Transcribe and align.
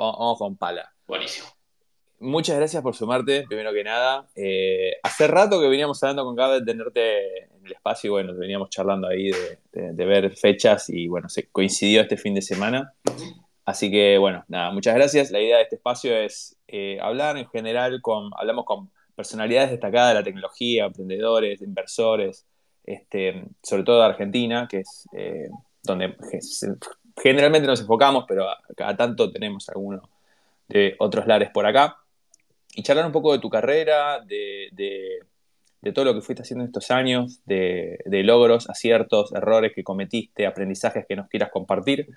vamos 0.00 0.38
con 0.38 0.56
pala. 0.56 0.92
Buenísimo. 1.06 1.48
Muchas 2.18 2.56
gracias 2.56 2.82
por 2.82 2.94
sumarte, 2.94 3.44
primero 3.48 3.72
que 3.72 3.82
nada. 3.82 4.28
Eh, 4.34 4.92
hace 5.02 5.26
rato 5.26 5.58
que 5.58 5.68
veníamos 5.68 6.02
hablando 6.02 6.24
con 6.24 6.36
Gabe 6.36 6.60
de 6.60 6.66
tenerte 6.66 7.44
en 7.44 7.64
el 7.64 7.72
espacio 7.72 8.08
y 8.08 8.10
bueno, 8.10 8.34
veníamos 8.34 8.68
charlando 8.68 9.08
ahí 9.08 9.30
de, 9.72 10.04
ver 10.04 10.36
fechas 10.36 10.90
y 10.90 11.08
bueno, 11.08 11.30
se 11.30 11.48
coincidió 11.48 12.02
este 12.02 12.18
fin 12.18 12.34
de 12.34 12.42
semana. 12.42 12.92
Así 13.64 13.90
que 13.90 14.18
bueno, 14.18 14.44
nada, 14.48 14.70
muchas 14.70 14.94
gracias. 14.94 15.30
La 15.30 15.40
idea 15.40 15.56
de 15.56 15.62
este 15.62 15.76
espacio 15.76 16.14
es 16.14 16.58
eh, 16.68 16.98
hablar 17.00 17.38
en 17.38 17.48
general 17.48 18.02
con, 18.02 18.30
hablamos 18.36 18.66
con 18.66 18.90
personalidades 19.14 19.70
destacadas 19.70 20.10
de 20.10 20.20
la 20.20 20.24
tecnología, 20.24 20.84
emprendedores, 20.86 21.62
inversores, 21.62 22.46
este, 22.84 23.44
sobre 23.62 23.82
todo 23.82 24.00
de 24.00 24.06
Argentina, 24.06 24.68
que 24.68 24.80
es 24.80 25.06
eh, 25.16 25.48
donde 25.82 26.14
generalmente 27.16 27.66
nos 27.66 27.80
enfocamos, 27.80 28.24
pero 28.26 28.46
cada 28.76 28.96
tanto 28.96 29.30
tenemos 29.30 29.68
algunos 29.68 30.02
de 30.68 30.94
otros 30.98 31.26
lares 31.26 31.50
por 31.50 31.66
acá 31.66 31.96
y 32.74 32.82
charlar 32.82 33.06
un 33.06 33.12
poco 33.12 33.32
de 33.32 33.38
tu 33.38 33.50
carrera, 33.50 34.20
de, 34.20 34.70
todo 35.92 36.04
lo 36.04 36.14
que 36.14 36.20
fuiste 36.20 36.42
haciendo 36.42 36.64
estos 36.64 36.90
años, 36.90 37.40
de, 37.44 37.98
logros, 38.24 38.68
aciertos, 38.70 39.32
errores 39.32 39.72
que 39.74 39.82
cometiste, 39.82 40.46
aprendizajes 40.46 41.04
que 41.06 41.16
nos 41.16 41.28
quieras 41.28 41.50
compartir. 41.50 42.08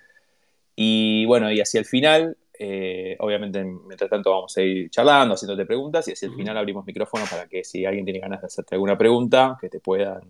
Y 0.76 1.26
bueno, 1.26 1.52
y 1.52 1.60
hacia 1.60 1.80
el 1.80 1.86
final, 1.86 2.38
eh, 2.58 3.16
obviamente, 3.20 3.64
mientras 3.64 4.10
tanto 4.10 4.32
vamos 4.32 4.56
a 4.58 4.62
ir 4.62 4.90
charlando, 4.90 5.36
haciéndote 5.36 5.66
preguntas, 5.66 6.08
y 6.08 6.14
hacia 6.14 6.28
el 6.28 6.36
final 6.36 6.58
abrimos 6.58 6.86
micrófono 6.86 7.26
para 7.30 7.48
que 7.48 7.64
si 7.64 7.86
alguien 7.86 8.06
tiene 8.06 8.20
ganas 8.20 8.42
de 8.42 8.48
hacerte 8.48 8.76
alguna 8.76 8.98
pregunta, 8.98 9.58
que 9.60 9.70
te 9.70 9.80
puedan, 9.80 10.22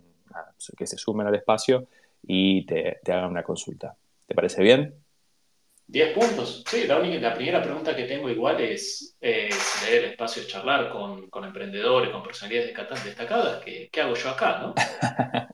que 0.76 0.86
se 0.86 0.96
sumen 0.96 1.26
al 1.26 1.34
espacio 1.34 1.86
y 2.26 2.64
te, 2.66 3.00
te 3.02 3.12
hagan 3.12 3.30
una 3.30 3.42
consulta. 3.42 3.94
¿Te 4.26 4.34
parece 4.34 4.62
bien? 4.62 5.04
10 5.86 6.14
puntos. 6.14 6.64
Sí, 6.68 6.84
la, 6.86 6.98
única, 6.98 7.20
la 7.20 7.34
primera 7.34 7.62
pregunta 7.62 7.94
que 7.94 8.04
tengo 8.04 8.28
igual 8.30 8.60
es 8.60 9.16
eh, 9.20 9.50
leer 9.84 10.04
el 10.04 10.10
espacio 10.12 10.42
de 10.42 10.48
charlar 10.48 10.90
con, 10.90 11.44
emprendedores, 11.44 12.10
con 12.10 12.22
personalidades 12.22 12.74
destacadas. 13.04 13.62
¿Qué, 13.62 13.90
¿Qué, 13.92 14.00
hago 14.00 14.14
yo 14.14 14.30
acá, 14.30 14.58
no? 14.60 14.74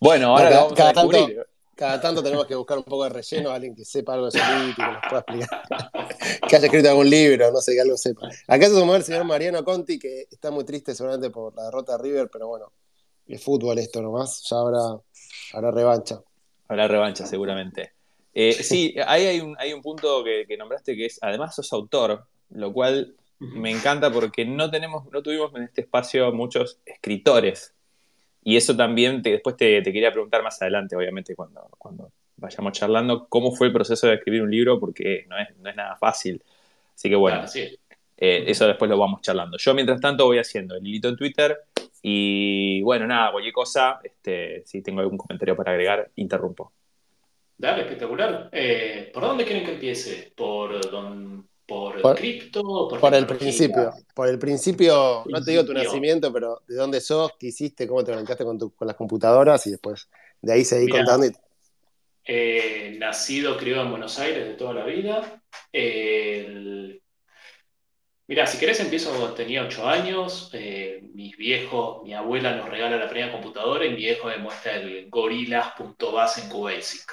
bueno, 0.00 0.28
ahora 0.28 0.48
cada, 0.48 0.62
vamos 0.62 0.80
a 0.80 0.92
tanto, 0.92 1.28
cada 1.74 2.00
tanto 2.00 2.22
tenemos 2.22 2.46
que 2.46 2.54
buscar 2.54 2.78
un 2.78 2.84
poco 2.84 3.04
de 3.04 3.10
relleno, 3.10 3.50
alguien 3.50 3.74
que 3.74 3.84
sepa 3.84 4.14
algo 4.14 4.30
de 4.30 4.40
político, 4.40 4.82
que 4.82 4.92
nos 4.92 5.02
pueda 5.06 5.20
explicar. 5.20 6.38
que 6.48 6.56
haya 6.56 6.66
escrito 6.66 6.88
algún 6.88 7.10
libro, 7.10 7.52
no 7.52 7.60
sé, 7.60 7.74
que 7.74 7.82
algo 7.82 7.96
sepa. 7.98 8.28
Acá 8.48 8.66
se 8.66 8.74
sumó 8.74 8.96
el 8.96 9.04
señor 9.04 9.24
Mariano 9.24 9.62
Conti, 9.62 9.98
que 9.98 10.26
está 10.30 10.50
muy 10.50 10.64
triste 10.64 10.94
seguramente 10.94 11.28
por 11.28 11.54
la 11.54 11.64
derrota 11.64 11.98
de 11.98 12.02
River, 12.02 12.30
pero 12.32 12.48
bueno, 12.48 12.72
es 13.26 13.42
fútbol 13.42 13.78
esto 13.78 14.00
nomás, 14.00 14.42
ya 14.48 14.56
habrá, 14.56 14.98
habrá 15.52 15.70
revancha. 15.70 16.22
Habrá 16.68 16.88
revancha 16.88 17.26
seguramente. 17.26 17.92
Eh, 18.34 18.52
sí, 18.52 18.94
ahí 19.06 19.24
hay 19.24 19.40
un, 19.40 19.56
hay 19.58 19.72
un 19.72 19.80
punto 19.80 20.22
que, 20.22 20.56
nombraste 20.58 20.94
que 20.94 21.06
es, 21.06 21.18
además 21.22 21.54
sos 21.54 21.72
autor, 21.72 22.26
lo 22.50 22.72
cual 22.72 23.14
me 23.38 23.70
encanta 23.70 24.12
porque 24.12 24.44
no 24.44 24.70
tenemos, 24.70 25.10
no 25.10 25.22
tuvimos 25.22 25.54
en 25.54 25.62
este 25.62 25.82
espacio 25.82 26.32
muchos 26.32 26.78
escritores. 26.84 27.74
Y 28.42 28.56
eso 28.56 28.76
también, 28.76 29.22
después 29.22 29.56
te, 29.56 29.82
quería 29.82 30.12
preguntar 30.12 30.42
más 30.42 30.60
adelante, 30.60 30.96
obviamente, 30.96 31.34
cuando, 31.34 31.68
cuando 31.78 32.12
vayamos 32.36 32.72
charlando, 32.72 33.26
cómo 33.28 33.52
fue 33.52 33.68
el 33.68 33.72
proceso 33.72 34.06
de 34.06 34.14
escribir 34.14 34.42
un 34.42 34.50
libro, 34.50 34.78
porque 34.78 35.24
no 35.28 35.38
es, 35.38 35.56
no 35.56 35.70
es 35.70 35.76
nada 35.76 35.96
fácil. 35.96 36.42
Así 36.94 37.08
que 37.08 37.16
bueno, 37.16 37.44
eh, 38.16 38.44
eso 38.46 38.66
después 38.66 38.90
lo 38.90 38.98
vamos 38.98 39.20
charlando. 39.20 39.56
Yo, 39.58 39.74
mientras 39.74 40.00
tanto, 40.00 40.24
voy 40.24 40.38
haciendo 40.38 40.76
el 40.76 40.86
hilito 40.86 41.08
en 41.08 41.16
Twitter 41.16 41.58
y 42.02 42.82
bueno, 42.82 43.06
nada, 43.06 43.32
cualquier 43.32 43.52
cosa, 43.52 43.98
este, 44.02 44.62
si 44.64 44.80
tengo 44.82 45.00
algún 45.00 45.18
comentario 45.18 45.56
para 45.56 45.72
agregar, 45.72 46.10
interrumpo. 46.16 46.72
Dale, 47.58 47.82
espectacular. 47.82 48.48
Eh, 48.52 49.10
¿Por 49.12 49.22
dónde 49.22 49.44
quieren 49.44 49.64
que 49.64 49.72
empiece? 49.72 50.32
¿Por, 50.36 50.80
por, 51.66 52.14
cripto? 52.14 52.88
Por, 52.88 53.14
el 53.14 53.26
principio. 53.26 53.92
Por 54.14 54.28
el 54.28 54.38
principio, 54.38 55.24
no 55.26 55.42
te 55.42 55.50
digo 55.50 55.64
tu 55.64 55.72
nacimiento, 55.72 56.32
pero 56.32 56.62
¿de 56.68 56.76
dónde 56.76 57.00
sos? 57.00 57.32
¿Qué 57.38 57.48
hiciste? 57.48 57.88
¿Cómo 57.88 58.04
te 58.04 58.12
conectaste 58.12 58.44
con, 58.44 58.58
con 58.58 58.86
las 58.86 58.96
computadoras? 58.96 59.66
Y 59.66 59.70
después 59.70 60.08
de 60.42 60.52
ahí 60.52 60.64
seguí 60.64 60.88
contando. 60.88 61.26
Eh, 62.24 62.96
nacido, 62.98 63.56
criado 63.56 63.84
en 63.84 63.90
Buenos 63.90 64.18
Aires 64.18 64.46
de 64.46 64.54
toda 64.54 64.74
la 64.74 64.84
vida. 64.84 65.42
Mira, 68.28 68.44
si 68.46 68.58
querés 68.58 68.80
empiezo 68.80 69.34
tenía 69.34 69.62
8 69.62 69.86
años, 69.86 70.50
eh, 70.52 71.00
mis 71.14 71.36
viejos, 71.36 72.02
mi 72.02 72.12
abuela 72.12 72.56
nos 72.56 72.68
regala 72.68 72.96
la 72.96 73.08
primera 73.08 73.30
computadora 73.30 73.84
y 73.84 73.90
mi 73.90 73.96
viejo 73.96 74.26
me 74.26 74.38
muestra 74.38 74.76
el 74.76 75.08
gorillas.base 75.08 76.40
en 76.42 76.48
QBasic. 76.48 77.12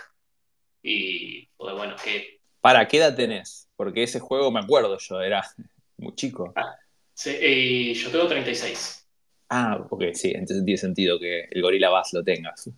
Y 0.82 1.48
pues, 1.56 1.76
bueno, 1.76 1.96
que... 2.04 2.40
¿Para 2.62 2.88
qué 2.88 2.98
edad 2.98 3.16
tenés? 3.16 3.70
Porque 3.76 4.02
ese 4.02 4.20
juego 4.20 4.50
me 4.50 4.62
acuerdo 4.62 4.98
yo, 4.98 5.22
era 5.22 5.44
muy 5.98 6.16
chico. 6.16 6.52
Ah, 6.56 6.76
sí, 7.14 7.38
y 7.40 7.94
yo 7.94 8.10
tengo 8.10 8.28
36. 8.28 9.08
Ah, 9.50 9.86
ok, 9.88 10.06
sí, 10.14 10.32
entonces 10.32 10.66
tiene 10.66 10.78
sentido 10.80 11.20
que 11.20 11.48
el 11.52 11.62
Gorila 11.62 11.90
Bass 11.90 12.14
lo 12.14 12.24
tengas. 12.24 12.72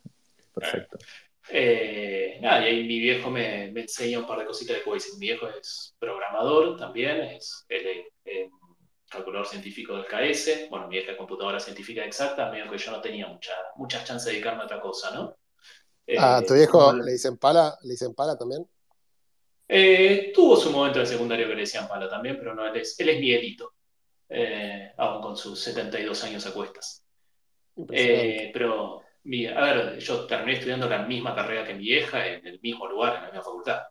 Perfecto. 0.53 0.97
Eh, 1.49 2.39
nada, 2.41 2.63
y 2.63 2.73
ahí 2.73 2.83
mi 2.83 2.99
viejo 2.99 3.29
me, 3.29 3.71
me, 3.71 3.81
enseña 3.81 4.19
un 4.19 4.27
par 4.27 4.39
de 4.39 4.45
cositas 4.45 4.77
de 4.83 4.91
decir 4.91 5.13
Mi 5.19 5.27
viejo 5.27 5.47
es 5.47 5.95
programador 5.99 6.75
también, 6.75 7.21
es 7.21 7.65
el, 8.25 8.49
calculador 9.09 9.47
científico 9.47 9.95
del 9.95 10.05
KS. 10.05 10.69
Bueno, 10.69 10.87
mi 10.87 10.95
vieja 10.95 11.11
es 11.11 11.17
computadora 11.17 11.59
científica 11.59 12.03
exacta, 12.03 12.51
medio 12.51 12.69
que 12.69 12.77
yo 12.77 12.91
no 12.91 13.01
tenía 13.01 13.27
mucha, 13.27 13.53
muchas 13.75 14.05
chances 14.05 14.25
de 14.25 14.31
dedicarme 14.33 14.63
a 14.63 14.65
otra 14.65 14.81
cosa, 14.81 15.11
¿no? 15.11 15.37
¿A 16.17 16.41
tu 16.45 16.53
viejo 16.53 16.93
le 16.93 17.13
dicen 17.13 17.37
pala? 17.37 17.77
¿Le 17.83 17.91
dicen 17.91 18.13
pala 18.13 18.37
también? 18.37 18.67
Eh, 19.67 20.31
tuvo 20.33 20.55
su 20.55 20.69
momento 20.69 20.99
de 20.99 21.05
secundario 21.05 21.47
que 21.47 21.55
le 21.55 21.61
decían 21.61 21.87
pala 21.87 22.07
también, 22.07 22.37
pero 22.37 22.53
no, 22.53 22.67
él 22.67 22.75
es, 22.75 22.99
él 22.99 23.09
es 23.09 23.19
Miguelito, 23.19 23.73
eh, 24.29 24.91
aún 24.97 25.21
con 25.21 25.35
sus 25.35 25.59
72 25.59 26.23
años 26.23 26.45
a 26.45 26.53
cuestas. 26.53 27.03
Eh, 27.91 28.51
pero, 28.53 29.01
a 29.01 29.61
ver, 29.61 29.97
yo 29.97 30.27
terminé 30.27 30.53
estudiando 30.53 30.87
la 30.87 30.99
misma 30.99 31.33
carrera 31.33 31.65
que 31.65 31.73
mi 31.73 31.85
vieja, 31.85 32.27
en 32.27 32.45
el 32.45 32.59
mismo 32.61 32.87
lugar, 32.87 33.15
en 33.15 33.21
la 33.21 33.27
misma 33.27 33.43
facultad. 33.43 33.81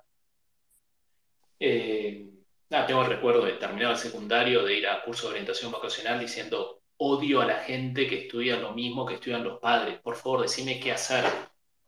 Nada, 2.75 2.87
tengo 2.87 3.03
el 3.03 3.09
recuerdo 3.09 3.45
de 3.45 3.53
terminar 3.53 3.93
el 3.93 3.99
secundario, 3.99 4.65
de 4.65 4.75
ir 4.75 4.87
a 4.89 5.03
curso 5.03 5.27
de 5.27 5.35
orientación 5.35 5.71
vocacional 5.71 6.19
diciendo, 6.19 6.81
odio 6.97 7.41
a 7.41 7.47
la 7.47 7.59
gente 7.59 8.07
que 8.07 8.23
estudia 8.23 8.57
lo 8.57 8.73
mismo 8.73 9.07
que 9.07 9.15
estudian 9.15 9.45
los 9.45 9.61
padres, 9.61 10.01
por 10.01 10.17
favor, 10.17 10.43
decime 10.43 10.81
qué 10.81 10.93
hacer 10.93 11.25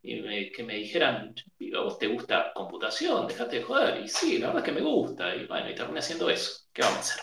y 0.02 0.52
que 0.52 0.62
me 0.62 0.74
dijeran, 0.74 1.34
¿a 1.76 1.80
vos 1.80 1.98
te 1.98 2.06
gusta 2.06 2.52
computación? 2.54 3.26
Dejate 3.26 3.56
de 3.56 3.62
joder. 3.64 4.00
Y 4.04 4.08
sí, 4.08 4.38
la 4.38 4.48
verdad 4.48 4.62
es 4.62 4.72
que 4.72 4.80
me 4.80 4.86
gusta. 4.86 5.34
Y 5.34 5.47
bueno, 5.47 5.69
y 5.69 5.74
terminé 5.74 5.98
haciendo 5.98 6.30
eso. 6.30 6.60
¿Qué 6.72 6.82
vamos 6.82 6.98
a 6.98 7.00
hacer? 7.00 7.22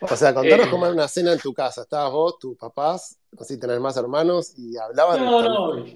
O 0.00 0.16
sea, 0.16 0.32
contanos 0.32 0.66
eh, 0.66 0.70
cómo 0.70 0.86
era 0.86 0.94
una 0.94 1.08
cena 1.08 1.34
en 1.34 1.38
tu 1.38 1.52
casa. 1.52 1.82
Estabas 1.82 2.12
vos, 2.12 2.38
tus 2.38 2.56
papás, 2.56 3.18
no 3.30 3.44
sé 3.44 3.54
si 3.54 3.60
tener 3.60 3.78
más 3.78 3.94
hermanos, 3.98 4.54
y 4.56 4.74
hablaban 4.78 5.22
no, 5.22 5.42
No, 5.42 5.74
no. 5.74 5.86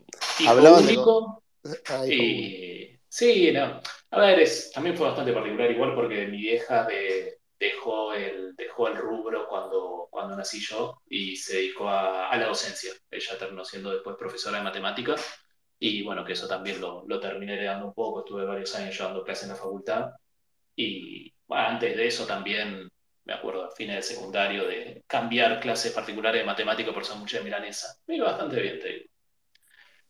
Hablaban 0.47 0.87
de... 0.87 2.15
y... 2.15 3.01
Sí, 3.09 3.51
no. 3.51 3.81
A 4.11 4.19
ver, 4.21 4.41
es, 4.41 4.73
también 4.73 4.97
fue 4.97 5.07
bastante 5.07 5.33
particular, 5.33 5.71
igual 5.71 5.95
porque 5.95 6.27
mi 6.27 6.39
vieja 6.39 6.87
dejó, 7.59 8.13
el, 8.15 8.55
dejó 8.57 8.89
el 8.89 8.97
rubro 8.97 9.47
cuando, 9.49 10.09
cuando 10.11 10.37
nací 10.37 10.61
yo 10.61 11.01
y 11.09 11.37
se 11.37 11.57
dedicó 11.57 11.89
a, 11.89 12.29
a 12.29 12.37
la 12.37 12.47
docencia. 12.47 12.93
Ella 13.11 13.39
terminó 13.39 13.65
siendo 13.65 13.93
después 13.93 14.17
profesora 14.19 14.59
de 14.59 14.65
matemáticas 14.65 15.25
y 15.79 16.03
bueno, 16.03 16.25
que 16.25 16.33
eso 16.33 16.49
también 16.49 16.81
lo, 16.81 17.05
lo 17.07 17.21
terminé 17.21 17.55
heredando 17.55 17.87
un 17.87 17.95
poco, 17.95 18.21
estuve 18.21 18.45
varios 18.45 18.75
años 18.75 18.97
llevando 18.99 19.23
clases 19.25 19.45
en 19.45 19.51
la 19.51 19.57
facultad. 19.57 20.11
Y 20.77 21.35
antes 21.51 21.97
de 21.97 22.07
eso 22.09 22.27
también, 22.27 22.91
me 23.25 23.35
acuerdo, 23.35 23.65
a 23.67 23.73
fines 23.73 23.97
de 23.97 24.03
secundario, 24.15 24.67
de 24.69 25.05
cambiar 25.09 25.61
clases 25.61 25.93
particulares 25.93 26.43
de 26.43 26.47
matemática 26.47 26.93
por 26.95 27.05
mucha 27.19 27.39
de 27.39 27.45
milanesa. 27.45 27.95
Me 28.09 28.17
iba 28.17 28.29
bastante 28.29 28.61
bien, 28.63 28.81
te 28.81 28.89
digo. 28.89 29.10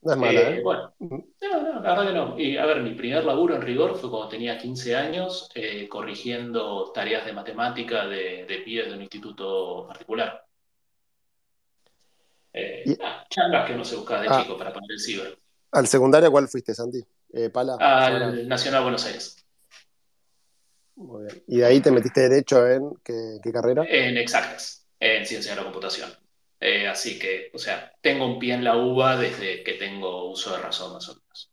No 0.03 0.12
es 0.12 0.19
mala, 0.19 0.41
¿eh? 0.41 0.59
¿eh? 0.59 0.62
Bueno, 0.62 0.94
no, 0.99 1.25
no, 1.41 1.81
la 1.81 1.94
verdad 1.94 2.06
que 2.06 2.15
no. 2.15 2.38
Y 2.38 2.56
a 2.56 2.65
ver, 2.65 2.81
mi 2.81 2.94
primer 2.94 3.25
laburo 3.25 3.55
en 3.55 3.62
rigor 3.62 3.97
fue 3.97 4.09
cuando 4.09 4.28
tenía 4.28 4.56
15 4.59 4.97
años, 4.97 5.50
eh, 5.55 5.88
corrigiendo 5.88 6.91
tareas 6.93 7.26
de 7.26 7.32
matemática 7.32 8.06
de, 8.06 8.47
de 8.47 8.58
pibes 8.64 8.88
de 8.88 8.94
un 8.94 9.02
instituto 9.02 9.87
particular. 9.87 10.47
Eh, 12.52 12.97
ah, 13.02 13.25
changas 13.29 13.67
que 13.67 13.75
uno 13.75 13.85
se 13.85 13.97
buscaba 13.97 14.23
de 14.23 14.29
ah. 14.29 14.43
chico 14.43 14.56
para 14.56 14.73
poner 14.73 14.91
el 14.91 15.00
ciber. 15.00 15.38
¿Al 15.73 15.87
secundario 15.87 16.31
cuál 16.31 16.49
fuiste, 16.49 16.75
Santi? 16.75 17.05
Eh, 17.32 17.50
Pala. 17.50 17.76
Al 17.79 18.49
Nacional 18.49 18.82
Buenos 18.82 19.06
Aires. 19.06 19.37
Muy 20.97 21.25
bien. 21.25 21.43
¿Y 21.47 21.58
de 21.58 21.67
ahí 21.67 21.81
te 21.81 21.91
metiste 21.91 22.29
derecho 22.29 22.67
en 22.67 22.93
qué, 23.05 23.52
carrera? 23.52 23.85
En 23.88 24.17
exactas, 24.17 24.87
en 24.99 25.25
ciencia 25.25 25.52
de 25.52 25.58
la 25.58 25.64
computación. 25.64 26.11
Eh, 26.61 26.87
así 26.87 27.19
que, 27.19 27.51
o 27.55 27.59
sea, 27.59 27.91
tengo 28.03 28.27
un 28.27 28.39
pie 28.39 28.53
en 28.53 28.65
la 28.65 28.77
uva 28.77 29.17
desde 29.17 29.65
que 29.65 29.75
tengo 29.75 30.31
uso 30.31 30.53
de 30.53 30.61
razón 30.61 30.93
más 30.93 31.09
o 31.09 31.15
menos. 31.15 31.51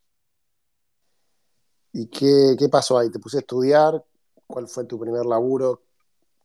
¿Y 1.94 2.06
qué, 2.08 2.68
pasó 2.68 2.98
ahí? 2.98 3.10
¿Te 3.10 3.18
puse 3.18 3.38
a 3.38 3.40
estudiar? 3.40 4.04
¿Cuál 4.46 4.68
fue 4.68 4.84
tu 4.84 5.00
primer 5.00 5.24
laburo? 5.24 5.82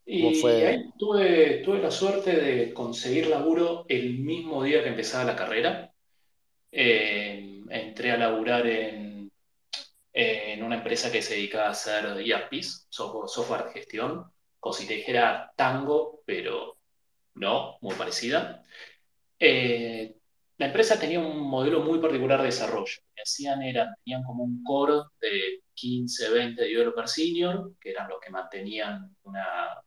y 0.06 0.46
ahí 0.46 0.90
tuve, 0.98 1.62
tuve 1.64 1.78
la 1.78 1.90
suerte 1.90 2.36
de 2.36 2.74
conseguir 2.74 3.28
laburo 3.28 3.86
el 3.88 4.18
mismo 4.18 4.62
día 4.62 4.82
que 4.82 4.90
empezaba 4.90 5.24
la 5.24 5.36
carrera. 5.36 5.92
Eh, 6.70 7.62
entré 7.70 8.10
a 8.10 8.18
laburar 8.18 8.66
en, 8.66 9.30
en 10.12 10.62
una 10.62 10.76
empresa 10.76 11.10
que 11.10 11.22
se 11.22 11.34
dedicaba 11.34 11.68
a 11.68 11.70
hacer 11.70 12.04
ERPs, 12.20 12.86
software 12.88 13.66
de 13.66 13.72
gestión, 13.72 14.30
como 14.60 14.72
si 14.72 14.86
te 14.86 14.94
dijera 14.94 15.52
Tango, 15.56 16.22
pero 16.26 16.73
no, 17.34 17.78
muy 17.80 17.94
parecida. 17.94 18.62
Eh, 19.38 20.16
la 20.58 20.66
empresa 20.66 20.98
tenía 20.98 21.18
un 21.18 21.40
modelo 21.40 21.80
muy 21.80 21.98
particular 21.98 22.40
de 22.40 22.46
desarrollo. 22.46 22.94
Lo 23.02 23.14
que 23.14 23.22
hacían 23.22 23.62
era, 23.62 23.94
tenían 24.04 24.22
como 24.22 24.44
un 24.44 24.62
core 24.62 25.02
de 25.20 25.62
15, 25.74 26.30
20 26.30 26.62
developers 26.62 27.12
senior, 27.12 27.72
que 27.80 27.90
eran 27.90 28.08
los 28.08 28.20
que 28.20 28.30
mantenían 28.30 29.16
una, 29.24 29.82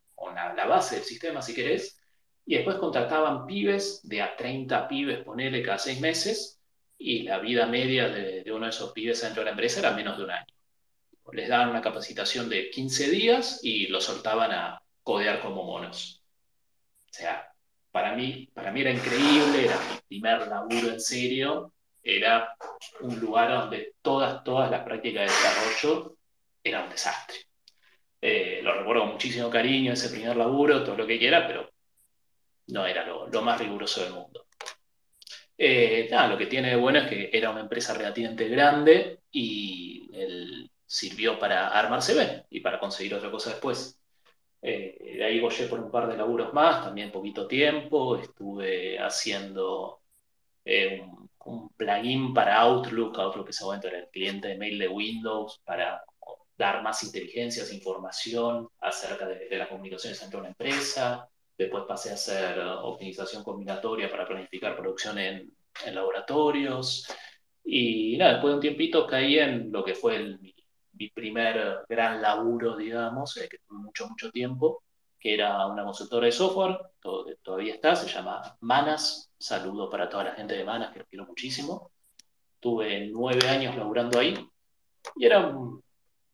la 0.56 0.66
base 0.66 0.96
del 0.96 1.06
sistema, 1.06 1.42
si 1.42 1.54
querés, 1.54 2.00
y 2.46 2.56
después 2.56 2.78
contrataban 2.78 3.46
pibes, 3.46 4.02
de 4.04 4.22
a 4.22 4.36
30 4.36 4.88
pibes, 4.88 5.24
ponele 5.24 5.62
cada 5.64 5.78
seis 5.78 6.02
meses, 6.02 6.60
y 6.98 7.24
la 7.24 7.40
vida 7.40 7.66
media 7.68 8.10
de, 8.10 8.44
de 8.44 8.52
uno 8.52 8.66
de 8.66 8.72
esos 8.72 8.92
pibes 8.92 9.22
dentro 9.22 9.42
de 9.42 9.46
la 9.46 9.52
empresa 9.52 9.80
era 9.80 9.92
menos 9.92 10.18
de 10.18 10.24
un 10.24 10.32
año. 10.32 10.46
Les 11.34 11.50
daban 11.50 11.70
una 11.70 11.82
capacitación 11.82 12.50
de 12.50 12.70
15 12.70 13.10
días 13.10 13.60
y 13.64 13.88
los 13.88 14.06
soltaban 14.06 14.52
a 14.52 14.82
codear 15.04 15.42
como 15.42 15.64
monos. 15.64 16.24
Sea, 17.18 17.52
para 17.92 18.16
mí, 18.16 18.48
para 18.54 18.72
mí 18.72 18.82
era 18.82 18.92
increíble, 18.92 19.66
era 19.66 19.76
mi 19.80 19.98
primer 20.08 20.48
laburo 20.48 20.90
en 20.90 21.02
serio, 21.02 21.74
era 22.04 22.56
un 23.02 23.20
lugar 23.20 23.50
donde 23.50 23.96
todas, 24.04 24.44
todas 24.44 24.70
las 24.70 24.84
prácticas 24.84 25.26
de 25.26 25.34
desarrollo 25.34 26.18
eran 26.64 26.84
un 26.84 26.90
desastre. 26.92 27.38
Eh, 28.22 28.60
lo 28.62 28.72
recuerdo 28.72 29.02
con 29.02 29.14
muchísimo 29.14 29.50
cariño, 29.50 29.94
ese 29.94 30.10
primer 30.10 30.38
laburo, 30.38 30.84
todo 30.84 30.96
lo 30.96 31.08
que 31.08 31.18
quiera, 31.18 31.48
pero 31.48 31.72
no 32.68 32.86
era 32.86 33.04
lo, 33.04 33.42
más 33.42 33.60
riguroso 33.60 34.04
del 34.04 34.14
mundo. 34.14 34.46
Eh, 35.58 36.08
lo 36.30 36.38
que 36.38 36.46
tiene 36.46 36.70
de 36.70 36.76
bueno 36.76 37.00
es 37.00 37.10
que 37.10 37.32
era 37.34 37.50
una 37.50 37.62
empresa 37.62 37.96
relativamente 37.96 38.48
grande 38.48 39.22
y 39.32 40.08
sirvió 40.86 41.40
para 41.40 41.70
armarse 41.70 42.14
bien 42.14 42.46
y 42.52 42.60
para 42.60 42.80
conseguir 42.80 43.16
otra 43.16 43.32
cosa 43.32 43.50
después. 43.50 44.00
Eh, 44.62 45.16
de 45.18 45.24
ahí 45.24 45.40
gollé 45.40 45.68
por 45.68 45.80
un 45.80 45.92
par 45.92 46.08
de 46.08 46.18
laburos 46.18 46.54
más, 46.54 46.84
también 46.84 47.12
poquito 47.12 47.48
tiempo. 47.48 48.18
Estuve 48.18 49.00
haciendo 49.00 50.02
eh, 50.66 51.02
un, 51.46 51.70
plugin 51.76 52.34
para 52.34 52.60
Outlook, 52.62 53.18
Outlook 53.20 53.48
que 53.48 53.54
se 53.54 53.64
momento 53.64 53.88
era 53.88 54.00
el 54.00 54.10
cliente 54.10 54.50
de 54.50 54.58
mail 54.58 54.78
de 54.80 54.88
Windows, 54.88 55.62
para 55.64 56.04
dar 56.58 56.84
más 56.84 57.04
inteligencias, 57.04 57.72
información 57.72 58.70
acerca 58.80 59.28
de, 59.28 59.58
las 59.58 59.68
comunicaciones 59.70 60.22
entre 60.24 60.40
una 60.40 60.50
empresa. 60.50 61.30
Después 61.58 61.84
pasé 61.88 62.12
a 62.12 62.14
hacer 62.16 62.60
optimización 62.60 63.44
combinatoria 63.44 64.10
para 64.10 64.28
planificar 64.28 64.76
producción 64.76 65.18
en, 65.20 65.52
laboratorios. 65.94 67.08
Y 67.64 68.18
nada, 68.18 68.34
después 68.34 68.52
de 68.52 68.56
un 68.56 68.62
tiempito 68.62 69.06
caí 69.06 69.38
en 69.40 69.72
lo 69.72 69.84
que 69.84 69.94
fue 69.94 70.16
el, 70.16 70.40
mi 70.98 71.10
primer 71.10 71.86
gran 71.88 72.22
laburo, 72.22 72.76
digamos, 72.76 73.38
eh, 73.38 73.48
que 73.50 73.60
tuve 73.60 73.80
mucho, 73.80 74.08
mucho 74.08 74.32
tiempo, 74.32 74.84
que 75.20 75.34
era 75.34 75.66
una 75.66 75.84
consultora 75.84 76.26
de 76.26 76.32
software, 76.32 76.78
todavía 77.42 77.74
está, 77.74 77.96
se 77.96 78.08
llama 78.08 78.58
Manas. 78.62 79.32
Saludo 79.38 79.90
para 79.90 80.10
toda 80.10 80.26
la 80.26 80.32
gente 80.34 80.56
de 80.56 80.64
Manas, 80.64 80.92
que 80.92 81.00
los 81.00 81.08
quiero 81.08 81.26
muchísimo. 81.26 81.92
Tuve 82.60 83.08
nueve 83.08 83.48
años 83.48 83.76
laburando 83.76 84.20
ahí 84.20 84.36
y 85.16 85.26
era 85.26 85.54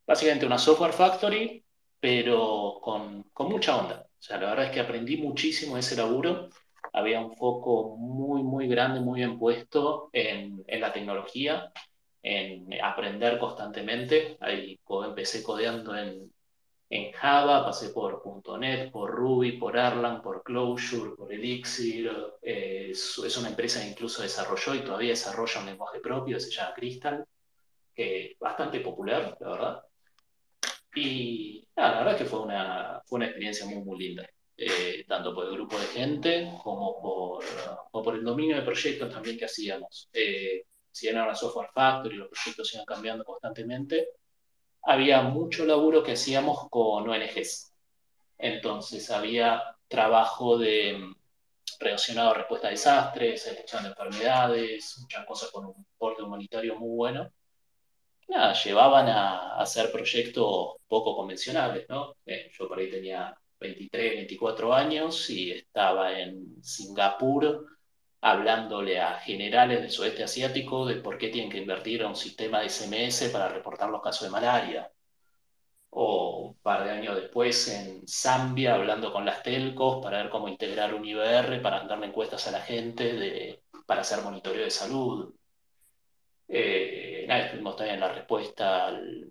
básicamente 0.06 0.46
una 0.46 0.58
software 0.58 0.94
factory, 0.94 1.64
pero 2.00 2.80
con, 2.82 3.24
con 3.34 3.50
mucha 3.50 3.78
onda. 3.78 4.06
O 4.20 4.22
sea, 4.22 4.38
la 4.38 4.50
verdad 4.50 4.66
es 4.66 4.72
que 4.72 4.80
aprendí 4.80 5.18
muchísimo 5.18 5.78
ese 5.78 5.96
laburo. 5.96 6.50
Había 6.94 7.20
un 7.20 7.36
foco 7.36 7.96
muy, 7.98 8.44
muy 8.44 8.68
grande, 8.68 9.00
muy 9.00 9.20
bien 9.20 9.40
puesto 9.40 10.10
en, 10.14 10.64
en 10.68 10.82
la 10.82 10.94
tecnología 10.94 11.72
en 12.24 12.74
aprender 12.82 13.38
constantemente. 13.38 14.38
Ahí 14.40 14.80
empecé 15.06 15.44
codeando 15.44 15.96
en, 15.96 16.32
en 16.90 17.12
Java, 17.12 17.66
pasé 17.66 17.90
por 17.90 18.22
.NET, 18.60 18.92
por 18.92 19.12
Ruby, 19.12 19.54
por 19.54 19.76
Erlang, 19.78 20.22
por 20.22 20.44
Clojure, 20.44 21.16
por 21.18 21.32
Elixir. 21.32 22.10
Eh, 22.42 22.90
es, 22.92 23.38
una 23.38 23.50
empresa 23.50 23.82
que 23.82 23.90
incluso 23.90 24.22
desarrolló 24.22 24.76
y 24.76 24.84
todavía 24.84 25.10
desarrolla 25.10 25.60
un 25.60 25.66
lenguaje 25.68 26.00
propio, 26.00 26.40
se 26.40 26.52
llama 26.52 26.74
Crystal, 26.76 27.26
es 27.96 28.38
bastante 28.40 28.80
popular, 28.80 29.38
la 29.40 29.50
verdad. 29.50 29.84
Y 30.96 31.68
la 31.76 31.98
verdad 31.98 32.14
es 32.14 32.18
que 32.20 32.26
fue 32.26 32.42
una, 32.42 33.02
fue 33.06 33.18
una 33.18 33.26
experiencia 33.26 33.66
muy, 33.66 33.84
muy 33.84 33.98
linda. 34.00 34.28
Eh, 34.56 35.04
tanto 35.08 35.34
por 35.34 35.48
el 35.48 35.54
grupo 35.54 35.80
de 35.80 35.88
gente 35.88 36.54
como 36.64 37.02
por, 37.02 37.44
por 37.92 38.16
el 38.16 38.24
dominio 38.24 38.56
de 38.56 38.62
proyectos 38.62 39.12
también 39.12 39.38
que 39.38 39.46
hacíamos. 39.46 40.10
Eh, 40.14 40.64
si 40.94 41.08
era 41.08 41.24
una 41.24 41.36
software 41.36 41.72
factory, 41.74 42.16
los 42.16 42.30
proyectos 42.30 42.74
iban 42.76 42.86
cambiando 42.86 43.26
constantemente, 43.26 44.10
había 44.84 45.24
mucho 45.24 45.66
laburo 45.66 46.04
que 46.04 46.14
hacíamos 46.14 46.70
con 46.70 47.10
ONGs. 47.10 47.74
Entonces 48.38 49.10
había 49.10 49.64
trabajo 49.88 50.58
de 50.58 50.98
mm, 51.00 51.16
relacionado 51.80 52.32
a 52.32 52.34
respuesta 52.36 52.68
a 52.68 52.72
desastres, 52.72 53.46
detección 53.46 53.84
de 53.84 53.90
enfermedades, 53.90 54.98
muchas 55.02 55.26
cosas 55.26 55.52
con 55.52 55.66
un 55.66 55.86
porte 55.98 56.22
humanitario 56.22 56.78
muy 56.78 56.96
bueno. 56.96 57.32
Nada, 58.28 58.54
llevaban 58.54 59.08
a, 59.10 59.56
hacer 59.60 59.92
proyectos 59.92 60.76
poco 60.88 61.16
convencionales, 61.16 61.88
¿no? 61.90 62.16
Eh, 62.26 62.52
yo 62.58 62.68
por 62.68 62.80
ahí 62.80 62.90
tenía 62.90 63.36
23, 63.60 64.16
24 64.18 64.74
años 64.74 65.30
y 65.30 65.52
estaba 65.52 66.20
en 66.20 66.62
Singapur 66.64 67.73
hablándole 68.24 69.02
a 69.02 69.20
generales 69.20 69.82
del 69.82 69.92
sudeste 69.92 70.24
asiático 70.24 70.86
de 70.86 70.96
por 70.96 71.18
qué 71.18 71.28
tienen 71.28 71.52
que 71.52 71.58
invertir 71.58 72.02
en 72.02 72.08
un 72.08 72.16
sistema 72.16 72.62
de 72.62 72.70
SMS 72.70 73.30
para 73.30 73.50
reportar 73.50 73.90
los 73.90 74.02
casos 74.02 74.24
de 74.24 74.32
malaria. 74.32 74.90
O 75.90 76.48
un 76.48 76.58
par 76.60 76.86
de 76.86 76.92
años 76.92 77.18
después 77.18 77.68
en 77.68 78.08
Zambia 78.08 78.76
hablando 78.76 79.12
con 79.12 79.26
las 79.26 79.44
telcos 79.44 80.02
para 80.02 80.20
ver 80.24 80.30
cómo 80.30 80.48
integrar 80.48 80.94
un 80.96 81.06
IBR 81.06 81.62
para 81.62 81.84
darle 81.84 82.08
encuestas 82.08 82.48
a 82.48 82.52
la 82.52 82.62
gente 82.62 83.14
de, 83.14 83.64
para 83.86 84.02
hacer 84.02 84.24
monitoreo 84.24 84.64
de 84.64 84.72
salud. 84.72 85.36
Eh, 86.48 87.28
estuvimos 87.30 87.76
también 87.76 87.96
en 87.96 88.02
la 88.02 88.14
respuesta 88.14 88.88
al, 88.88 89.30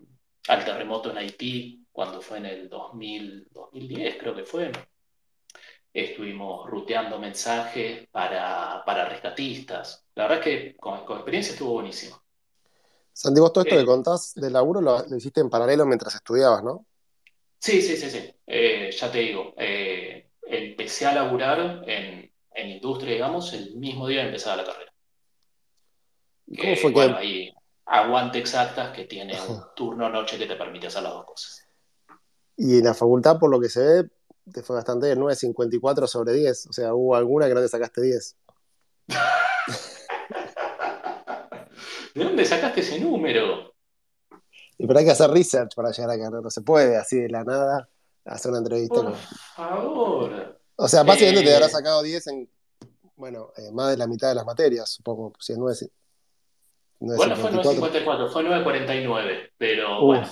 terremoto 0.65 1.11
en 1.11 1.19
Haití 1.19 1.87
cuando 1.91 2.21
fue 2.21 2.39
en 2.39 2.47
el 2.47 2.69
2000, 2.69 3.49
2010, 3.53 4.17
creo 4.19 4.35
que 4.35 4.45
fue 4.45 4.71
estuvimos 5.93 6.69
ruteando 6.69 7.19
mensajes 7.19 8.09
para, 8.11 8.83
para 8.85 9.09
rescatistas. 9.09 10.05
La 10.15 10.25
verdad 10.25 10.39
es 10.39 10.45
que 10.45 10.77
con, 10.77 10.99
experiencia 10.99 11.53
estuvo 11.53 11.75
buenísimo. 11.75 12.21
Santi, 13.13 13.41
vos 13.41 13.53
todo 13.53 13.65
esto 13.65 13.77
que 13.77 13.83
eh, 13.83 13.87
contás 13.87 14.35
del 14.35 14.55
laburo 14.55 14.81
lo, 14.81 15.05
hiciste 15.17 15.41
en 15.41 15.51
paralelo 15.51 15.85
mientras 15.85 16.15
estudiabas, 16.15 16.63
¿no? 16.65 16.87
Sí, 17.59 17.83
sí, 17.83 17.97
sí, 17.97 18.11
sí. 18.11 18.35
Eh, 18.47 18.91
ya 18.91 19.13
te 19.13 19.19
digo, 19.19 19.55
eh, 19.57 20.31
empecé 20.43 21.07
a 21.07 21.15
laburar 21.15 21.85
en, 21.87 22.31
industria, 22.55 23.13
digamos, 23.15 23.53
el 23.53 23.77
mismo 23.77 24.07
día 24.07 24.21
de 24.21 24.27
empezar 24.27 24.57
la 24.57 24.65
carrera. 24.65 24.93
¿Cómo 26.59 26.77
fue 26.77 26.91
bueno, 26.91 27.17
ahí 27.17 27.53
aguante 27.87 28.39
exactas 28.39 28.95
que 28.95 29.05
tiene 29.05 29.35
un 29.49 29.63
turno 29.75 30.09
noche 30.09 30.39
que 30.39 30.47
te 30.47 30.57
permite 30.57 30.87
hacer 30.87 31.03
las 31.03 31.13
dos 31.13 31.27
cosas. 31.27 31.69
Y 32.57 32.79
en 32.79 32.85
la 32.85 32.95
facultad, 32.95 33.39
por 33.39 33.51
lo 33.51 33.61
que 33.61 33.69
se 33.69 33.81
ve, 33.81 34.09
te 34.51 34.63
fue 34.63 34.77
bastante 34.77 35.07
bien, 35.07 35.21
9.54 35.21 36.07
sobre 36.07 36.33
10. 36.33 36.67
O 36.67 36.73
sea, 36.73 36.95
hubo 36.95 37.15
alguna 37.15 37.49
que 37.49 37.55
no 37.55 37.61
te 37.61 37.69
sacaste 37.69 38.03
10. 38.03 38.37
¿De 42.15 42.25
dónde 42.25 42.45
sacaste 42.45 42.81
ese 42.81 43.01
número? 43.01 43.73
Y 44.79 44.87
pero 44.87 44.99
hay 44.99 45.05
que 45.05 45.13
hacer 45.13 45.31
research 45.31 45.75
para 45.75 45.91
llegar 45.91 46.11
acá, 46.11 46.31
no, 46.31 46.51
se 46.51 46.63
puede 46.63 46.97
así 46.97 47.19
de 47.19 47.29
la 47.29 47.45
nada 47.45 47.89
hacer 48.25 48.51
una 48.51 48.59
entrevista. 48.59 49.03
Por 49.03 49.15
favor. 49.15 50.59
O 50.77 50.89
sea, 50.89 51.05
básicamente 51.05 51.45
te 51.45 51.55
habrás 51.55 51.71
eh. 51.71 51.73
sacado 51.73 52.03
10 52.03 52.27
en, 52.29 52.51
bueno, 53.17 53.53
eh, 53.57 53.71
más 53.73 53.91
de 53.91 53.97
la 53.97 54.07
mitad 54.07 54.29
de 54.29 54.35
las 54.35 54.45
materias, 54.45 54.91
supongo, 54.91 55.33
si 55.39 55.53
es 55.53 55.59
9. 55.59 55.77
bueno, 56.99 57.37
fue 57.37 57.53
9.54, 57.53 58.33
fue 58.33 58.43
9.49, 58.43 59.51
pero 59.57 60.05
bueno, 60.05 60.29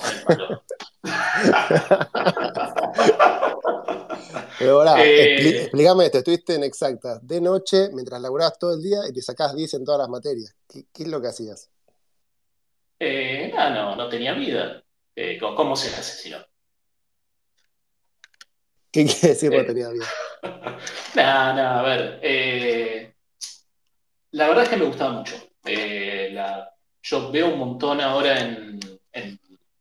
Pero 4.60 4.72
ahora, 4.72 5.02
eh, 5.02 5.62
explícame 5.62 6.04
esto, 6.04 6.18
estuviste 6.18 6.54
en 6.54 6.64
exactas 6.64 7.26
de 7.26 7.40
noche 7.40 7.88
mientras 7.94 8.20
laburabas 8.20 8.58
todo 8.58 8.74
el 8.74 8.82
día 8.82 8.98
y 9.08 9.12
te 9.14 9.22
sacabas 9.22 9.56
10 9.56 9.72
en 9.72 9.84
todas 9.86 10.00
las 10.00 10.08
materias. 10.10 10.54
¿Qué, 10.68 10.84
es 10.94 11.08
lo 11.08 11.18
que 11.18 11.28
hacías? 11.28 11.70
Eh, 12.98 13.50
no, 13.56 13.96
no 13.96 14.08
tenía 14.10 14.34
vida. 14.34 14.84
Eh, 15.16 15.38
¿Cómo 15.38 15.74
se 15.74 15.88
hace 15.96 16.22
si 16.22 16.28
no? 16.28 16.44
¿Qué 18.92 19.06
quiere 19.06 19.28
decir 19.28 19.50
no 19.50 19.64
tenía 19.64 19.88
vida? 19.88 20.04
no, 21.14 21.54
no, 21.54 21.62
a 21.62 21.82
ver. 21.82 23.14
la 24.32 24.48
verdad 24.48 24.64
es 24.64 24.68
que 24.68 24.76
me 24.76 24.84
gustaba 24.84 25.12
mucho. 25.12 25.36
yo 27.02 27.32
veo 27.32 27.48
un 27.48 27.58
montón 27.58 28.02
ahora 28.02 28.40
en, 28.40 28.78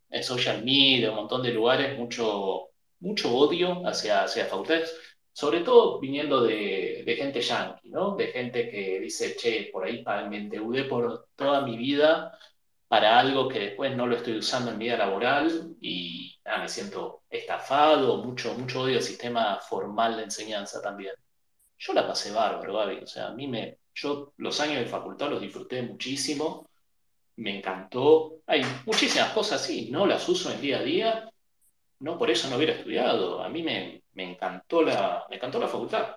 en 0.10 0.24
social 0.24 0.64
media, 0.64 1.10
un 1.10 1.18
montón 1.18 1.44
de 1.44 1.52
lugares, 1.52 2.00
mucho 2.00 2.69
mucho 3.00 3.36
odio 3.36 3.88
hacia, 3.88 4.24
hacia 4.24 4.46
facultades, 4.46 4.96
sobre 5.32 5.62
todo 5.62 6.00
viniendo 6.00 6.42
de, 6.44 7.04
gente 7.18 7.42
yankee, 7.42 7.90
¿no? 7.90 8.16
De 8.16 8.28
gente 8.28 8.70
que 8.70 9.00
dice, 9.00 9.36
che, 9.36 9.70
por 9.72 9.86
ahí 9.86 10.04
me 10.30 10.38
endeudé 10.38 10.84
por 10.86 11.28
toda 11.36 11.62
mi 11.62 11.78
vida 11.78 12.38
para 12.88 13.20
algo 13.20 13.48
que 13.48 13.60
después 13.60 13.96
no 13.96 14.08
lo 14.08 14.16
estoy 14.18 14.38
usando 14.38 14.72
en 14.72 14.78
mi 14.78 14.86
vida 14.86 14.98
laboral 14.98 15.76
y 15.80 16.36
me 16.58 16.68
siento 16.68 17.24
estafado, 17.30 18.24
mucho, 18.24 18.54
mucho 18.56 18.82
odio 18.82 18.98
al 18.98 19.04
sistema 19.04 19.60
formal 19.62 20.18
de 20.18 20.24
enseñanza 20.24 20.82
también. 20.82 21.14
Yo 21.78 21.94
la 21.94 22.08
pasé 22.08 22.32
bárbaro, 22.32 22.74
Gaby. 22.74 23.04
O 23.04 23.08
sea, 23.08 23.28
a 23.28 23.34
mí 23.34 23.48
me, 23.48 23.78
yo 23.94 24.34
los 24.38 24.60
años 24.60 24.80
de 24.80 24.86
facultad 24.88 25.30
los 25.30 25.42
disfruté 25.42 25.82
muchísimo, 25.84 26.68
me 27.38 27.58
encantó. 27.58 28.42
Hay 28.48 28.64
muchísimas 28.86 29.32
cosas, 29.32 29.64
sí, 29.64 29.90
no 29.92 30.06
las 30.06 30.28
uso 30.28 30.52
en 30.52 30.62
día 30.62 30.80
a 30.80 30.84
día, 30.84 31.32
no 32.00 32.18
por 32.18 32.30
eso 32.30 32.50
no 32.50 32.58
hubiera 32.58 32.74
estudiado. 32.74 33.42
A 33.44 33.50
mí 33.50 33.64
me, 33.64 34.04
encantó, 34.16 34.82
la, 34.82 35.26
me 35.30 35.38
encantó 35.38 35.60
la 35.60 35.68
facultad. 35.68 36.16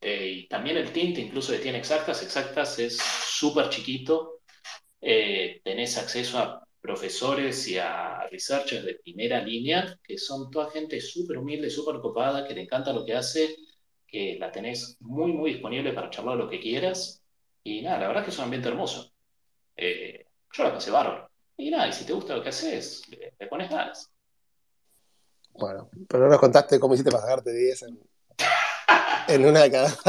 Eh, 0.00 0.28
y 0.44 0.48
también 0.48 0.76
el 0.78 0.92
tinte, 0.92 1.20
incluso 1.20 1.52
de 1.52 1.58
tiene 1.58 1.78
exactas, 1.78 2.22
exactas 2.22 2.78
es 2.78 2.98
súper 2.98 3.68
chiquito. 3.68 4.40
Eh, 5.00 5.60
tenés 5.64 5.98
acceso 5.98 6.38
a 6.38 6.66
profesores 6.80 7.68
y 7.68 7.78
a 7.78 8.26
researchers 8.30 8.84
de 8.84 8.94
primera 8.94 9.42
línea, 9.42 9.98
que 10.02 10.18
son 10.18 10.50
toda 10.50 10.70
gente 10.70 11.00
súper 11.00 11.38
humilde, 11.38 11.70
súper 11.70 12.00
copada, 12.00 12.46
que 12.46 12.54
le 12.54 12.62
encanta 12.62 12.92
lo 12.92 13.04
que 13.04 13.14
hace, 13.14 13.56
que 14.06 14.36
la 14.38 14.50
tenés 14.50 14.96
muy, 15.00 15.32
muy 15.32 15.52
disponible 15.52 15.92
para 15.92 16.10
charlar 16.10 16.36
lo 16.36 16.48
que 16.48 16.60
quieras. 16.60 17.22
Y 17.62 17.82
nada, 17.82 18.00
la 18.00 18.08
verdad 18.08 18.22
es 18.22 18.26
que 18.26 18.30
es 18.32 18.38
un 18.38 18.44
ambiente 18.44 18.68
hermoso. 18.68 19.12
Eh, 19.76 20.24
yo 20.52 20.64
la 20.64 20.72
pasé 20.72 20.90
bárbaro. 20.90 21.30
Y 21.56 21.70
nada, 21.70 21.88
y 21.88 21.92
si 21.92 22.06
te 22.06 22.12
gusta 22.12 22.36
lo 22.36 22.42
que 22.42 22.48
haces, 22.48 23.02
le, 23.10 23.46
pones 23.46 23.70
ganas. 23.70 24.09
Bueno, 25.54 25.90
pero 26.08 26.24
no 26.24 26.30
nos 26.30 26.40
contaste 26.40 26.80
cómo 26.80 26.94
hiciste 26.94 27.10
para 27.10 27.24
sacarte 27.24 27.52
10 27.52 27.82
en, 27.82 28.00
en 29.28 29.46
una 29.46 29.60
de 29.60 29.70
cada 29.70 29.88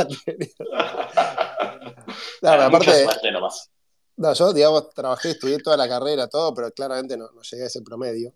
no, 2.41 2.49
aparte, 2.49 3.31
nomás. 3.31 3.69
No, 4.17 4.33
yo, 4.33 4.53
digamos, 4.53 4.89
trabajé, 4.93 5.31
estudié 5.31 5.59
toda 5.59 5.77
la 5.77 5.87
carrera, 5.87 6.27
todo, 6.27 6.53
pero 6.53 6.71
claramente 6.71 7.17
no, 7.17 7.29
llegué 7.41 7.63
a 7.63 7.67
ese 7.67 7.81
promedio. 7.81 8.33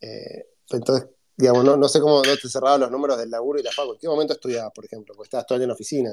Eh, 0.00 0.46
entonces, 0.70 1.08
digamos, 1.36 1.64
no, 1.64 1.88
sé 1.88 2.00
cómo 2.00 2.22
no 2.22 2.36
te 2.36 2.48
cerraban 2.48 2.80
los 2.80 2.90
números 2.90 3.18
del 3.18 3.30
laburo 3.30 3.60
y 3.60 3.62
la 3.62 3.70
facu. 3.70 3.92
¿En 3.92 3.98
qué 3.98 4.08
momento 4.08 4.32
estudiabas, 4.32 4.72
por 4.72 4.84
ejemplo? 4.84 5.14
Porque 5.14 5.28
estabas 5.28 5.46
todo 5.46 5.56
el 5.56 5.60
día 5.60 5.66
en 5.66 5.70
oficina. 5.72 6.10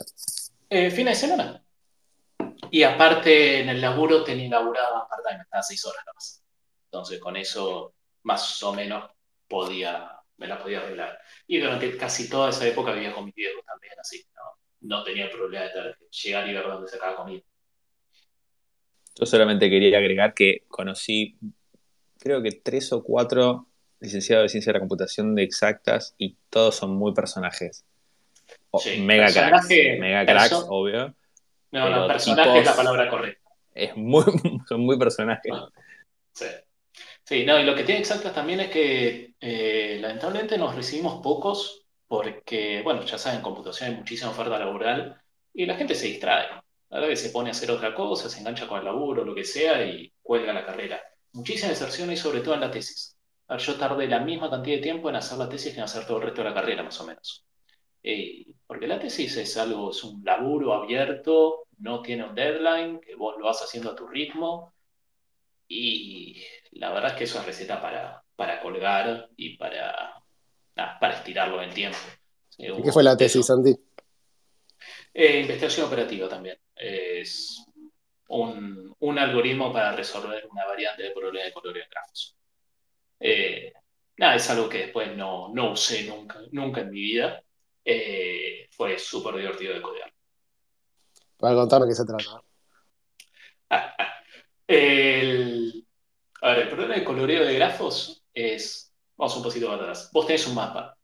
Eh, 0.69 0.91
fines 0.91 1.19
de 1.19 1.27
semana. 1.27 1.63
Y 2.69 2.83
aparte, 2.83 3.61
en 3.61 3.69
el 3.69 3.81
laburo 3.81 4.23
tenía 4.23 4.49
laburado 4.49 5.07
part-time, 5.09 5.41
estaba 5.41 5.63
seis 5.63 5.85
horas 5.85 6.03
más. 6.13 6.43
Entonces, 6.85 7.19
con 7.19 7.37
eso, 7.37 7.93
más 8.23 8.61
o 8.63 8.73
menos, 8.73 9.09
podía, 9.47 10.16
me 10.37 10.47
la 10.47 10.61
podía 10.61 10.79
arreglar. 10.79 11.19
Y 11.47 11.59
durante 11.59 11.97
casi 11.97 12.29
toda 12.29 12.49
esa 12.49 12.67
época 12.67 12.93
vivía 12.93 13.13
con 13.13 13.25
mi 13.25 13.31
viejo 13.31 13.61
también, 13.65 13.93
así 13.99 14.25
no, 14.35 14.97
no 14.97 15.03
tenía 15.03 15.29
problema 15.29 15.65
de 15.65 15.95
llegar 16.09 16.47
y 16.47 16.53
ver 16.53 16.63
dónde 16.63 16.87
sacaba 16.87 17.15
comida. 17.15 17.41
Yo 19.19 19.25
solamente 19.25 19.69
quería 19.69 19.97
agregar 19.97 20.33
que 20.33 20.63
conocí, 20.67 21.37
creo 22.19 22.41
que 22.41 22.51
tres 22.51 22.93
o 22.93 23.03
cuatro 23.03 23.67
licenciados 23.99 24.43
de 24.43 24.49
ciencia 24.49 24.71
de 24.71 24.77
la 24.77 24.79
computación 24.81 25.33
de 25.33 25.43
exactas 25.43 26.13
y 26.19 26.37
todos 26.49 26.75
son 26.75 26.95
muy 26.95 27.13
personajes. 27.13 27.83
mega 28.99 29.31
cracks, 29.31 29.69
mega 29.69 30.25
cracks, 30.25 30.65
obvio. 30.69 31.15
No, 31.71 31.89
no, 31.89 32.07
personaje 32.07 32.59
es 32.59 32.65
la 32.65 32.75
palabra 32.75 33.09
correcta. 33.09 33.49
Es 33.73 33.95
muy, 33.97 34.23
son 34.69 34.81
muy 34.81 34.99
personajes. 34.99 35.51
Sí. 36.33 36.45
Sí, 37.27 37.45
no, 37.45 37.59
y 37.59 37.63
lo 37.65 37.75
que 37.75 37.83
tiene 37.83 37.99
exactas 37.99 38.33
también 38.33 38.61
es 38.61 38.69
que 38.71 39.33
eh, 39.41 39.97
lamentablemente 39.99 40.57
nos 40.57 40.73
recibimos 40.75 41.21
pocos 41.21 41.85
porque, 42.07 42.81
bueno, 42.83 43.03
ya 43.03 43.17
saben, 43.17 43.39
en 43.39 43.43
computación 43.43 43.89
hay 43.89 43.97
muchísima 43.97 44.31
oferta 44.31 44.57
laboral 44.57 45.21
y 45.53 45.65
la 45.65 45.75
gente 45.75 45.93
se 45.93 46.07
distrae. 46.07 46.47
A 46.89 46.99
vez 47.01 47.19
se 47.21 47.29
pone 47.31 47.49
a 47.49 47.51
hacer 47.51 47.69
otra 47.69 47.93
cosa, 47.93 48.29
se 48.29 48.39
engancha 48.39 48.65
con 48.65 48.79
el 48.79 48.85
laburo, 48.85 49.25
lo 49.25 49.35
que 49.35 49.43
sea, 49.43 49.85
y 49.85 50.09
cuelga 50.21 50.53
la 50.53 50.65
carrera. 50.65 51.01
Muchísima 51.33 51.69
deserción 51.69 52.09
y 52.13 52.15
sobre 52.15 52.39
todo 52.39 52.53
en 52.53 52.61
la 52.61 52.71
tesis. 52.71 53.17
yo 53.57 53.75
tardé 53.75 54.07
la 54.07 54.19
misma 54.21 54.49
cantidad 54.49 54.77
de 54.77 54.83
tiempo 54.83 55.09
en 55.09 55.17
hacer 55.17 55.37
la 55.37 55.49
tesis 55.49 55.73
que 55.73 55.79
en 55.79 55.83
hacer 55.83 56.05
todo 56.07 56.17
el 56.17 56.23
resto 56.23 56.41
de 56.43 56.49
la 56.49 56.55
carrera, 56.55 56.81
más 56.83 56.99
o 57.01 57.05
menos. 57.07 57.45
Eh, 58.03 58.45
porque 58.65 58.87
la 58.87 58.99
tesis 58.99 59.35
es 59.35 59.57
algo, 59.57 59.91
es 59.91 60.01
un 60.05 60.23
laburo 60.23 60.73
abierto, 60.73 61.67
no 61.79 62.01
tiene 62.01 62.23
un 62.23 62.35
deadline, 62.35 63.01
que 63.01 63.15
vos 63.15 63.35
lo 63.37 63.45
vas 63.45 63.61
haciendo 63.61 63.91
a 63.91 63.95
tu 63.95 64.07
ritmo. 64.07 64.73
Y 65.67 66.43
la 66.71 66.91
verdad 66.91 67.11
es 67.11 67.17
que 67.17 67.23
eso 67.25 67.39
es 67.39 67.45
receta 67.45 67.81
para, 67.81 68.23
para 68.35 68.61
colgar 68.61 69.29
y 69.35 69.57
para, 69.57 70.21
para 70.75 71.13
estirarlo 71.13 71.61
en 71.61 71.73
tiempo. 71.73 71.97
¿Qué 72.57 72.91
fue 72.91 73.03
la 73.03 73.15
tesis, 73.15 73.45
Santi? 73.45 73.75
Eh, 75.13 75.41
investigación 75.41 75.87
operativa 75.87 76.27
también. 76.27 76.57
Es 76.75 77.65
un, 78.29 78.95
algoritmo 79.17 79.71
para 79.71 79.95
resolver 79.95 80.47
una 80.51 80.65
variante 80.65 81.03
de 81.03 81.11
problema 81.11 81.45
de 81.45 81.53
color 81.53 81.77
en 81.77 81.89
grafos. 81.89 82.35
Eh, 83.19 83.73
nada, 84.17 84.35
es 84.35 84.49
algo 84.49 84.69
que 84.69 84.79
después 84.79 85.15
no, 85.15 85.51
usé 85.71 86.03
nunca, 86.03 86.39
nunca 86.51 86.81
en 86.81 86.89
mi 86.89 87.01
vida. 87.01 87.41
Eh, 87.83 88.67
fue 88.71 88.97
súper 88.99 89.35
divertido 89.35 89.73
de 89.73 89.81
codear. 89.81 90.13
Para 91.37 91.55
contarme 91.55 91.87
qué 91.87 91.95
se 91.95 92.05
trata. 92.05 92.41
El, 94.67 95.85
problema 96.41 96.95
de 96.95 97.03
coloreo 97.03 97.45
de 97.45 97.55
grafos 97.55 98.23
es, 98.33 98.93
vamos 99.15 99.37
un 99.37 99.43
poquito 99.43 99.69
más 99.69 99.79
atrás, 99.79 100.09
vos 100.13 100.27
tenés 100.27 100.47
un 100.47 100.55
mapa, 100.55 100.97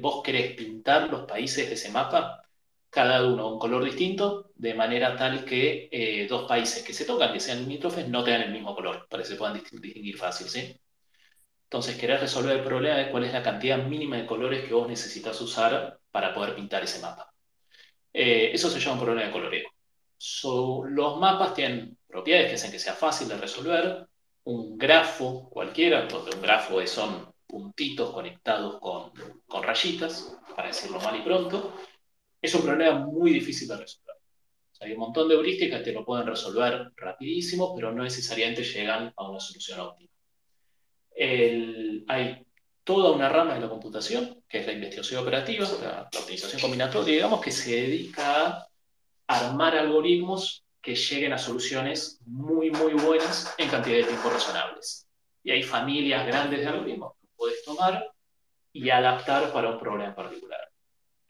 vos 0.00 0.22
querés 0.22 0.54
pintar 0.54 1.10
los 1.10 1.26
países 1.26 1.68
de 1.68 1.74
ese 1.74 1.90
mapa, 1.90 2.40
cada 2.90 3.24
uno 3.26 3.52
un 3.52 3.58
color 3.58 3.84
distinto, 3.84 4.50
de 4.56 4.74
manera 4.74 5.16
tal 5.16 5.44
que 5.44 5.88
eh, 5.92 6.26
dos 6.28 6.48
países 6.48 6.82
que 6.82 6.92
se 6.92 7.04
tocan, 7.04 7.32
que 7.32 7.40
sean 7.40 7.60
limítrofes, 7.60 8.08
no 8.08 8.24
tengan 8.24 8.42
el 8.42 8.52
mismo 8.52 8.74
color, 8.74 9.06
para 9.08 9.22
que 9.22 9.28
se 9.28 9.36
puedan 9.36 9.54
distinguir 9.54 10.18
fácil, 10.18 10.48
¿sí? 10.48 10.76
Entonces, 11.64 11.96
querés 11.96 12.20
resolver 12.20 12.56
el 12.56 12.64
problema 12.64 12.96
de 12.96 13.10
cuál 13.10 13.24
es 13.24 13.32
la 13.32 13.42
cantidad 13.42 13.78
mínima 13.78 14.16
de 14.16 14.26
colores 14.26 14.66
que 14.66 14.74
vos 14.74 14.88
necesitas 14.88 15.40
usar 15.40 16.00
para 16.10 16.34
poder 16.34 16.54
pintar 16.56 16.82
ese 16.82 17.00
mapa. 17.00 17.32
Eh, 18.12 18.50
eso 18.52 18.70
se 18.70 18.80
llama 18.80 18.94
un 18.94 19.04
problema 19.04 19.26
de 19.26 19.32
coloreo. 19.32 19.70
Los 20.20 21.18
mapas 21.18 21.54
tienen 21.54 21.96
propiedades 22.06 22.48
que 22.48 22.54
hacen 22.56 22.70
que 22.70 22.78
sea 22.78 22.94
fácil 22.94 23.28
de 23.28 23.36
resolver. 23.36 24.06
Un 24.44 24.78
grafo 24.78 25.48
cualquiera, 25.50 26.06
donde 26.06 26.34
un 26.34 26.42
grafo 26.42 26.84
son 26.86 27.32
puntitos 27.46 28.10
conectados 28.10 28.80
con, 28.80 29.12
con 29.46 29.62
rayitas, 29.62 30.36
para 30.54 30.68
decirlo 30.68 31.00
mal 31.00 31.16
y 31.16 31.22
pronto, 31.22 31.74
es 32.40 32.54
un 32.54 32.62
problema 32.62 32.98
muy 33.00 33.32
difícil 33.32 33.68
de 33.68 33.76
resolver. 33.76 34.16
hay 34.80 34.92
un 34.92 34.98
montón 34.98 35.28
de 35.28 35.34
heurísticas 35.34 35.82
que 35.82 35.92
lo 35.92 36.04
pueden 36.04 36.26
resolver 36.26 36.92
rapidísimo, 36.96 37.74
pero 37.74 37.92
no 37.92 38.02
necesariamente 38.02 38.62
llegan 38.62 39.12
a 39.16 39.28
una 39.28 39.40
solución 39.40 39.80
óptima. 39.80 40.10
hay 42.08 42.46
toda 42.84 43.12
una 43.12 43.28
rama 43.28 43.54
de 43.54 43.60
la 43.60 43.68
computación, 43.68 44.42
que 44.48 44.60
es 44.60 44.66
la 44.66 44.72
investigación 44.72 45.22
operativa, 45.22 45.68
la, 45.82 46.08
optimización 46.18 46.60
combinatoria, 46.60 47.14
digamos, 47.14 47.40
que 47.40 47.52
se 47.52 47.82
dedica 47.82 48.46
a 48.46 48.69
armar 49.30 49.76
algoritmos 49.76 50.64
que 50.82 50.94
lleguen 50.94 51.32
a 51.32 51.38
soluciones 51.38 52.20
muy, 52.26 52.70
muy 52.70 52.94
buenas 52.94 53.54
en 53.58 53.68
cantidad 53.68 53.98
de 53.98 54.04
tiempo 54.04 54.28
razonables. 54.30 55.06
Y 55.42 55.52
hay 55.52 55.62
familias 55.62 56.26
grandes 56.26 56.60
de 56.60 56.66
algoritmos 56.66 57.14
que 57.20 57.28
puedes 57.36 57.64
tomar 57.64 58.04
y 58.72 58.90
adaptar 58.90 59.52
para 59.52 59.70
un 59.70 59.78
problema 59.78 60.14
particular. 60.14 60.60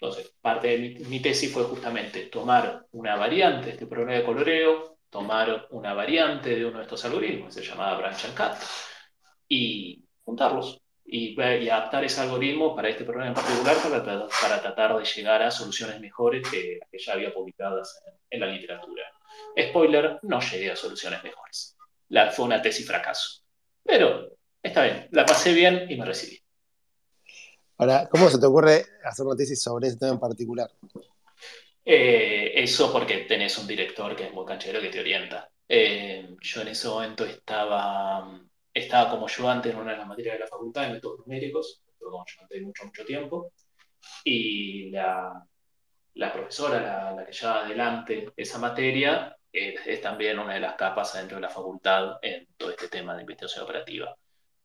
Entonces, 0.00 0.35
parte 0.40 0.69
de 0.69 0.78
mi, 1.07 1.21
tesis 1.21 1.52
fue 1.52 1.64
justamente 1.64 2.26
tomar 2.26 2.87
una 2.92 3.16
variante 3.16 3.66
de 3.66 3.73
este 3.73 3.87
problema 3.87 4.14
de 4.14 4.25
coloreo, 4.25 4.97
tomar 5.11 5.66
una 5.71 5.92
variante 5.92 6.57
de 6.57 6.64
uno 6.64 6.78
de 6.78 6.85
estos 6.85 7.04
algoritmos, 7.04 7.54
que 7.54 7.62
se 7.62 7.69
llamaba 7.69 7.99
Branch 7.99 8.25
and 8.25 8.37
Cut, 8.37 8.66
y 9.47 10.02
juntarlos 10.25 10.80
y, 11.12 11.40
adaptar 11.70 12.04
ese 12.04 12.20
algoritmo 12.20 12.74
para 12.74 12.88
este 12.88 13.04
problema 13.04 13.28
en 13.28 13.34
particular 13.34 13.76
para, 13.82 14.60
tratar 14.62 14.96
de 14.96 15.04
llegar 15.04 15.42
a 15.42 15.50
soluciones 15.50 16.00
mejores 16.00 16.48
que 16.48 16.78
las 16.78 16.88
que 16.88 16.98
ya 16.98 17.14
había 17.14 17.34
publicadas 17.34 18.00
en, 18.30 18.40
la 18.40 18.46
literatura. 18.46 19.02
Spoiler, 19.58 20.20
no 20.22 20.40
llegué 20.40 20.70
a 20.70 20.76
soluciones 20.76 21.22
mejores. 21.24 21.76
La, 22.08 22.30
fue 22.30 22.44
una 22.44 22.62
tesis 22.62 22.86
fracaso. 22.86 23.42
Pero 23.82 24.36
está 24.62 24.84
bien, 24.84 25.08
la 25.10 25.26
pasé 25.26 25.52
bien 25.52 25.86
y 25.88 25.96
me 25.96 26.04
recibí. 26.04 26.40
Ahora, 27.78 28.08
¿cómo 28.08 28.28
se 28.28 28.38
te 28.38 28.46
ocurre 28.46 28.84
hacer 29.02 29.26
una 29.26 29.36
tesis 29.36 29.60
sobre 29.60 29.88
ese 29.88 29.98
tema 29.98 30.12
en 30.12 30.20
particular? 30.20 30.70
Eh, 31.84 32.52
eso 32.54 32.92
porque 32.92 33.18
tenés 33.18 33.58
un 33.58 33.66
director 33.66 34.14
que 34.14 34.26
es 34.26 34.32
muy 34.32 34.44
canchero 34.44 34.80
que 34.80 34.90
te 34.90 35.00
orienta. 35.00 35.50
Eh, 35.66 36.36
yo 36.40 36.60
en 36.60 36.68
ese 36.68 36.88
momento 36.88 37.24
estaba, 37.24 38.40
estaba 38.72 39.10
como 39.10 39.26
ayudante 39.26 39.70
en 39.70 39.76
una 39.76 39.92
de 39.92 39.98
las 39.98 40.06
materias 40.06 40.34
de 40.34 40.40
la 40.40 40.46
facultad 40.46 40.82
de 40.86 40.94
métodos 40.94 41.20
numéricos, 41.20 41.82
como 41.98 42.24
ayudante 42.26 42.60
mucho, 42.60 42.84
mucho 42.84 43.04
tiempo, 43.04 43.52
y 44.24 44.90
la, 44.90 45.46
profesora, 46.32 47.12
la, 47.14 47.24
que 47.24 47.32
lleva 47.32 47.64
adelante 47.64 48.32
esa 48.36 48.58
materia, 48.58 49.36
es, 49.52 50.00
también 50.00 50.38
una 50.38 50.54
de 50.54 50.60
las 50.60 50.74
capas 50.74 51.14
dentro 51.14 51.36
de 51.36 51.42
la 51.42 51.48
facultad 51.48 52.18
en 52.22 52.46
todo 52.56 52.70
este 52.70 52.88
tema 52.88 53.14
de 53.14 53.22
investigación 53.22 53.64
operativa. 53.64 54.14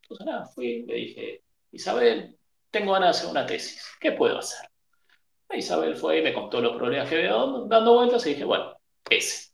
Entonces, 0.01 0.25
nada, 0.25 0.45
fui, 0.45 0.85
le 0.85 0.95
dije, 0.95 1.43
Isabel, 1.71 2.37
tengo 2.69 2.93
ganas 2.93 3.15
de 3.15 3.19
hacer 3.19 3.31
una 3.31 3.45
tesis, 3.45 3.83
¿qué 3.99 4.11
puedo 4.11 4.37
hacer? 4.37 4.69
Isabel 5.53 5.95
fue 5.95 6.19
y 6.19 6.21
me 6.21 6.33
contó 6.33 6.61
los 6.61 6.75
problemas 6.75 7.09
que 7.09 7.15
había 7.15 7.31
dando 7.31 7.93
vueltas 7.93 8.25
y 8.25 8.29
dije, 8.31 8.43
bueno, 8.43 8.77
ese. 9.09 9.53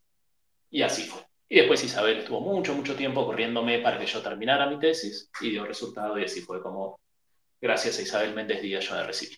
Y 0.69 0.81
así 0.81 1.03
fue. 1.03 1.21
Y 1.51 1.57
después 1.57 1.83
Isabel 1.83 2.19
estuvo 2.19 2.39
mucho, 2.39 2.73
mucho 2.73 2.95
tiempo 2.95 3.25
corriéndome 3.25 3.79
para 3.79 3.99
que 3.99 4.05
yo 4.05 4.21
terminara 4.21 4.67
mi 4.67 4.79
tesis 4.79 5.29
y 5.41 5.49
dio 5.49 5.65
resultado 5.65 6.17
y 6.17 6.23
así 6.23 6.39
fue 6.39 6.61
como, 6.63 6.97
gracias 7.59 7.99
a 7.99 8.01
Isabel 8.03 8.33
Méndez 8.33 8.61
Díaz, 8.61 8.85
yo 8.85 8.95
la 8.95 9.03
recibí. 9.03 9.35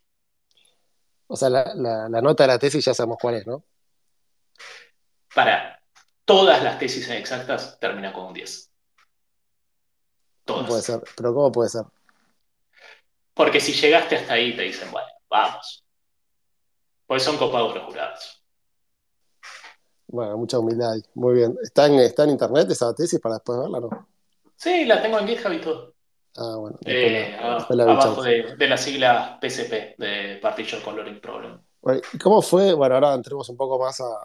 O 1.26 1.36
sea, 1.36 1.50
la, 1.50 2.22
nota 2.22 2.44
de 2.44 2.48
la 2.50 2.60
tesis 2.60 2.86
ya 2.86 2.94
sabemos 2.94 3.18
cuál 3.20 3.38
es, 3.38 3.48
¿no? 3.48 3.66
Para 5.34 5.82
todas 6.24 6.62
las 6.62 6.78
tesis 6.78 7.10
exactas 7.10 7.80
termina 7.80 8.14
con 8.14 8.26
un 8.26 8.34
10. 8.34 8.72
Todas. 10.46 10.68
puede 10.68 10.82
ser? 10.84 11.02
¿Pero 11.18 11.34
cómo 11.34 11.52
puede 11.52 11.70
ser? 11.72 11.86
Porque 13.34 13.60
si 13.60 13.74
llegaste 13.74 14.18
hasta 14.18 14.34
ahí 14.34 14.56
te 14.56 14.62
dicen, 14.62 14.92
bueno, 14.92 15.08
vamos. 15.28 15.84
Pues 17.08 17.24
son 17.24 17.38
copados 17.38 17.74
los 17.74 17.86
jurados. 17.86 18.43
Bueno, 20.14 20.38
mucha 20.38 20.60
humildad 20.60 20.96
Muy 21.16 21.34
bien. 21.34 21.58
¿Está 21.64 21.88
en, 21.88 21.96
¿Está 21.96 22.26
en 22.26 22.30
internet 22.30 22.70
esa 22.70 22.94
tesis 22.94 23.20
para 23.20 23.36
después 23.36 23.58
verla, 23.58 23.80
no? 23.80 24.08
Sí, 24.56 24.86
la 24.86 25.02
tengo 25.02 25.18
en 25.18 25.28
GitHub 25.28 25.52
y 25.52 25.60
todo. 25.60 25.96
Ah, 26.38 26.56
bueno. 26.56 26.78
Eh, 26.86 27.36
abajo 27.36 28.22
de, 28.22 28.56
de, 28.56 28.68
la 28.68 28.78
sigla 28.78 29.40
PCP, 29.42 29.98
de 29.98 30.38
Partition 30.40 30.82
Coloring 30.82 31.20
Problem. 31.20 31.60
¿Cómo 32.22 32.44
fue? 32.44 32.74
Bueno, 32.74 32.94
ahora 32.94 33.16
entremos 33.16 33.50
un 33.50 33.58
poco 33.58 33.80
más 33.80 34.02
a, 34.02 34.24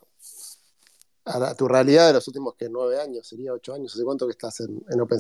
a, 1.25 1.55
tu 1.55 1.67
realidad 1.67 2.09
de 2.09 2.13
los 2.13 2.29
últimos 2.29 2.55
que 2.55 2.69
nueve 2.69 3.01
años, 3.01 3.27
sería 3.27 3.55
ocho 3.55 3.73
años. 3.73 3.95
¿Hace 3.95 4.05
cuánto 4.05 4.27
que 4.27 4.33
estás 4.33 4.61
en, 4.61 4.85
en 4.91 5.01
Open 5.01 5.19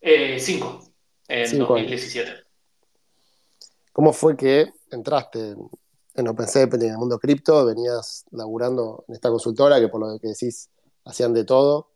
Eh, 0.00 0.40
cinco, 0.40 0.82
en 1.28 1.58
2017. 1.58 2.32
¿Cómo 3.92 4.14
fue 4.14 4.34
que 4.34 4.72
entraste 4.90 5.54
en, 6.16 6.24
en 6.24 6.28
OpenZeppelin, 6.28 6.86
en 6.86 6.92
el 6.92 6.98
mundo 6.98 7.18
cripto, 7.18 7.64
venías 7.66 8.24
laburando 8.30 9.04
en 9.08 9.14
esta 9.14 9.28
consultora 9.28 9.80
que 9.80 9.88
por 9.88 10.00
lo 10.00 10.18
que 10.18 10.28
decís 10.28 10.70
hacían 11.04 11.34
de 11.34 11.44
todo. 11.44 11.92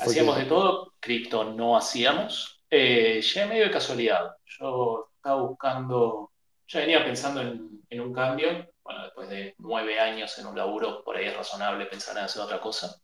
Hacíamos 0.00 0.36
de 0.36 0.44
todo, 0.44 0.92
cripto 1.00 1.44
no 1.44 1.76
hacíamos. 1.76 2.62
Eh, 2.70 3.20
ya 3.20 3.46
medio 3.46 3.64
de 3.64 3.70
casualidad. 3.70 4.36
Yo 4.46 5.10
estaba 5.16 5.42
buscando, 5.42 6.30
ya 6.68 6.80
venía 6.80 7.04
pensando 7.04 7.40
en, 7.40 7.82
en, 7.88 8.00
un 8.00 8.12
cambio. 8.12 8.48
Bueno, 8.84 9.04
después 9.04 9.28
de 9.28 9.54
nueve 9.58 9.98
años 9.98 10.38
en 10.38 10.46
un 10.46 10.56
laburo, 10.56 11.02
por 11.02 11.16
ahí 11.16 11.26
es 11.26 11.36
razonable 11.36 11.86
pensar 11.86 12.16
en 12.16 12.24
hacer 12.24 12.42
otra 12.42 12.60
cosa. 12.60 13.00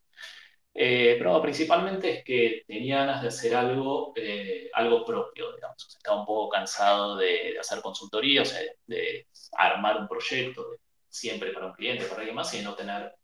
Eh, 0.79 1.17
pero 1.19 1.41
principalmente 1.41 2.19
es 2.19 2.25
que 2.25 2.63
tenía 2.67 2.99
ganas 2.99 3.23
de 3.23 3.29
hacer 3.29 3.55
algo, 3.55 4.13
eh, 4.15 4.69
algo 4.75 5.07
propio, 5.07 5.55
digamos. 5.55 5.87
estaba 5.97 6.21
un 6.21 6.27
poco 6.27 6.51
cansado 6.51 7.17
de, 7.17 7.59
hacer 7.59 7.81
consultoría, 7.81 8.43
o 8.43 8.45
sea, 8.45 8.61
de, 8.87 9.27
armar 9.53 9.97
un 9.99 10.07
proyecto 10.09 10.67
siempre 11.09 11.53
para 11.53 11.67
un 11.67 11.73
cliente, 11.73 12.05
para 12.05 12.21
alguien 12.21 12.37
más, 12.37 12.53
y 12.55 12.61
no 12.63 12.75
tener 12.75 13.15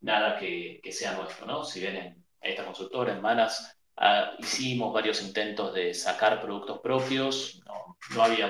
nada 0.00 0.38
que, 0.38 0.80
sea 0.92 1.14
nuestro, 1.14 1.46
¿no? 1.46 1.64
Si 1.64 1.80
bien 1.80 1.96
en 1.96 2.24
esta 2.40 2.66
consultora, 2.66 3.12
en 3.14 3.22
Manas, 3.22 3.78
ah, 3.96 4.32
hicimos 4.38 4.92
varios 4.92 5.22
intentos 5.22 5.72
de 5.74 5.94
sacar 5.94 6.40
productos 6.42 6.80
propios, 6.80 7.62
no, 7.66 7.96
no 8.14 8.22
había 8.22 8.46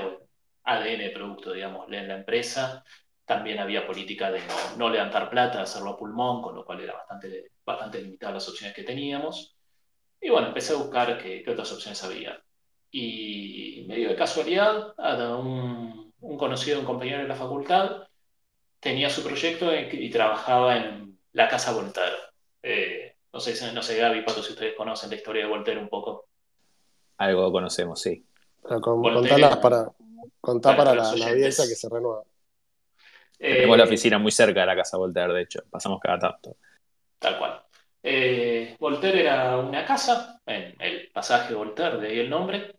ADN 0.65 0.99
de 0.99 1.11
producto, 1.11 1.53
digamos, 1.53 1.87
en 1.93 2.09
la 2.09 2.17
empresa, 2.17 2.85
también 3.31 3.61
había 3.61 3.87
política 3.87 4.29
de 4.29 4.41
no, 4.77 4.91
levantar 4.91 5.31
plata, 5.31 5.63
hacerlo 5.63 5.91
a 5.91 5.97
pulmón, 5.97 6.43
con 6.43 6.53
lo 6.53 6.65
cual 6.65 6.81
era 6.81 6.95
bastante, 6.95 7.53
bastante 7.73 8.03
limitada 8.03 8.35
las 8.35 8.49
opciones 8.49 8.75
que 8.75 8.85
teníamos. 8.85 9.57
Y 10.21 10.29
bueno, 10.31 10.49
empecé 10.49 10.75
a 10.75 10.77
buscar 10.77 11.19
qué, 11.23 11.45
otras 11.49 11.73
opciones 11.73 12.03
había. 12.05 12.43
Y 12.91 13.85
medio 13.89 14.11
de 14.11 14.17
casualidad, 14.17 14.95
un, 15.39 16.13
un 16.21 16.39
conocido, 16.39 16.81
un 16.81 16.87
compañero 16.87 17.23
de 17.23 17.29
la 17.29 17.35
facultad, 17.35 18.03
tenía 18.81 19.11
su 19.11 19.23
proyecto 19.23 19.71
y 19.75 20.11
trabajaba 20.11 20.77
en 20.77 21.19
la 21.33 21.49
Casa 21.49 21.73
Voltaire. 21.73 22.17
Eh, 22.63 23.17
no 23.33 23.41
sé, 23.41 23.73
no 23.73 23.83
sé, 23.83 23.97
Gaby, 23.97 24.23
Pato, 24.23 24.43
si 24.43 24.53
ustedes 24.53 24.75
conocen 24.77 25.11
la 25.11 25.17
historia 25.17 25.45
de 25.45 25.51
Voltaire 25.51 25.81
un 25.81 25.89
poco. 25.89 26.29
Algo 27.19 27.53
conocemos, 27.53 28.01
sí. 28.01 28.25
para, 28.63 29.91
contar 30.41 30.77
para 30.77 30.95
la, 30.95 31.15
la 31.15 31.29
audiencia 31.29 31.65
que 31.69 31.75
se 31.75 31.89
renueva. 31.89 32.23
Tenemos 33.39 33.79
la 33.79 33.85
oficina 33.85 34.19
muy 34.19 34.33
cerca 34.33 34.61
de 34.61 34.67
la 34.67 34.77
casa 34.77 34.99
Voltaire, 34.99 35.33
de 35.33 35.43
hecho, 35.43 35.63
pasamos 35.71 36.01
cada 36.01 36.19
tanto. 36.19 36.57
Tal 37.21 37.39
cual. 37.39 37.63
Eh, 38.03 38.77
Voltaire 38.81 39.21
era 39.21 39.59
una 39.59 39.85
casa, 39.85 40.41
en 40.47 40.75
el 40.81 41.11
pasaje 41.13 41.55
Voltaire, 41.55 41.99
de 41.99 42.09
ahí 42.09 42.19
el 42.21 42.31
nombre, 42.31 42.77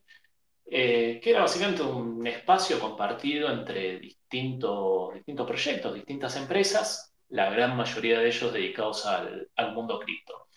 eh, 0.65 1.19
que 1.21 1.29
era 1.31 1.41
básicamente 1.41 1.83
un 1.83 2.25
espacio 2.27 2.79
compartido 2.79 3.51
entre 3.51 3.99
distintos, 3.99 5.13
distintos 5.15 5.47
proyectos, 5.47 5.93
distintas 5.93 6.35
empresas, 6.37 7.13
la 7.29 7.49
gran 7.51 7.75
mayoría 7.77 8.19
de 8.19 8.27
ellos 8.27 8.53
dedicados 8.53 9.05
al, 9.05 9.49
al 9.55 9.73
mundo 9.73 9.99
cripto, 9.99 10.47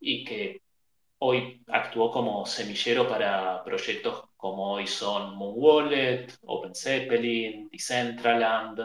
y 0.00 0.24
que 0.24 0.62
hoy 1.18 1.62
actuó 1.68 2.10
como 2.10 2.46
semillero 2.46 3.08
para 3.08 3.62
proyectos 3.64 4.24
como 4.36 4.72
hoy 4.74 4.86
son 4.86 5.36
Moon 5.36 5.54
Wallet, 5.56 6.26
Open 6.42 6.74
Zeppelin, 6.74 7.68
Decentraland, 7.70 8.80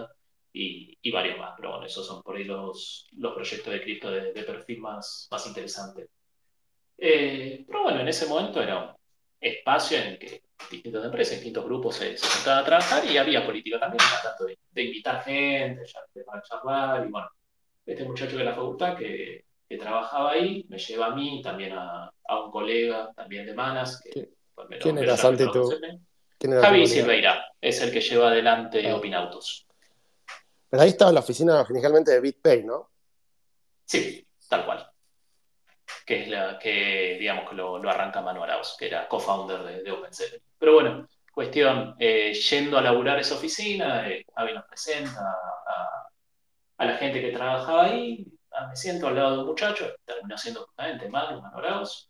y, 0.54 1.12
varios 1.12 1.38
más, 1.38 1.54
pero 1.56 1.72
bueno, 1.72 1.86
esos 1.86 2.06
son 2.06 2.22
por 2.22 2.36
ahí 2.36 2.44
los, 2.44 3.08
los 3.18 3.34
proyectos 3.34 3.72
de 3.72 3.82
cripto 3.82 4.12
de, 4.12 4.44
perfil 4.44 4.80
más, 4.80 5.28
más 5.32 5.48
interesante. 5.48 6.10
Eh, 6.98 7.64
pero 7.68 7.84
bueno, 7.84 8.02
en 8.02 8.08
ese 8.08 8.26
momento 8.26 8.62
era 8.62 8.92
un 8.92 8.96
espacio 9.40 10.00
en 10.00 10.08
el 10.08 10.20
que 10.20 10.42
distintas 10.72 11.06
empresas, 11.06 11.36
distintos 11.36 11.64
grupos 11.64 11.96
se, 11.96 12.18
se 12.18 12.28
sentaban 12.28 12.64
a 12.64 12.66
trabajar 12.66 13.06
y 13.06 13.18
había 13.18 13.46
política 13.46 13.80
también, 13.80 14.04
tanto 14.24 14.46
de, 14.46 14.84
invitar 14.84 15.24
gente, 15.24 15.82
de 15.82 16.24
charlar, 16.44 17.06
y 17.06 17.12
bueno, 17.12 17.30
este 17.86 18.04
muchacho 18.04 18.38
de 18.38 18.44
la 18.44 18.56
facultad 18.56 18.98
que, 18.98 19.46
que 19.68 19.78
trabajaba 19.78 20.32
ahí 20.32 20.66
me 20.70 20.78
lleva 20.78 21.08
a 21.08 21.16
mí, 21.16 21.42
también 21.44 21.74
a, 21.74 22.12
a 22.28 22.44
un 22.44 22.52
colega 22.52 23.12
también 23.16 23.46
de 23.46 23.54
Manas. 23.54 24.02
Que, 24.02 24.30
¿Quién 24.80 24.98
era 24.98 25.16
Santi 25.16 25.46
tú? 25.52 25.72
Javi 26.40 26.88
Silveira, 26.88 27.46
es 27.60 27.82
el 27.82 27.92
que 27.92 28.02
lleva 28.02 28.30
adelante 28.30 28.88
ah. 28.88 28.96
Opinautos. 28.96 29.67
Pero 30.70 30.84
ahí 30.84 30.90
estaba 30.90 31.12
la 31.12 31.22
oficina 31.22 31.62
originalmente 31.62 32.12
de 32.12 32.20
BitPay, 32.20 32.64
¿no? 32.64 32.92
Sí, 33.86 34.28
tal 34.50 34.66
cual. 34.66 34.90
Que 36.06 36.24
es 36.24 36.28
la 36.30 36.60
que, 36.60 37.18
digamos, 37.20 37.50
que 37.50 37.56
lo, 37.56 37.78
arranca 37.90 38.22
Manuel 38.22 38.52
Aus, 38.52 38.76
que 38.78 38.88
era 38.88 39.08
co-founder 39.08 39.64
de, 39.64 39.84
de 39.84 40.42
Pero 40.58 40.74
bueno, 40.74 41.08
cuestión, 41.32 41.96
eh, 42.00 42.34
yendo 42.34 42.78
a 42.78 42.82
laburar 42.82 43.20
esa 43.20 43.36
oficina, 43.36 44.10
eh, 44.10 44.26
nos 44.36 44.66
presenta 44.66 45.22
a, 46.78 46.86
la 46.86 46.98
gente 46.98 47.22
que 47.22 47.32
trabajaba 47.32 47.86
ahí, 47.86 48.26
ah, 48.52 48.68
me 48.68 48.76
siento 48.76 49.08
al 49.08 49.16
lado 49.16 49.34
de 49.34 49.40
un 49.42 49.48
muchacho, 49.48 49.86
terminó 50.04 50.38
siendo 50.38 50.66
justamente 50.66 51.08
Manu, 51.10 51.42
Manuel 51.42 51.74
Aus. 51.74 52.10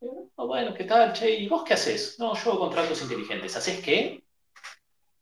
Oh, 0.00 0.46
bueno, 0.46 0.74
¿qué 0.74 0.84
tal, 0.84 1.12
Che? 1.12 1.30
¿Y 1.30 1.48
vos 1.48 1.62
qué 1.64 1.74
haces? 1.74 2.18
No, 2.18 2.34
yo 2.34 2.50
hago 2.50 2.60
contratos 2.60 3.00
inteligentes. 3.00 3.56
¿Haces 3.56 3.82
qué? 3.82 4.23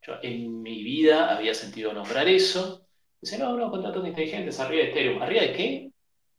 Yo 0.03 0.15
en 0.23 0.63
mi 0.63 0.83
vida 0.83 1.35
había 1.37 1.55
sentido 1.55 1.93
nombrar 1.93 2.29
eso. 2.29 2.87
Dice, 3.21 3.39
no, 3.39 3.57
no, 3.57 3.71
contratos 3.71 4.07
inteligentes 4.07 4.59
arriba 4.59 4.85
de 4.85 4.91
Ethereum. 4.91 5.23
¿Arriba 5.23 5.43
de 5.43 5.53
qué? 5.53 5.91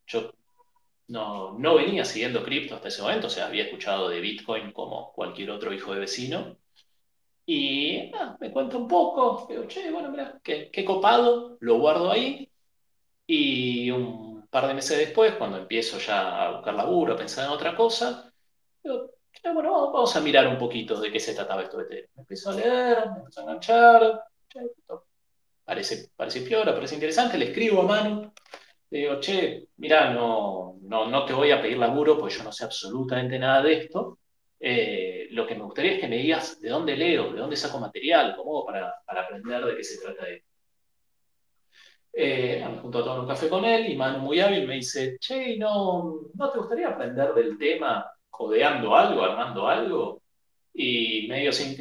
Yo 0.07 0.33
no, 1.07 1.57
no 1.57 1.75
venía 1.75 2.05
siguiendo 2.05 2.43
cripto 2.43 2.75
hasta 2.75 2.89
ese 2.89 3.01
momento, 3.01 3.27
o 3.27 3.29
sea, 3.29 3.47
había 3.47 3.63
escuchado 3.63 4.09
de 4.09 4.19
Bitcoin 4.19 4.71
como 4.71 5.13
cualquier 5.13 5.51
otro 5.51 5.73
hijo 5.73 5.93
de 5.93 6.01
vecino. 6.01 6.57
Y 7.45 8.11
me 8.39 8.51
cuenta 8.51 8.77
un 8.77 8.87
poco, 8.87 9.45
digo, 9.49 9.65
che, 9.67 9.91
bueno, 9.91 10.09
mira, 10.09 10.39
qué, 10.43 10.69
qué, 10.71 10.85
copado, 10.85 11.57
lo 11.59 11.77
guardo 11.79 12.11
ahí. 12.11 12.49
Y 13.27 13.91
un 13.91 14.47
par 14.47 14.67
de 14.67 14.73
meses 14.73 14.97
después, 14.97 15.35
cuando 15.35 15.57
empiezo 15.57 15.97
ya 15.99 16.45
a 16.45 16.51
buscar 16.57 16.73
laburo, 16.73 17.13
a 17.13 17.17
pensar 17.17 17.45
en 17.45 17.51
otra 17.51 17.75
cosa, 17.75 18.33
digo, 18.83 19.11
bueno, 19.53 19.91
vamos 19.91 20.15
a 20.15 20.21
mirar 20.21 20.47
un 20.47 20.57
poquito 20.57 20.99
de 20.99 21.11
qué 21.11 21.19
se 21.19 21.33
trataba 21.33 21.63
esto 21.63 21.77
de 21.77 22.09
Me 22.15 22.21
empiezo 22.21 22.51
a 22.51 22.53
leer, 22.53 22.97
me 23.11 23.17
empiezo 23.17 23.39
a 23.39 23.43
enganchar. 23.43 24.23
Parece, 25.63 26.09
parece 26.15 26.41
piora, 26.41 26.73
parece 26.73 26.95
interesante. 26.95 27.37
Le 27.37 27.45
escribo 27.45 27.81
a 27.81 27.85
Manu. 27.85 28.31
Le 28.89 28.99
digo, 28.99 29.19
che, 29.19 29.69
mira, 29.77 30.13
no, 30.13 30.77
no, 30.81 31.07
no 31.07 31.25
te 31.25 31.33
voy 31.33 31.51
a 31.51 31.61
pedir 31.61 31.77
laburo 31.77 32.17
porque 32.17 32.35
yo 32.35 32.43
no 32.43 32.51
sé 32.51 32.65
absolutamente 32.65 33.39
nada 33.39 33.61
de 33.61 33.73
esto. 33.73 34.19
Eh, 34.59 35.27
lo 35.31 35.47
que 35.47 35.55
me 35.55 35.63
gustaría 35.63 35.93
es 35.93 35.99
que 35.99 36.07
me 36.07 36.17
digas 36.17 36.61
de 36.61 36.69
dónde 36.69 36.95
leo, 36.95 37.33
de 37.33 37.39
dónde 37.39 37.57
saco 37.57 37.79
material, 37.79 38.35
cómo 38.35 38.65
para, 38.65 38.93
para 39.05 39.21
aprender 39.23 39.65
de 39.65 39.75
qué 39.75 39.83
se 39.83 40.01
trata 40.01 40.29
esto. 40.29 40.47
Eh, 42.15 42.63
me 42.69 42.77
junto 42.77 42.99
a 42.99 43.03
tomar 43.03 43.19
un 43.21 43.27
café 43.27 43.49
con 43.49 43.65
él 43.65 43.89
y 43.89 43.95
Manu 43.97 44.19
muy 44.19 44.39
hábil 44.39 44.67
me 44.67 44.75
dice, 44.75 45.17
che, 45.19 45.57
¿no, 45.57 46.21
¿no 46.35 46.51
te 46.51 46.59
gustaría 46.59 46.89
aprender 46.89 47.33
del 47.33 47.57
tema 47.57 48.12
codeando 48.33 48.95
algo, 48.95 49.23
armando 49.23 49.67
algo, 49.67 50.23
y 50.73 51.27
medio, 51.27 51.51
sin, 51.51 51.77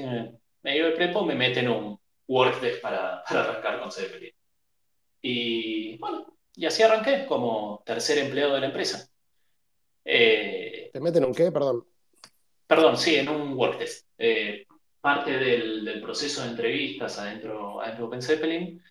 medio 0.63 0.87
de 0.87 0.93
prepo 0.93 1.25
me 1.25 1.35
meten 1.35 1.71
un 1.71 1.99
WordPress 2.29 2.79
para, 2.81 3.25
para 3.27 3.41
arrancar 3.41 3.81
con 3.81 3.91
Zeppelin. 3.91 4.35
Y 5.23 5.97
bueno, 5.97 6.37
y 6.55 6.67
así 6.67 6.83
arranqué 6.83 7.25
como 7.25 7.83
tercer 7.87 8.19
empleado 8.19 8.55
de 8.55 8.61
la 8.61 8.67
empresa. 8.67 9.09
Eh, 10.05 10.91
¿Te 10.93 11.01
meten 11.01 11.25
un 11.25 11.35
qué? 11.35 11.51
Perdón. 11.51 11.87
Perdón, 12.67 12.99
sí, 12.99 13.17
en 13.17 13.31
un 13.31 13.55
WordPress. 13.55 14.07
Eh, 14.19 14.67
parte 15.01 15.39
del, 15.39 16.03
proceso 16.03 16.43
de 16.43 16.51
entrevistas 16.51 17.19
adentro, 17.19 17.81
adentro 17.81 18.05
de 18.05 18.09
OpenZeppelin 18.09 18.83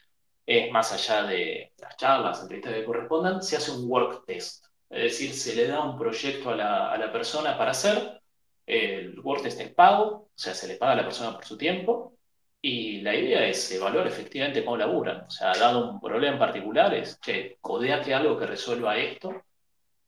es 0.47 0.71
más 0.71 0.91
allá 0.91 1.28
de 1.28 1.74
las 1.78 1.95
charlas, 1.95 2.41
entrevistas 2.41 2.74
que 2.74 2.86
correspondan, 2.86 3.43
se 3.43 3.58
hace 3.58 3.71
un 3.71 3.89
work 3.89 4.26
test. 4.26 4.65
Es 4.91 5.04
decir, 5.04 5.34
se 5.34 5.56
le 5.56 5.67
da 5.67 5.86
un 5.86 5.97
proyecto 5.97 6.49
a 6.49 6.56
la, 6.97 7.12
persona 7.13 7.58
para 7.58 7.71
hacer, 7.71 8.21
el 8.65 9.17
WordTest 9.21 9.62
es 9.62 9.73
pago, 9.73 10.06
o 10.06 10.32
sea, 10.36 10.54
se 10.54 10.67
le 10.67 10.75
paga 10.75 10.91
a 10.91 10.95
la 10.97 11.06
persona 11.06 11.34
por 11.34 11.45
su 11.45 11.58
tiempo, 11.58 12.17
y 12.62 13.01
la 13.01 13.15
idea 13.15 13.47
es 13.47 13.71
evaluar 13.71 14.06
efectivamente 14.08 14.65
cómo 14.65 14.77
laburan. 14.77 15.21
O 15.21 15.30
sea, 15.30 15.54
dado 15.54 15.89
un 15.91 16.01
problema 16.01 16.34
en 16.34 16.39
particular, 16.39 16.93
es, 16.93 17.19
che, 17.21 17.58
codeate 17.62 18.13
algo 18.13 18.38
que 18.38 18.45
resuelva 18.45 18.97
esto. 18.97 19.43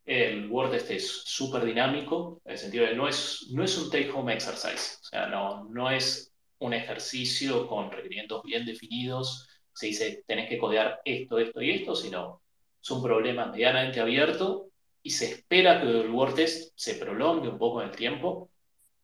El 0.06 0.52
WordTest 0.52 0.92
es 0.92 1.08
súper 1.24 1.64
dinámico, 1.64 2.42
en 2.44 2.52
el 2.52 2.58
sentido 2.58 2.86
de 2.86 2.94
no 2.94 3.08
es, 3.08 3.48
no 3.52 3.64
es 3.64 3.78
un 3.78 3.90
take-home 3.90 4.34
exercise. 4.34 4.98
O 5.02 5.06
sea, 5.06 5.28
no, 5.28 5.64
no 5.70 5.90
es 5.90 6.34
un 6.60 6.74
ejercicio 6.74 7.68
con 7.68 7.90
requerimientos 7.90 8.44
bien 8.44 8.66
definidos. 8.66 9.48
Se 9.74 9.88
dice, 9.88 10.24
tenés 10.28 10.50
que 10.50 10.58
codear 10.58 11.00
esto, 11.06 11.40
esto 11.40 11.62
y 11.62 11.72
esto, 11.72 11.96
sino 11.96 12.42
es 12.82 12.92
un 12.92 13.02
problema 13.02 13.46
medianamente 13.46 14.02
abierto 14.02 14.73
y 15.04 15.12
se 15.12 15.32
espera 15.32 15.82
que 15.82 15.88
el 15.88 16.10
WordTest 16.10 16.74
se 16.76 16.96
prolongue 16.96 17.50
un 17.50 17.60
poco 17.60 17.82
en 17.82 17.90
el 17.90 17.96
tiempo 17.96 18.50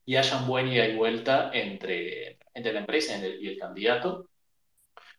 y 0.05 0.15
haya 0.15 0.37
un 0.37 0.47
buen 0.47 0.67
ida 0.67 0.87
y 0.87 0.95
vuelta 0.95 1.51
entre 1.53 2.39
entre 2.59 2.73
la 2.73 2.79
empresa 2.81 3.17
y 3.17 3.47
el 3.47 3.57
candidato, 3.57 4.29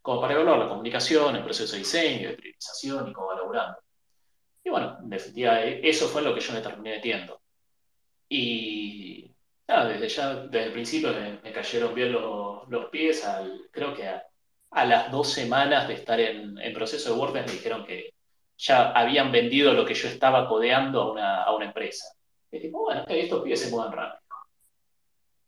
como 0.03 0.21
para 0.21 0.35
evaluar 0.35 0.59
la 0.59 0.69
comunicación, 0.69 1.37
el 1.37 1.45
proceso 1.45 1.73
de 1.73 1.81
diseño, 1.81 2.31
de 2.31 2.37
priorización 2.37 3.09
y 3.09 3.13
cómo 3.13 3.29
va 3.29 3.37
laburando. 3.37 3.79
Y 4.65 4.71
bueno, 4.71 4.99
en 5.03 5.11
definitiva, 5.11 5.63
e, 5.63 5.89
eso 5.89 6.09
fue 6.09 6.23
lo 6.23 6.35
que 6.35 6.41
yo 6.41 6.53
me 6.53 6.61
terminé 6.61 6.97
metiendo. 6.97 7.41
Y 8.29 9.31
nada, 9.69 9.89
desde 9.89 10.09
ya, 10.09 10.35
desde 10.35 10.67
el 10.67 10.73
principio 10.73 11.13
me, 11.43 11.53
cayeron 11.53 11.95
bien 11.95 12.13
los, 12.13 12.91
pies, 12.91 13.27
creo 13.71 13.95
que 13.95 14.07
a, 14.07 14.85
las 14.85 15.11
dos 15.11 15.29
semanas 15.33 15.89
de 15.89 15.95
estar 15.95 16.21
en, 16.21 16.57
proceso 16.75 17.13
de 17.13 17.19
WordPress 17.19 17.47
me 17.47 17.53
dijeron 17.53 17.85
que 17.85 18.15
ya 18.61 18.91
habían 18.93 19.33
vendido 19.33 19.73
lo 19.73 19.85
que 19.85 19.95
yo 19.95 20.09
estaba 20.09 20.47
codeando 20.47 21.01
a 21.01 21.13
una, 21.13 21.43
a 21.45 21.55
una 21.55 21.67
empresa. 21.67 22.15
Y 22.53 22.59
dije, 22.59 22.71
bueno, 22.71 23.05
estos 23.09 23.43
pies 23.43 23.61
se 23.61 23.71
muevan 23.71 23.93
rápido. 23.93 24.21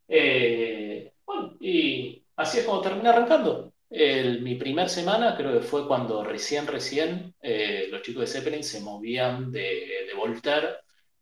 Eh, 0.09 1.13
bueno, 1.25 1.57
y 1.61 2.25
así 2.37 2.59
es 2.59 2.65
como 2.65 2.81
terminé 2.81 3.11
arrancando. 3.11 3.73
mi 3.91 4.55
primer 4.55 4.89
semana 4.89 5.37
creo 5.37 5.53
que 5.53 5.67
fue 5.67 5.87
cuando 5.87 6.25
recién, 6.25 6.67
recién 6.67 7.35
eh, 7.43 7.89
los 7.91 8.03
chicos 8.03 8.23
de 8.23 8.27
Zeppelin 8.27 8.65
se 8.65 8.81
movían 8.81 9.53
de, 9.53 10.07
de 10.07 10.15
Voltaire 10.17 10.77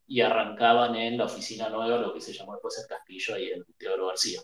y 0.06 0.20
arrancaban 0.20 0.94
en 0.94 1.18
la 1.18 1.24
oficina 1.24 1.68
nueva, 1.68 1.98
lo 1.98 2.14
que 2.14 2.20
se 2.20 2.32
llamó 2.32 2.52
después 2.52 2.78
el 2.78 2.86
Castillo, 2.86 3.34
ahí 3.34 3.50
en 3.50 3.64
Teodoro 3.76 4.08
García. 4.08 4.40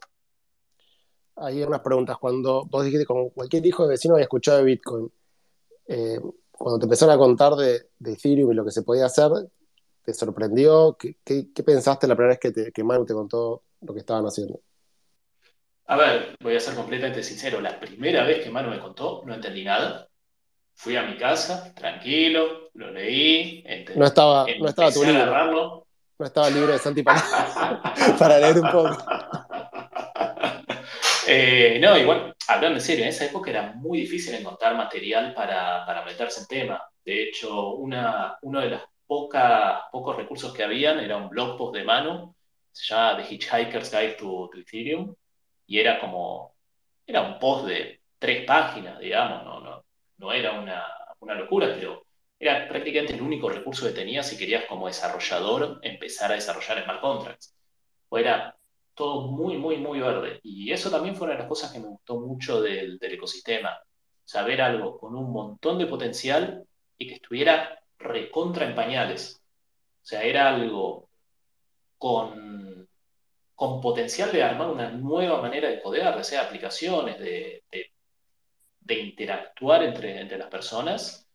Hay 1.37 1.63
unas 1.63 1.81
preguntas. 1.81 2.19
Cuando 2.19 2.65
vos 2.65 2.85
dijiste, 2.85 3.05
como 3.05 3.31
cualquier 3.31 3.65
hijo 3.67 3.85
de 3.85 3.91
vecino 3.91 4.15
había 4.15 4.25
escuchado 4.25 4.59
de 4.59 4.65
Bitcoin, 4.65 5.13
eh, 5.89 6.19
cuando 6.59 6.79
te 6.79 6.85
empezaron 6.85 7.15
a 7.15 7.19
contar 7.19 7.55
de, 7.55 7.89
de, 7.99 8.13
Ethereum 8.13 8.53
y 8.53 8.55
lo 8.55 8.65
que 8.65 8.71
se 8.71 8.83
podía 8.83 9.07
hacer, 9.07 9.31
¿te 10.05 10.15
sorprendió? 10.15 10.97
¿Qué, 10.99 11.17
qué, 11.25 11.63
pensaste 11.63 12.07
la 12.07 12.15
primera 12.15 12.33
vez 12.35 12.41
que, 12.41 12.53
te, 12.53 12.73
que 12.73 12.85
Manu 12.85 13.05
te 13.05 13.15
contó 13.15 13.63
lo 13.81 13.93
que 13.93 14.01
estaban 14.01 14.25
haciendo? 14.25 14.61
A 15.87 15.97
ver, 15.97 16.37
voy 16.41 16.57
a 16.57 16.61
ser 16.61 16.75
completamente 16.75 17.23
sincero. 17.23 17.61
La 17.61 17.79
primera 17.79 18.25
vez 18.25 18.43
que 18.43 18.51
Manu 18.51 18.71
me 18.71 18.81
contó, 18.81 19.23
no 19.25 19.35
entendí 19.35 19.65
nada. 19.65 20.09
Fui 20.75 20.97
a 20.97 21.03
mi 21.03 21.17
casa, 21.17 21.73
tranquilo, 21.75 22.71
lo 22.75 22.91
leí. 22.91 23.63
Entendí, 23.67 23.99
no 23.99 24.07
estaba, 24.07 24.47
no 24.59 24.69
estaba 24.69 24.91
tu 24.91 25.05
libro. 25.05 25.87
No 26.19 26.25
estaba 26.25 26.49
libre 26.51 26.73
de 26.73 26.79
Santi 26.79 27.03
para, 27.03 27.23
para 28.19 28.39
leer 28.39 28.61
un 28.61 28.71
poco. 28.71 28.97
Eh, 31.29 31.79
no, 31.81 31.97
igual, 31.99 32.35
hablando 32.49 32.79
en 32.79 32.85
serio, 32.85 33.05
en 33.05 33.11
esa 33.11 33.25
época 33.25 33.51
era 33.51 33.73
muy 33.75 34.01
difícil 34.01 34.35
encontrar 34.35 34.77
material 34.77 35.35
para, 35.35 35.85
para 35.85 36.05
meterse 36.05 36.41
en 36.41 36.47
tema. 36.47 36.83
De 37.05 37.25
hecho, 37.25 37.75
una, 37.75 38.39
uno 38.43 38.61
de 38.61 38.71
los 38.71 38.83
pocos 39.07 40.17
recursos 40.17 40.53
que 40.55 40.63
habían 40.63 41.01
era 41.01 41.17
un 41.17 41.29
blog 41.29 41.57
post 41.59 41.75
de 41.77 41.85
Manu, 41.85 42.35
se 42.71 42.87
llama 42.95 43.17
The 43.17 43.35
Hitchhiker's 43.35 43.91
Guide 43.91 44.13
to 44.15 44.51
Ethereum, 44.55 45.15
y 45.67 45.79
era 45.81 45.99
como, 45.99 46.55
era 47.07 47.23
un 47.23 47.39
post 47.39 47.67
de 47.67 48.01
tres 48.19 48.45
páginas, 48.45 48.99
digamos, 48.99 49.45
no, 49.45 49.61
no, 49.61 49.85
no 50.19 50.33
era 50.33 50.53
una, 50.53 50.85
una 51.21 51.35
locura, 51.35 51.73
pero 51.75 52.07
era 52.39 52.69
prácticamente 52.69 53.15
el 53.15 53.23
único 53.23 53.49
recurso 53.49 53.87
que 53.87 53.93
tenías 53.93 54.29
si 54.29 54.37
querías 54.37 54.67
como 54.67 54.87
desarrollador 54.87 55.81
empezar 55.83 56.31
a 56.31 56.35
desarrollar 56.35 56.85
smart 56.85 57.01
contracts. 57.01 57.55
O 58.09 58.19
era 58.19 58.57
todo 58.97 59.29
muy, 59.29 59.57
muy, 59.59 59.79
muy 59.79 60.01
verde. 60.01 60.41
Y 60.43 60.73
eso 60.73 60.91
también 60.91 61.15
fue 61.15 61.27
una 61.27 61.35
de 61.35 61.41
las 61.41 61.49
cosas 61.49 61.73
que 61.73 61.79
me 61.79 61.87
gustó 61.87 62.21
mucho 62.21 62.61
del, 62.61 62.99
del 62.99 63.13
ecosistema. 63.15 63.79
Saber 64.25 64.61
algo 64.63 64.99
con 64.99 65.15
un 65.15 65.33
montón 65.33 65.79
de 65.79 65.87
potencial 65.87 66.65
y 66.99 67.09
que 67.09 67.15
estuviera 67.15 67.79
recontra 67.99 68.67
en 68.67 68.75
pañales. 68.75 69.41
O 70.03 70.07
sea, 70.07 70.23
era 70.23 70.49
algo 70.49 71.09
con 71.99 72.67
con 73.57 73.81
potencial 73.81 74.31
de 74.33 74.43
armar 74.43 74.69
una 74.69 74.91
nueva 74.91 75.41
manera 75.41 75.69
de 75.69 75.83
codear, 75.83 76.17
de 76.17 76.25
sea 76.25 76.43
aplicaciones, 76.43 77.19
de, 77.19 77.65
interactuar 78.89 79.83
entre, 79.83 80.21
entre 80.21 80.39
las 80.39 80.49
personas, 80.49 81.27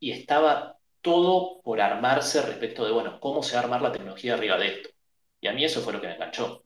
y 0.00 0.10
estaba 0.10 0.76
todo 1.00 1.62
por 1.62 1.80
armarse 1.80 2.42
respecto 2.42 2.84
de, 2.84 2.92
bueno, 2.92 3.20
cómo 3.20 3.42
se 3.42 3.54
va 3.54 3.60
a 3.60 3.64
armar 3.64 3.80
la 3.80 3.92
tecnología 3.92 4.34
arriba 4.34 4.58
de 4.58 4.66
esto. 4.68 4.90
Y 5.40 5.46
a 5.46 5.52
mí 5.52 5.64
eso 5.64 5.80
fue 5.80 5.92
lo 5.92 6.00
que 6.00 6.08
me 6.08 6.14
enganchó. 6.14 6.65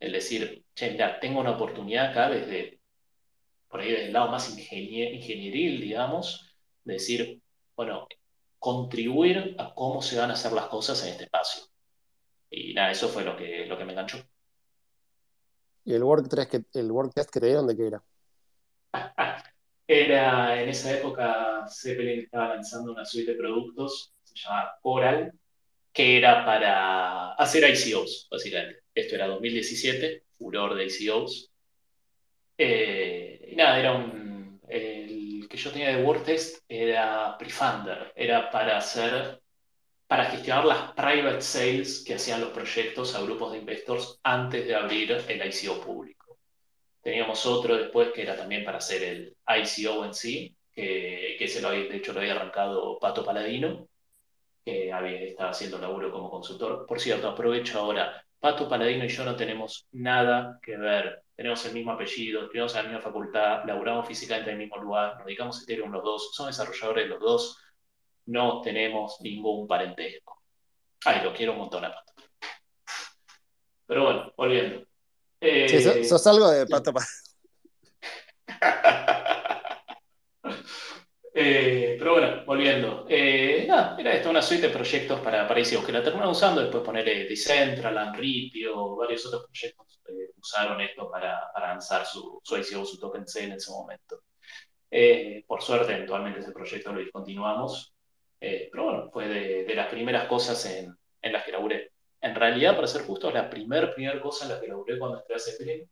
El 0.00 0.12
decir, 0.12 0.64
che, 0.74 0.90
mira, 0.90 1.18
tengo 1.20 1.40
una 1.40 1.52
oportunidad 1.52 2.10
acá 2.10 2.30
desde, 2.30 2.80
por 3.68 3.80
ahí 3.80 3.90
desde 3.90 4.06
el 4.06 4.12
lado 4.12 4.30
más 4.30 4.48
ingenieril, 4.50 5.80
digamos, 5.80 6.56
de 6.84 6.94
decir, 6.94 7.42
bueno, 7.76 8.06
contribuir 8.58 9.56
a 9.58 9.74
cómo 9.74 10.02
se 10.02 10.18
van 10.18 10.30
a 10.30 10.34
hacer 10.34 10.52
las 10.52 10.66
cosas 10.66 11.02
en 11.04 11.10
este 11.10 11.24
espacio. 11.24 11.64
Y 12.50 12.74
nada, 12.74 12.90
eso 12.90 13.08
fue 13.08 13.24
lo 13.24 13.36
que, 13.36 13.66
lo 13.66 13.76
que 13.76 13.84
me 13.84 13.92
enganchó. 13.92 14.18
¿Y 15.84 15.94
el 15.94 16.02
WordTest 16.02 16.50
que, 16.50 16.64
el 16.78 16.90
WordTest 16.90 17.30
que 17.30 17.40
te 17.40 17.46
dieron 17.46 17.66
de 17.66 17.76
qué 17.76 17.86
era? 17.86 18.02
era, 19.86 20.62
en 20.62 20.68
esa 20.68 20.92
época, 20.92 21.66
Zeppelin 21.68 22.20
estaba 22.20 22.54
lanzando 22.54 22.92
una 22.92 23.04
suite 23.04 23.32
de 23.32 23.38
productos, 23.38 24.12
se 24.22 24.34
llama 24.36 24.70
Coral, 24.82 25.32
que 25.92 26.18
era 26.18 26.44
para 26.44 27.32
hacer 27.34 27.64
ICOs, 27.64 28.28
básicamente. 28.30 28.77
Esto 28.98 29.14
era 29.14 29.28
2017, 29.28 30.24
furor 30.36 30.74
de 30.74 30.86
ICOs. 30.86 31.50
Eh, 32.56 33.48
y 33.52 33.56
nada, 33.56 33.78
era 33.78 33.92
un. 33.92 34.60
El 34.68 35.46
que 35.48 35.56
yo 35.56 35.70
tenía 35.70 35.96
de 35.96 36.02
WordTest 36.02 36.64
era 36.68 37.36
Prefunder, 37.38 38.12
era 38.14 38.50
para 38.50 38.76
hacer 38.76 39.40
para 40.06 40.24
gestionar 40.24 40.64
las 40.64 40.92
private 40.92 41.42
sales 41.42 42.02
que 42.04 42.14
hacían 42.14 42.40
los 42.40 42.50
proyectos 42.50 43.14
a 43.14 43.20
grupos 43.20 43.52
de 43.52 43.58
investors 43.58 44.18
antes 44.22 44.66
de 44.66 44.74
abrir 44.74 45.12
el 45.12 45.46
ICO 45.46 45.80
público. 45.80 46.38
Teníamos 47.02 47.44
otro 47.46 47.76
después 47.76 48.10
que 48.12 48.22
era 48.22 48.34
también 48.34 48.64
para 48.64 48.78
hacer 48.78 49.02
el 49.02 49.36
ICO 49.46 50.06
en 50.06 50.14
sí, 50.14 50.56
que, 50.72 51.36
que 51.38 51.46
se 51.46 51.60
lo 51.60 51.70
de 51.70 51.94
hecho 51.94 52.14
lo 52.14 52.20
había 52.20 52.32
arrancado 52.32 52.98
Pato 52.98 53.22
Paladino, 53.22 53.86
que 54.64 54.90
había, 54.90 55.20
estaba 55.20 55.50
haciendo 55.50 55.78
laburo 55.78 56.10
como 56.10 56.30
consultor. 56.30 56.86
Por 56.86 57.00
cierto, 57.00 57.28
aprovecho 57.28 57.78
ahora, 57.78 58.24
Pato 58.40 58.68
Paladino 58.68 59.04
y 59.04 59.08
yo 59.08 59.24
no 59.24 59.36
tenemos 59.36 59.86
nada 59.92 60.58
que 60.62 60.76
ver. 60.76 61.22
Tenemos 61.34 61.64
el 61.66 61.74
mismo 61.74 61.92
apellido, 61.92 62.42
estudiamos 62.42 62.74
en 62.74 62.82
la 62.82 62.88
misma 62.88 63.02
facultad, 63.02 63.64
laburamos 63.64 64.06
físicamente 64.06 64.50
en 64.50 64.56
el 64.56 64.62
mismo 64.62 64.82
lugar, 64.82 65.16
nos 65.16 65.26
dedicamos 65.26 65.58
a 65.58 65.62
Ethereum 65.62 65.90
los 65.90 66.02
dos, 66.02 66.34
son 66.34 66.46
desarrolladores 66.46 67.08
los 67.08 67.20
dos 67.20 67.58
no 68.28 68.60
tenemos 68.60 69.20
ningún 69.20 69.66
parentesco. 69.66 70.42
Ay, 71.04 71.24
lo 71.24 71.34
quiero 71.34 71.52
un 71.52 71.58
montón 71.58 71.84
a 71.84 71.92
Pato. 71.92 72.12
Pero 73.86 74.04
bueno, 74.04 74.32
volviendo. 74.36 74.86
sí, 75.40 76.04
sos, 76.04 76.26
eh, 76.26 76.30
algo 76.30 76.50
de 76.50 76.66
Pato 76.66 76.92
eh, 81.40 81.96
pero 81.98 82.12
bueno, 82.12 82.44
volviendo. 82.44 83.06
Eh, 83.08 83.64
nada, 83.68 83.96
era 83.98 84.14
esto, 84.14 84.30
una 84.30 84.42
suite 84.42 84.68
de 84.68 84.72
proyectos 84.72 85.20
para, 85.20 85.46
para 85.46 85.62
que 85.62 85.92
la 85.92 86.02
terminaron 86.02 86.32
usando, 86.32 86.60
después 86.60 86.82
ponerle 86.82 87.24
Decentraland, 87.28 88.16
Ripio, 88.16 88.96
varios 88.96 89.24
otros 89.26 89.46
proyectos 89.46 90.00
usaron 90.40 90.80
esto 90.80 91.10
para, 91.10 91.50
lanzar 91.60 92.06
su, 92.06 92.40
su 92.42 92.56
ICO, 92.56 92.84
su 92.84 92.98
token 92.98 93.26
C 93.26 93.44
en 93.44 93.52
ese 93.52 93.70
momento. 93.70 94.22
por 95.46 95.62
suerte, 95.62 95.92
eventualmente 95.92 96.40
ese 96.40 96.52
proyecto 96.52 96.92
lo 96.92 97.00
discontinuamos 97.00 97.92
eh, 98.40 98.68
pero 98.70 98.84
bueno, 98.84 99.10
fue 99.10 99.26
de, 99.28 99.74
las 99.74 99.88
primeras 99.88 100.28
cosas 100.28 100.64
en, 100.66 100.96
las 101.32 101.44
que 101.44 101.52
laburé. 101.52 101.92
En 102.20 102.34
realidad, 102.34 102.74
para 102.74 102.86
ser 102.86 103.02
justo, 103.02 103.30
la 103.30 103.48
primera 103.50 103.92
primer 103.94 104.20
cosa 104.20 104.44
en 104.44 104.52
la 104.52 104.60
que 104.60 104.68
laburé 104.68 104.98
cuando 104.98 105.18
entré 105.18 105.36
a 105.36 105.38
Zeppelin 105.38 105.88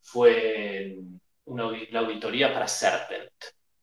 fue 0.00 0.98
una, 1.46 1.70
la 1.90 2.00
auditoría 2.00 2.52
para 2.52 2.68
Serpent. 2.68 3.32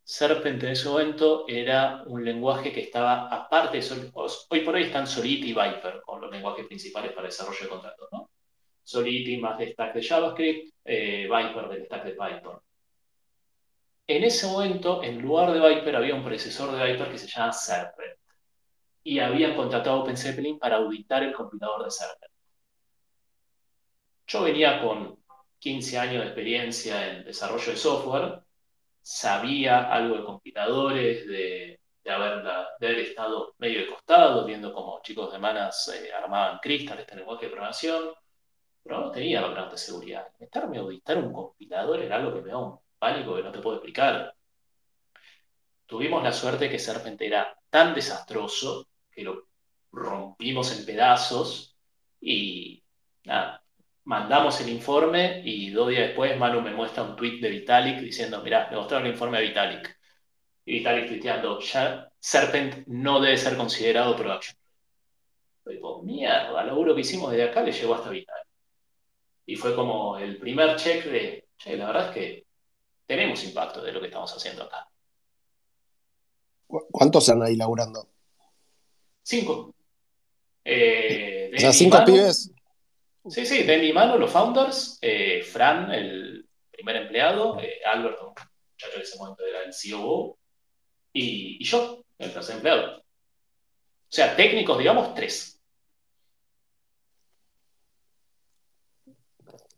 Serpent 0.07 0.61
en 0.61 0.69
ese 0.69 0.87
momento 0.87 1.45
era 1.47 2.03
un 2.05 2.23
lenguaje 2.23 2.71
que 2.71 2.81
estaba 2.81 3.27
aparte 3.27 3.79
de 3.79 4.11
Hoy 4.13 4.59
por 4.61 4.75
hoy 4.75 4.83
están 4.83 5.07
Solidity 5.07 5.49
y 5.49 5.53
Viper 5.53 6.03
con 6.05 6.21
los 6.21 6.31
lenguajes 6.31 6.67
principales 6.67 7.11
para 7.11 7.25
desarrollo 7.25 7.59
de 7.59 7.69
contratos, 7.69 8.09
¿no? 8.11 8.29
Solidity 8.83 9.37
más 9.37 9.57
de 9.57 9.71
stack 9.71 9.95
de 9.95 10.03
JavaScript, 10.03 10.73
eh, 10.85 11.23
Viper 11.23 11.69
del 11.69 11.85
stack 11.85 12.03
de 12.03 12.11
Python. 12.11 12.59
En 14.05 14.23
ese 14.23 14.45
momento, 14.45 15.01
en 15.01 15.23
lugar 15.23 15.51
de 15.51 15.67
Viper, 15.67 15.95
había 15.95 16.13
un 16.13 16.23
predecesor 16.23 16.71
de 16.71 16.85
Viper 16.85 17.09
que 17.09 17.17
se 17.17 17.27
llama 17.27 17.51
Serpent. 17.51 18.19
y 19.03 19.19
habían 19.19 19.55
contratado 19.55 20.01
OpenZeppelin 20.01 20.59
para 20.59 20.77
auditar 20.77 21.23
el 21.23 21.33
compilador 21.33 21.85
de 21.85 21.91
Server. 21.91 22.29
Yo 24.27 24.43
venía 24.43 24.81
con 24.81 25.19
15 25.59 25.97
años 25.99 26.21
de 26.21 26.27
experiencia 26.27 27.11
en 27.11 27.25
desarrollo 27.25 27.71
de 27.71 27.77
software, 27.77 28.44
sabía 29.05 29.93
algo 29.93 30.17
de 30.17 30.23
compiladores, 30.23 31.27
de, 31.27 31.79
haber, 32.09 32.99
estado 32.99 33.53
medio 33.59 33.81
de 33.81 33.87
costado, 33.87 34.45
viendo 34.45 34.73
cómo 34.73 34.99
chicos 35.03 35.31
de 35.31 35.37
manas 35.37 35.87
eh, 35.89 36.11
armaban 36.11 36.57
Crystal, 36.59 36.97
este 36.97 37.15
lenguaje 37.15 37.45
de 37.45 37.51
programación, 37.51 38.09
pero 38.81 39.01
no 39.01 39.11
tenía 39.11 39.41
background 39.41 39.71
de 39.71 39.77
seguridad. 39.77 40.27
Meterme 40.39 40.77
a 40.77 40.81
auditar 40.81 41.19
un 41.19 41.31
compilador 41.31 42.01
era 42.01 42.15
algo 42.15 42.33
que 42.33 42.41
me 42.41 42.49
da 42.49 42.57
un 42.57 42.79
pánico 42.97 43.35
que 43.35 43.43
no 43.43 43.51
te 43.51 43.59
puedo 43.59 43.75
explicar. 43.75 44.35
Tuvimos 45.85 46.23
la 46.23 46.33
suerte 46.33 46.67
que 46.67 46.79
Serpent 46.79 47.21
era 47.21 47.55
tan 47.69 47.93
desastroso 47.93 48.87
que 49.11 49.21
lo 49.21 49.49
rompimos 49.91 50.75
en 50.75 50.83
pedazos 50.83 51.77
y 52.19 52.83
nada, 53.23 53.63
mandamos 54.05 54.61
el 54.61 54.69
informe 54.69 55.41
y 55.43 55.71
dos 55.71 55.89
días 55.89 56.07
después 56.07 56.37
Manu 56.37 56.61
me 56.61 56.73
muestra 56.73 57.03
un 57.03 57.15
tweet 57.15 57.39
de 57.41 57.49
Vitalik 57.49 57.99
diciendo, 57.99 58.41
mirá, 58.41 58.67
me 58.69 58.77
mostraron 58.77 59.05
el 59.05 59.13
informe 59.13 59.39
de 59.39 59.47
Vitalik. 59.47 59.99
Y 60.65 60.73
Vitalik 60.73 61.07
tuiteando, 61.07 61.59
ya 61.59 62.09
Serpent 62.19 62.87
no 62.87 63.19
debe 63.19 63.37
ser 63.37 63.57
considerado 63.57 64.15
production. 64.15 64.57
Y 65.65 65.73
digo, 65.73 66.03
mierda, 66.03 66.63
lo 66.63 66.75
duro 66.75 66.95
que 66.95 67.01
hicimos 67.01 67.31
desde 67.31 67.49
acá 67.49 67.61
le 67.61 67.71
llegó 67.71 67.95
hasta 67.95 68.09
Vitalik. 68.09 68.47
Y 69.47 69.55
fue 69.55 69.75
como 69.75 70.17
el 70.17 70.37
primer 70.37 70.75
check 70.75 71.05
de, 71.05 71.47
che, 71.57 71.75
la 71.75 71.87
verdad 71.87 72.09
es 72.09 72.13
que 72.13 72.45
tenemos 73.05 73.43
impacto 73.43 73.81
de 73.81 73.91
lo 73.91 73.99
que 73.99 74.07
estamos 74.07 74.31
haciendo 74.35 74.63
acá. 74.63 74.87
¿Cuántos 76.67 77.23
están 77.23 77.43
ahí 77.43 77.55
laburando? 77.55 78.07
Cinco. 79.21 79.73
Eh, 80.63 81.51
o 81.55 81.59
sea, 81.59 81.73
cinco 81.73 82.03
pibes. 82.05 82.54
Sí, 83.27 83.45
sí, 83.45 83.63
de 83.63 83.77
mi 83.79 83.91
mano 83.91 84.17
los 84.17 84.31
founders, 84.31 84.99
eh, 85.01 85.41
Fran, 85.41 85.91
el 85.91 86.47
primer 86.69 86.95
empleado, 86.97 87.59
eh, 87.59 87.79
Albert, 87.83 88.21
un 88.21 88.27
muchacho 88.29 88.95
en 88.95 89.01
ese 89.01 89.17
momento 89.17 89.43
era 89.43 89.63
el 89.63 89.73
COO, 89.73 90.37
y, 91.11 91.57
y 91.59 91.63
yo, 91.65 92.03
el 92.19 92.31
tercer 92.31 92.57
empleado. 92.57 92.99
O 92.99 93.03
sea, 94.09 94.35
técnicos, 94.35 94.77
digamos, 94.77 95.15
tres. 95.15 95.59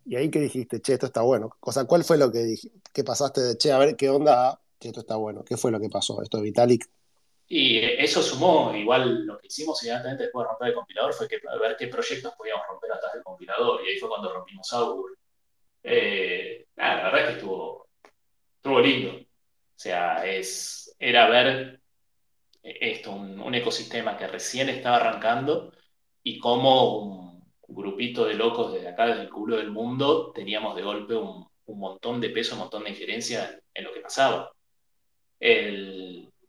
Y 0.03 0.15
ahí 0.17 0.29
que 0.29 0.39
dijiste, 0.39 0.81
che, 0.81 0.93
esto 0.93 1.05
está 1.05 1.21
bueno. 1.21 1.49
O 1.61 1.71
sea, 1.71 1.85
¿cuál 1.85 2.03
fue 2.03 2.17
lo 2.17 2.29
que, 2.31 2.55
que 2.93 3.03
pasaste 3.05 3.41
de, 3.41 3.57
che, 3.57 3.71
a 3.71 3.77
ver 3.77 3.95
qué 3.95 4.09
onda, 4.09 4.59
che, 4.79 4.89
esto 4.89 5.01
está 5.01 5.15
bueno? 5.15 5.43
¿Qué 5.45 5.55
fue 5.55 5.71
lo 5.71 5.79
que 5.79 5.89
pasó? 5.89 6.21
Esto 6.21 6.37
de 6.37 6.43
Vitalik 6.43 6.89
y 7.49 7.79
eso 7.79 8.21
sumó, 8.21 8.75
igual 8.75 9.25
lo 9.25 9.37
que 9.37 9.47
hicimos 9.47 9.81
inmediatamente 9.81 10.23
después 10.23 10.43
de 10.43 10.49
romper 10.49 10.67
el 10.67 10.73
compilador 10.73 11.13
fue 11.13 11.27
que, 11.29 11.39
ver 11.59 11.77
qué 11.77 11.87
proyectos 11.87 12.33
podíamos 12.37 12.67
romper 12.67 12.91
atrás 12.91 13.13
del 13.13 13.23
compilador. 13.23 13.81
Y 13.85 13.89
ahí 13.89 13.97
fue 13.97 14.09
cuando 14.09 14.33
rompimos 14.33 14.71
Augur. 14.73 15.17
Eh, 15.81 16.67
la 16.75 17.03
verdad 17.03 17.21
es 17.21 17.27
que 17.27 17.33
estuvo, 17.35 17.87
estuvo 18.57 18.79
lindo. 18.81 19.11
O 19.11 19.79
sea, 19.79 20.25
es, 20.25 20.93
era 20.99 21.29
ver 21.29 21.79
esto, 22.63 23.11
un, 23.11 23.55
ecosistema 23.55 24.17
que 24.17 24.27
recién 24.27 24.67
estaba 24.67 24.97
arrancando 24.97 25.71
y 26.23 26.39
cómo 26.39 26.99
un 26.99 27.43
grupito 27.67 28.25
de 28.25 28.33
locos 28.33 28.73
desde 28.73 28.89
acá, 28.89 29.07
desde 29.07 29.21
el 29.21 29.29
culo 29.29 29.57
del 29.57 29.71
mundo, 29.71 30.31
teníamos 30.33 30.75
de 30.75 30.81
golpe 30.81 31.15
un, 31.15 31.47
montón 31.67 32.19
de 32.19 32.29
peso, 32.29 32.55
un 32.55 32.61
montón 32.61 32.83
de 32.83 32.89
injerencia 32.89 33.57
en, 33.73 33.83
lo 33.85 33.93
que 33.93 34.01
pasaba. 34.01 34.51
El, 35.39 36.06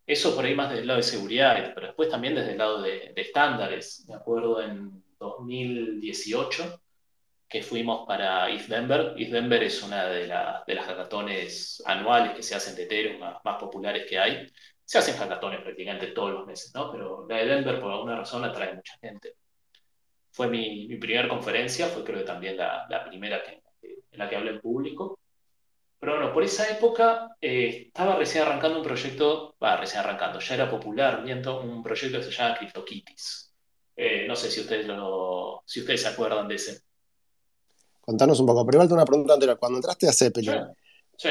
eso 0.08 0.34
por 0.34 0.46
ahí 0.46 0.54
más 0.54 0.70
desde 0.70 0.82
el 0.82 0.88
lado 0.88 0.96
de 0.96 1.04
seguridad, 1.04 1.72
pero 1.74 1.88
después 1.88 2.08
también 2.08 2.34
desde 2.34 2.52
el 2.52 2.58
lado 2.58 2.80
de, 2.80 3.12
estándares. 3.14 4.06
Me 4.08 4.14
acuerdo 4.14 4.62
en 4.62 5.04
2018 5.18 6.80
que 7.46 7.62
fuimos 7.62 8.06
para 8.06 8.48
East 8.50 8.68
Denver. 8.68 9.14
East 9.18 9.32
Denver 9.32 9.62
es 9.62 9.82
una 9.82 10.06
de, 10.06 10.20
de 10.20 10.74
las 10.74 10.86
hackatones 10.86 11.82
anuales 11.84 12.32
que 12.34 12.42
se 12.42 12.54
hacen 12.54 12.74
de 12.74 12.84
Ethereum, 12.84 13.20
más, 13.20 13.36
más, 13.44 13.60
populares 13.60 14.06
que 14.08 14.18
hay. 14.18 14.50
Se 14.82 14.96
hacen 14.96 15.16
hackatones 15.16 15.60
prácticamente 15.60 16.06
todos 16.08 16.32
los 16.32 16.46
meses, 16.46 16.74
¿no? 16.74 16.90
Pero 16.90 17.26
la 17.28 17.36
de 17.36 17.46
Denver 17.46 17.78
por 17.78 17.92
alguna 17.92 18.16
razón 18.16 18.44
atrae 18.44 18.74
mucha 18.74 18.96
gente. 19.02 19.34
Fue 20.30 20.48
mi, 20.48 20.88
mi 20.88 20.96
primera 20.96 21.28
conferencia, 21.28 21.86
fue 21.88 22.02
creo 22.02 22.20
que 22.20 22.24
también 22.24 22.56
la, 22.56 22.86
la 22.88 23.04
primera 23.04 23.42
que, 23.42 23.62
en 23.82 24.18
la 24.18 24.26
que 24.26 24.36
hablé 24.36 24.52
en 24.52 24.60
público. 24.60 25.18
Pero 26.00 26.16
bueno, 26.16 26.32
por 26.32 26.44
esa 26.44 26.68
época 26.70 27.36
eh, 27.40 27.86
estaba 27.88 28.16
recién 28.16 28.44
arrancando 28.44 28.78
un 28.78 28.84
proyecto, 28.84 29.56
va, 29.62 29.76
recién 29.76 30.00
arrancando, 30.00 30.38
ya 30.38 30.54
era 30.54 30.70
popular, 30.70 31.24
viendo 31.24 31.60
un 31.60 31.82
proyecto 31.82 32.18
que 32.18 32.24
se 32.24 32.30
llama 32.30 32.56
CryptoKitties. 32.56 33.52
Eh, 33.96 34.24
no 34.28 34.36
sé 34.36 34.48
si 34.48 34.60
ustedes, 34.60 34.86
lo, 34.86 35.64
si 35.66 35.80
ustedes 35.80 36.02
se 36.02 36.08
acuerdan 36.08 36.46
de 36.46 36.54
ese. 36.54 36.82
Contanos 38.00 38.38
un 38.38 38.46
poco, 38.46 38.66
igual 38.70 38.92
una 38.92 39.04
pregunta 39.04 39.34
anterior. 39.34 39.58
Cuando 39.58 39.78
entraste 39.78 40.08
a 40.08 40.12
Zeppelin, 40.12 40.68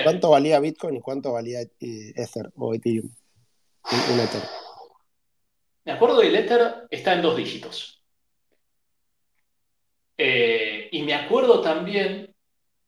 ¿cuánto 0.03 0.31
valía 0.31 0.59
Bitcoin 0.59 0.97
y 0.97 1.01
cuánto 1.01 1.31
valía 1.31 1.61
eh, 1.61 2.13
Ether 2.15 2.51
o 2.55 2.73
Ethereum? 2.73 3.09
Un, 3.89 4.19
Ether. 4.19 4.41
Me 5.85 5.93
acuerdo 5.93 6.19
del 6.19 6.35
Ether 6.35 6.87
está 6.89 7.13
en 7.13 7.21
dos 7.21 7.37
dígitos. 7.37 8.03
y 10.17 11.03
me 11.03 11.13
acuerdo 11.13 11.61
también 11.61 12.35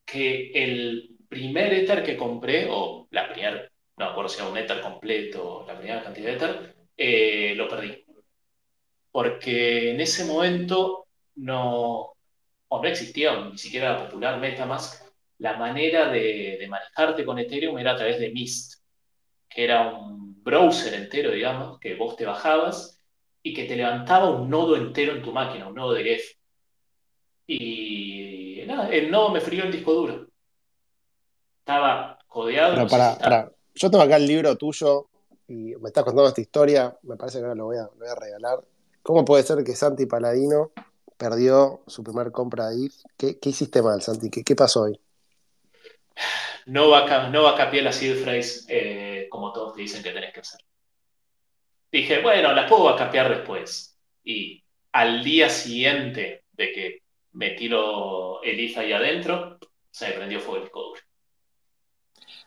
que 0.06 0.52
el 0.54 1.09
primer 1.30 1.74
Ether 1.74 2.04
que 2.04 2.18
compré, 2.18 2.68
o 2.70 3.08
la 3.12 3.30
primera, 3.32 3.70
no 3.98 4.06
me 4.06 4.12
acuerdo 4.12 4.30
si 4.30 4.40
era 4.42 4.50
un 4.50 4.58
Ether 4.58 4.82
completo, 4.82 5.64
la 5.68 5.78
primera 5.78 6.04
cantidad 6.04 6.28
de 6.28 6.36
Ether, 6.36 6.76
eh, 6.98 7.54
lo 7.56 7.70
perdí. 7.70 8.04
Porque 9.12 9.92
en 9.92 10.02
ese 10.02 10.26
momento 10.26 11.08
no, 11.36 12.14
o 12.68 12.82
no 12.82 12.88
existía, 12.88 13.40
ni 13.46 13.58
siquiera 13.58 13.98
popular 13.98 14.40
Metamask, 14.40 15.04
la 15.40 15.58
manera 15.58 16.10
de, 16.10 16.66
manejarte 16.70 17.26
con 17.26 17.40
Ethereum 17.40 17.78
era 17.80 17.94
a 17.94 17.96
través 17.96 18.20
de 18.20 18.32
Mist, 18.32 18.84
que 19.50 19.64
era 19.64 19.88
un 19.90 20.44
browser 20.44 20.94
entero, 20.96 21.32
digamos, 21.32 21.80
que 21.80 21.96
vos 21.96 22.16
te 22.16 22.26
bajabas 22.26 23.02
y 23.42 23.54
que 23.54 23.66
te 23.66 23.76
levantaba 23.76 24.30
un 24.30 24.50
nodo 24.50 24.76
entero 24.76 25.14
en 25.14 25.22
tu 25.24 25.32
máquina, 25.32 25.68
un 25.68 25.76
nodo 25.76 25.94
de 25.94 26.04
Geth. 26.04 26.38
Y 27.48 28.64
nada, 28.68 28.90
el 28.90 29.10
nodo 29.10 29.32
me 29.32 29.42
frío 29.42 29.64
el 29.64 29.72
disco 29.72 29.94
duro 29.94 30.29
estaba 31.70 32.18
codeado. 32.28 32.88
para, 32.88 33.52
Yo 33.76 33.92
tengo 33.92 34.04
acá 34.04 34.16
el 34.16 34.26
libro 34.26 34.56
tuyo 34.58 35.08
y 35.48 35.76
me 35.76 35.88
estás 35.88 36.04
contando 36.04 36.28
esta 36.28 36.42
historia, 36.42 36.98
me 37.04 37.16
parece 37.16 37.38
que 37.38 37.44
ahora 37.44 37.56
lo 37.56 37.66
voy 37.66 37.78
a, 37.78 38.16
regalar. 38.16 38.60
¿Cómo 39.04 39.24
puede 39.24 39.44
ser 39.44 39.64
que 39.64 39.76
Santi 39.76 40.06
Paladino 40.06 40.72
perdió 41.18 41.82
su 41.88 42.04
primer 42.04 42.32
compra 42.32 42.70
de 42.70 42.86
IF? 42.86 42.96
¿Qué, 43.18 43.38
hiciste 43.44 43.82
mal, 43.82 44.02
Santi? 44.02 44.30
¿Qué, 44.30 44.56
pasó 44.56 44.84
hoy? 44.84 45.00
No 46.66 46.90
va 46.90 47.06
a, 47.06 47.30
no 47.30 47.44
la 47.44 47.92
seed 47.92 48.24
phrase 48.24 48.66
eh, 48.68 49.28
como 49.30 49.52
todos 49.54 49.76
te 49.76 49.82
dicen 49.82 50.04
que 50.04 50.12
tenés 50.12 50.34
que 50.34 50.42
hacer. 50.42 50.62
Dije, 51.92 52.22
bueno, 52.22 52.54
las 52.54 52.70
puedo 52.70 52.96
capear 52.96 53.30
después. 53.30 53.98
Y 54.24 54.64
al 54.92 55.24
día 55.24 55.50
siguiente 55.50 56.44
de 56.52 56.72
que 56.72 57.04
metí 57.32 57.68
el 57.68 58.60
IF 58.60 58.78
ahí 58.78 58.94
adentro, 58.94 59.58
se 59.90 60.10
me 60.10 60.14
prendió 60.14 60.40
fuego 60.40 60.64
el 60.64 60.70
cobre. 60.70 61.02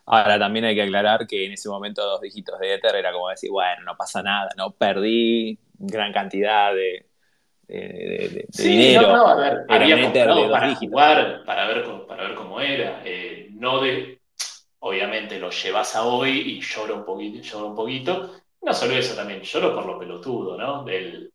Ahora 0.06 0.38
también 0.38 0.64
hay 0.64 0.74
que 0.74 0.82
aclarar 0.82 1.26
que 1.26 1.46
en 1.46 1.52
ese 1.52 1.68
momento 1.68 2.04
dos 2.04 2.20
dígitos 2.20 2.58
de 2.58 2.74
Ether 2.74 2.96
era 2.96 3.12
como 3.12 3.28
decir, 3.28 3.50
bueno, 3.50 3.82
no 3.84 3.96
pasa 3.96 4.22
nada, 4.22 4.50
no 4.56 4.72
perdí 4.72 5.58
gran 5.74 6.12
cantidad 6.12 6.74
de, 6.74 7.06
dinero. 7.68 9.02
No, 9.02 9.16
no, 9.16 9.26
a 9.28 9.34
ver, 9.36 9.64
había 9.68 9.94
un 9.94 10.02
Ether 10.02 10.34
de 10.34 10.48
para 10.48 10.74
jugar, 10.74 11.44
para 11.44 11.66
ver, 11.68 12.06
para 12.06 12.22
ver 12.24 12.34
cómo 12.34 12.60
era. 12.60 13.02
Eh, 13.04 13.48
no 13.52 13.80
de, 13.80 14.20
obviamente 14.80 15.38
lo 15.38 15.50
llevas 15.50 15.94
a 15.94 16.04
hoy 16.04 16.30
y 16.30 16.60
lloro 16.60 16.96
un 16.96 17.04
poquito, 17.04 17.40
lloro 17.40 17.66
un 17.68 17.76
poquito. 17.76 18.34
No 18.60 18.74
solo 18.74 18.94
eso 18.94 19.14
también, 19.14 19.40
lloro 19.42 19.74
por 19.74 19.86
lo 19.86 19.98
pelotudo, 19.98 20.56
¿no? 20.56 20.84
Del 20.84 21.32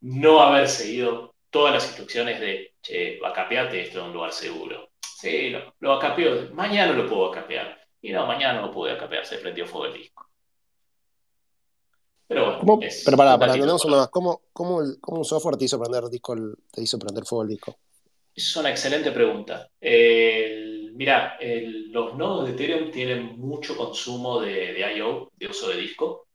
no 0.00 0.40
haber 0.40 0.68
seguido 0.68 1.34
todas 1.50 1.74
las 1.74 1.86
instrucciones 1.86 2.40
de, 2.40 2.74
che, 2.82 3.18
vacapeate 3.20 3.80
esto 3.80 4.00
en 4.00 4.06
un 4.06 4.12
lugar 4.12 4.32
seguro. 4.32 4.90
Sí, 5.16 5.48
lo, 5.48 5.74
lo 5.80 5.98
Mañana 6.52 6.92
lo 6.92 7.08
puedo 7.08 7.30
capear. 7.30 7.80
Y 8.02 8.12
no, 8.12 8.26
mañana 8.26 8.60
no 8.60 8.66
lo 8.66 8.72
pude 8.72 8.98
capear, 8.98 9.24
se 9.24 9.38
prendió 9.38 9.66
fuego 9.66 9.86
el 9.86 9.94
disco. 9.94 10.28
Pero 12.28 12.58
bueno. 12.58 12.78
pero 13.02 13.16
para, 13.16 13.38
para 13.38 13.54
una 13.54 13.78
más, 13.78 14.08
¿cómo, 14.08 14.42
cómo, 14.52 14.82
un 15.06 15.24
software 15.24 15.56
te 15.56 15.64
hizo 15.64 15.80
prender 15.80 16.10
disco, 16.10 16.36
te 16.70 16.82
hizo 16.82 16.98
prender 16.98 17.24
fuego 17.24 17.44
el 17.44 17.48
disco? 17.48 17.78
Es 18.34 18.54
una 18.56 18.68
excelente 18.68 19.10
pregunta. 19.10 19.70
mira, 19.80 21.38
los 21.40 22.14
nodos 22.14 22.46
de 22.46 22.52
Ethereum 22.52 22.90
tienen 22.90 23.38
mucho 23.38 23.74
consumo 23.74 24.42
de, 24.42 24.74
de 24.74 24.96
I.O., 24.98 25.30
de 25.34 25.46
uso 25.46 25.70
de 25.70 25.78
disco. 25.78 26.26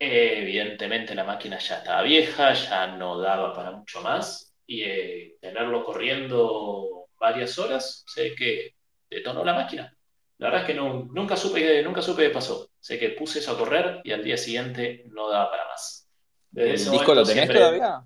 evidentemente 0.00 1.14
la 1.14 1.22
máquina 1.22 1.58
ya 1.58 1.78
estaba 1.78 2.02
vieja, 2.02 2.54
ya 2.54 2.88
no 2.88 3.20
daba 3.20 3.54
para 3.54 3.70
mucho 3.70 4.00
más. 4.00 4.52
Y 4.66 4.82
eh, 4.82 5.36
tenerlo 5.40 5.84
corriendo 5.84 7.01
varias 7.22 7.56
horas, 7.58 8.04
sé 8.06 8.34
que 8.34 8.74
detonó 9.08 9.44
la 9.44 9.54
máquina. 9.54 9.96
La 10.38 10.48
verdad 10.48 10.62
es 10.62 10.66
que 10.66 10.74
nunca, 10.74 11.36
supe, 11.36 11.82
nunca 11.84 12.02
supe 12.02 12.24
qué 12.24 12.30
pasó. 12.30 12.68
Sé 12.80 12.98
que 12.98 13.10
puse 13.10 13.38
eso 13.38 13.52
a 13.52 13.58
correr 13.58 14.00
y 14.02 14.10
al 14.10 14.24
día 14.24 14.36
siguiente 14.36 15.04
no 15.06 15.30
daba 15.30 15.50
para 15.50 15.68
más. 15.68 16.08
¿El 16.52 16.90
disco 16.90 17.14
lo 17.14 17.22
tenés 17.22 17.48
todavía? 17.48 18.04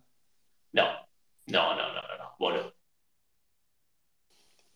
No, 0.72 0.84
no, 1.46 1.76
no, 1.76 1.92
no, 1.94 2.02
no, 2.02 2.18
no, 2.38 2.72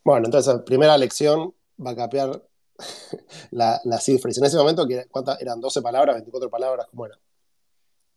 Bueno, 0.03 0.27
entonces, 0.27 0.63
primera 0.65 0.97
lección, 0.97 1.55
va 1.85 1.91
a 1.91 1.97
capear 1.97 2.43
la, 3.51 3.79
la 3.85 3.99
cifra. 3.99 4.31
Y 4.35 4.39
en 4.39 4.45
ese 4.47 4.57
momento, 4.57 4.87
¿cuántas 5.11 5.41
eran? 5.43 5.61
¿12 5.61 5.83
palabras, 5.83 6.17
24 6.17 6.49
palabras? 6.49 6.87
¿Cómo 6.91 7.05
era? 7.05 7.19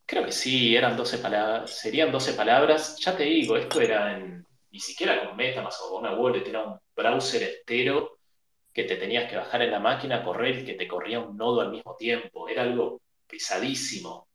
Creo 0.06 0.26
que 0.26 0.32
sí, 0.32 0.74
eran 0.76 0.96
12 0.96 1.18
palabras, 1.18 1.72
serían 1.72 2.14
12 2.14 2.34
palabras. 2.34 2.98
Ya 3.00 3.16
te 3.18 3.24
digo, 3.24 3.58
esto 3.58 3.82
era 3.82 4.18
en, 4.18 4.48
ni 4.74 4.80
siquiera 4.80 5.24
con 5.24 5.38
MetaMask 5.38 5.84
o 5.84 5.90
con 5.92 6.00
una 6.00 6.18
wallet, 6.20 6.48
era 6.48 6.64
un 6.66 6.80
browser 6.96 7.44
entero 7.44 8.18
que 8.74 8.86
te 8.86 8.96
tenías 8.96 9.30
que 9.30 9.38
bajar 9.38 9.62
en 9.62 9.70
la 9.70 9.80
máquina, 9.80 10.24
correr 10.24 10.60
y 10.60 10.66
que 10.66 10.74
te 10.74 10.88
corría 10.88 11.20
un 11.20 11.38
nodo 11.38 11.62
al 11.62 11.70
mismo 11.70 11.96
tiempo. 11.96 12.50
Era 12.50 12.64
algo 12.64 13.00
pesadísimo. 13.28 14.28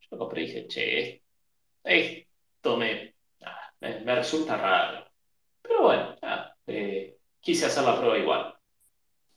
Yo 0.00 0.08
lo 0.10 0.18
compré 0.18 0.42
y 0.42 0.46
dije, 0.46 0.66
che, 0.66 1.22
esto 1.84 2.76
me, 2.76 3.14
me, 3.78 4.14
resulta 4.16 4.56
raro. 4.56 5.06
Pero 5.62 5.82
bueno, 5.82 6.16
eh, 6.66 7.16
quise 7.38 7.66
hacer 7.66 7.84
la 7.84 7.96
prueba 7.96 8.18
igual. 8.18 8.54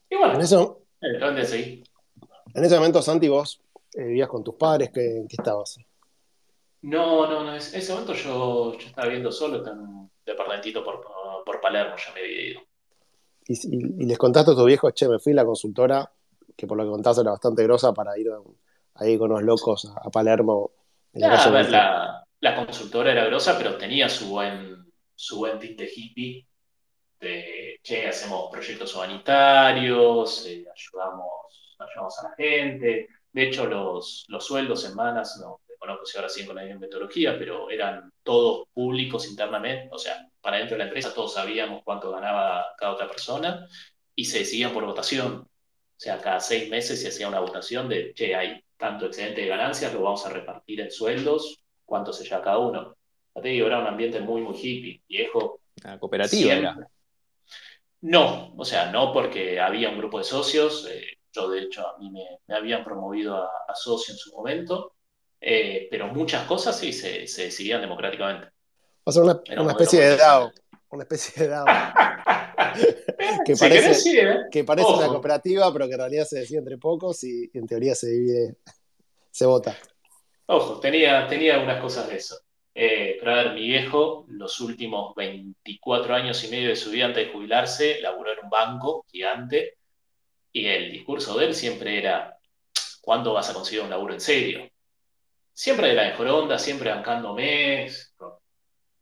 Y 0.10 0.16
bueno, 0.16 0.34
en, 0.34 0.42
eso, 0.42 0.82
en 1.00 2.64
ese 2.66 2.76
momento, 2.76 3.04
Santi, 3.04 3.28
vos 3.28 3.62
eh, 3.94 4.04
vivías 4.04 4.28
con 4.28 4.44
tus 4.44 4.56
padres, 4.56 4.90
¿qué, 4.92 5.26
qué 5.30 5.36
estabas? 5.38 5.78
No, 6.82 7.28
no, 7.28 7.44
no, 7.44 7.52
en 7.52 7.58
ese 7.58 7.92
momento 7.92 8.14
yo, 8.14 8.74
yo 8.78 8.88
estaba 8.88 9.08
viviendo 9.08 9.32
solo 9.32 9.66
en 9.68 9.80
un 9.80 10.12
departamentito 10.26 10.84
por, 10.84 11.02
por 11.46 11.60
Palermo, 11.60 11.96
ya 11.98 12.14
me 12.14 12.22
había 12.22 12.52
ido. 12.52 12.62
Y, 13.48 14.06
les 14.06 14.18
contaste 14.18 14.52
a 14.52 14.56
tus 14.56 14.66
viejos, 14.66 14.94
che, 14.94 15.10
me 15.10 15.20
fui 15.20 15.34
a 15.34 15.38
la 15.38 15.46
consultora, 15.46 16.10
que 16.56 16.68
por 16.68 16.78
lo 16.78 16.84
que 16.84 16.92
contaste 16.92 17.22
era 17.22 17.32
bastante 17.32 17.64
grosa 17.64 17.94
para 17.94 18.18
ir 18.18 18.28
ahí 18.96 19.18
con 19.18 19.30
los 19.30 19.42
locos 19.44 19.92
a, 19.94 20.10
Palermo. 20.10 20.72
la, 21.14 22.24
la, 22.40 22.56
consultora 22.56 23.12
era 23.12 23.26
grosa, 23.26 23.58
pero 23.58 23.78
tenía 23.78 24.08
su 24.08 24.30
buen, 24.30 24.86
su 25.16 25.38
buen 25.40 25.60
de 25.60 25.92
hippie. 25.94 26.46
De, 27.20 27.80
che, 27.84 28.08
hacemos 28.08 28.50
proyectos 28.50 28.96
humanitarios, 28.96 30.46
eh, 30.46 30.66
ayudamos, 30.74 31.76
ayudamos 31.78 32.20
a 32.20 32.30
la 32.30 32.36
gente. 32.36 33.10
De 33.34 33.44
hecho, 33.44 33.66
los, 33.66 34.26
los 34.30 34.46
sueldos 34.46 34.86
en 34.86 34.96
Manas, 34.96 35.38
no 35.42 35.60
conozco 35.80 36.06
si 36.06 36.18
ahora 36.18 36.30
siguen 36.30 36.48
con 36.48 36.56
la 36.58 36.64
misma 36.64 36.82
metodología, 36.82 37.38
pero 37.40 37.70
eran 37.70 38.12
todos 38.22 38.68
públicos 38.74 39.28
internamente, 39.28 39.90
o 39.92 39.98
sea, 39.98 40.28
para 40.42 40.58
dentro 40.58 40.76
de 40.76 40.80
la 40.80 40.86
empresa 40.86 41.14
todos 41.14 41.34
sabíamos 41.34 41.82
cuánto 41.84 42.12
ganaba 42.12 42.66
cada 42.78 42.94
otra 42.94 43.08
persona 43.08 43.68
y 44.14 44.26
se 44.26 44.40
decidían 44.40 44.74
por 44.74 44.86
votación. 44.86 45.48
O 46.00 46.02
sea, 46.02 46.22
cada 46.22 46.40
seis 46.40 46.70
meses 46.70 47.02
se 47.02 47.10
hacía 47.10 47.28
una 47.28 47.40
votación 47.40 47.90
de, 47.90 48.14
che, 48.14 48.36
hay 48.36 48.62
tanto 48.78 49.08
excedente 49.08 49.42
de 49.42 49.48
ganancias, 49.48 49.94
lo 49.94 50.02
vamos 50.02 50.26
a 50.26 50.30
repartir 50.30 50.82
en 50.82 50.92
sueldos, 50.92 51.62
cuánto 51.86 52.14
se 52.14 52.24
lleva 52.24 52.42
cada 52.42 52.60
uno. 52.60 52.96
Ya 53.36 53.42
te 53.42 53.50
digo, 53.50 53.68
era 53.68 53.80
un 53.80 53.88
ambiente 53.88 54.20
muy, 54.20 54.42
muy 54.42 54.56
hippie, 54.56 55.02
viejo. 55.08 55.62
Una 55.84 56.00
cooperativa 56.00 56.54
era. 56.54 56.78
No, 58.02 58.54
o 58.56 58.64
sea, 58.64 58.92
no 58.92 59.12
porque 59.12 59.60
había 59.60 59.90
un 59.90 59.98
grupo 59.98 60.20
de 60.20 60.24
socios. 60.24 60.88
Eh, 60.90 61.18
yo, 61.34 61.50
de 61.50 61.64
hecho, 61.64 61.86
a 61.86 61.98
mí 61.98 62.10
me, 62.10 62.56
habían 62.56 62.84
promovido 62.84 63.36
a, 63.36 63.50
a, 63.68 63.76
socio 63.76 64.14
en 64.14 64.18
su 64.18 64.32
momento. 64.32 64.94
Eh, 65.42 65.88
pero 65.90 66.08
muchas 66.08 66.46
cosas 66.46 66.78
sí 66.78 66.92
se, 66.92 67.28
se 67.28 67.44
decidían 67.44 67.82
democráticamente. 67.82 68.50
O 69.04 69.12
sea, 69.12 69.24
una, 69.24 69.42
una 69.62 69.72
especie 69.72 70.02
de 70.02 70.18
DAO. 70.18 70.52
Una 70.90 71.04
especie 71.04 71.44
de 71.44 71.50
DAO. 71.50 71.66
que 73.46 73.56
parece, 73.56 74.22
¿eh? 74.22 74.38
que 74.52 74.64
parece 74.64 74.92
una 74.92 75.08
cooperativa, 75.08 75.72
pero 75.72 75.88
que 75.88 75.94
en 75.94 76.00
realidad 76.00 76.26
se 76.26 76.40
decide 76.40 76.60
entre 76.60 76.78
pocos 76.78 77.24
y 77.24 77.50
en 77.54 77.68
teoría 77.68 77.96
se 77.96 78.10
divide, 78.10 78.56
se 79.32 79.46
vota. 79.46 79.78
Ojo, 80.48 80.80
tenía, 80.80 81.28
tenía 81.28 81.60
unas 81.60 81.82
cosas 81.82 82.08
de 82.10 82.16
eso. 82.16 82.40
Eh, 82.74 83.18
pero 83.20 83.32
a 83.32 83.36
ver, 83.36 83.54
mi 83.54 83.68
viejo, 83.68 84.26
los 84.30 84.60
últimos 84.62 85.14
24 85.16 86.16
años 86.16 86.44
y 86.44 86.48
medio 86.48 86.70
de 86.70 86.76
su 86.76 86.92
vida 86.92 87.06
antes 87.06 87.28
de 87.28 87.34
jubilarse, 87.34 88.00
laburó 88.02 88.32
en 88.32 88.46
un 88.46 88.50
banco 88.50 89.06
gigante 89.12 89.78
y 90.52 90.66
el 90.66 90.92
discurso 90.92 91.38
de 91.38 91.48
él 91.48 91.56
siempre 91.56 91.98
era, 91.98 92.40
¿cuándo 93.02 93.34
vas 93.34 93.50
a 93.50 93.54
conseguir 93.54 93.84
un 93.84 93.90
laburo 93.90 94.14
en 94.14 94.22
serio? 94.22 94.70
Siempre 95.60 95.90
de 95.90 95.94
la 95.94 96.06
mejor 96.06 96.28
onda, 96.28 96.58
siempre 96.58 96.90
bancándome, 96.90 97.92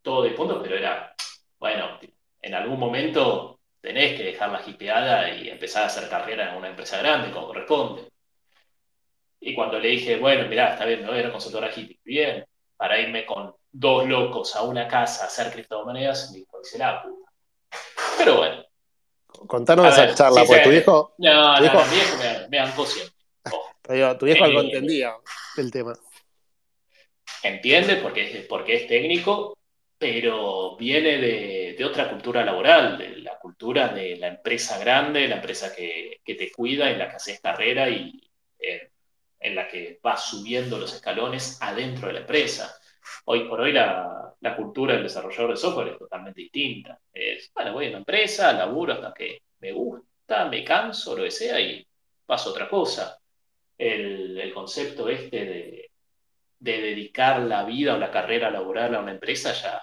todo 0.02 0.24
de 0.24 0.32
punto, 0.32 0.60
pero 0.60 0.76
era, 0.76 1.13
bueno, 1.60 2.00
en 2.41 2.54
algún 2.56 2.80
momento 2.80 3.60
tenés 3.80 4.17
que 4.17 4.24
dejar 4.24 4.50
la 4.50 4.58
jipeada 4.58 5.30
y 5.36 5.50
empezar 5.50 5.84
a 5.84 5.86
hacer 5.86 6.10
carrera 6.10 6.50
en 6.50 6.58
una 6.58 6.70
empresa 6.70 6.98
grande, 6.98 7.32
como 7.32 7.46
corresponde. 7.46 8.10
Y 9.39 9.54
cuando 9.54 9.78
le 9.78 9.89
dije, 9.89 10.17
bueno, 10.17 10.50
mirá, 10.50 10.72
está 10.72 10.86
bien, 10.86 11.06
no 11.06 11.13
era 11.13 11.32
consultora 11.32 11.70
hippie, 11.70 12.00
bien, 12.04 12.43
para 12.76 13.00
irme 13.00 13.24
con 13.24 13.54
dos 13.72 14.08
locos 14.08 14.56
a 14.56 14.63
una 14.63 14.88
casa 14.88 15.26
a 15.26 15.28
hacer 15.28 15.52
criptomonedas, 15.52 16.32
me 16.32 16.39
dijo, 16.39 16.58
dice 16.58 16.80
la 16.80 17.04
puta. 17.04 17.32
Pero 18.17 18.38
bueno. 18.38 18.65
Contanos 19.46 19.93
esa 19.93 20.15
charla, 20.15 20.43
pues 20.43 20.63
tu 20.63 20.72
hijo. 20.72 21.13
No, 21.20 21.54
no, 21.54 21.60
mi 21.60 21.67
viejo 21.67 22.17
me, 22.17 22.48
me 22.50 22.60
bancó 22.62 22.84
siempre. 22.84 23.15
tu 24.17 24.26
viejo 24.26 24.43
algo 24.43 24.62
entendía 24.62 25.13
el 25.58 25.72
tema 25.72 25.93
entiende 27.43 27.97
porque 27.97 28.39
es, 28.39 28.45
porque 28.45 28.76
es 28.76 28.88
técnico, 28.88 29.58
pero 29.97 30.76
viene 30.78 31.17
de, 31.17 31.86
otra 31.86 32.10
cultura 32.10 32.43
laboral, 32.43 32.97
de 32.97 33.17
la 33.17 33.38
cultura 33.39 33.89
de 33.89 34.17
la 34.17 34.28
empresa 34.28 34.78
grande, 34.80 35.28
la 35.28 35.36
empresa 35.36 35.73
que, 35.76 36.21
te 36.26 36.52
cuida, 36.52 36.91
en 36.91 37.00
la 37.00 37.10
que 37.10 37.15
haces 37.15 37.39
carrera 37.39 37.89
y 37.89 38.19
eh, 38.60 38.91
en 39.39 39.56
la 39.56 39.67
que 39.67 40.00
vas 40.02 40.30
subiendo 40.30 40.78
los 40.78 40.93
escalones 40.93 41.58
adentro 41.62 42.08
de 42.08 42.13
la 42.13 42.19
empresa. 42.21 42.76
Hoy 43.26 43.47
por 43.47 43.62
hoy 43.62 43.71
la, 43.71 44.13
cultura 44.56 44.93
del 44.93 45.04
desarrollador 45.04 45.52
de 45.52 45.58
software 45.58 45.88
es 45.89 46.00
totalmente 46.00 46.41
distinta. 46.41 47.00
Es, 47.13 47.52
bueno, 47.54 47.73
voy 47.73 47.86
a 47.86 47.89
una 47.89 47.97
empresa, 48.00 48.54
laburo 48.54 48.93
hasta 48.93 49.13
que 49.13 49.41
me 49.60 49.71
gusta, 49.71 50.45
me 50.45 50.63
canso, 50.63 51.15
lo 51.15 51.23
que 51.23 51.32
sea, 51.32 51.60
y 51.60 51.86
paso 52.26 52.50
a 52.50 52.52
otra 52.54 52.69
cosa. 52.69 53.19
El, 53.78 54.39
el 54.39 54.54
concepto 54.54 55.08
este 55.10 55.45
de, 55.45 55.91
de 56.60 56.82
dedicar 56.82 57.41
la 57.41 57.63
vida 57.63 57.96
o 57.96 57.98
la 57.98 58.12
carrera 58.12 58.50
laboral 58.50 58.96
a 58.96 59.00
una 59.00 59.12
empresa 59.12 59.54
ya, 59.54 59.80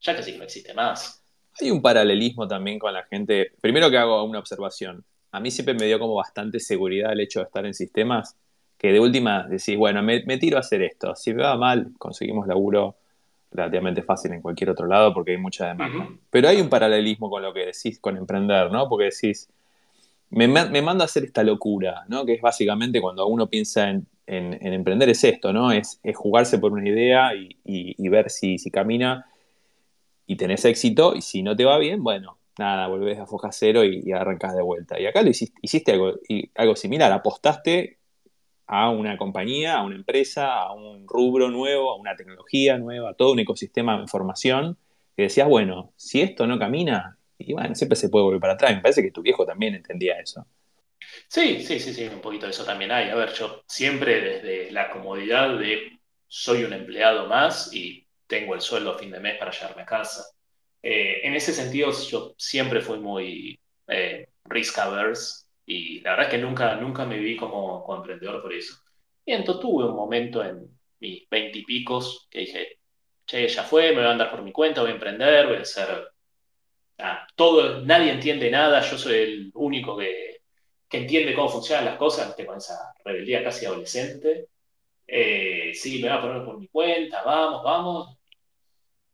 ya 0.00 0.16
casi 0.16 0.36
no 0.36 0.44
existe 0.44 0.74
más. 0.74 1.22
Hay 1.60 1.70
un 1.70 1.82
paralelismo 1.82 2.48
también 2.48 2.78
con 2.78 2.92
la 2.92 3.04
gente. 3.04 3.52
Primero 3.60 3.90
que 3.90 3.98
hago 3.98 4.24
una 4.24 4.38
observación. 4.38 5.04
A 5.32 5.40
mí 5.40 5.50
siempre 5.50 5.74
me 5.74 5.86
dio 5.86 5.98
como 5.98 6.14
bastante 6.14 6.60
seguridad 6.60 7.12
el 7.12 7.20
hecho 7.20 7.40
de 7.40 7.46
estar 7.46 7.66
en 7.66 7.74
sistemas 7.74 8.36
que 8.78 8.92
de 8.92 9.00
última 9.00 9.46
decís, 9.48 9.76
bueno, 9.76 10.02
me, 10.02 10.20
tiro 10.38 10.56
a 10.56 10.60
hacer 10.60 10.82
esto. 10.82 11.14
Si 11.14 11.32
me 11.32 11.42
va 11.42 11.56
mal, 11.56 11.92
conseguimos 11.98 12.46
laburo 12.46 12.96
relativamente 13.50 14.02
fácil 14.02 14.32
en 14.32 14.42
cualquier 14.42 14.70
otro 14.70 14.86
lado 14.86 15.14
porque 15.14 15.32
hay 15.32 15.38
mucha 15.38 15.68
demanda. 15.68 16.08
Pero 16.30 16.48
hay 16.48 16.60
un 16.60 16.68
paralelismo 16.68 17.30
con 17.30 17.42
lo 17.42 17.54
que 17.54 17.66
decís 17.66 18.00
con 18.00 18.16
emprender, 18.16 18.70
¿no? 18.70 18.88
Porque 18.88 19.04
decís, 19.04 19.48
me, 20.30 20.48
me 20.48 20.82
mando 20.82 21.04
a 21.04 21.06
hacer 21.06 21.24
esta 21.24 21.44
locura, 21.44 22.04
¿no? 22.08 22.26
Que 22.26 22.34
es 22.34 22.42
básicamente 22.42 23.00
cuando 23.00 23.26
uno 23.26 23.48
piensa 23.48 23.88
en 23.88 24.06
en, 24.26 24.72
emprender 24.72 25.08
es 25.08 25.24
esto, 25.24 25.52
¿no? 25.52 25.72
Es, 25.72 26.00
jugarse 26.14 26.58
por 26.58 26.72
una 26.72 26.88
idea 26.88 27.32
y, 27.34 28.08
ver 28.08 28.30
si, 28.30 28.58
si, 28.58 28.70
camina 28.70 29.26
y 30.26 30.36
tenés 30.36 30.64
éxito 30.64 31.14
y 31.14 31.22
si 31.22 31.42
no 31.42 31.56
te 31.56 31.64
va 31.64 31.78
bien, 31.78 32.02
bueno, 32.02 32.38
nada, 32.58 32.86
volvés 32.86 33.18
a 33.18 33.26
foja 33.26 33.52
cero 33.52 33.84
y, 33.84 34.12
arrancas 34.12 34.54
de 34.54 34.62
vuelta. 34.62 34.98
Y 35.00 35.06
acá 35.06 35.22
lo 35.22 35.30
hiciste, 35.30 35.58
hiciste 35.62 35.92
algo, 35.92 36.14
algo 36.54 36.76
similar, 36.76 37.12
apostaste 37.12 37.98
a 38.66 38.90
una 38.90 39.16
compañía, 39.18 39.76
a 39.76 39.82
una 39.84 39.96
empresa, 39.96 40.54
a 40.54 40.72
un 40.72 41.06
rubro 41.06 41.50
nuevo, 41.50 41.92
a 41.92 41.96
una 41.96 42.16
tecnología 42.16 42.78
nueva, 42.78 43.10
a 43.10 43.14
todo 43.14 43.32
un 43.32 43.40
ecosistema 43.40 43.96
de 43.96 44.02
información, 44.02 44.78
que 45.16 45.24
decías, 45.24 45.48
bueno, 45.48 45.92
si 45.96 46.22
esto 46.22 46.46
no 46.46 46.58
camina, 46.58 47.18
y 47.38 47.52
bueno, 47.52 47.74
siempre 47.74 47.96
se 47.96 48.08
puede 48.08 48.24
volver 48.24 48.40
para 48.40 48.54
atrás. 48.54 48.74
Me 48.74 48.80
parece 48.80 49.02
que 49.02 49.10
tu 49.10 49.22
viejo 49.22 49.44
también 49.44 49.74
entendía 49.74 50.18
eso. 50.18 50.46
Sí, 51.28 51.62
sí, 51.62 51.80
sí, 51.80 51.92
sí, 51.94 52.04
un 52.06 52.20
poquito 52.20 52.46
de 52.46 52.52
eso 52.52 52.64
también 52.64 52.92
hay. 52.92 53.10
A 53.10 53.14
ver, 53.14 53.32
yo 53.34 53.62
siempre 53.66 54.20
desde 54.20 54.70
la 54.70 54.90
comodidad 54.90 55.58
de 55.58 55.98
soy 56.26 56.64
un 56.64 56.72
empleado 56.72 57.26
más 57.28 57.74
y 57.74 58.06
tengo 58.26 58.54
el 58.54 58.60
sueldo 58.60 58.92
a 58.92 58.98
fin 58.98 59.10
de 59.10 59.20
mes 59.20 59.38
para 59.38 59.50
llevarme 59.50 59.82
a 59.82 59.86
casa. 59.86 60.24
Eh, 60.82 61.20
en 61.26 61.34
ese 61.34 61.52
sentido, 61.52 61.90
yo 61.92 62.34
siempre 62.36 62.80
fui 62.80 62.98
muy 62.98 63.58
eh, 63.88 64.28
risk 64.44 64.78
averse 64.78 65.46
y 65.66 66.00
la 66.00 66.10
verdad 66.10 66.26
es 66.26 66.30
que 66.32 66.38
nunca, 66.38 66.76
nunca 66.76 67.04
me 67.06 67.18
vi 67.18 67.36
como, 67.36 67.84
emprendedor 67.96 68.42
por 68.42 68.52
eso. 68.52 68.74
Y 69.24 69.32
entonces 69.32 69.62
tuve 69.62 69.86
un 69.86 69.96
momento 69.96 70.44
en 70.44 70.68
mis 71.00 71.28
veintipicos 71.30 72.26
que 72.30 72.40
dije, 72.40 72.78
che, 73.26 73.48
ya 73.48 73.62
fue, 73.64 73.90
me 73.90 73.96
voy 73.98 74.06
a 74.06 74.10
andar 74.12 74.30
por 74.30 74.42
mi 74.42 74.52
cuenta, 74.52 74.82
voy 74.82 74.90
a 74.90 74.94
emprender, 74.94 75.46
voy 75.46 75.56
a 75.56 75.60
hacer... 75.60 75.88
Ah, 76.98 77.26
todo, 77.34 77.80
nadie 77.82 78.12
entiende 78.12 78.50
nada, 78.50 78.80
yo 78.80 78.96
soy 78.98 79.14
el 79.16 79.50
único 79.54 79.96
que 79.96 80.33
entiende 80.96 81.34
cómo 81.34 81.48
funcionan 81.48 81.84
las 81.84 81.96
cosas, 81.96 82.34
con 82.46 82.58
esa 82.58 82.94
rebeldía 83.04 83.44
casi 83.44 83.66
adolescente. 83.66 84.48
Eh, 85.06 85.72
sí, 85.74 86.02
me 86.02 86.08
voy 86.08 86.18
a 86.18 86.20
poner 86.20 86.44
por 86.44 86.58
mi 86.58 86.68
cuenta, 86.68 87.22
vamos, 87.22 87.62
vamos. 87.62 88.18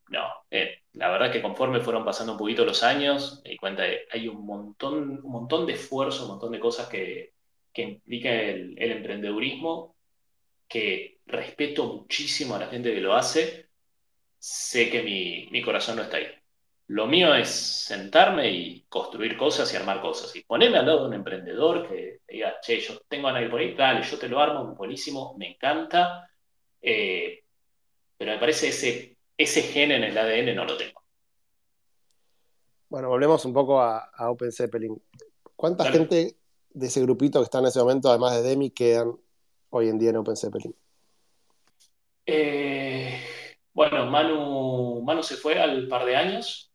No, 0.09 0.27
eh, 0.49 0.79
la 0.93 1.09
verdad 1.09 1.31
que 1.31 1.41
conforme 1.41 1.79
fueron 1.81 2.03
pasando 2.03 2.33
un 2.33 2.37
poquito 2.37 2.65
los 2.65 2.83
años, 2.83 3.41
me 3.43 3.51
di 3.51 3.57
cuenta 3.57 3.83
de 3.83 4.01
hay 4.11 4.27
un 4.27 4.45
montón, 4.45 5.21
un 5.23 5.31
montón 5.31 5.65
de 5.65 5.73
esfuerzo, 5.73 6.23
un 6.23 6.31
montón 6.31 6.51
de 6.51 6.59
cosas 6.59 6.87
que, 6.89 7.33
que 7.73 7.81
implica 7.83 8.29
el, 8.33 8.75
el 8.77 8.91
emprendedurismo 8.91 9.95
que 10.67 11.19
respeto 11.25 11.85
muchísimo 11.85 12.55
a 12.55 12.59
la 12.59 12.67
gente 12.67 12.93
que 12.93 13.01
lo 13.01 13.13
hace, 13.13 13.67
sé 14.39 14.89
que 14.89 15.03
mi, 15.03 15.47
mi 15.51 15.61
corazón 15.61 15.97
no 15.97 16.03
está 16.03 16.17
ahí. 16.17 16.27
Lo 16.91 17.07
mío 17.07 17.33
es 17.33 17.47
sentarme 17.49 18.51
y 18.51 18.81
construir 18.89 19.37
cosas 19.37 19.71
y 19.71 19.77
armar 19.77 20.01
cosas. 20.01 20.35
Y 20.35 20.43
ponerme 20.43 20.77
al 20.77 20.85
lado 20.85 20.99
de 20.99 21.07
un 21.07 21.13
emprendedor 21.13 21.87
que 21.87 22.19
diga, 22.27 22.59
che, 22.59 22.81
yo 22.81 22.99
tengo 23.07 23.29
a 23.29 23.31
nadie 23.31 23.47
por 23.47 23.61
ahí, 23.61 23.73
dale, 23.73 24.03
yo 24.03 24.19
te 24.19 24.27
lo 24.27 24.41
armo, 24.41 24.75
buenísimo, 24.75 25.33
me 25.37 25.51
encanta. 25.51 26.29
Eh, 26.81 27.45
pero 28.17 28.33
me 28.33 28.39
parece 28.39 28.67
ese, 28.67 29.15
ese 29.37 29.61
gen 29.61 29.93
en 29.93 30.03
el 30.03 30.17
ADN 30.17 30.53
no 30.53 30.65
lo 30.65 30.75
tengo. 30.75 31.01
Bueno, 32.89 33.07
volvemos 33.07 33.45
un 33.45 33.53
poco 33.53 33.79
a, 33.79 34.11
Open 34.29 34.51
Zeppelin. 34.51 35.01
¿Cuánta 35.55 35.85
gente 35.85 36.35
de 36.71 36.87
ese 36.87 37.01
grupito 37.03 37.39
que 37.39 37.45
está 37.45 37.59
en 37.59 37.67
ese 37.67 37.79
momento, 37.79 38.09
además 38.09 38.35
de 38.35 38.41
Demi, 38.41 38.69
quedan 38.69 39.15
hoy 39.69 39.87
en 39.87 39.97
día 39.97 40.09
en 40.09 40.17
Open 40.17 40.35
Zeppelin? 40.35 40.75
Eh, 42.25 43.17
bueno, 43.71 44.07
Manu, 44.07 45.01
Manu 45.03 45.23
se 45.23 45.37
fue 45.37 45.57
al 45.57 45.87
par 45.87 46.03
de 46.05 46.17
años. 46.17 46.67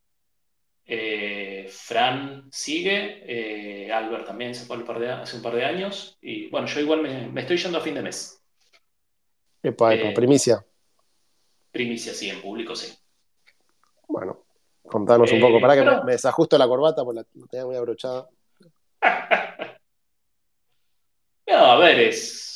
Eh, 0.89 1.66
Fran 1.68 2.49
sigue, 2.53 3.24
eh, 3.26 3.93
Albert 3.93 4.24
también 4.26 4.55
se 4.55 4.64
fue 4.64 4.76
hace 4.76 5.37
un 5.37 5.43
par 5.43 5.55
de 5.55 5.64
años. 5.64 6.16
Y 6.20 6.49
bueno, 6.49 6.68
yo 6.68 6.80
igual 6.80 7.03
me, 7.03 7.41
estoy 7.41 7.57
yendo 7.57 7.78
a 7.78 7.80
fin 7.80 7.95
de 7.95 8.03
mes. 8.03 8.41
Epa, 9.62 9.95
epa, 9.95 10.14
primicia. 10.14 10.64
Primicia, 11.72 12.14
sí, 12.14 12.30
en 12.30 12.41
público, 12.41 12.76
sí. 12.76 12.97
Bueno, 14.07 14.45
contanos 14.84 15.32
un 15.32 15.41
poco. 15.41 15.61
Para 15.61 15.74
que 15.74 15.82
me, 16.05 16.12
desajusto 16.12 16.57
la 16.57 16.68
corbata 16.68 17.05
porque 17.05 17.20
la, 17.20 17.26
tenía 17.51 17.66
muy 17.66 17.74
abrochada. 17.76 18.28
no, 21.49 21.57
a 21.57 21.78
ver, 21.78 21.99
es 21.99 22.47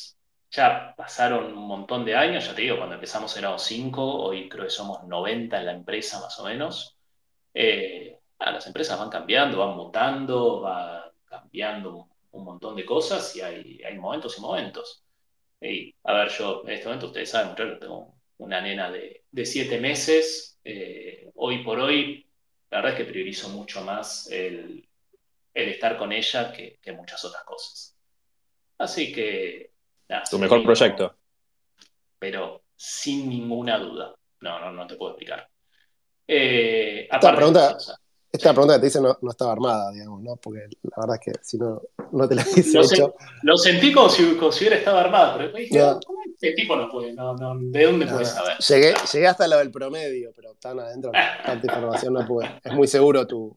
ya 0.50 0.94
pasaron 0.96 1.56
un 1.56 1.66
montón 1.66 2.04
de 2.04 2.16
años, 2.16 2.46
ya 2.46 2.54
te 2.54 2.62
digo, 2.62 2.76
cuando 2.76 2.96
empezamos 2.96 3.36
éramos 3.36 3.62
5, 3.62 4.22
hoy 4.24 4.48
creo 4.48 4.64
que 4.64 4.70
somos 4.70 5.04
90 5.04 5.58
en 5.58 5.66
la 5.66 5.72
empresa 5.72 6.20
más 6.20 6.38
o 6.40 6.44
menos. 6.44 6.96
Eh, 7.54 8.19
las 8.40 8.66
empresas 8.66 8.98
van 8.98 9.10
cambiando, 9.10 9.58
van 9.58 9.76
mutando, 9.76 10.60
van 10.60 11.02
cambiando 11.24 12.08
un 12.32 12.44
montón 12.44 12.76
de 12.76 12.84
cosas 12.84 13.34
y 13.36 13.40
hay, 13.40 13.82
hay 13.82 13.98
momentos 13.98 14.38
y 14.38 14.40
momentos. 14.40 15.04
Y, 15.60 15.94
a 16.04 16.14
ver, 16.14 16.30
yo 16.30 16.62
en 16.64 16.70
este 16.70 16.86
momento, 16.86 17.06
ustedes 17.06 17.30
saben, 17.30 17.54
yo 17.54 17.78
tengo 17.78 18.14
una 18.38 18.60
nena 18.60 18.90
de, 18.90 19.24
de 19.30 19.46
siete 19.46 19.78
meses. 19.78 20.58
Eh, 20.64 21.30
hoy 21.34 21.62
por 21.62 21.78
hoy, 21.78 22.26
la 22.70 22.78
verdad 22.78 22.92
es 22.92 22.98
que 22.98 23.12
priorizo 23.12 23.48
mucho 23.50 23.82
más 23.82 24.30
el, 24.30 24.88
el 25.52 25.68
estar 25.68 25.98
con 25.98 26.12
ella 26.12 26.52
que, 26.52 26.78
que 26.80 26.92
muchas 26.92 27.24
otras 27.24 27.44
cosas. 27.44 27.96
Así 28.78 29.12
que 29.12 29.72
tu 30.30 30.38
mejor 30.38 30.64
proyecto. 30.64 31.14
Pero 32.18 32.62
sin 32.74 33.28
ninguna 33.28 33.78
duda. 33.78 34.14
No, 34.40 34.58
no, 34.58 34.72
no 34.72 34.86
te 34.86 34.96
puedo 34.96 35.12
explicar. 35.12 35.48
Eh, 36.26 37.08
esta, 37.10 37.34
pregunta, 37.34 37.76
esta 38.32 38.52
pregunta 38.52 38.74
que 38.74 38.80
te 38.80 38.86
hice 38.86 39.00
no, 39.00 39.16
estaba 39.28 39.52
armada, 39.52 39.90
digamos, 39.92 40.22
¿no? 40.22 40.36
Porque 40.36 40.66
la 40.82 40.96
verdad 40.96 41.18
es 41.20 41.32
que 41.32 41.40
si 41.42 41.58
no, 41.58 41.82
no 42.12 42.28
te 42.28 42.34
la 42.34 42.42
hice 42.42 42.78
lo, 42.78 42.84
hecho. 42.84 43.14
lo 43.42 43.56
sentí 43.56 43.92
como 43.92 44.08
si, 44.08 44.36
como 44.36 44.52
si 44.52 44.64
hubiera 44.64 44.76
estado 44.76 44.98
armada, 44.98 45.36
pero 45.36 45.52
dije, 45.52 45.80
¿cómo 46.06 46.20
este 46.32 46.52
tipo 46.52 46.76
no 46.76 46.88
puede? 46.88 47.12
No, 47.12 47.34
no, 47.34 47.56
¿De 47.58 47.84
dónde 47.84 48.06
puede 48.06 48.24
saber? 48.24 48.56
Llegué, 48.58 48.94
llegué 49.12 49.26
hasta 49.26 49.48
lo 49.48 49.58
del 49.58 49.70
promedio, 49.70 50.32
pero 50.34 50.54
tan 50.54 50.78
adentro, 50.78 51.12
tanta 51.44 51.66
información 51.66 52.14
no 52.14 52.26
pude. 52.26 52.60
Es 52.62 52.72
muy 52.72 52.86
seguro 52.86 53.26
tu, 53.26 53.56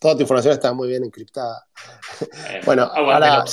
Toda 0.00 0.16
tu 0.16 0.22
información 0.22 0.54
está 0.54 0.72
muy 0.72 0.88
bien 0.88 1.04
encriptada. 1.04 1.64
Eh, 2.50 2.60
bueno, 2.64 2.90
ahora 2.92 3.44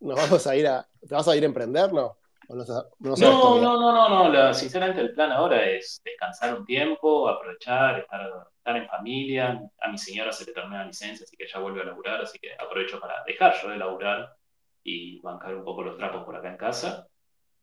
nos 0.00 0.16
vamos 0.16 0.46
a 0.46 0.56
ir 0.56 0.66
a, 0.66 0.86
¿Te 1.06 1.14
vas 1.14 1.26
a 1.26 1.36
ir 1.36 1.42
a 1.42 1.46
emprender, 1.46 1.92
no? 1.92 2.16
No, 2.48 2.56
no, 2.98 3.60
no, 3.60 4.08
no, 4.08 4.28
no, 4.28 4.54
Sinceramente 4.54 5.00
el 5.00 5.12
plan 5.12 5.32
ahora 5.32 5.64
es 5.68 6.00
descansar 6.04 6.58
un 6.58 6.64
tiempo, 6.64 7.28
aprovechar, 7.28 8.00
estar, 8.00 8.76
en 8.76 8.88
familia. 8.88 9.60
A 9.80 9.88
mi 9.88 9.98
señora 9.98 10.32
se 10.32 10.44
le 10.44 10.52
termina 10.52 10.80
la 10.80 10.86
licencia, 10.86 11.24
así 11.24 11.36
que 11.36 11.46
ya 11.46 11.58
vuelve 11.58 11.82
a 11.82 11.84
laburar, 11.84 12.20
así 12.20 12.38
que 12.38 12.52
aprovecho 12.54 13.00
para 13.00 13.22
dejar 13.24 13.54
yo 13.60 13.70
de 13.70 13.76
laburar 13.76 14.36
y 14.84 15.20
bancar 15.20 15.54
un 15.54 15.64
poco 15.64 15.82
los 15.82 15.96
trapos 15.96 16.24
por 16.24 16.36
acá 16.36 16.48
en 16.48 16.56
casa. 16.56 17.06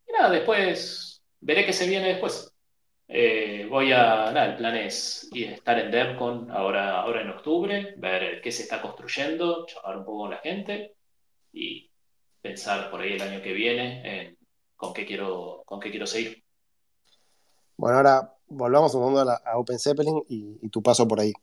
Y 0.07 0.11
nada, 0.11 0.29
después 0.29 1.21
veré 1.39 1.65
qué 1.65 1.73
se 1.73 1.87
viene 1.87 2.09
después. 2.09 2.53
Eh, 3.07 3.65
voy 3.69 3.91
a, 3.91 4.31
nada, 4.31 4.45
el 4.45 4.57
plan 4.57 4.75
es 4.75 5.29
estar 5.33 5.79
en 5.79 5.89
DevCon 5.89 6.51
ahora, 6.51 7.01
ahora 7.01 7.21
en 7.21 7.31
octubre, 7.31 7.95
ver 7.97 8.39
qué 8.41 8.51
se 8.51 8.63
está 8.63 8.81
construyendo, 8.81 9.65
charlar 9.65 9.97
un 9.97 10.05
poco 10.05 10.19
con 10.19 10.31
la 10.31 10.37
gente 10.37 10.95
y 11.51 11.89
pensar 12.41 12.91
por 12.91 13.01
ahí 13.01 13.13
el 13.13 13.21
año 13.21 13.41
que 13.41 13.53
viene 13.53 14.21
en 14.21 14.38
con 14.79 14.93
qué 14.93 15.05
quiero, 15.05 15.63
con 15.65 15.77
qué 15.77 15.91
quiero 15.91 16.07
seguir. 16.07 16.41
Bueno, 17.75 17.97
ahora 17.97 18.33
volvamos 18.47 18.95
un 18.95 19.01
momento 19.01 19.29
a, 19.29 19.57
Open 19.57 19.77
Zeppelin 19.77 20.23
y, 20.29 20.69
tu 20.69 20.81
paso 20.81 21.05
por 21.05 21.19
ahí. 21.19 21.33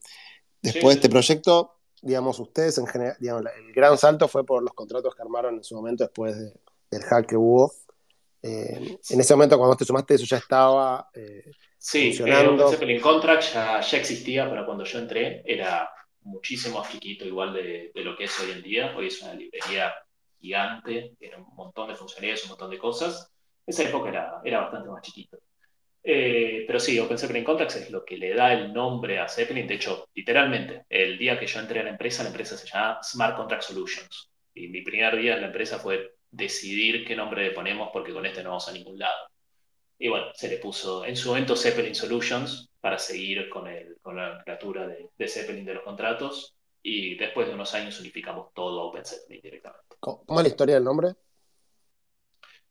Después 0.62 0.95
de 0.95 1.01
este 1.01 1.11
proyecto, 1.11 1.76
digamos, 2.01 2.39
ustedes 2.39 2.78
en 2.78 2.87
general, 2.87 3.14
digamos, 3.20 3.45
el 3.59 3.74
gran 3.74 3.99
salto 3.99 4.26
fue 4.26 4.47
por 4.47 4.62
los 4.62 4.72
contratos 4.72 5.14
que 5.14 5.20
armaron 5.20 5.57
en 5.57 5.64
su 5.64 5.74
momento 5.74 6.05
después 6.05 6.34
del 6.91 7.03
hack 7.03 7.26
que 7.26 7.37
hubo. 7.37 7.74
Eh, 8.43 8.99
en 9.11 9.20
ese 9.20 9.34
momento, 9.34 9.59
cuando 9.59 9.76
te 9.76 9.84
sumaste, 9.84 10.14
eso 10.14 10.24
ya 10.24 10.39
estaba 10.39 11.11
eh, 11.12 11.51
sí, 11.76 12.14
funcionando. 12.14 12.64
Open 12.64 12.78
Zeppelin 12.78 13.03
Contract 13.03 13.53
ya, 13.53 13.80
ya 13.82 13.99
existía, 13.99 14.49
pero 14.49 14.64
cuando 14.64 14.84
yo 14.84 14.99
entré 14.99 15.43
era 15.45 15.91
muchísimo 16.22 16.78
más 16.78 16.91
chiquito, 16.91 17.26
igual 17.26 17.53
de, 17.53 17.93
de, 17.95 18.01
lo 18.03 18.16
que 18.16 18.24
es 18.24 18.41
hoy 18.41 18.53
en 18.53 18.62
día. 18.62 18.97
Hoy 18.97 19.09
es 19.09 19.20
una 19.20 19.34
librería 19.34 19.93
gigante, 20.41 21.14
tiene 21.18 21.37
un 21.37 21.55
montón 21.55 21.89
de 21.89 21.95
funcionalidades, 21.95 22.45
un 22.45 22.51
montón 22.51 22.70
de 22.70 22.78
cosas. 22.78 23.32
Esa 23.66 23.82
época 23.82 24.09
era, 24.11 24.41
era 24.45 24.61
bastante 24.61 24.89
más 24.89 25.03
chiquito. 25.03 25.39
Eh, 26.09 26.64
pero 26.66 26.78
sí, 26.78 26.99
Open 27.01 27.18
Zeppelin 27.18 27.43
Contracts 27.43 27.76
es 27.76 27.91
lo 27.91 28.05
que 28.05 28.16
le 28.16 28.32
da 28.32 28.53
el 28.53 28.72
nombre 28.72 29.18
a 29.18 29.28
Zeppelin. 29.28 29.66
De 29.66 29.74
hecho, 29.74 30.09
literalmente, 30.14 30.84
el 30.89 31.18
día 31.18 31.39
que 31.39 31.49
yo 31.49 31.59
entré 31.59 31.80
a 31.80 31.82
la 31.82 31.91
empresa, 31.91 32.22
la 32.22 32.28
empresa 32.28 32.57
se 32.57 32.68
llama 32.68 33.01
Smart 33.03 33.37
Contract 33.37 33.64
Solutions. 33.64 34.30
Y 34.55 34.68
mi 34.68 34.82
primer 34.82 35.16
día 35.16 35.34
en 35.34 35.41
la 35.41 35.49
empresa 35.49 35.80
fue 35.80 36.14
decidir 36.30 37.05
qué 37.05 37.16
nombre 37.16 37.43
le 37.43 37.51
ponemos 37.51 37.91
porque 37.93 38.12
con 38.12 38.24
este 38.24 38.43
no 38.43 38.51
vamos 38.51 38.68
a 38.68 38.72
ningún 38.72 38.99
lado. 38.99 39.28
Y 39.99 40.09
bueno, 40.09 40.26
se 40.34 40.49
le 40.49 40.59
puso 40.59 41.05
en 41.05 41.16
su 41.16 41.28
momento 41.30 41.57
Zeppelin 41.57 41.95
Solutions 41.95 42.70
para 42.80 42.99
seguir 42.99 43.49
con, 43.49 43.66
el, 43.66 43.97
con 44.01 44.16
la 44.16 44.41
criatura 44.45 44.87
de, 44.87 45.09
de 45.16 45.28
Zeppelin 45.28 45.64
de 45.64 45.74
los 45.74 45.82
contratos 45.82 46.55
y 46.82 47.16
después 47.16 47.49
de 47.49 47.55
unos 47.55 47.74
años 47.74 47.99
unificamos 47.99 48.53
todo 48.55 48.80
a 48.80 48.84
OpenSetlink 48.84 49.43
directamente. 49.43 49.86
¿Cómo 50.01 50.40
es 50.40 50.42
la 50.42 50.49
historia 50.49 50.74
del 50.76 50.84
nombre? 50.84 51.14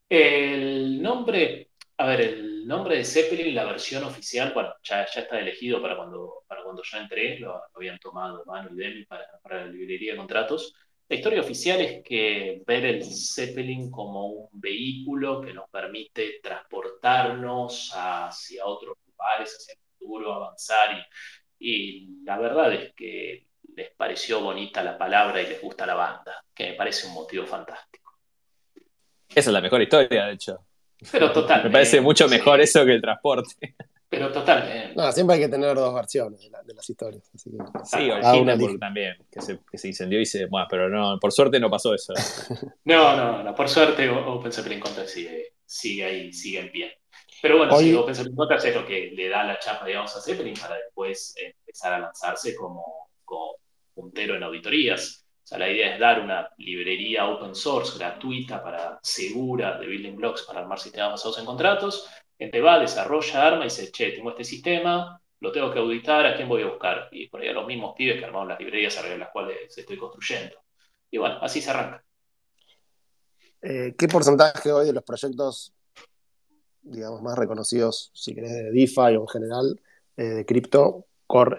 El 0.08 1.02
nombre, 1.02 1.70
a 1.96 2.06
ver, 2.06 2.20
el 2.20 2.66
nombre 2.66 2.96
de 2.98 3.04
Zeppelin, 3.04 3.54
la 3.54 3.64
versión 3.64 4.04
oficial, 4.04 4.52
bueno, 4.54 4.72
ya, 4.82 5.06
ya 5.06 5.22
está 5.22 5.38
elegido 5.40 5.82
para 5.82 5.96
cuando, 5.96 6.44
para 6.46 6.62
cuando 6.62 6.82
yo 6.82 6.98
entré, 6.98 7.38
lo, 7.38 7.60
habían 7.74 7.98
tomado 7.98 8.44
Manu 8.46 8.70
y 8.74 8.76
Demi 8.76 9.04
para, 9.04 9.26
para 9.42 9.66
la 9.66 9.72
librería 9.72 10.12
de 10.12 10.18
contratos. 10.18 10.74
La 11.08 11.16
historia 11.16 11.40
oficial 11.40 11.80
es 11.80 12.02
que 12.04 12.62
ver 12.66 12.84
el 12.84 13.04
Zeppelin 13.04 13.90
como 13.90 14.26
un 14.26 14.60
vehículo 14.60 15.40
que 15.40 15.52
nos 15.52 15.68
permite 15.70 16.40
transportarnos 16.42 17.92
hacia 17.94 18.64
otros 18.66 18.96
lugares, 19.06 19.56
hacia 19.56 19.74
el 19.74 19.80
futuro, 19.98 20.32
avanzar. 20.34 21.06
Y, 21.58 21.68
y 21.68 22.24
la 22.24 22.38
verdad 22.38 22.72
es 22.74 22.92
que 22.94 23.45
les 23.76 23.90
pareció 23.90 24.40
bonita 24.40 24.82
la 24.82 24.96
palabra 24.96 25.40
y 25.42 25.46
les 25.46 25.60
gusta 25.60 25.86
la 25.86 25.94
banda, 25.94 26.42
que 26.54 26.70
me 26.70 26.72
parece 26.74 27.06
un 27.06 27.14
motivo 27.14 27.46
fantástico. 27.46 28.14
Esa 29.28 29.50
es 29.50 29.52
la 29.52 29.60
mejor 29.60 29.82
historia, 29.82 30.26
de 30.26 30.32
hecho. 30.32 30.66
Pero 31.12 31.30
total. 31.30 31.64
me 31.64 31.70
parece 31.70 32.00
mucho 32.00 32.26
mejor 32.26 32.60
eso 32.60 32.84
que 32.84 32.92
el 32.92 33.02
transporte. 33.02 33.76
Pero 34.08 34.32
totalmente. 34.32 34.94
No, 34.94 35.10
siempre 35.10 35.34
hay 35.34 35.42
que 35.42 35.48
tener 35.48 35.74
dos 35.74 35.92
versiones 35.92 36.40
de, 36.40 36.74
las 36.74 36.88
historias. 36.88 37.28
sí, 37.34 38.08
el 38.08 38.78
también, 38.78 39.16
que 39.30 39.42
se, 39.42 39.58
que 39.68 39.76
se, 39.76 39.88
incendió 39.88 40.20
y 40.20 40.24
se. 40.24 40.46
Bueno, 40.46 40.68
pero 40.70 40.88
no, 40.88 41.18
por 41.18 41.32
suerte 41.32 41.58
no 41.58 41.68
pasó 41.68 41.92
eso. 41.92 42.14
no, 42.84 43.16
no, 43.16 43.42
no, 43.42 43.54
por 43.54 43.68
suerte 43.68 44.08
Open 44.08 44.52
Zeppelin 44.52 44.78
Contra 44.78 45.08
sigue, 45.08 45.54
sigue 45.66 46.04
ahí, 46.04 46.32
sigue 46.32 46.60
en 46.60 46.70
pie. 46.70 47.00
Pero 47.42 47.58
bueno, 47.58 47.74
Hoy... 47.74 47.86
sí, 47.86 47.94
Open 47.94 48.14
Zeppelin 48.14 48.36
Contra 48.36 48.56
es 48.58 48.74
lo 48.76 48.86
que 48.86 49.10
le 49.12 49.28
da 49.28 49.42
la 49.42 49.58
chapa, 49.58 49.84
digamos, 49.84 50.14
a 50.16 50.20
Zeppelin 50.20 50.54
para 50.54 50.76
después 50.76 51.34
empezar 51.36 51.94
a 51.94 51.98
lanzarse 51.98 52.54
como, 52.54 53.10
como 53.24 53.56
puntero 53.96 54.36
en 54.36 54.42
auditorías. 54.42 55.26
O 55.42 55.46
sea, 55.46 55.58
la 55.58 55.70
idea 55.70 55.94
es 55.94 56.00
dar 56.00 56.20
una 56.20 56.50
librería 56.58 57.26
open 57.26 57.54
source 57.54 57.98
gratuita 57.98 58.62
para 58.62 58.98
segura 59.02 59.78
de 59.78 59.86
building 59.86 60.16
blocks 60.16 60.42
para 60.42 60.60
armar 60.60 60.78
sistemas 60.78 61.12
basados 61.12 61.38
en 61.38 61.46
contratos. 61.46 62.06
Gente 62.38 62.60
va, 62.60 62.78
desarrolla, 62.78 63.46
arma 63.46 63.60
y 63.60 63.64
dice, 63.64 63.90
che, 63.90 64.12
tengo 64.12 64.30
este 64.30 64.44
sistema, 64.44 65.20
lo 65.40 65.52
tengo 65.52 65.72
que 65.72 65.78
auditar, 65.78 66.26
¿a 66.26 66.36
quién 66.36 66.48
voy 66.48 66.62
a 66.62 66.66
buscar? 66.66 67.08
Y 67.12 67.28
por 67.28 67.40
ahí 67.40 67.48
a 67.48 67.52
los 67.52 67.66
mismos 67.66 67.94
pibes 67.96 68.18
que 68.18 68.24
armaron 68.26 68.48
las 68.48 68.58
librerías 68.58 68.98
a 68.98 69.16
las 69.16 69.30
cuales 69.30 69.76
estoy 69.76 69.96
construyendo. 69.96 70.56
Y 71.10 71.18
bueno, 71.18 71.38
así 71.40 71.62
se 71.62 71.70
arranca. 71.70 72.04
Eh, 73.62 73.94
¿Qué 73.96 74.08
porcentaje 74.08 74.70
hoy 74.72 74.86
de 74.86 74.92
los 74.92 75.04
proyectos, 75.04 75.72
digamos, 76.82 77.22
más 77.22 77.38
reconocidos, 77.38 78.10
si 78.12 78.34
querés, 78.34 78.52
de 78.52 78.70
DeFi 78.72 79.16
o 79.16 79.22
en 79.22 79.28
general, 79.28 79.80
eh, 80.16 80.24
de 80.24 80.44
cripto, 80.44 81.06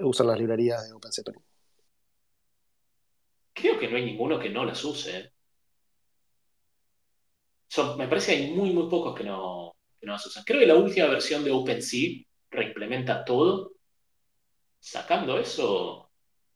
usan 0.02 0.28
las 0.28 0.38
librerías 0.38 0.88
de 0.88 0.94
OpenCPN? 0.94 1.47
Creo 3.58 3.80
que 3.80 3.88
no 3.90 3.98
hay 3.98 4.06
ninguno 4.06 4.40
que 4.40 4.50
no 4.50 4.66
las 4.66 4.84
use. 4.84 5.32
O 7.78 7.96
me 7.98 8.08
parece 8.08 8.36
que 8.36 8.44
hay 8.44 8.52
muy, 8.52 8.72
muy 8.72 8.90
pocos 8.90 9.16
que 9.16 9.24
no, 9.24 9.76
que 10.00 10.06
no 10.08 10.18
se 10.18 10.30
usan. 10.30 10.44
Creo 10.46 10.60
que 10.60 10.66
la 10.68 10.76
última 10.76 11.08
versión 11.08 11.44
de 11.44 11.52
OpenSea 11.52 12.24
reimplementa 12.50 13.24
todo. 13.26 13.72
Sacando 14.80 15.38
eso, 15.40 16.12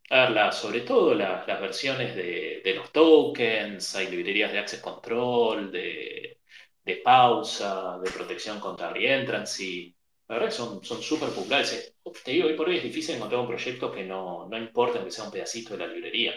a 0.10 0.52
sobre 0.52 0.82
todo 0.82 1.14
las 1.16 1.62
versiones 1.62 2.16
de, 2.16 2.62
de, 2.64 2.74
los 2.76 2.92
tokens, 2.92 3.96
hay 3.96 4.08
librerías 4.10 4.52
de 4.52 4.60
access 4.60 4.82
control, 4.82 5.72
de, 5.72 6.40
de 6.84 6.96
pausa, 6.98 8.00
de 8.04 8.12
protección 8.12 8.60
contra 8.60 8.92
reentrancy. 8.92 9.96
La 10.28 10.36
verdad 10.36 10.50
que 10.50 10.56
son 10.56 11.04
súper 11.04 11.30
populares. 11.30 11.96
Te 12.24 12.32
digo, 12.32 12.48
hoy 12.48 12.56
por 12.56 12.70
hoy 12.70 12.78
es 12.78 12.84
difícil 12.84 13.16
encontrar 13.16 13.42
un 13.42 13.48
proyecto 13.48 13.92
que 13.92 14.04
no, 14.04 14.48
no 14.50 14.58
importa 14.58 15.04
que 15.04 15.12
sea 15.12 15.26
un 15.26 15.32
pedacito 15.32 15.78
de 15.78 15.88
la 15.88 15.94
librería. 15.94 16.34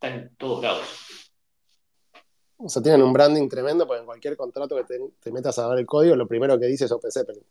Está 0.00 0.14
en 0.14 0.36
todos 0.36 0.62
lados. 0.62 1.32
O 2.56 2.68
sea, 2.68 2.80
tienen 2.80 3.02
un 3.02 3.12
branding 3.12 3.48
tremendo, 3.48 3.84
porque 3.84 3.98
en 3.98 4.06
cualquier 4.06 4.36
contrato 4.36 4.76
que 4.76 4.84
te, 4.84 5.32
metas 5.32 5.58
a 5.58 5.68
ver 5.68 5.80
el 5.80 5.86
código, 5.86 6.14
lo 6.14 6.28
primero 6.28 6.56
que 6.56 6.66
dice 6.66 6.84
es 6.84 6.92
OpenZeppelin. 6.92 7.42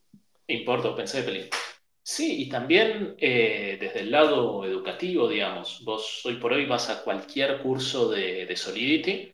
Importa 0.48 0.90
OpenZeppelin. 0.90 1.50
Sí, 2.02 2.44
y 2.44 2.50
también 2.50 3.16
eh, 3.18 3.78
desde 3.82 4.00
el 4.00 4.12
lado 4.12 4.64
educativo, 4.64 5.28
digamos, 5.28 5.84
vos 5.84 6.26
hoy 6.26 6.36
por 6.36 6.54
hoy 6.54 6.66
vas 6.66 6.90
a 6.90 7.04
cualquier 7.04 7.62
curso 7.62 8.10
de, 8.10 8.46
de 8.46 8.56
Solidity 8.56 9.34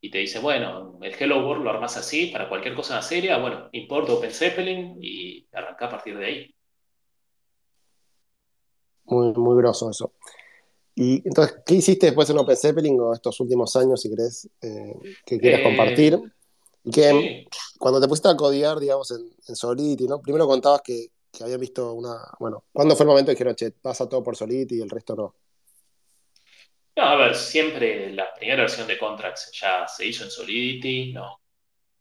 y 0.00 0.10
te 0.10 0.18
dice, 0.18 0.38
bueno, 0.38 0.98
el 1.02 1.12
Hello 1.12 1.46
World 1.46 1.64
lo 1.64 1.70
armas 1.70 1.98
así 1.98 2.28
para 2.28 2.48
cualquier 2.48 2.74
cosa 2.74 3.02
seria, 3.02 3.36
bueno, 3.36 3.68
importa 3.72 4.14
OpenZeppelin 4.14 4.96
y 5.02 5.46
arranca 5.52 5.86
a 5.86 5.90
partir 5.90 6.16
de 6.16 6.24
ahí. 6.24 6.54
Muy, 9.04 9.34
muy 9.34 9.58
grosso 9.58 9.90
eso. 9.90 10.14
Y 10.98 11.16
entonces, 11.28 11.58
¿qué 11.66 11.74
hiciste 11.74 12.06
después 12.06 12.28
en 12.30 12.38
OpenZeppelin 12.38 12.98
o 12.98 13.12
estos 13.12 13.38
últimos 13.40 13.76
años, 13.76 14.00
si 14.00 14.08
querés, 14.08 14.48
eh, 14.62 14.94
que 15.26 15.38
quieras 15.38 15.60
eh, 15.60 15.62
compartir? 15.62 16.18
Y 16.84 16.90
que 16.90 17.46
cuando 17.78 18.00
te 18.00 18.08
pusiste 18.08 18.30
a 18.30 18.36
codiar, 18.36 18.80
digamos, 18.80 19.10
en, 19.10 19.54
Solidity, 19.54 20.08
¿no? 20.08 20.22
Primero 20.22 20.46
contabas 20.46 20.80
que, 20.80 21.08
que 21.30 21.44
habían 21.44 21.60
visto 21.60 21.92
una. 21.92 22.16
Bueno, 22.40 22.64
¿cuándo 22.72 22.96
fue 22.96 23.04
el 23.04 23.08
momento 23.08 23.28
que 23.28 23.34
dijeron, 23.34 23.54
che, 23.54 23.72
pasa 23.72 24.08
todo 24.08 24.22
por 24.22 24.36
Solidity 24.36 24.78
y 24.78 24.80
el 24.80 24.88
resto 24.88 25.14
no? 25.14 25.34
No, 26.96 27.02
a 27.02 27.16
ver, 27.16 27.34
siempre 27.34 28.10
la 28.14 28.32
primera 28.32 28.62
versión 28.62 28.86
de 28.86 28.96
Contracts 28.96 29.50
ya 29.52 29.86
se 29.86 30.06
hizo 30.06 30.24
en 30.24 30.30
Solidity, 30.30 31.12
no. 31.12 31.40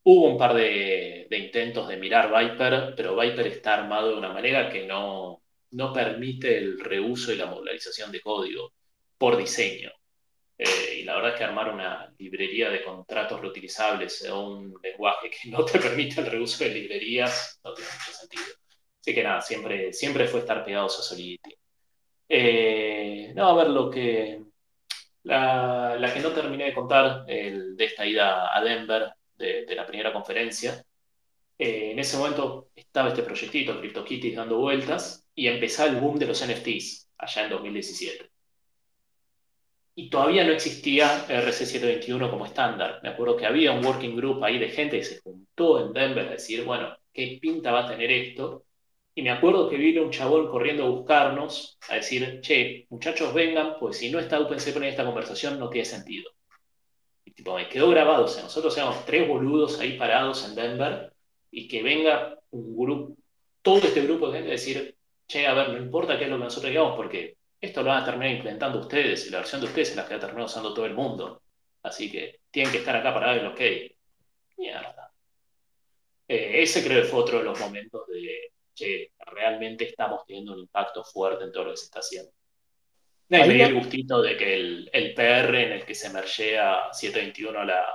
Hubo 0.04 0.30
un 0.30 0.38
par 0.38 0.54
de, 0.54 1.28
de 1.30 1.38
intentos 1.38 1.90
de 1.90 1.98
mirar 1.98 2.30
Viper, 2.30 2.94
pero 2.96 3.20
Viper 3.20 3.48
está 3.48 3.74
armado 3.74 4.12
de 4.12 4.18
una 4.18 4.32
manera 4.32 4.70
que 4.70 4.88
no, 4.88 5.44
no 5.72 5.92
permite 5.92 6.58
el 6.58 6.80
reuso 6.80 7.34
y 7.34 7.36
la 7.36 7.48
modularización 7.48 8.10
de 8.10 8.22
código 8.22 8.72
por 9.18 9.38
diseño. 9.38 9.92
Eh, 10.58 11.00
y 11.02 11.04
la 11.04 11.16
verdad 11.16 11.32
es 11.34 11.38
que 11.38 11.44
armar 11.44 11.74
una 11.74 12.14
librería 12.18 12.70
de 12.70 12.84
contratos 12.84 13.42
reutilizables 13.42 14.26
o 14.30 14.50
un 14.50 14.74
lenguaje 14.82 15.30
que 15.30 15.50
no 15.50 15.66
te 15.66 15.80
permite 15.80 16.22
el 16.22 16.28
reuso 16.28 16.64
de 16.64 16.70
librerías 16.72 17.60
no 17.64 17.74
tiene 17.74 17.92
mucho 17.92 18.12
sentido. 18.12 18.44
Así 19.02 19.14
que 19.14 19.24
nada, 19.24 19.42
siempre, 19.42 19.94
siempre 19.94 20.28
fue 20.28 20.40
estar 20.42 20.64
pegados 20.66 21.00
a 21.00 21.04
Solidity. 21.04 21.56
Eh, 22.30 23.34
no, 23.36 23.50
a 23.50 23.56
ver 23.64 23.70
lo 23.70 23.90
que. 23.90 24.42
La, 25.24 26.12
que 26.14 26.20
no 26.20 26.32
terminé 26.32 26.66
de 26.66 26.74
contar 26.74 27.26
de 27.26 27.76
esta 27.80 28.06
ida 28.06 28.56
a 28.56 28.64
Denver, 28.64 29.12
de, 29.36 29.76
la 29.76 29.86
primera 29.86 30.14
conferencia. 30.14 30.84
Eh, 31.58 31.92
en 31.92 32.00
ese 32.00 32.18
momento 32.18 32.70
estaba 32.76 33.10
este 33.10 33.24
proyectito, 33.24 33.80
CryptoKitties, 33.80 34.36
dando 34.36 34.58
vueltas 34.58 35.28
y 35.34 35.48
empezaba 35.48 35.90
el 35.90 35.98
boom 35.98 36.20
de 36.20 36.28
los 36.28 36.46
NFTs 36.46 37.10
allá 37.18 37.44
en 37.44 37.50
2017 37.50 38.35
y 39.96 40.10
todavía 40.10 40.44
no 40.44 40.52
existía 40.52 41.26
RC721 41.28 42.30
como 42.30 42.46
estándar. 42.46 43.00
Me 43.02 43.10
acuerdo 43.10 43.38
que 43.38 43.46
había 43.46 43.72
un 43.72 43.86
working 43.86 44.16
group 44.16 44.44
ahí 44.44 44.60
de 44.60 44.70
gente 44.70 44.98
que 45.00 45.06
se 45.06 45.22
juntó 45.22 45.86
en 45.86 45.94
Denver 45.94 46.28
a 46.28 46.32
decir, 46.32 46.66
bueno, 46.66 46.96
¿qué 47.14 47.40
pinta 47.42 47.72
va 47.72 47.86
a 47.86 47.90
tener 47.90 48.12
esto? 48.12 48.66
Y 49.16 49.22
me 49.22 49.32
acuerdo 49.32 49.70
que 49.70 49.78
vino 49.78 50.04
un 50.04 50.12
chabón 50.12 50.50
corriendo 50.50 50.86
a 50.86 50.90
buscarnos, 50.90 51.78
a 51.90 51.96
decir, 51.96 52.42
che, 52.42 52.86
muchachos 52.90 53.34
vengan, 53.34 53.78
pues 53.80 53.98
si 53.98 54.12
no 54.12 54.20
está 54.20 54.42
OpenCP 54.42 54.76
en 54.78 54.84
esta 54.84 55.06
conversación 55.06 55.58
no 55.58 55.70
tiene 55.70 55.86
sentido. 55.86 56.30
Y 57.24 57.32
tipo, 57.32 57.56
me 57.56 57.70
quedó 57.70 57.90
grabado, 57.90 58.26
o 58.26 58.28
sea, 58.28 58.44
nosotros 58.44 58.76
éramos 58.76 59.06
tres 59.06 59.26
boludos 59.26 59.80
ahí 59.80 59.98
parados 59.98 60.46
en 60.46 60.56
Denver, 60.56 61.14
y 61.50 61.70
que 61.70 61.82
venga 61.82 62.38
un 62.52 62.76
grupo, 62.76 63.16
todo 63.62 63.78
este 63.78 64.02
grupo 64.02 64.28
de 64.28 64.40
gente 64.40 64.50
a 64.50 64.52
decir, 64.52 64.98
che, 65.28 65.48
a 65.48 65.54
ver, 65.54 65.70
no 65.70 65.78
importa 65.78 66.18
qué 66.18 66.26
es 66.26 66.30
lo 66.30 66.38
que 66.38 66.44
nosotros 66.44 66.70
digamos, 66.70 66.98
porque 66.98 67.35
esto 67.60 67.82
lo 67.82 67.90
van 67.90 68.04
a 68.04 68.06
terminar 68.06 68.36
implementando 68.36 68.80
ustedes 68.80 69.28
y 69.28 69.30
la 69.30 69.40
versión 69.40 69.62
de 69.62 69.68
ustedes 69.68 69.92
es 69.92 69.96
la 69.96 70.06
que 70.06 70.16
va 70.16 70.18
a 70.18 70.22
terminar 70.22 70.46
usando 70.46 70.74
todo 70.74 70.86
el 70.86 70.94
mundo. 70.94 71.42
Así 71.84 72.12
que 72.12 72.42
tienen 72.52 72.72
que 72.72 72.80
estar 72.80 72.96
acá 72.96 73.14
para 73.14 73.34
ver 73.34 73.44
lo 73.44 73.56
que 73.56 73.96
Mierda. 74.58 75.12
Eh, 76.28 76.64
ese 76.64 76.84
creo 76.84 77.02
que 77.02 77.08
fue 77.08 77.20
otro 77.20 77.40
de 77.40 77.44
los 77.44 77.60
momentos 77.60 78.08
de 78.08 78.52
que 78.74 79.12
realmente 79.20 79.86
estamos 79.86 80.26
teniendo 80.26 80.54
un 80.54 80.60
impacto 80.60 81.04
fuerte 81.04 81.46
en 81.46 81.52
todo 81.52 81.66
lo 81.66 81.72
que 81.72 81.78
se 81.78 81.86
está 81.86 82.00
haciendo. 82.00 82.32
Y 83.30 83.38
me 83.38 83.50
dio 83.50 83.66
el 83.66 83.74
gustito 83.74 84.22
de 84.22 84.38
que 84.38 84.56
el, 84.56 84.90
el, 84.94 85.14
PR 85.14 85.56
en 85.56 85.72
el 85.74 85.86
que 85.86 85.96
se 85.96 86.12
mergea 86.12 86.90
721 86.92 87.60
a 87.60 87.66
la, 87.66 87.86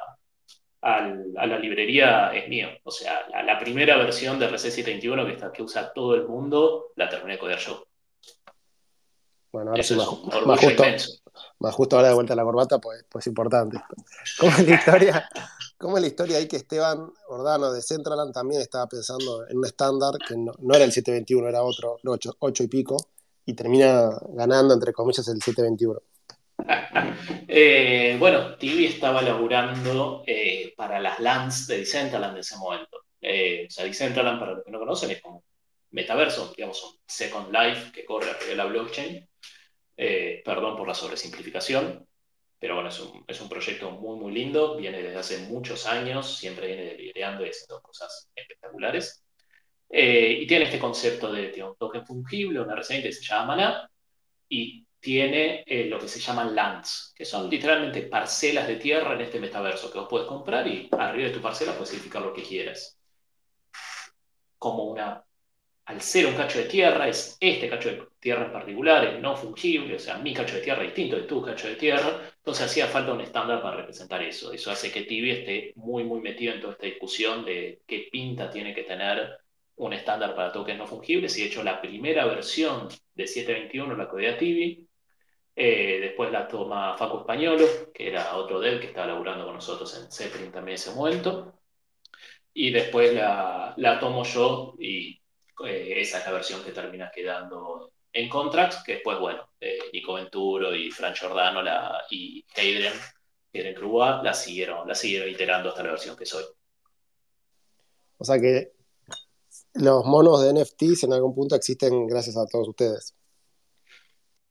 a 0.83 1.47
la 1.47 1.59
librería 1.59 2.33
es 2.35 2.49
mío. 2.49 2.69
O 2.83 2.91
sea, 2.91 3.27
la, 3.43 3.59
primera 3.59 3.97
versión 3.97 4.39
de 4.39 4.49
RC721 4.49 5.27
que, 5.27 5.33
está, 5.33 5.53
que 5.53 5.63
usa 5.63 5.93
todo 5.93 6.15
el 6.15 6.27
mundo 6.27 6.93
la 6.97 7.09
terminé 7.09 7.35
de 7.35 7.39
codear 7.39 7.59
yo. 7.59 7.87
Bueno, 9.53 9.71
ahora 9.71 9.83
sí, 9.83 9.95
más, 9.95 10.07
justo, 10.61 10.85
más 11.59 11.75
justo 11.75 11.97
ahora 11.97 12.09
de 12.09 12.15
vuelta 12.15 12.35
a 12.35 12.37
la 12.37 12.45
corbata, 12.45 12.79
pues, 12.79 13.05
pues 13.09 13.27
importante. 13.27 13.79
¿Cómo 14.39 14.53
es 14.53 14.69
la 14.69 14.75
historia? 14.75 15.29
¿Cómo 15.77 15.97
es 15.97 16.03
la 16.03 16.09
historia 16.09 16.37
ahí 16.37 16.47
que 16.47 16.57
Esteban 16.57 17.11
Ordano 17.29 17.73
de 17.73 17.81
Centraland 17.81 18.35
también 18.35 18.61
estaba 18.61 18.87
pensando 18.87 19.49
en 19.49 19.59
un 19.59 19.65
estándar 19.65 20.15
que 20.19 20.37
no, 20.37 20.53
era 20.75 20.85
el 20.85 20.93
721, 20.93 21.49
era 21.49 21.63
otro, 21.63 21.99
8, 22.05 22.63
y 22.63 22.69
pico, 22.69 22.97
y 23.47 23.55
termina 23.55 24.11
ganando, 24.29 24.75
entre 24.75 24.93
comillas, 24.93 25.27
el 25.29 25.41
721? 25.43 26.01
eh, 27.49 28.17
bueno, 28.19 28.57
TV 28.57 28.87
estaba 28.87 29.23
laburando 29.23 30.23
eh, 30.27 30.75
para 30.77 31.01
las 31.01 31.19
LANs 31.19 31.67
de 31.67 31.79
Decentraland 31.79 32.35
en 32.35 32.41
ese 32.41 32.59
momento. 32.59 32.99
Eh, 33.21 33.65
o 33.67 33.71
sea, 33.71 33.87
Decentraland, 33.87 34.39
para 34.39 34.53
los 34.53 34.65
que 34.65 34.71
no 34.71 34.79
conocen, 34.79 35.11
es 35.11 35.23
como 35.23 35.43
metaverso, 35.93 36.53
digamos, 36.57 36.85
un 36.85 36.99
Second 37.07 37.51
Life 37.53 37.93
que 37.93 38.05
corre 38.05 38.31
arriba 38.31 38.51
de 38.51 38.57
la 38.57 38.67
blockchain. 38.67 39.30
Eh, 40.03 40.41
perdón 40.43 40.79
por 40.79 40.89
la 40.89 40.95
sobresimplificación, 40.95 42.09
pero 42.59 42.75
bueno, 42.75 42.89
es 42.89 42.99
un, 43.01 43.23
es 43.29 43.39
un, 43.39 43.51
proyecto 43.51 43.91
muy, 43.91 44.19
muy 44.19 44.33
lindo, 44.33 44.75
viene 44.79 45.03
desde 45.03 45.19
hace 45.19 45.39
muchos 45.41 45.85
años, 45.87 46.39
siempre 46.39 46.69
viene 46.69 46.95
liderando 46.95 47.45
y 47.45 47.51
haciendo 47.51 47.83
cosas 47.83 48.31
espectaculares. 48.35 49.23
Eh, 49.91 50.39
y 50.41 50.47
tiene 50.47 50.65
este 50.65 50.79
concepto 50.79 51.31
de 51.31 51.63
un 51.63 51.77
token 51.77 52.07
fungible, 52.07 52.61
una 52.61 52.77
reseña 52.77 53.03
que 53.03 53.13
se 53.13 53.23
llama 53.23 53.57
Maná, 53.57 53.91
y 54.49 54.87
tiene 54.99 55.65
eh, 55.67 55.85
lo 55.85 55.99
que 55.99 56.09
se 56.09 56.19
llaman 56.19 56.55
lands, 56.55 57.13
que 57.15 57.27
son 57.27 57.51
literalmente 57.51 58.01
parcelas 58.05 58.69
de 58.69 58.77
tierra 58.77 59.13
en 59.15 59.21
este 59.21 59.39
metaverso 59.39 59.93
que 59.93 59.99
vos 59.99 60.09
puedes 60.09 60.29
comprar 60.29 60.67
y 60.67 60.89
arriba 60.93 61.29
de 61.29 61.35
tu 61.35 61.43
parcela 61.43 61.75
puedes 61.75 61.93
edificar 61.93 62.23
lo 62.23 62.33
que 62.33 62.43
quieras. 62.43 62.99
Como 64.57 64.85
una 64.85 65.23
al 65.85 66.01
ser 66.01 66.27
un 66.27 66.35
cacho 66.35 66.59
de 66.59 66.67
tierra, 66.67 67.09
es 67.09 67.37
este 67.41 67.69
cacho 67.69 67.91
de 67.91 68.10
tierra 68.21 68.47
en 68.47 68.53
particular, 68.53 69.05
es 69.05 69.21
no 69.21 69.35
fungible, 69.37 69.97
o 69.97 69.99
sea, 69.99 70.19
mi 70.19 70.35
cacho 70.35 70.57
de 70.57 70.63
tierra 70.63 70.83
es 70.83 70.89
distinto 70.89 71.17
de 71.17 71.23
tu 71.23 71.43
cacho 71.43 71.69
de 71.69 71.77
tierra, 71.77 72.21
entonces 72.37 72.67
hacía 72.67 72.87
falta 72.87 73.13
un 73.13 73.23
estándar 73.23 73.63
para 73.63 73.79
representar 73.79 74.23
eso. 74.23 74.53
Eso 74.53 74.71
hace 74.71 74.93
que 74.93 75.03
Tibi 75.03 75.31
esté 75.31 75.73
muy, 75.77 76.05
muy 76.05 76.21
metido 76.21 76.55
en 76.55 76.61
toda 76.61 76.75
esta 76.75 76.87
discusión 76.87 77.45
de 77.45 77.81
qué 77.87 78.09
pinta 78.13 78.51
tiene 78.51 78.75
que 78.75 78.85
tener 78.85 79.39
un 79.77 79.93
estándar 79.95 80.35
para 80.35 80.53
tokens 80.53 80.79
no 80.79 80.87
fungibles. 80.87 81.37
Y 81.39 81.43
de 81.43 81.47
hecho, 81.49 81.63
la 81.63 81.81
primera 81.81 82.27
versión 82.27 82.89
de 83.15 83.27
721 83.27 83.97
la 83.97 84.09
codea 84.09 84.37
Tibi, 84.37 84.87
eh, 85.57 85.99
después 86.01 86.31
la 86.31 86.47
toma 86.47 86.97
Facu 86.97 87.21
Españolo, 87.21 87.67
que 87.93 88.09
era 88.09 88.37
otro 88.37 88.61
dev 88.61 88.81
que 88.81 88.89
estaba 88.89 89.07
laburando 89.09 89.45
con 89.47 89.55
nosotros 89.55 89.97
en 89.99 90.11
Zeppelin 90.13 90.53
también 90.53 90.75
en 90.77 90.81
ese 90.81 90.95
momento. 90.95 91.55
Y 92.53 92.71
después 92.71 93.15
la, 93.15 93.75
la 93.77 93.99
tomo 94.01 94.25
yo 94.25 94.75
y 94.79 95.21
eh, 95.67 96.01
esa 96.01 96.19
es 96.19 96.27
la 96.27 96.33
versión 96.33 96.63
que 96.65 96.73
termina 96.73 97.11
quedando 97.15 97.93
en 98.13 98.29
Contracts, 98.29 98.83
que 98.85 98.95
después, 98.95 99.19
bueno, 99.19 99.49
eh, 99.61 99.79
Nico 99.93 100.15
Venturo 100.15 100.75
y 100.75 100.91
Fran 100.91 101.15
Giordano 101.15 101.63
la, 101.63 102.03
y 102.11 102.45
Adrian, 102.57 102.95
Adrian 103.55 103.75
Crua, 103.75 104.23
la 104.23 104.35
siguieron, 104.35 104.87
la 104.87 104.95
siguieron 104.95 105.29
iterando 105.29 105.69
hasta 105.69 105.83
la 105.83 105.91
versión 105.91 106.17
que 106.17 106.27
soy. 106.27 106.45
O 108.19 108.25
sea 108.25 108.41
que 108.41 108.73
los 109.75 110.05
monos 110.05 110.43
de 110.43 110.53
NFTs 110.53 111.05
en 111.05 111.13
algún 111.13 111.35
punto 111.35 111.55
existen 111.55 112.07
gracias 112.07 112.37
a 112.37 112.47
todos 112.47 112.69
ustedes. 112.69 113.15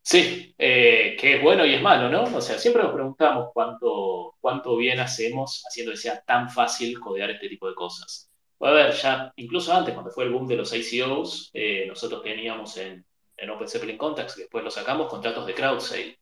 Sí, 0.01 0.55
eh, 0.57 1.15
que 1.19 1.35
es 1.35 1.43
bueno 1.43 1.65
y 1.65 1.75
es 1.75 1.81
malo, 1.81 2.09
¿no? 2.09 2.35
O 2.35 2.41
sea, 2.41 2.57
siempre 2.57 2.81
nos 2.81 2.93
preguntamos 2.93 3.49
cuánto, 3.53 4.35
cuánto 4.39 4.75
bien 4.75 4.99
hacemos 4.99 5.63
haciendo 5.67 5.91
que 5.91 5.97
sea 5.97 6.21
tan 6.21 6.49
fácil 6.49 6.99
codear 6.99 7.29
este 7.29 7.49
tipo 7.49 7.67
de 7.67 7.75
cosas. 7.75 8.31
A 8.61 8.71
ver, 8.71 8.93
ya 8.93 9.31
incluso 9.35 9.71
antes, 9.73 9.93
cuando 9.93 10.11
fue 10.11 10.23
el 10.23 10.31
boom 10.31 10.47
de 10.47 10.55
los 10.55 10.73
ICOs, 10.73 11.51
eh, 11.53 11.85
nosotros 11.87 12.23
teníamos 12.23 12.75
en, 12.77 13.05
en 13.41 13.49
Open 13.49 13.67
Zeppelin 13.67 13.97
Contacts, 13.97 14.35
después 14.35 14.63
lo 14.63 14.71
sacamos, 14.71 15.07
contratos 15.07 15.45
de 15.45 15.53
crowd 15.53 15.79
sale. 15.79 16.19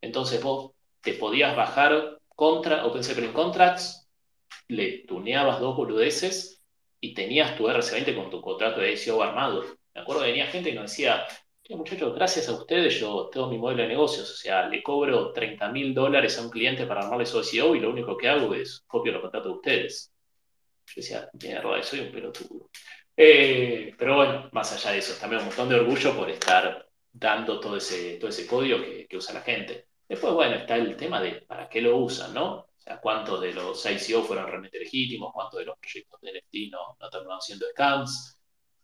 Entonces 0.00 0.42
vos 0.42 0.72
te 1.00 1.14
podías 1.14 1.56
bajar 1.56 2.18
contra 2.28 2.86
Open 2.86 3.04
Zeppelin 3.04 3.32
Contracts, 3.32 4.08
le 4.68 5.04
tuneabas 5.06 5.60
dos 5.60 5.76
boludeces 5.76 6.62
y 7.00 7.14
tenías 7.14 7.56
tu 7.56 7.68
RC20 7.68 8.14
con 8.14 8.30
tu 8.30 8.40
contrato 8.40 8.80
de 8.80 8.92
ICO 8.92 9.22
armado. 9.22 9.64
Me 9.94 10.00
acuerdo 10.00 10.22
que 10.22 10.28
venía 10.28 10.46
gente 10.46 10.70
que 10.70 10.76
nos 10.76 10.90
decía, 10.90 11.26
muchachos, 11.76 12.14
gracias 12.14 12.48
a 12.48 12.52
ustedes 12.52 12.98
yo 12.98 13.28
tengo 13.32 13.48
mi 13.48 13.58
modelo 13.58 13.82
de 13.82 13.88
negocios, 13.88 14.30
o 14.30 14.36
sea, 14.36 14.68
le 14.68 14.82
cobro 14.82 15.32
30 15.32 15.68
mil 15.70 15.94
dólares 15.94 16.38
a 16.38 16.42
un 16.42 16.50
cliente 16.50 16.86
para 16.86 17.02
armarle 17.02 17.26
su 17.26 17.42
SEO 17.42 17.74
y 17.74 17.80
lo 17.80 17.90
único 17.90 18.16
que 18.16 18.28
hago 18.28 18.54
es 18.54 18.84
copio 18.86 19.12
los 19.12 19.22
contratos 19.22 19.52
de 19.52 19.56
ustedes. 19.56 20.12
Yo 20.86 20.94
decía, 20.96 21.30
mierda, 21.40 21.82
soy 21.82 22.00
un 22.00 22.12
pelotudo. 22.12 22.68
Eh, 23.16 23.94
pero 23.98 24.16
bueno, 24.16 24.48
más 24.52 24.72
allá 24.72 24.92
de 24.92 24.98
eso, 24.98 25.14
también 25.20 25.42
un 25.42 25.48
montón 25.48 25.68
de 25.68 25.76
orgullo 25.76 26.16
por 26.16 26.30
estar 26.30 26.88
dando 27.12 27.60
todo 27.60 27.76
ese, 27.76 28.16
todo 28.16 28.30
ese 28.30 28.46
código 28.46 28.78
que, 28.80 29.16
usa 29.16 29.34
la 29.34 29.42
gente. 29.42 29.88
Después, 30.08 30.32
bueno, 30.32 30.56
está 30.56 30.76
el 30.76 30.96
tema 30.96 31.20
de 31.20 31.42
para 31.42 31.68
qué 31.68 31.80
lo 31.80 31.96
usan, 31.98 32.34
¿no? 32.34 32.54
O 32.54 32.68
sea, 32.78 33.00
cuántos 33.00 33.40
de 33.40 33.52
los 33.52 33.84
ICO 33.86 34.22
fueron 34.22 34.46
realmente 34.46 34.78
legítimos, 34.78 35.32
cuántos 35.32 35.60
de 35.60 35.66
los 35.66 35.78
proyectos 35.78 36.20
de 36.20 36.32
NFT 36.32 36.72
no, 36.72 36.96
no 37.00 37.10
terminaron 37.10 37.40
siendo 37.40 37.66
scams. 37.70 38.38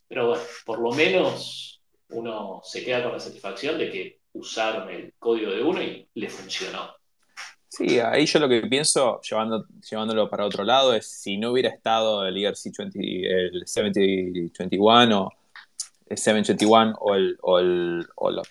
Pero 0.06 0.28
bueno, 0.28 0.42
por 0.64 0.78
lo 0.80 0.92
menos 0.92 1.82
uno 2.10 2.60
se 2.64 2.84
queda 2.84 3.02
con 3.02 3.12
la 3.12 3.20
satisfacción 3.20 3.78
de 3.78 3.90
que 3.90 4.20
usaron 4.32 4.88
el 4.90 5.14
código 5.18 5.50
de 5.50 5.62
uno 5.62 5.82
y 5.82 6.08
le 6.14 6.28
funcionó. 6.28 6.97
Sí, 7.78 8.00
ahí 8.00 8.26
yo 8.26 8.40
lo 8.40 8.48
que 8.48 8.60
pienso, 8.62 9.20
llevándolo 9.22 10.28
para 10.28 10.44
otro 10.44 10.64
lado, 10.64 10.94
es 10.94 11.06
si 11.06 11.36
no 11.36 11.52
hubiera 11.52 11.68
estado 11.68 12.26
el 12.26 12.34
ERC20, 12.34 12.92
el 13.24 13.62
7021 13.68 15.22
o 15.22 15.32
el 16.08 16.18
721 16.18 16.96
o, 16.98 17.14
el, 17.14 17.38
o, 17.40 17.58
el, 17.60 18.04
o 18.16 18.30
los, 18.32 18.48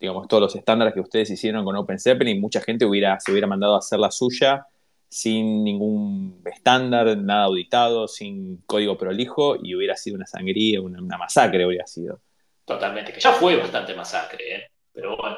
digamos, 0.00 0.26
todos 0.26 0.40
los 0.40 0.56
estándares 0.56 0.92
que 0.92 0.98
ustedes 0.98 1.30
hicieron 1.30 1.64
con 1.64 1.76
OpenZeppelin, 1.76 2.40
mucha 2.40 2.60
gente 2.62 2.84
hubiera, 2.84 3.20
se 3.20 3.30
hubiera 3.30 3.46
mandado 3.46 3.76
a 3.76 3.78
hacer 3.78 4.00
la 4.00 4.10
suya 4.10 4.66
sin 5.08 5.62
ningún 5.62 6.42
estándar, 6.44 7.16
nada 7.16 7.44
auditado, 7.44 8.08
sin 8.08 8.56
código 8.66 8.98
prolijo 8.98 9.54
y 9.62 9.76
hubiera 9.76 9.94
sido 9.94 10.16
una 10.16 10.26
sangría, 10.26 10.80
una, 10.80 11.00
una 11.00 11.16
masacre 11.16 11.64
hubiera 11.64 11.86
sido. 11.86 12.18
Totalmente, 12.64 13.12
que 13.12 13.20
ya 13.20 13.34
fue 13.34 13.54
bastante 13.54 13.94
masacre, 13.94 14.56
¿eh? 14.56 14.70
pero 14.92 15.16
bueno, 15.16 15.36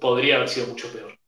podría 0.00 0.36
haber 0.36 0.48
sido 0.48 0.68
mucho 0.68 0.90
peor. 0.90 1.18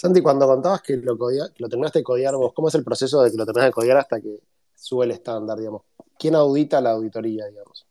Santi, 0.00 0.22
cuando 0.22 0.46
contabas 0.46 0.80
que 0.80 0.96
lo, 0.96 1.16
lo 1.16 1.68
terminaste 1.68 1.98
de 1.98 2.04
codiar 2.04 2.36
vos, 2.36 2.52
¿cómo 2.54 2.68
es 2.68 2.74
el 2.76 2.84
proceso 2.84 3.20
de 3.20 3.32
que 3.32 3.36
lo 3.36 3.44
terminaste 3.44 3.70
de 3.70 3.72
codiar 3.72 3.96
hasta 3.96 4.20
que 4.20 4.38
sube 4.72 5.06
el 5.06 5.10
estándar, 5.10 5.58
digamos? 5.58 5.82
¿Quién 6.16 6.36
audita 6.36 6.80
la 6.80 6.92
auditoría, 6.92 7.46
digamos? 7.46 7.84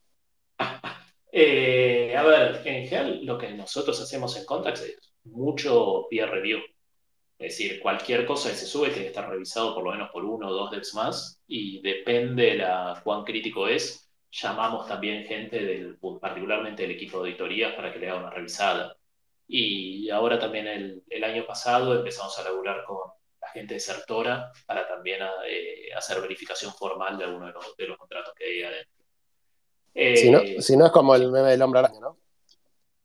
Eh, 1.30 2.16
a 2.16 2.22
ver, 2.22 2.62
en 2.64 2.86
general 2.86 3.26
lo 3.26 3.36
que 3.36 3.52
nosotros 3.52 4.00
hacemos 4.00 4.34
en 4.38 4.46
Contact 4.46 4.78
es 4.78 4.96
mucho 5.24 6.06
peer 6.08 6.30
review. 6.30 6.60
Es 7.38 7.58
decir, 7.58 7.78
cualquier 7.78 8.24
cosa 8.24 8.48
que 8.48 8.56
se 8.56 8.64
sube 8.64 8.88
tiene 8.88 9.02
que 9.02 9.08
estar 9.08 9.28
revisado 9.28 9.74
por 9.74 9.84
lo 9.84 9.90
menos 9.90 10.08
por 10.10 10.24
uno 10.24 10.48
o 10.48 10.52
dos 10.54 10.70
devs 10.70 10.94
más 10.94 11.42
y 11.46 11.82
depende 11.82 12.44
de 12.44 12.54
la 12.54 13.02
cuán 13.04 13.22
crítico 13.22 13.68
es, 13.68 14.08
llamamos 14.30 14.88
también 14.88 15.26
gente 15.26 15.62
del, 15.62 15.98
particularmente 16.18 16.84
del 16.84 16.92
equipo 16.92 17.18
de 17.18 17.28
auditoría 17.28 17.76
para 17.76 17.92
que 17.92 17.98
le 17.98 18.08
haga 18.08 18.20
una 18.20 18.30
revisada. 18.30 18.97
Y 19.48 20.10
ahora 20.10 20.38
también 20.38 20.68
el, 20.68 21.24
año 21.24 21.46
pasado 21.46 21.94
empezamos 21.94 22.38
a 22.38 22.44
laburar 22.44 22.84
con 22.84 22.98
la 23.40 23.48
gente 23.48 23.74
de 23.74 23.80
Certora 23.80 24.52
para 24.66 24.86
también 24.86 25.22
eh, 25.46 25.88
hacer 25.96 26.20
verificación 26.20 26.72
formal 26.74 27.16
de 27.16 27.24
algunos 27.24 27.76
de 27.76 27.86
los, 27.86 27.96
contratos 27.96 28.34
que 28.34 28.44
hay 28.44 28.62
adentro. 28.62 28.92
si, 29.94 30.30
no, 30.30 30.38
eh, 30.38 30.62
si, 30.62 30.76
no, 30.76 30.86
es 30.86 30.92
como 30.92 31.14
el 31.14 31.30
meme 31.30 31.50
del 31.50 31.62
hombre 31.62 31.80
araña, 31.80 32.00
¿no? 32.00 32.18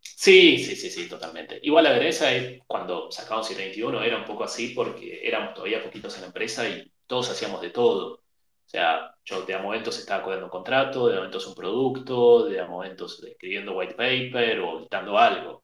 Sí, 0.02 0.58
sí, 0.58 0.76
sí, 0.76 0.89
sí, 0.89 1.08
totalmente. 1.08 1.60
Igual 1.64 1.86
la 1.86 1.91
verdad 1.91 2.08
es 2.08 2.62
cuando 2.68 3.10
sacamos 3.10 3.50
el 3.52 3.58
21 3.58 4.04
era 4.04 4.18
un 4.18 4.26
poco 4.26 4.44
así 4.44 4.70
porque 4.70 5.26
éramos 5.26 5.54
todavía 5.54 5.84
poquitos 5.84 6.16
en 6.16 6.22
la 6.22 6.28
empresa 6.28 6.68
y 6.68 6.91
todos 7.08 7.30
hacíamos 7.30 7.62
de 7.62 7.70
todo. 7.70 8.16
O 8.16 8.70
sea, 8.70 9.16
yo 9.24 9.44
de 9.44 9.58
momentos 9.58 9.98
estaba 10.00 10.24
codiendo 10.24 10.46
un 10.46 10.52
contrato, 10.52 11.08
de 11.08 11.16
momentos 11.16 11.48
un 11.48 11.56
producto, 11.56 12.46
de 12.46 12.64
momentos 12.66 13.24
escribiendo 13.24 13.78
white 13.78 13.96
paper 13.96 14.60
o 14.60 14.80
editando 14.80 15.18
algo. 15.18 15.62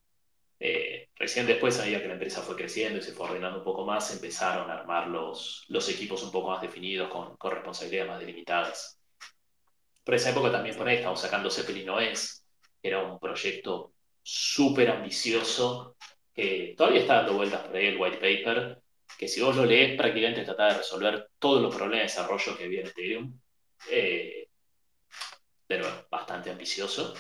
Eh, 0.60 1.10
recién 1.16 1.48
después, 1.48 1.76
sabía 1.76 2.02
que 2.02 2.08
la 2.08 2.14
empresa 2.14 2.42
fue 2.42 2.56
creciendo 2.56 3.00
y 3.00 3.02
se 3.02 3.14
fue 3.14 3.28
ordenando 3.28 3.60
un 3.60 3.64
poco 3.64 3.86
más, 3.86 4.14
empezaron 4.14 4.70
a 4.70 4.76
armar 4.76 5.08
los, 5.08 5.66
los 5.70 5.88
equipos 5.90 6.22
un 6.24 6.32
poco 6.32 6.50
más 6.50 6.62
definidos, 6.62 7.10
con, 7.10 7.38
con 7.38 7.52
responsabilidades 7.52 8.10
más 8.10 8.20
delimitadas. 8.20 9.00
Por 10.04 10.16
esa 10.16 10.32
época 10.32 10.52
también 10.52 10.76
por 10.76 10.88
ahí 10.88 10.96
estábamos 10.98 11.22
sacando 11.22 11.50
Zeppelin 11.50 11.90
OS, 11.90 12.44
que 12.82 12.88
era 12.88 13.04
un 13.04 13.20
proyecto 13.20 13.94
súper 14.22 14.90
ambicioso, 14.90 15.96
que 16.34 16.74
todavía 16.78 17.02
está 17.02 17.16
dando 17.16 17.34
vueltas 17.36 17.62
por 17.62 17.76
ahí 17.76 17.88
el 17.88 17.98
white 17.98 18.18
paper, 18.18 18.82
que 19.18 19.28
si 19.28 19.42
vos 19.42 19.56
lo 19.56 19.66
lees 19.66 19.98
prácticamente 19.98 20.44
trata 20.44 20.68
de 20.68 20.78
resolver 20.78 21.30
todos 21.40 21.62
los 21.62 21.76
problemas 21.76 22.00
de 22.00 22.22
desarrollo 22.22 22.58
que 22.58 22.64
había 22.66 22.82
en 22.82 22.88
Ethereum. 22.88 23.40
Eh, 23.92 24.48
pero 25.68 25.86
bastante 26.10 26.50
ambicioso. 26.50 27.14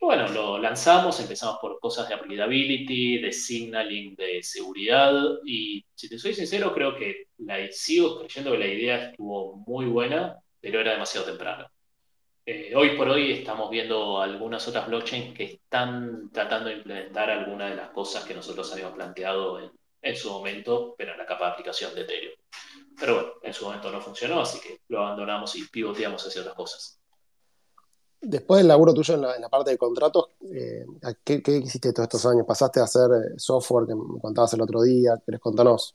Bueno, 0.00 0.28
lo 0.28 0.58
lanzamos, 0.58 1.18
empezamos 1.20 1.58
por 1.60 1.78
cosas 1.80 2.08
de 2.08 2.14
applicability, 2.14 3.18
de 3.18 3.32
signaling, 3.32 4.14
de 4.16 4.42
seguridad, 4.42 5.12
y 5.44 5.84
si 5.94 6.08
te 6.08 6.18
soy 6.18 6.34
sincero, 6.34 6.72
creo 6.74 6.96
que 6.96 7.28
la, 7.38 7.70
sigo 7.70 8.18
creyendo 8.18 8.52
que 8.52 8.58
la 8.58 8.66
idea 8.66 9.10
estuvo 9.10 9.56
muy 9.66 9.86
buena, 9.86 10.36
pero 10.60 10.80
era 10.80 10.92
demasiado 10.92 11.26
temprano. 11.26 11.66
Eh, 12.46 12.74
hoy 12.76 12.90
por 12.96 13.08
hoy 13.08 13.32
estamos 13.32 13.70
viendo 13.70 14.20
algunas 14.20 14.68
otras 14.68 14.86
blockchains 14.86 15.34
que 15.34 15.44
están 15.44 16.30
tratando 16.30 16.68
de 16.68 16.76
implementar 16.76 17.30
algunas 17.30 17.70
de 17.70 17.76
las 17.76 17.90
cosas 17.90 18.24
que 18.24 18.34
nosotros 18.34 18.70
habíamos 18.72 18.94
planteado 18.94 19.60
en, 19.60 19.70
en 20.02 20.16
su 20.16 20.30
momento, 20.30 20.94
pero 20.98 21.12
en 21.12 21.18
la 21.18 21.26
capa 21.26 21.46
de 21.46 21.52
aplicación 21.52 21.94
de 21.94 22.02
Ethereum. 22.02 22.34
Pero 22.98 23.14
bueno, 23.14 23.32
en 23.42 23.54
su 23.54 23.64
momento 23.64 23.90
no 23.90 24.00
funcionó, 24.00 24.40
así 24.40 24.60
que 24.60 24.80
lo 24.88 25.00
abandonamos 25.00 25.56
y 25.56 25.66
pivoteamos 25.68 26.26
hacia 26.26 26.42
otras 26.42 26.54
cosas. 26.54 27.00
Después 28.26 28.58
del 28.58 28.68
laburo 28.68 28.94
tuyo 28.94 29.14
en 29.14 29.20
la, 29.22 29.48
parte 29.48 29.70
de 29.70 29.78
contratos, 29.78 30.28
eh, 30.52 30.84
¿qué, 31.22 31.42
hiciste 31.62 31.92
todos 31.92 32.04
estos 32.04 32.26
años? 32.26 32.46
¿Pasaste 32.46 32.80
a 32.80 32.84
hacer 32.84 33.10
eh, 33.12 33.34
software 33.36 33.86
que 33.86 33.94
me 33.94 34.20
contabas 34.20 34.52
el 34.54 34.62
otro 34.62 34.82
día? 34.82 35.12
¿Querés 35.24 35.40
contarnos 35.40 35.94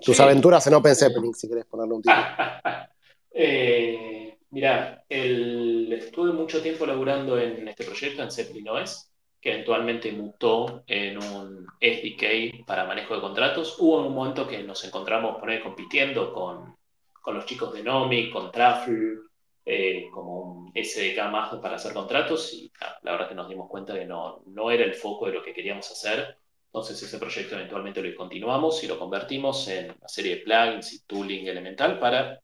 tus 0.00 0.20
aventuras 0.20 0.66
en 0.66 0.74
Open 0.74 0.94
Zeppelin, 0.94 1.34
si 1.34 1.48
querés 1.48 1.66
ponerle 1.66 1.94
un 1.94 2.02
título? 2.02 2.22
eh, 3.32 4.38
mirá, 4.50 5.04
estuve 5.08 6.32
mucho 6.32 6.62
tiempo 6.62 6.86
laburando 6.86 7.38
en 7.38 7.68
este 7.68 7.84
proyecto, 7.84 8.22
en 8.22 8.30
Zeppelin 8.30 8.68
OS, 8.68 9.10
que 9.40 9.52
eventualmente 9.52 10.12
mutó 10.12 10.84
en 10.86 11.18
un 11.18 11.66
SDK 11.80 12.64
para 12.66 12.84
manejo 12.84 13.14
de 13.14 13.20
contratos. 13.20 13.76
Hubo 13.78 14.06
un 14.06 14.14
momento 14.14 14.46
que 14.46 14.62
nos 14.62 14.84
encontramos 14.84 15.38
poner, 15.38 15.62
compitiendo 15.62 16.32
con, 16.32 16.76
con 17.20 17.34
los 17.34 17.46
chicos 17.46 17.72
de 17.74 17.82
Nomi, 17.82 18.30
con 18.30 18.52
Truffle, 18.52 19.31
eh, 19.64 20.08
como 20.12 20.40
un 20.40 20.72
SDK 20.74 21.30
más 21.30 21.54
para 21.60 21.76
hacer 21.76 21.92
contratos 21.92 22.52
y 22.52 22.72
la 23.02 23.12
verdad 23.12 23.28
que 23.28 23.34
nos 23.34 23.48
dimos 23.48 23.68
cuenta 23.68 23.94
que 23.94 24.04
no, 24.04 24.42
no 24.46 24.70
era 24.70 24.84
el 24.84 24.94
foco 24.94 25.26
de 25.26 25.32
lo 25.32 25.42
que 25.42 25.54
queríamos 25.54 25.90
hacer. 25.90 26.38
Entonces 26.66 27.02
ese 27.02 27.18
proyecto 27.18 27.54
eventualmente 27.54 28.02
lo 28.02 28.16
continuamos 28.16 28.82
y 28.82 28.88
lo 28.88 28.98
convertimos 28.98 29.68
en 29.68 29.90
una 29.90 30.08
serie 30.08 30.36
de 30.36 30.42
plugins 30.42 30.92
y 30.94 31.00
tooling 31.04 31.46
elemental 31.46 31.98
para 31.98 32.40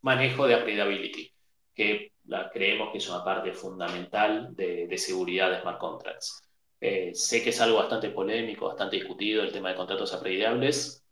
manejo 0.00 0.46
de 0.46 0.56
upgradability, 0.56 1.30
que 1.74 2.12
creemos 2.52 2.90
que 2.92 2.98
es 2.98 3.08
una 3.08 3.24
parte 3.24 3.52
fundamental 3.52 4.54
de, 4.54 4.96
seguridad 4.96 5.50
de 5.50 5.60
smart 5.60 5.78
contracts. 5.78 6.42
Eh, 6.80 7.10
sé 7.14 7.42
que 7.42 7.50
es 7.50 7.60
algo 7.60 7.78
bastante 7.78 8.10
polémico, 8.10 8.68
bastante 8.68 8.96
discutido 8.96 9.42
el 9.42 9.52
tema 9.52 9.70
de 9.70 9.76
contratos 9.76 10.14
aprediables, 10.14 11.04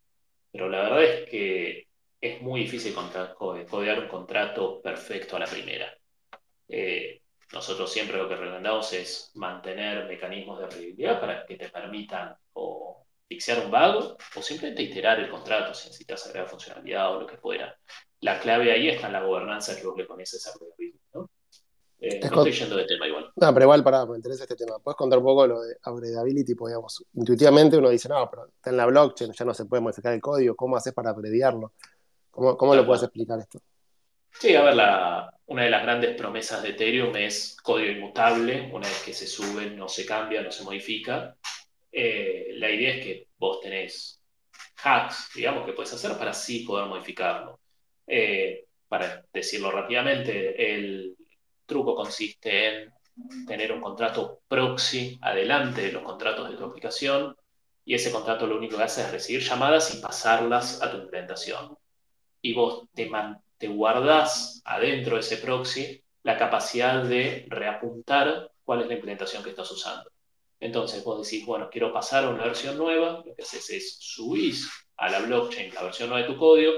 pero 0.51 0.69
la 0.69 0.83
verdad 0.83 1.05
es 1.05 1.31
que 1.31 1.86
es 2.27 2.43
muy 2.43 2.61
difícil 2.61 2.95
codear 3.37 3.99
un 4.01 4.09
contrato 4.09 4.81
perfecto 4.81 5.37
a 5.37 5.41
la 5.41 5.47
primera. 5.47 5.93
Eh, 6.69 7.23
nosotros 7.53 7.93
siempre 7.93 8.17
lo 8.17 8.29
que 8.29 8.37
recomendamos 8.37 8.93
es 8.93 9.31
mantener 9.35 10.07
mecanismos 10.07 10.59
de 10.59 10.65
aprediabilidad 10.65 11.21
para 11.21 11.47
que 11.47 11.57
te 11.57 11.69
permitan 11.69 12.35
o 12.55 13.07
fixear 13.29 13.65
un 13.65 13.71
bug 13.71 14.17
o 14.37 14.43
simplemente 14.43 14.83
iterar 14.83 15.21
el 15.21 15.31
contrato 15.31 15.75
si 15.75 15.89
necesitas 15.89 16.27
agregar 16.27 16.49
funcionalidad 16.49 17.17
o 17.17 17.21
lo 17.21 17.27
que 17.27 17.37
fuera. 17.37 17.77
La 18.21 18.41
clave 18.41 18.73
ahí 18.73 18.89
está 18.89 19.07
en 19.09 19.13
la 19.13 19.23
gobernanza 19.23 19.77
que 19.77 19.87
vos 19.87 19.97
le 19.97 20.05
pones 20.05 20.33
a 20.35 20.37
esa 20.37 20.53
eh, 21.99 22.21
no 22.21 22.27
estoy 22.27 22.53
yendo 22.53 22.77
de 22.77 22.85
tema 22.85 23.07
igual. 23.07 23.33
No, 23.35 23.55
pero 23.55 23.65
igual, 23.65 23.83
para, 23.83 24.05
me 24.05 24.17
interesa 24.17 24.45
este 24.45 24.57
tema. 24.57 24.79
¿Puedes 24.79 24.97
contar 24.97 25.19
un 25.19 25.25
poco 25.25 25.47
lo 25.47 25.63
de 25.63 25.77
upgradeability? 25.87 26.55
Podríamos, 26.55 27.05
intuitivamente 27.15 27.79
uno 27.79 27.89
dice, 27.89 28.09
no, 28.09 28.29
pero 28.31 28.47
está 28.49 28.71
en 28.71 28.77
la 28.77 28.87
blockchain, 28.87 29.33
ya 29.33 29.45
no 29.45 29.55
se 29.55 29.65
puede 29.65 29.83
modificar 29.83 30.13
el 30.13 30.21
código. 30.21 30.55
¿Cómo 30.55 30.77
haces 30.77 30.93
para 30.93 31.13
upgradearlo? 31.13 31.73
¿Cómo, 32.37 32.57
cómo 32.57 32.75
lo 32.75 32.85
puedes 32.85 33.03
explicar 33.03 33.39
esto? 33.39 33.61
Sí, 34.31 34.55
a 34.55 34.63
ver, 34.63 34.75
la, 34.75 35.33
una 35.47 35.65
de 35.65 35.71
las 35.71 35.83
grandes 35.83 36.15
promesas 36.15 36.63
de 36.63 36.69
Ethereum 36.71 37.17
es 37.17 37.57
código 37.63 37.93
inmutable. 37.93 38.71
Una 38.75 38.87
vez 38.87 39.03
que 39.03 39.15
se 39.15 39.27
sube, 39.27 39.71
no 39.71 39.89
se 39.89 40.05
cambia, 40.05 40.43
no 40.43 40.53
se 40.53 40.63
modifica. 40.63 41.35
Eh, 41.91 42.49
la 42.53 42.71
idea 42.71 42.97
es 42.97 43.03
que 43.03 43.29
vos 43.39 43.63
tenés 43.63 44.21
hacks, 44.85 45.31
digamos, 45.35 45.65
que 45.65 45.73
puedes 45.73 45.95
hacer 45.95 46.19
para 46.19 46.35
sí 46.35 46.61
poder 46.61 46.87
modificarlo. 46.87 47.59
Eh, 48.07 48.67
para 48.87 49.25
decirlo 49.33 49.71
rápidamente, 49.71 50.75
el, 50.75 51.17
truco 51.65 51.97
consiste 51.97 52.69
en 52.69 52.93
tener 53.47 53.73
un 53.73 53.81
contrato 53.81 54.43
proxy 54.47 55.19
adelante 55.23 55.81
de 55.81 55.93
los 55.93 56.03
contratos 56.03 56.51
de 56.51 56.57
tu 56.57 56.65
aplicación 56.65 57.35
y 57.83 57.95
ese 57.95 58.13
contrato 58.13 58.47
lo 58.47 58.59
único 58.59 58.77
que 58.77 58.85
hace 58.85 59.01
es 59.01 59.11
recibir 59.11 59.41
llamadas 59.41 59.95
y 59.95 60.03
pasarlas 60.03 60.83
a 60.83 60.91
tu 60.91 60.99
implementación. 60.99 61.77
Y 62.47 62.55
vos 62.55 62.85
te, 62.95 63.11
te 63.59 63.69
guardás 63.69 64.63
adentro 64.65 65.17
de 65.17 65.21
ese 65.21 65.39
proxy 65.39 66.01
la 66.23 66.39
capacidad 66.39 67.03
de 67.03 67.45
reapuntar 67.49 68.53
cuál 68.65 68.83
es 68.83 68.87
la 68.87 68.95
implementación 68.95 69.43
que 69.43 69.51
estás 69.51 69.71
usando. 69.73 70.09
Entonces 70.61 71.03
vos 71.03 71.23
decís, 71.23 71.45
bueno, 71.45 71.69
quiero 71.71 71.93
pasar 71.93 72.25
a 72.25 72.31
una 72.31 72.45
versión 72.45 72.79
nueva, 72.79 73.23
lo 73.27 73.35
que 73.35 73.43
haces 73.43 73.69
es 73.71 73.97
subir 73.99 74.55
a 74.97 75.11
la 75.11 75.21
blockchain 75.21 75.75
la 75.75 75.83
versión 75.83 76.09
nueva 76.09 76.27
de 76.27 76.33
tu 76.33 76.39
código 76.39 76.73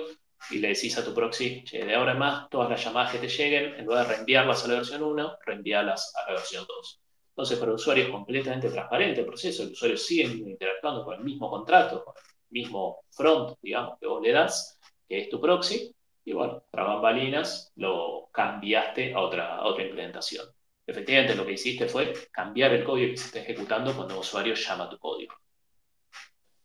y 0.51 0.59
le 0.59 0.69
decís 0.69 0.97
a 0.97 1.05
tu 1.05 1.13
proxy, 1.13 1.63
che, 1.65 1.85
de 1.85 1.95
ahora 1.95 2.13
en 2.13 2.19
más, 2.19 2.49
todas 2.49 2.71
las 2.71 2.83
llamadas 2.83 3.13
que 3.13 3.19
te 3.19 3.29
lleguen, 3.29 3.75
en 3.75 3.85
lugar 3.85 4.07
de 4.07 4.15
reenviarlas 4.15 4.65
a 4.65 4.69
la 4.69 4.75
versión 4.75 5.03
1, 5.03 5.39
reenviarlas 5.45 6.15
a 6.17 6.29
la 6.29 6.39
versión 6.39 6.65
2. 6.67 7.01
Entonces, 7.31 7.59
para 7.59 7.73
el 7.73 7.77
usuario 7.77 8.05
es 8.05 8.11
completamente 8.11 8.71
transparente 8.71 9.21
el 9.21 9.27
proceso, 9.27 9.63
el 9.63 9.73
usuario 9.73 9.99
sigue 9.99 10.23
interactuando 10.23 11.05
con 11.05 11.15
el 11.15 11.25
mismo 11.25 11.51
contrato, 11.51 12.05
con 12.05 12.15
el 12.17 12.23
mismo 12.51 13.01
front, 13.11 13.59
digamos, 13.61 13.99
que 14.01 14.07
vos 14.07 14.23
le 14.23 14.33
das, 14.33 14.78
que 15.09 15.23
es 15.23 15.29
tu 15.31 15.41
proxy, 15.41 15.95
y 16.25 16.33
bueno, 16.35 16.63
tras 16.71 16.87
bambalinas 16.87 17.73
lo 17.77 18.29
cambiaste 18.31 19.15
a 19.15 19.21
otra, 19.21 19.57
a 19.57 19.65
otra 19.65 19.85
implementación. 19.85 20.47
Efectivamente, 20.87 21.35
lo 21.35 21.47
que 21.47 21.53
hiciste 21.53 21.87
fue 21.87 22.13
cambiar 22.31 22.73
el 22.73 22.85
código 22.85 23.11
que 23.11 23.17
se 23.17 23.27
está 23.27 23.41
ejecutando 23.41 23.95
cuando 23.95 24.15
el 24.15 24.21
usuario 24.21 24.55
llama 24.55 24.89
tu 24.89 24.99
código. 24.99 25.35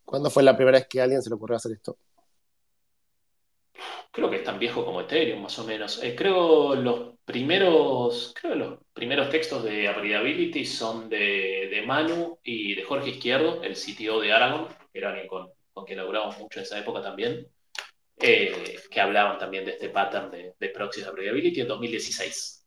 ¿Cuándo 0.06 0.30
fue 0.30 0.44
la 0.44 0.56
primera 0.56 0.78
vez 0.78 0.88
que 0.88 1.00
a 1.00 1.04
alguien 1.04 1.22
se 1.22 1.30
le 1.30 1.36
ocurrió 1.36 1.58
hacer 1.58 1.72
esto? 1.74 1.98
Creo 4.12 4.30
que 4.30 4.36
es 4.38 4.44
tan 4.44 4.60
viejo 4.60 4.86
como 4.86 5.02
Ethereum, 5.02 5.42
más 5.42 5.58
o 5.60 5.64
menos. 5.64 6.04
Eh, 6.04 6.16
creo 6.16 6.76
los 6.76 7.16
primeros, 7.26 8.34
creo 8.40 8.56
los 8.56 8.80
primeros 8.94 9.30
textos 9.30 9.64
de 9.64 9.90
Upgradability 9.90 10.66
son 10.66 11.10
de, 11.10 11.68
de, 11.72 11.82
Manu 11.86 12.38
y 12.44 12.76
de 12.76 12.84
Jorge 12.84 13.10
Izquierdo, 13.10 13.64
el 13.64 13.76
CTO 13.76 14.22
de 14.22 14.32
Aragon, 14.32 14.68
que 14.92 15.00
era 15.00 15.10
alguien 15.10 15.28
con, 15.28 15.50
con 15.74 15.86
quien 15.86 15.98
laburamos 15.98 16.38
mucho 16.38 16.60
en 16.60 16.64
esa 16.64 16.78
época 16.78 17.02
también. 17.02 17.48
Eh, 18.20 18.76
que 18.90 19.02
hablaban 19.02 19.38
también 19.38 19.66
de 19.66 19.72
este 19.72 19.90
pattern 19.90 20.32
de, 20.32 20.54
de 20.60 20.70
proxies 20.70 21.08
upgradability 21.08 21.62
en 21.62 21.68
2016. 21.68 22.64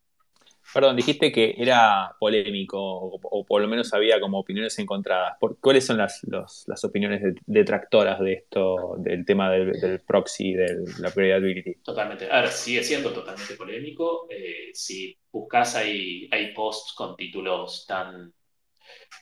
Perdón, 0.75 0.97
dijiste 0.97 1.31
que 1.31 1.55
era 1.57 2.15
polémico 2.19 2.79
o, 2.79 3.47
por 3.47 3.63
lo 3.63 3.69
menos 3.69 3.95
había 3.95 4.21
como 4.21 4.39
opiniones 4.41 4.79
encontradas. 4.79 5.37
¿Cuáles 5.61 5.87
son 5.87 5.97
las, 5.97 6.21
las 6.67 6.85
opiniones 6.85 7.23
detractoras 7.47 8.19
de 8.21 8.33
esto, 8.33 8.97
del 8.99 9.25
tema 9.25 9.51
del, 9.51 10.01
proxy, 10.01 10.55
de 10.55 10.67
la 10.99 11.09
upgradability? 11.09 11.77
Totalmente. 11.83 12.29
Ahora, 12.31 12.51
sigue 12.51 12.83
siendo 12.83 13.13
totalmente 13.13 13.55
polémico. 13.55 14.27
Eh, 14.29 14.71
si 14.75 15.17
buscas, 15.31 15.77
hay, 15.77 16.29
hay 16.33 16.53
posts 16.53 16.95
con 16.95 17.17
títulos 17.17 17.87
tan, 17.87 18.33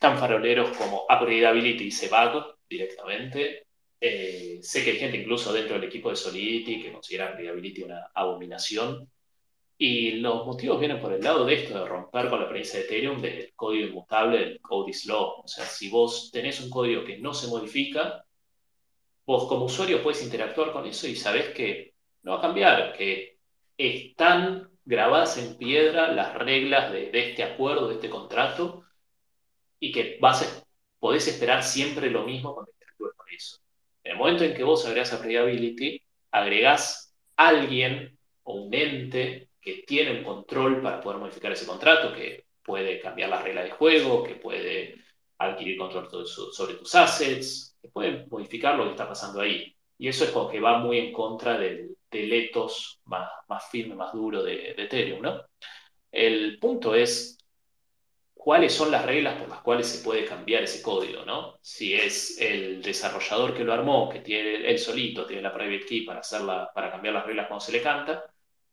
tan 0.01 0.19
faroleros 0.19 0.71
como 0.77 1.03
upgradability 1.03 1.91
se 1.91 2.09
bug 2.09 2.57
directamente. 2.69 3.64
Eh, 4.07 4.59
sé 4.63 4.85
que 4.85 4.91
hay 4.91 4.99
gente 4.99 5.17
incluso 5.17 5.51
dentro 5.51 5.77
del 5.77 5.85
equipo 5.85 6.11
de 6.11 6.17
Solidity 6.17 6.83
que 6.83 6.93
considera 6.93 7.33
Readability 7.33 7.85
una 7.85 8.11
abominación. 8.15 9.11
Y 9.79 10.13
los 10.13 10.45
motivos 10.45 10.79
vienen 10.79 11.01
por 11.01 11.13
el 11.15 11.23
lado 11.23 11.47
de 11.47 11.55
esto, 11.55 11.79
de 11.79 11.89
romper 11.89 12.29
con 12.29 12.39
la 12.41 12.49
premisa 12.49 12.77
de 12.77 12.85
Ethereum 12.85 13.23
del 13.23 13.55
código 13.55 13.89
inmutable, 13.89 14.39
del 14.39 14.61
code 14.61 14.91
is 14.91 15.07
law. 15.07 15.41
O 15.43 15.49
sea, 15.49 15.65
si 15.65 15.89
vos 15.89 16.31
tenés 16.31 16.61
un 16.61 16.69
código 16.69 17.03
que 17.03 17.17
no 17.19 17.33
se 17.33 17.49
modifica, 17.49 18.27
vos 19.27 19.49
como 19.49 19.65
usuario 19.65 20.03
puedes 20.03 20.23
interactuar 20.23 20.73
con 20.73 20.87
eso 20.87 21.09
y 21.09 21.17
sabés 21.17 21.55
que 21.55 21.95
no 22.23 22.33
va 22.33 22.39
a 22.39 22.43
cambiar, 22.43 22.97
que 22.99 23.39
están 23.79 24.71
grabadas 24.85 25.39
en 25.39 25.57
piedra 25.57 26.13
las 26.13 26.35
reglas 26.35 26.93
de, 26.93 27.11
este 27.15 27.43
acuerdo, 27.43 27.89
de 27.89 27.95
este 27.95 28.11
contrato, 28.11 28.85
y 29.81 29.93
que 29.93 30.19
vas 30.21 30.63
podés 30.99 31.27
esperar 31.29 31.63
siempre 31.63 32.11
lo 32.11 32.25
mismo 32.25 32.55
cuando 32.55 32.71
interactúes 32.73 33.15
con 33.17 33.29
eso. 33.31 33.64
En 34.05 34.13
el 34.13 34.19
momento 34.19 34.45
en 34.45 34.55
que 34.55 34.63
vos 34.63 34.85
agregás 34.85 35.13
a 35.13 35.23
Playability, 35.23 36.01
agregás 36.31 37.15
a 37.37 37.49
alguien 37.49 38.19
o 38.43 38.55
un 38.55 38.75
ente 38.75 39.49
que 39.61 39.83
tiene 39.87 40.19
un 40.19 40.25
control 40.25 40.83
para 40.83 41.01
poder 41.01 41.19
modificar 41.19 41.53
ese 41.53 41.67
contrato, 41.67 42.15
que 42.15 42.45
puede 42.63 43.01
cambiar 43.01 43.31
las 43.31 43.43
reglas 43.43 43.65
de 43.65 43.71
juego, 43.71 44.23
que 44.23 44.35
puede 44.35 44.97
adquirir 45.39 45.79
control 45.79 46.27
sobre 46.27 46.75
tus 46.75 46.95
assets, 46.95 47.77
que 47.81 47.89
puede 47.89 48.27
modificar 48.27 48.77
lo 48.77 48.85
que 48.85 48.91
está 48.91 49.09
pasando 49.09 49.41
ahí. 49.41 49.75
Y 49.97 50.09
eso 50.09 50.25
es 50.25 50.31
como 50.31 50.51
que 50.51 50.61
va 50.61 50.79
muy 50.79 50.99
en 50.99 51.13
contra 51.13 51.59
del, 51.59 51.97
del 52.11 52.33
ethos 52.33 53.01
más, 53.05 53.31
más 53.49 53.69
firme, 53.71 53.95
más 53.95 54.13
duro 54.13 54.43
de, 54.43 54.75
de 54.75 54.83
Ethereum, 54.85 55.23
¿no? 55.23 55.41
El 56.13 56.59
punto 56.59 56.95
es 56.95 57.39
cuáles 58.45 58.75
son 58.75 58.91
las 58.91 59.07
reglas 59.07 59.41
por 59.41 59.49
las 59.49 59.61
cuales 59.63 59.89
se 59.89 60.05
puede 60.05 60.27
cambiar 60.27 60.63
ese 60.65 60.83
código, 60.83 61.25
¿no? 61.25 61.57
Si 61.63 61.95
es 61.95 62.39
el 62.39 62.83
desarrollador 62.83 63.55
que 63.55 63.65
lo 63.65 63.73
armó, 63.73 64.11
que 64.11 64.21
tiene 64.21 64.69
él 64.71 64.79
solito, 64.79 65.25
tiene 65.25 65.41
la 65.41 65.55
private 65.55 65.87
key 65.87 66.03
para, 66.03 66.21
hacerla, 66.21 66.71
para 66.75 66.91
cambiar 66.91 67.15
las 67.15 67.25
reglas 67.25 67.47
cuando 67.49 67.65
se 67.65 67.73
le 67.73 67.81
canta, 67.81 68.23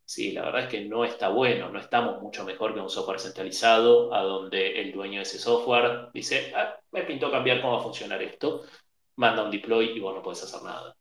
sí, 0.03 0.33
la 0.33 0.41
verdad 0.41 0.63
es 0.63 0.67
que 0.67 0.81
no 0.81 1.05
está 1.05 1.29
bueno, 1.29 1.69
no 1.69 1.79
estamos 1.79 2.21
mucho 2.21 2.43
mejor 2.43 2.73
que 2.73 2.81
un 2.81 2.89
software 2.89 3.21
centralizado, 3.21 4.13
a 4.13 4.23
donde 4.23 4.81
el 4.81 4.91
dueño 4.91 5.19
de 5.19 5.23
ese 5.23 5.39
software 5.39 6.09
dice, 6.13 6.51
ah, 6.53 6.75
me 6.91 7.03
pintó 7.03 7.31
cambiar 7.31 7.61
cómo 7.61 7.75
va 7.75 7.79
a 7.79 7.83
funcionar 7.83 8.21
esto, 8.21 8.65
manda 9.15 9.41
un 9.41 9.51
deploy 9.51 9.91
y 9.95 10.01
vos 10.01 10.13
no 10.13 10.21
podés 10.21 10.43
hacer 10.43 10.63
nada. 10.63 10.97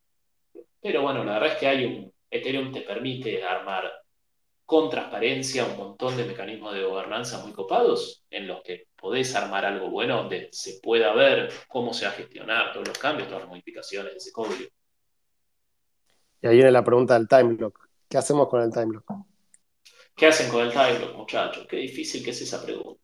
Pero 0.81 1.03
bueno, 1.03 1.25
la 1.25 1.33
verdad 1.33 1.55
es 1.55 1.59
que 1.59 1.67
hay 1.67 1.85
un, 1.87 2.13
Ethereum 2.31 2.73
te 2.73 2.83
permite 2.83 3.43
armar 3.43 3.91
con 4.71 4.89
transparencia, 4.89 5.65
un 5.65 5.77
montón 5.77 6.17
de 6.17 6.25
mecanismos 6.25 6.73
de 6.73 6.85
gobernanza 6.85 7.43
muy 7.43 7.53
copados 7.53 8.25
en 8.31 8.47
los 8.47 8.63
que 8.63 8.87
podés 8.95 9.35
armar 9.35 9.65
algo 9.65 9.91
bueno 9.91 10.19
donde 10.19 10.49
se 10.53 10.79
pueda 10.81 11.13
ver 11.13 11.53
cómo 11.67 11.93
se 11.93 12.05
va 12.05 12.13
a 12.13 12.15
gestionar 12.15 12.73
todos 12.73 12.87
los 12.87 12.97
cambios, 12.97 13.27
todas 13.27 13.43
las 13.43 13.51
modificaciones 13.51 14.13
de 14.13 14.19
ese 14.19 14.31
código. 14.31 14.71
Y 16.41 16.47
ahí 16.47 16.55
viene 16.55 16.71
la 16.71 16.85
pregunta 16.85 17.15
del 17.15 17.27
time 17.27 17.57
lock. 17.59 17.85
¿Qué 18.09 18.17
hacemos 18.17 18.47
con 18.47 18.63
el 18.63 18.71
time 18.71 18.95
lock? 18.95 19.11
¿Qué 20.15 20.29
hacen 20.29 20.49
con 20.49 20.65
el 20.65 20.71
time 20.71 21.01
lock, 21.01 21.17
muchachos? 21.17 21.67
Qué 21.69 21.79
difícil 21.79 22.23
que 22.23 22.31
es 22.31 22.41
esa 22.41 22.65
pregunta. 22.65 23.01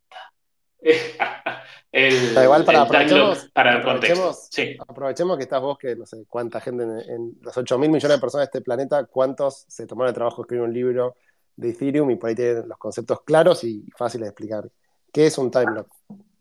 el, 1.91 2.33
igual 2.45 2.65
para 2.65 2.83
aprovechemos, 2.83 3.51
para 3.53 3.79
aprovechemos, 3.79 4.49
sí. 4.53 4.77
aprovechemos 4.87 5.37
que 5.37 5.43
estás 5.43 5.61
vos, 5.61 5.77
que 5.79 5.97
no 5.97 6.07
sé 6.07 6.27
cuánta 6.29 6.61
gente 6.61 6.85
en, 6.85 7.01
en 7.11 7.39
los 7.41 7.57
8 7.57 7.77
mil 7.77 7.91
millones 7.91 8.19
de 8.19 8.21
personas 8.21 8.43
de 8.47 8.57
este 8.57 8.61
planeta, 8.61 9.05
cuántos 9.07 9.65
se 9.67 9.85
tomaron 9.85 10.11
el 10.11 10.15
trabajo 10.15 10.37
de 10.37 10.43
escribir 10.43 10.63
un 10.63 10.73
libro 10.73 11.17
de 11.57 11.71
Ethereum 11.71 12.11
y 12.11 12.17
por 12.17 12.29
ahí 12.29 12.37
tienen 12.37 12.69
los 12.69 12.79
conceptos 12.79 13.23
claros 13.23 13.65
y 13.65 13.85
fáciles 13.97 14.27
de 14.27 14.31
explicar. 14.31 14.71
¿Qué 15.13 15.27
es 15.27 15.39
un 15.39 15.51
time 15.51 15.73
lock? 15.75 15.89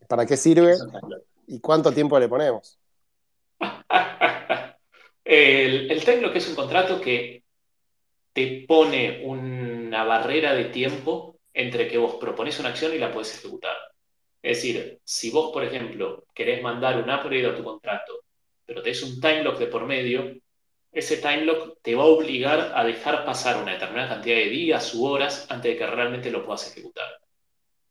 ¿Para 0.07 0.25
qué 0.25 0.37
sirve? 0.37 0.75
¿Y 1.47 1.59
cuánto 1.59 1.91
tiempo 1.91 2.19
le 2.19 2.27
ponemos? 2.27 2.77
el, 5.23 5.91
el 5.91 6.03
time 6.03 6.21
lock 6.21 6.35
es 6.35 6.49
un 6.49 6.55
contrato 6.55 6.99
que 6.99 7.43
te 8.33 8.65
pone 8.67 9.21
una 9.23 10.03
barrera 10.03 10.53
de 10.53 10.65
tiempo 10.65 11.39
entre 11.53 11.87
que 11.87 11.97
vos 11.97 12.15
propones 12.15 12.59
una 12.59 12.69
acción 12.69 12.93
y 12.93 12.97
la 12.97 13.11
puedes 13.11 13.37
ejecutar. 13.37 13.77
Es 14.41 14.57
decir, 14.57 14.99
si 15.03 15.31
vos, 15.31 15.51
por 15.53 15.63
ejemplo, 15.63 16.25
querés 16.33 16.61
mandar 16.61 16.97
un 16.97 17.09
upgrade 17.09 17.47
a 17.47 17.55
tu 17.55 17.63
contrato, 17.63 18.25
pero 18.65 18.81
te 18.81 18.91
es 18.91 19.01
un 19.01 19.21
time 19.21 19.43
lock 19.43 19.57
de 19.57 19.67
por 19.67 19.85
medio, 19.85 20.35
ese 20.95 21.17
time 21.17 21.43
lock 21.43 21.77
te 21.81 21.93
va 21.93 22.03
a 22.03 22.07
obligar 22.07 22.71
a 22.73 22.85
dejar 22.85 23.25
pasar 23.25 23.61
una 23.61 23.73
determinada 23.73 24.15
cantidad 24.15 24.37
de 24.37 24.49
días 24.49 24.95
u 24.95 25.05
horas 25.05 25.45
antes 25.49 25.73
de 25.73 25.77
que 25.77 25.85
realmente 25.85 26.31
lo 26.31 26.45
puedas 26.45 26.71
ejecutar. 26.71 27.19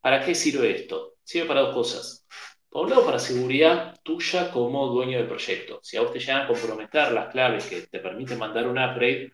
¿Para 0.00 0.24
qué 0.24 0.34
sirve 0.34 0.70
esto? 0.70 1.16
Sirve 1.22 1.46
para 1.46 1.60
dos 1.60 1.74
cosas. 1.74 2.26
Por 2.70 2.84
un 2.86 2.90
lado, 2.90 3.04
para 3.04 3.18
seguridad 3.18 3.94
tuya 4.02 4.50
como 4.50 4.86
dueño 4.86 5.18
del 5.18 5.28
proyecto. 5.28 5.80
Si 5.82 5.98
a 5.98 6.00
vos 6.00 6.12
te 6.12 6.18
llegan 6.18 6.42
a 6.42 6.46
comprometer 6.46 7.12
las 7.12 7.30
claves 7.30 7.66
que 7.66 7.82
te 7.82 8.00
permiten 8.00 8.38
mandar 8.38 8.66
un 8.66 8.78
upgrade, 8.78 9.32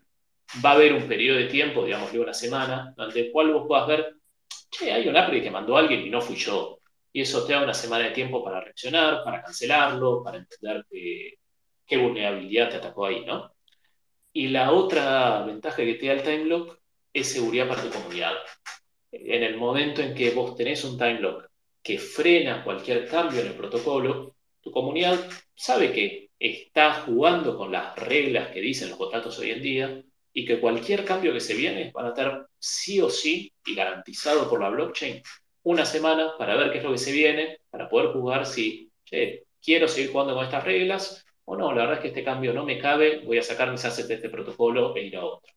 va 0.64 0.72
a 0.72 0.74
haber 0.74 0.92
un 0.92 1.06
periodo 1.06 1.38
de 1.38 1.46
tiempo, 1.46 1.84
digamos 1.84 2.12
una 2.12 2.34
semana, 2.34 2.92
donde 2.96 3.20
el 3.20 3.32
cual 3.32 3.52
vos 3.52 3.66
puedas 3.68 3.86
ver, 3.86 4.14
che, 4.68 4.92
hay 4.92 5.06
un 5.06 5.16
upgrade 5.16 5.42
que 5.42 5.50
mandó 5.50 5.76
alguien 5.76 6.00
y 6.04 6.10
no 6.10 6.20
fui 6.20 6.34
yo. 6.34 6.80
Y 7.12 7.20
eso 7.22 7.46
te 7.46 7.52
da 7.52 7.62
una 7.62 7.74
semana 7.74 8.06
de 8.06 8.10
tiempo 8.10 8.42
para 8.42 8.60
reaccionar, 8.60 9.22
para 9.22 9.42
cancelarlo, 9.42 10.24
para 10.24 10.38
entender 10.38 10.84
qué 10.90 11.96
vulnerabilidad 11.96 12.68
te 12.68 12.76
atacó 12.76 13.06
ahí, 13.06 13.24
¿no? 13.24 13.52
Y 14.32 14.48
la 14.48 14.72
otra 14.72 15.42
ventaja 15.44 15.76
que 15.76 15.94
te 15.94 16.06
da 16.06 16.12
el 16.12 16.22
time 16.22 16.44
lock 16.44 16.78
es 17.12 17.32
seguridad 17.32 17.68
para 17.68 17.82
tu 17.82 17.90
comunidad. 17.90 18.34
En 19.10 19.42
el 19.42 19.56
momento 19.56 20.02
en 20.02 20.14
que 20.14 20.30
vos 20.30 20.56
tenés 20.56 20.84
un 20.84 20.96
time 20.96 21.20
lock 21.20 21.46
que 21.82 21.98
frena 21.98 22.62
cualquier 22.62 23.08
cambio 23.08 23.40
en 23.40 23.48
el 23.48 23.54
protocolo, 23.54 24.36
tu 24.60 24.70
comunidad 24.70 25.18
sabe 25.54 25.92
que 25.92 26.30
está 26.38 26.94
jugando 27.02 27.56
con 27.56 27.72
las 27.72 27.96
reglas 27.96 28.48
que 28.48 28.60
dicen 28.60 28.90
los 28.90 28.98
contratos 28.98 29.38
hoy 29.38 29.50
en 29.50 29.62
día 29.62 30.02
y 30.32 30.44
que 30.44 30.60
cualquier 30.60 31.04
cambio 31.04 31.32
que 31.32 31.40
se 31.40 31.54
viene 31.54 31.90
van 31.92 32.06
a 32.06 32.08
estar 32.10 32.46
sí 32.58 33.00
o 33.00 33.10
sí 33.10 33.52
y 33.66 33.74
garantizado 33.74 34.48
por 34.48 34.60
la 34.60 34.68
blockchain 34.70 35.22
una 35.62 35.84
semana 35.84 36.32
para 36.38 36.56
ver 36.56 36.70
qué 36.70 36.78
es 36.78 36.84
lo 36.84 36.92
que 36.92 36.98
se 36.98 37.12
viene, 37.12 37.58
para 37.70 37.88
poder 37.88 38.12
jugar 38.12 38.46
si 38.46 38.90
quiero 39.62 39.88
seguir 39.88 40.12
jugando 40.12 40.34
con 40.34 40.44
estas 40.44 40.64
reglas 40.64 41.24
o 41.50 41.56
no, 41.56 41.72
la 41.72 41.82
verdad 41.82 41.96
es 41.96 42.00
que 42.02 42.08
este 42.08 42.22
cambio 42.22 42.52
no 42.52 42.64
me 42.64 42.78
cabe, 42.78 43.22
voy 43.24 43.38
a 43.38 43.42
sacar 43.42 43.72
mis 43.72 43.84
assets 43.84 44.06
de 44.06 44.14
este 44.14 44.28
protocolo 44.28 44.94
e 44.94 45.02
ir 45.02 45.16
a 45.16 45.24
otro. 45.24 45.52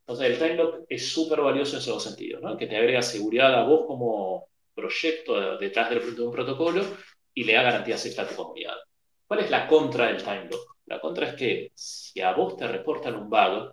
Entonces, 0.00 0.26
el 0.26 0.38
time 0.38 0.56
lock 0.56 0.84
es 0.88 1.12
súper 1.12 1.40
valioso 1.40 1.76
en 1.76 1.78
esos 1.82 1.94
dos 1.94 2.02
sentidos, 2.02 2.42
¿no? 2.42 2.56
que 2.56 2.66
te 2.66 2.76
agrega 2.76 3.00
seguridad 3.00 3.54
a 3.54 3.62
vos 3.62 3.86
como 3.86 4.48
proyecto 4.74 5.56
detrás 5.58 5.88
de 5.90 6.22
un 6.22 6.32
protocolo 6.32 6.82
y 7.32 7.44
le 7.44 7.52
da 7.52 7.62
garantías 7.62 8.04
extra 8.06 8.24
a 8.24 8.28
tu 8.28 8.34
comunidad. 8.34 8.74
¿Cuál 9.24 9.40
es 9.40 9.50
la 9.50 9.68
contra 9.68 10.08
del 10.08 10.20
time 10.20 10.48
lock? 10.50 10.76
La 10.86 11.00
contra 11.00 11.28
es 11.28 11.34
que 11.34 11.70
si 11.74 12.20
a 12.20 12.32
vos 12.32 12.56
te 12.56 12.66
reportan 12.66 13.14
un 13.14 13.30
bug, 13.30 13.72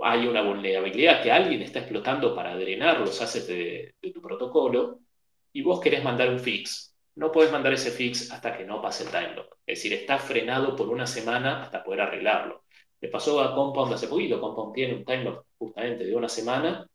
hay 0.00 0.26
una 0.26 0.42
vulnerabilidad 0.42 1.22
que 1.22 1.32
alguien 1.32 1.62
está 1.62 1.78
explotando 1.78 2.34
para 2.34 2.54
drenar 2.56 3.00
los 3.00 3.22
assets 3.22 3.46
de, 3.46 3.94
tu 4.12 4.20
protocolo 4.20 4.98
y 5.50 5.62
vos 5.62 5.80
querés 5.80 6.04
mandar 6.04 6.28
un 6.28 6.40
fix. 6.40 6.91
No 7.14 7.30
podés 7.30 7.52
mandar 7.52 7.72
ese 7.72 7.90
fix 7.90 8.30
hasta 8.32 8.56
que 8.56 8.64
no 8.64 8.80
pase 8.80 9.04
el 9.04 9.10
time 9.10 9.34
lock. 9.34 9.56
Es 9.66 9.78
decir, 9.78 9.92
está 9.92 10.18
frenado 10.18 10.74
por 10.74 10.88
una 10.88 11.06
semana 11.06 11.62
hasta 11.62 11.84
poder 11.84 12.02
arreglarlo. 12.02 12.64
Le 13.00 13.08
pasó 13.08 13.40
a 13.40 13.54
Compound 13.54 13.94
hace 13.94 14.08
poquito. 14.08 14.40
Compound 14.40 14.74
tiene 14.74 14.94
un 14.94 15.04
time 15.04 15.24
lock 15.24 15.46
justamente 15.58 16.04
de 16.04 16.14
una 16.14 16.28
semana. 16.28 16.86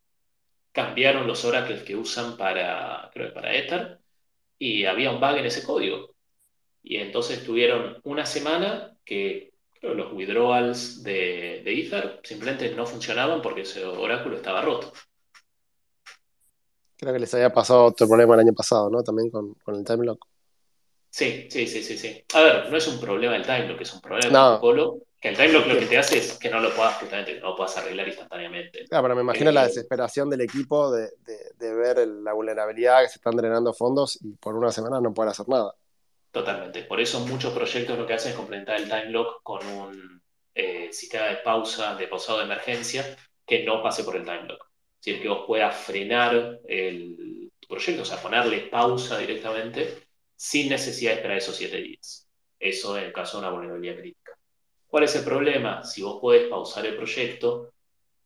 Cambiaron 0.72 1.28
los 1.28 1.43
oracles 1.45 1.84
que 1.84 1.95
usan 1.95 2.38
para, 2.38 3.09
creo 3.13 3.28
que 3.30 3.34
para 3.34 3.53
Ether 3.55 3.99
y 4.59 4.86
había 4.86 5.11
un 5.11 5.20
bug 5.20 5.38
en 5.38 5.45
ese 5.45 5.63
código. 5.63 6.15
Y 6.84 6.97
entonces 6.97 7.43
tuvieron 7.43 7.99
una 8.03 8.26
semana 8.26 8.95
que 9.03 9.53
los 9.82 10.13
withdrawals 10.13 11.03
de, 11.03 11.61
de 11.63 11.80
Ether 11.80 12.20
simplemente 12.24 12.74
no 12.76 12.86
funcionaban 12.86 13.41
porque 13.41 13.61
ese 13.61 13.86
oráculo 13.86 14.38
estaba 14.38 14.61
roto. 14.61 14.93
Creo 16.97 17.13
que 17.13 17.19
les 17.19 17.33
había 17.33 17.53
pasado 17.53 17.85
otro 17.85 18.07
problema 18.07 18.33
el 18.33 18.41
año 18.41 18.53
pasado, 18.53 18.89
¿no? 18.89 19.03
También 19.03 19.29
con, 19.29 19.55
el 19.67 19.83
time 19.85 20.05
lock. 20.05 20.25
Sí, 21.09 21.47
sí, 21.49 21.67
sí, 21.67 21.83
sí, 21.83 21.97
sí. 21.97 22.23
A 22.33 22.41
ver, 22.41 22.71
no 22.71 22.77
es 22.77 22.87
un 22.87 22.99
problema 22.99 23.35
el 23.35 23.43
time 23.43 23.67
lock, 23.67 23.81
es 23.81 23.93
un 23.93 24.01
problema 24.01 24.23
del 24.23 24.31
protocolo. 24.31 24.97
Que 25.19 25.29
el 25.29 25.35
time 25.35 25.49
lock 25.49 25.67
lo 25.67 25.79
que 25.79 25.85
te 25.87 25.97
hace 25.97 26.19
es 26.19 26.37
que 26.37 26.49
no 26.49 26.59
lo 26.59 26.73
puedas, 26.75 26.95
justamente, 26.97 27.39
no 27.39 27.49
lo 27.49 27.55
puedas 27.55 27.75
arreglar 27.77 28.07
instantáneamente. 28.07 28.85
Claro, 28.85 29.03
pero 29.03 29.15
me 29.15 29.21
imagino 29.21 29.51
la 29.51 29.63
eh, 29.63 29.67
desesperación 29.67 30.29
del 30.29 30.41
equipo 30.41 30.91
de, 30.91 31.09
de 31.57 31.73
ver 31.73 32.07
la 32.07 32.33
vulnerabilidad 32.33 33.01
que 33.01 33.09
se 33.09 33.15
están 33.15 33.35
drenando 33.35 33.73
fondos 33.73 34.19
y 34.21 34.35
por 34.35 34.55
una 34.55 34.71
semana 34.71 35.01
no 35.01 35.13
poder 35.13 35.31
hacer 35.31 35.47
nada. 35.49 35.73
Totalmente. 36.31 36.83
Por 36.83 36.99
eso 36.99 37.19
muchos 37.21 37.51
proyectos 37.53 37.97
lo 37.97 38.05
que 38.05 38.13
hacen 38.13 38.31
es 38.31 38.37
complementar 38.37 38.79
el 38.79 38.87
time 38.87 39.09
lock 39.09 39.41
con 39.41 39.65
un 39.65 40.21
eh, 40.53 40.89
sistema 40.91 41.25
de 41.25 41.37
pausa, 41.37 41.95
de 41.95 42.07
pausado 42.07 42.39
de 42.39 42.45
emergencia 42.45 43.17
que 43.45 43.63
no 43.63 43.81
pase 43.81 44.03
por 44.03 44.15
el 44.15 44.23
time 44.23 44.43
lock. 44.43 44.66
Es 44.99 45.05
decir, 45.05 45.21
que 45.21 45.29
vos 45.29 45.43
puedas 45.45 45.75
frenar 45.75 46.59
el 46.67 47.51
proyecto, 47.67 48.01
o 48.01 48.05
sea, 48.05 48.21
ponerle 48.21 48.61
pausa 48.61 49.17
directamente 49.17 50.07
sin 50.35 50.69
necesidad 50.69 51.11
de 51.11 51.17
esperar 51.17 51.37
esos 51.37 51.55
siete 51.55 51.77
días. 51.77 52.27
Eso 52.59 52.97
en 52.97 53.05
el 53.05 53.13
caso 53.13 53.37
de 53.37 53.47
una 53.47 53.51
vulnerabilidad 53.51 53.97
crítica. 53.97 54.37
¿Cuál 54.87 55.03
es 55.03 55.15
el 55.15 55.23
problema? 55.23 55.83
Si 55.83 56.01
vos 56.01 56.19
podés 56.21 56.47
pausar 56.47 56.85
el 56.85 56.95
proyecto, 56.95 57.73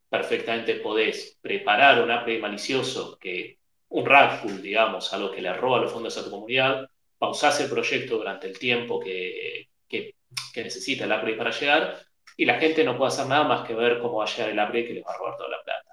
perfectamente 0.08 0.76
podés 0.76 1.38
preparar 1.40 2.02
un 2.02 2.10
API 2.10 2.38
malicioso 2.38 3.18
que 3.18 3.58
un 3.88 4.06
rag 4.06 4.44
digamos, 4.62 5.12
algo 5.12 5.30
que 5.30 5.42
le 5.42 5.52
roba 5.52 5.80
los 5.80 5.92
fondos 5.92 6.16
a 6.16 6.24
tu 6.24 6.30
comunidad, 6.30 6.88
pausás 7.18 7.60
el 7.60 7.70
proyecto 7.70 8.16
durante 8.16 8.46
el 8.46 8.58
tiempo 8.58 9.00
que, 9.00 9.68
que, 9.88 10.14
necesita 10.56 11.04
el 11.04 11.12
upgrade 11.12 11.36
para 11.36 11.50
llegar 11.50 11.98
y 12.36 12.44
la 12.44 12.58
gente 12.58 12.84
no 12.84 12.96
puede 12.96 13.08
hacer 13.08 13.26
nada 13.26 13.44
más 13.44 13.66
que 13.66 13.74
ver 13.74 14.00
cómo 14.00 14.18
va 14.18 14.24
a 14.24 14.28
llegar 14.28 14.50
el 14.50 14.58
upgrade 14.58 14.86
que 14.86 14.94
le 14.94 15.02
va 15.02 15.12
a 15.12 15.18
robar 15.18 15.36
toda 15.36 15.50
la 15.50 15.62
plata. 15.62 15.91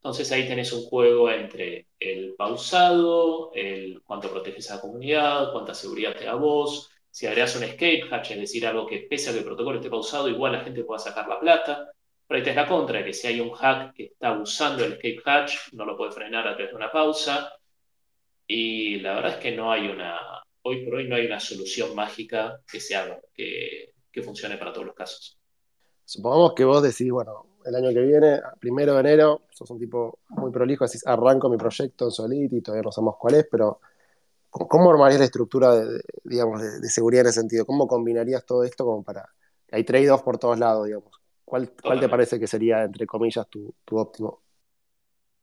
Entonces 0.00 0.32
ahí 0.32 0.48
tenés 0.48 0.72
un 0.72 0.84
juego 0.84 1.30
entre 1.30 1.88
el 1.98 2.34
pausado, 2.34 3.52
el 3.54 4.02
cuánto 4.02 4.30
proteges 4.30 4.70
a 4.70 4.76
la 4.76 4.80
comunidad, 4.80 5.52
cuánta 5.52 5.74
seguridad 5.74 6.16
te 6.16 6.24
da 6.24 6.34
vos, 6.34 6.90
si 7.10 7.26
agregas 7.26 7.56
un 7.56 7.64
escape 7.64 8.04
hatch, 8.10 8.30
es 8.30 8.38
decir, 8.38 8.66
algo 8.66 8.86
que 8.86 8.98
pese 8.98 9.30
a 9.30 9.32
que 9.32 9.40
el 9.40 9.44
protocolo 9.44 9.78
esté 9.78 9.90
pausado, 9.90 10.28
igual 10.28 10.52
la 10.52 10.60
gente 10.60 10.84
pueda 10.84 11.00
sacar 11.00 11.28
la 11.28 11.40
plata. 11.40 11.90
Pero 12.26 12.38
ahí 12.38 12.44
tenés 12.44 12.56
la 12.56 12.68
contra, 12.68 13.04
que 13.04 13.12
si 13.12 13.26
hay 13.26 13.40
un 13.40 13.50
hack 13.50 13.92
que 13.94 14.04
está 14.04 14.32
usando 14.32 14.84
el 14.84 14.92
escape 14.92 15.20
hatch, 15.24 15.72
no 15.72 15.84
lo 15.84 15.96
puede 15.96 16.12
frenar 16.12 16.46
a 16.46 16.54
través 16.54 16.70
de 16.70 16.76
una 16.76 16.92
pausa. 16.92 17.52
Y 18.46 19.00
la 19.00 19.14
verdad 19.14 19.32
es 19.32 19.36
que 19.38 19.52
no 19.52 19.72
hay 19.72 19.88
una, 19.88 20.18
hoy 20.62 20.84
por 20.84 20.94
hoy 20.94 21.08
no 21.08 21.16
hay 21.16 21.26
una 21.26 21.40
solución 21.40 21.94
mágica 21.94 22.60
que 22.70 22.78
se 22.78 22.94
haga, 22.94 23.20
que, 23.34 23.92
funcione 24.22 24.56
para 24.58 24.72
todos 24.72 24.86
los 24.86 24.94
casos. 24.94 25.38
Supongamos 26.04 26.54
que 26.54 26.64
vos 26.64 26.82
decís, 26.82 27.10
bueno, 27.10 27.46
el 27.64 27.74
año 27.74 27.90
que 27.90 28.00
viene, 28.00 28.40
primero 28.58 28.94
de 28.94 29.00
enero, 29.00 29.42
sos 29.50 29.70
un 29.70 29.78
tipo 29.78 30.20
muy 30.28 30.50
prolijo, 30.50 30.84
decís, 30.84 31.06
arranco 31.06 31.48
mi 31.48 31.56
proyecto 31.56 32.06
en 32.06 32.10
Solidity, 32.10 32.60
todavía 32.60 32.82
no 32.82 32.92
sabemos 32.92 33.16
cuál 33.18 33.34
es, 33.34 33.46
pero 33.50 33.80
¿cómo 34.50 34.90
armarías 34.90 35.20
la 35.20 35.26
estructura 35.26 35.74
de, 35.74 36.02
digamos, 36.24 36.60
de, 36.60 36.88
seguridad 36.88 37.22
en 37.22 37.28
ese 37.28 37.40
sentido? 37.40 37.66
¿Cómo 37.66 37.86
combinarías 37.86 38.44
todo 38.44 38.64
esto 38.64 38.84
como 38.84 39.02
para... 39.02 39.28
Hay 39.72 39.84
trade-offs 39.84 40.24
por 40.24 40.38
todos 40.38 40.58
lados, 40.58 40.86
digamos. 40.86 41.12
¿Cuál, 41.44 41.72
¿Cuál, 41.82 42.00
te 42.00 42.08
parece 42.08 42.38
que 42.40 42.46
sería, 42.46 42.82
entre 42.82 43.06
comillas, 43.06 43.48
tu, 43.48 43.74
tu 43.84 43.98
óptimo? 43.98 44.42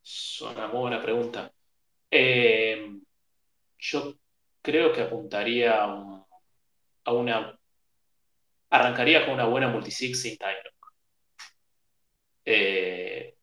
Es 0.03 0.41
una 0.41 0.67
muy 0.67 0.81
buena 0.81 1.01
pregunta. 1.01 1.51
Eh, 2.09 2.99
yo 3.77 4.13
creo 4.61 4.93
que 4.93 5.01
apuntaría 5.01 5.83
a, 5.83 7.13
una. 7.13 7.57
Arrancaría 8.69 9.25
con 9.25 9.35
una 9.35 9.45
buena 9.45 9.69
multisig 9.69 10.15
sin 10.15 10.37
lock. 10.39 10.76
Eh, 12.49 13.35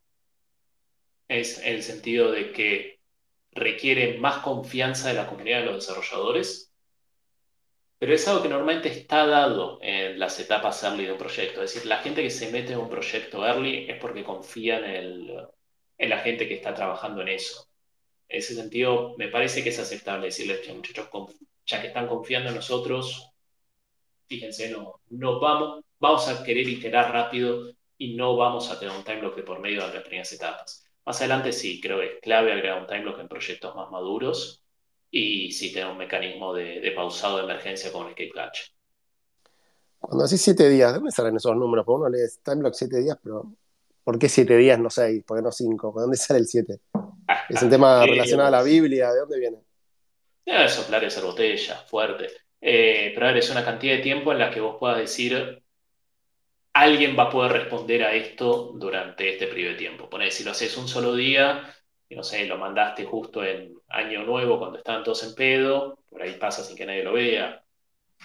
es 1.29 1.59
el 1.63 1.83
sentido 1.83 2.33
de 2.33 2.53
que 2.53 3.01
requiere 3.53 4.17
más 4.19 4.39
confianza 4.39 5.09
de 5.09 5.15
la 5.15 5.27
comunidad 5.27 5.61
de 5.61 5.67
los 5.67 5.87
desarrolladores, 5.87 6.73
pero 7.99 8.15
es 8.15 8.27
algo 8.27 8.43
que 8.43 8.49
normalmente 8.49 8.89
está 8.89 9.27
dado 9.27 9.79
en 9.83 10.19
las 10.19 10.41
etapas 10.41 10.83
early 10.85 11.05
de 11.05 11.13
un 11.13 11.19
proyecto. 11.19 11.63
Es 11.63 11.75
decir, 11.75 11.87
la 11.87 11.99
gente 11.99 12.23
que 12.23 12.31
se 12.31 12.51
mete 12.51 12.73
en 12.73 12.79
un 12.79 12.89
proyecto 12.89 13.47
early 13.47 13.91
es 13.91 13.99
porque 14.01 14.25
confía 14.25 14.79
en, 14.79 14.85
el, 14.85 15.47
en 15.99 16.09
la 16.09 16.19
gente 16.21 16.49
que 16.49 16.55
está 16.55 16.73
trabajando 16.73 17.21
en 17.21 17.29
eso. 17.29 17.69
En 18.29 18.39
ese 18.39 18.55
sentido, 18.55 19.15
me 19.19 19.29
parece 19.29 19.63
que 19.63 19.69
es 19.69 19.79
aceptable 19.79 20.27
decirles, 20.27 20.67
muchachos, 20.75 21.09
ya 21.67 21.83
que 21.83 21.89
están 21.89 22.09
confiando 22.09 22.49
en 22.49 22.55
nosotros, 22.57 23.31
fíjense, 24.29 24.71
no, 24.71 25.03
no 25.11 25.41
vamos, 25.41 25.85
vamos 25.99 26.27
a 26.29 26.43
querer 26.43 26.67
iterar 26.69 27.13
rápido 27.13 27.75
y 28.05 28.15
no 28.17 28.37
vamos 28.37 28.71
a 28.71 28.79
tener 28.79 28.95
un 28.95 29.03
time 29.03 29.21
block 29.21 29.37
de 29.37 29.43
por 29.43 29.61
medio 29.61 29.87
de 29.87 29.95
las 29.95 30.03
primeras 30.03 30.31
etapas. 30.31 30.85
Más 31.07 31.19
adelante 31.21 31.53
sí, 31.53 31.81
creo 31.81 32.01
que 32.01 32.07
es 32.07 32.13
clave 32.21 32.53
agregar 32.53 32.79
un 32.79 32.87
time 32.87 33.01
block 33.01 33.19
en 33.19 33.29
proyectos 33.29 33.75
más 33.75 33.91
maduros 33.91 34.63
y 35.11 35.51
sí 35.53 35.73
tener 35.73 35.89
un 35.89 35.97
mecanismo 35.97 36.53
de, 36.53 36.93
pausado 36.95 37.39
de 37.39 37.45
emergencia 37.45 37.91
con 37.91 38.09
escape 38.09 38.31
catch. 38.35 38.61
Cuando 39.99 40.25
decís 40.25 40.43
siete 40.43 40.69
días, 40.69 40.93
¿de 40.93 40.99
dónde 40.99 41.13
salen 41.13 41.37
esos 41.37 41.57
números? 41.57 41.87
Porque 41.87 42.01
uno 42.01 42.11
lee 42.11 42.29
time 42.45 42.57
block 42.57 42.75
siete 42.75 42.99
días, 42.99 43.19
pero 43.23 43.55
¿por 44.03 44.19
qué 44.19 44.29
siete 44.29 44.55
días, 44.59 44.79
no 44.79 44.91
seis? 44.91 45.25
¿Por 45.25 45.39
qué 45.39 45.43
no 45.43 45.51
cinco? 45.51 45.95
¿De 45.97 46.03
dónde 46.03 46.19
sale 46.19 46.41
el 46.41 46.47
siete? 46.47 46.81
¿Es 47.49 47.63
un 47.63 47.71
tema 47.71 48.05
relacionado 48.05 48.49
a 48.49 48.51
la 48.51 48.63
Biblia? 48.63 49.13
¿De 49.13 49.21
dónde 49.21 49.39
viene? 49.39 49.59
Debe 50.45 50.69
soplar 50.69 51.03
y 51.03 51.07
hacer 51.07 51.25
botella, 51.25 51.77
fuerte. 51.87 52.27
Eh, 52.61 53.13
pero 53.15 53.27
a 53.27 53.29
ver, 53.31 53.39
es 53.39 53.51
una 53.51 53.65
cantidad 53.65 53.97
de 53.97 54.03
tiempo 54.03 54.31
en 54.31 54.41
la 54.41 54.51
que 54.51 54.61
vos 54.61 54.77
puedas 54.79 54.99
decir, 54.99 55.64
alguien 56.75 57.17
va 57.19 57.25
a 57.25 57.31
poder 57.31 57.53
responder 57.53 58.03
a 58.05 58.15
esto 58.15 58.73
durante 58.75 59.31
este 59.31 59.47
periodo 59.47 59.73
de 59.73 59.79
tiempo. 59.79 60.11
Poner, 60.11 60.31
si 60.31 60.45
lo 60.45 60.51
haces 60.51 60.77
un 60.77 60.89
solo 60.89 61.15
día, 61.15 61.75
y 62.09 62.15
no 62.15 62.23
sé, 62.23 62.47
lo 62.47 62.59
mandaste 62.59 63.05
justo 63.05 63.43
en 63.43 63.75
Año 63.89 64.25
Nuevo 64.25 64.59
cuando 64.59 64.79
estaban 64.79 65.03
todos 65.05 65.25
en 65.25 65.35
pedo, 65.35 65.99
por 66.11 66.23
ahí 66.23 66.35
pasa 66.35 66.63
sin 66.63 66.77
que 66.77 66.87
nadie 66.87 67.05
lo 67.05 67.15
vea. 67.15 67.65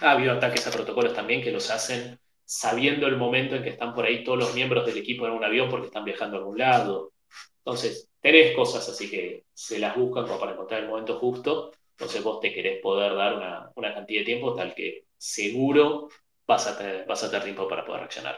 Ha 0.00 0.12
habido 0.12 0.32
ataques 0.32 0.66
a 0.66 0.70
protocolos 0.70 1.14
también 1.14 1.42
que 1.42 1.52
los 1.52 1.70
hacen 1.70 2.18
sabiendo 2.44 3.06
el 3.06 3.16
momento 3.16 3.54
en 3.54 3.62
que 3.62 3.70
están 3.70 3.94
por 3.94 4.04
ahí 4.04 4.24
todos 4.24 4.38
los 4.38 4.54
miembros 4.54 4.84
del 4.84 4.98
equipo 4.98 5.26
en 5.26 5.32
un 5.32 5.44
avión 5.44 5.70
porque 5.70 5.86
están 5.86 6.04
viajando 6.04 6.36
a 6.36 6.40
algún 6.40 6.58
lado. 6.58 7.12
Entonces, 7.58 8.08
tenés 8.20 8.56
cosas 8.56 8.88
así 8.88 9.08
que 9.08 9.44
se 9.54 9.78
las 9.78 9.96
buscan 9.96 10.26
para 10.26 10.52
encontrar 10.52 10.82
el 10.82 10.88
momento 10.88 11.18
justo. 11.18 11.72
Entonces 11.92 12.22
vos 12.24 12.40
te 12.40 12.52
querés 12.52 12.80
poder 12.80 13.14
dar 13.14 13.36
una, 13.36 13.94
cantidad 13.94 14.22
de 14.22 14.24
tiempo 14.24 14.54
tal 14.54 14.74
que 14.74 15.04
seguro 15.16 16.08
vas 16.50 16.66
a, 16.66 16.76
tener, 16.76 17.06
vas 17.06 17.22
a 17.22 17.30
tener 17.30 17.44
tiempo 17.44 17.68
para 17.68 17.84
poder 17.84 18.00
reaccionar. 18.00 18.36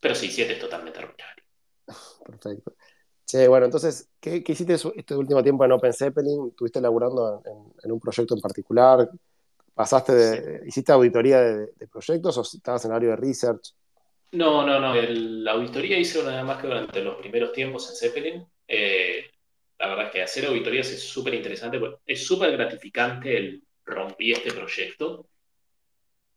Pero 0.00 0.14
sí, 0.14 0.30
7 0.30 0.54
es 0.54 0.58
totalmente 0.58 0.98
arbitrario. 0.98 1.44
Perfecto. 2.24 2.74
Che, 3.26 3.46
bueno, 3.46 3.66
entonces, 3.66 4.08
¿qué, 4.18 4.42
hiciste 4.46 4.74
este 4.96 5.14
último 5.14 5.42
tiempo 5.42 5.66
en 5.66 5.72
Open 5.72 5.92
Zeppelin? 5.92 6.48
¿Estuviste 6.48 6.80
laburando 6.80 7.42
en, 7.82 7.92
un 7.92 8.00
proyecto 8.00 8.34
en 8.34 8.40
particular? 8.40 9.10
¿Pasaste 9.74 10.14
de, 10.14 10.66
¿Hiciste 10.66 10.92
auditoría 10.92 11.40
de, 11.40 11.66
de, 11.76 11.88
proyectos 11.88 12.38
o 12.38 12.42
estabas 12.42 12.84
en 12.86 12.92
el 12.92 12.96
área 12.96 13.10
de 13.10 13.16
research? 13.16 13.74
No, 14.32 14.66
no, 14.66 14.80
no. 14.80 14.94
la 14.94 15.52
auditoría 15.52 15.98
hice 15.98 16.22
nada 16.22 16.42
más 16.42 16.60
que 16.60 16.68
durante 16.68 17.02
los 17.02 17.16
primeros 17.16 17.52
tiempos 17.52 17.90
en 17.90 17.96
Zeppelin. 17.96 18.46
Eh, 18.66 19.26
la 19.78 19.88
verdad 19.88 20.06
es 20.06 20.12
que 20.12 20.22
hacer 20.22 20.46
auditorías 20.46 20.90
es 20.90 21.02
súper 21.02 21.34
interesante, 21.34 21.78
es 22.06 22.26
súper 22.26 22.52
gratificante 22.52 23.36
el 23.36 23.62
rompí 23.84 24.32
este 24.32 24.52
proyecto, 24.52 25.26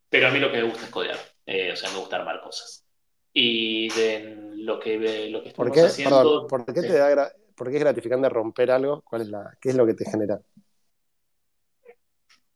pero 0.09 0.27
a 0.27 0.31
mí 0.31 0.39
lo 0.39 0.51
que 0.51 0.57
me 0.57 0.63
gusta 0.63 0.85
es 0.85 0.89
codear, 0.89 1.17
eh, 1.45 1.71
o 1.71 1.75
sea, 1.75 1.89
me 1.91 1.99
gusta 1.99 2.17
armar 2.17 2.41
cosas. 2.41 2.85
Y 3.33 3.89
de 3.89 4.51
lo 4.55 4.79
que, 4.79 5.29
lo 5.29 5.43
que 5.43 5.51
¿Por 5.51 5.71
qué, 5.71 5.81
haciendo... 5.81 6.47
¿por 6.47 6.65
qué, 6.65 6.81
te 6.81 6.97
da 6.97 7.31
¿por 7.55 7.69
qué 7.69 7.77
es 7.77 7.83
gratificante 7.83 8.29
romper 8.29 8.71
algo? 8.71 9.01
¿Cuál 9.01 9.21
es 9.23 9.27
la, 9.29 9.57
¿Qué 9.59 9.69
es 9.69 9.75
lo 9.75 9.85
que 9.85 9.93
te 9.93 10.09
genera? 10.09 10.39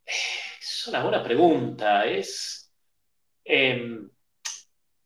Es 0.06 0.88
una 0.88 1.04
buena 1.04 1.24
pregunta. 1.24 2.06
Es, 2.06 2.72
em, 3.44 4.10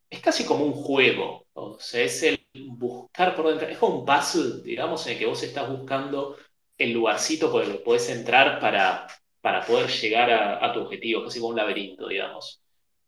es 0.08 0.20
casi 0.20 0.44
como 0.44 0.64
un 0.64 0.72
juego. 0.72 1.46
O 1.52 1.78
sea, 1.78 2.02
es 2.02 2.22
el 2.22 2.46
buscar 2.54 3.34
por 3.34 3.48
dentro. 3.48 3.68
Es 3.68 3.78
como 3.78 4.00
un 4.00 4.06
puzzle, 4.06 4.62
digamos, 4.62 5.06
en 5.06 5.12
el 5.12 5.18
que 5.18 5.26
vos 5.26 5.42
estás 5.42 5.68
buscando 5.68 6.36
el 6.78 6.92
lugarcito 6.92 7.50
por 7.50 7.64
el 7.64 7.72
que 7.72 7.78
podés 7.78 8.08
entrar 8.10 8.60
para, 8.60 9.06
para 9.46 9.64
poder 9.64 9.88
llegar 9.88 10.28
a, 10.28 10.72
tu 10.72 10.80
objetivo, 10.80 11.22
casi 11.22 11.38
como 11.38 11.50
un 11.50 11.56
laberinto, 11.56 12.08
digamos. 12.08 12.60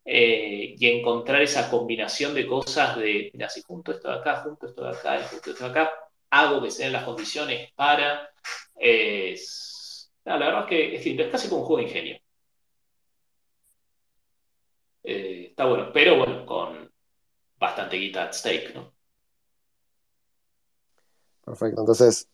eh, 0.05 0.77
y 0.79 0.87
encontrar 0.87 1.43
esa 1.43 1.69
combinación 1.69 2.33
de 2.33 2.47
cosas 2.47 2.97
de, 2.97 3.31
mira, 3.35 3.49
si 3.49 3.61
junto 3.63 3.91
esto 3.91 4.09
de 4.09 4.19
acá, 4.21 4.37
junto 4.45 4.69
esto 4.69 4.85
de 4.85 4.91
acá 4.91 5.21
junto 5.29 5.51
esto 5.51 5.65
de 5.65 5.71
acá, 5.71 5.91
hago 6.31 6.63
que 6.63 6.71
se 6.71 6.85
den 6.85 6.93
las 6.93 7.03
condiciones 7.03 7.73
para... 7.75 8.31
la 10.25 10.39
verdad 10.39 10.63
es 10.63 10.69
que 10.69 10.95
es, 10.95 11.07
es 11.07 11.29
casi 11.29 11.49
como 11.49 11.63
un 11.63 11.67
juego 11.67 11.83
de 11.83 11.89
ingenio. 11.89 12.21
Eh, 15.03 15.47
está 15.51 15.65
bueno, 15.65 15.91
pero 15.93 16.19
bueno, 16.19 16.47
con 16.47 16.89
bastante 17.59 17.97
guita 17.97 18.23
at 18.27 18.33
stake, 18.33 18.75
¿no? 18.77 18.93
Perfecto, 21.45 21.81
entonces, 21.81 22.29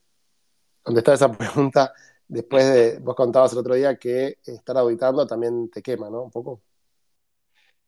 ¿dónde 0.83 0.99
está 0.99 1.15
esa 1.15 1.31
pregunta? 1.35 1.91
Después 2.27 2.73
de, 2.73 2.99
vos 2.99 3.15
contabas 3.15 3.53
el 3.53 3.59
otro 3.59 3.75
día 3.75 3.97
que 3.97 4.37
estar 4.45 4.77
auditando 4.77 5.27
también 5.27 5.69
te 5.69 5.81
quema, 5.81 6.09
¿no? 6.09 6.23
Un 6.23 6.31
poco. 6.31 6.61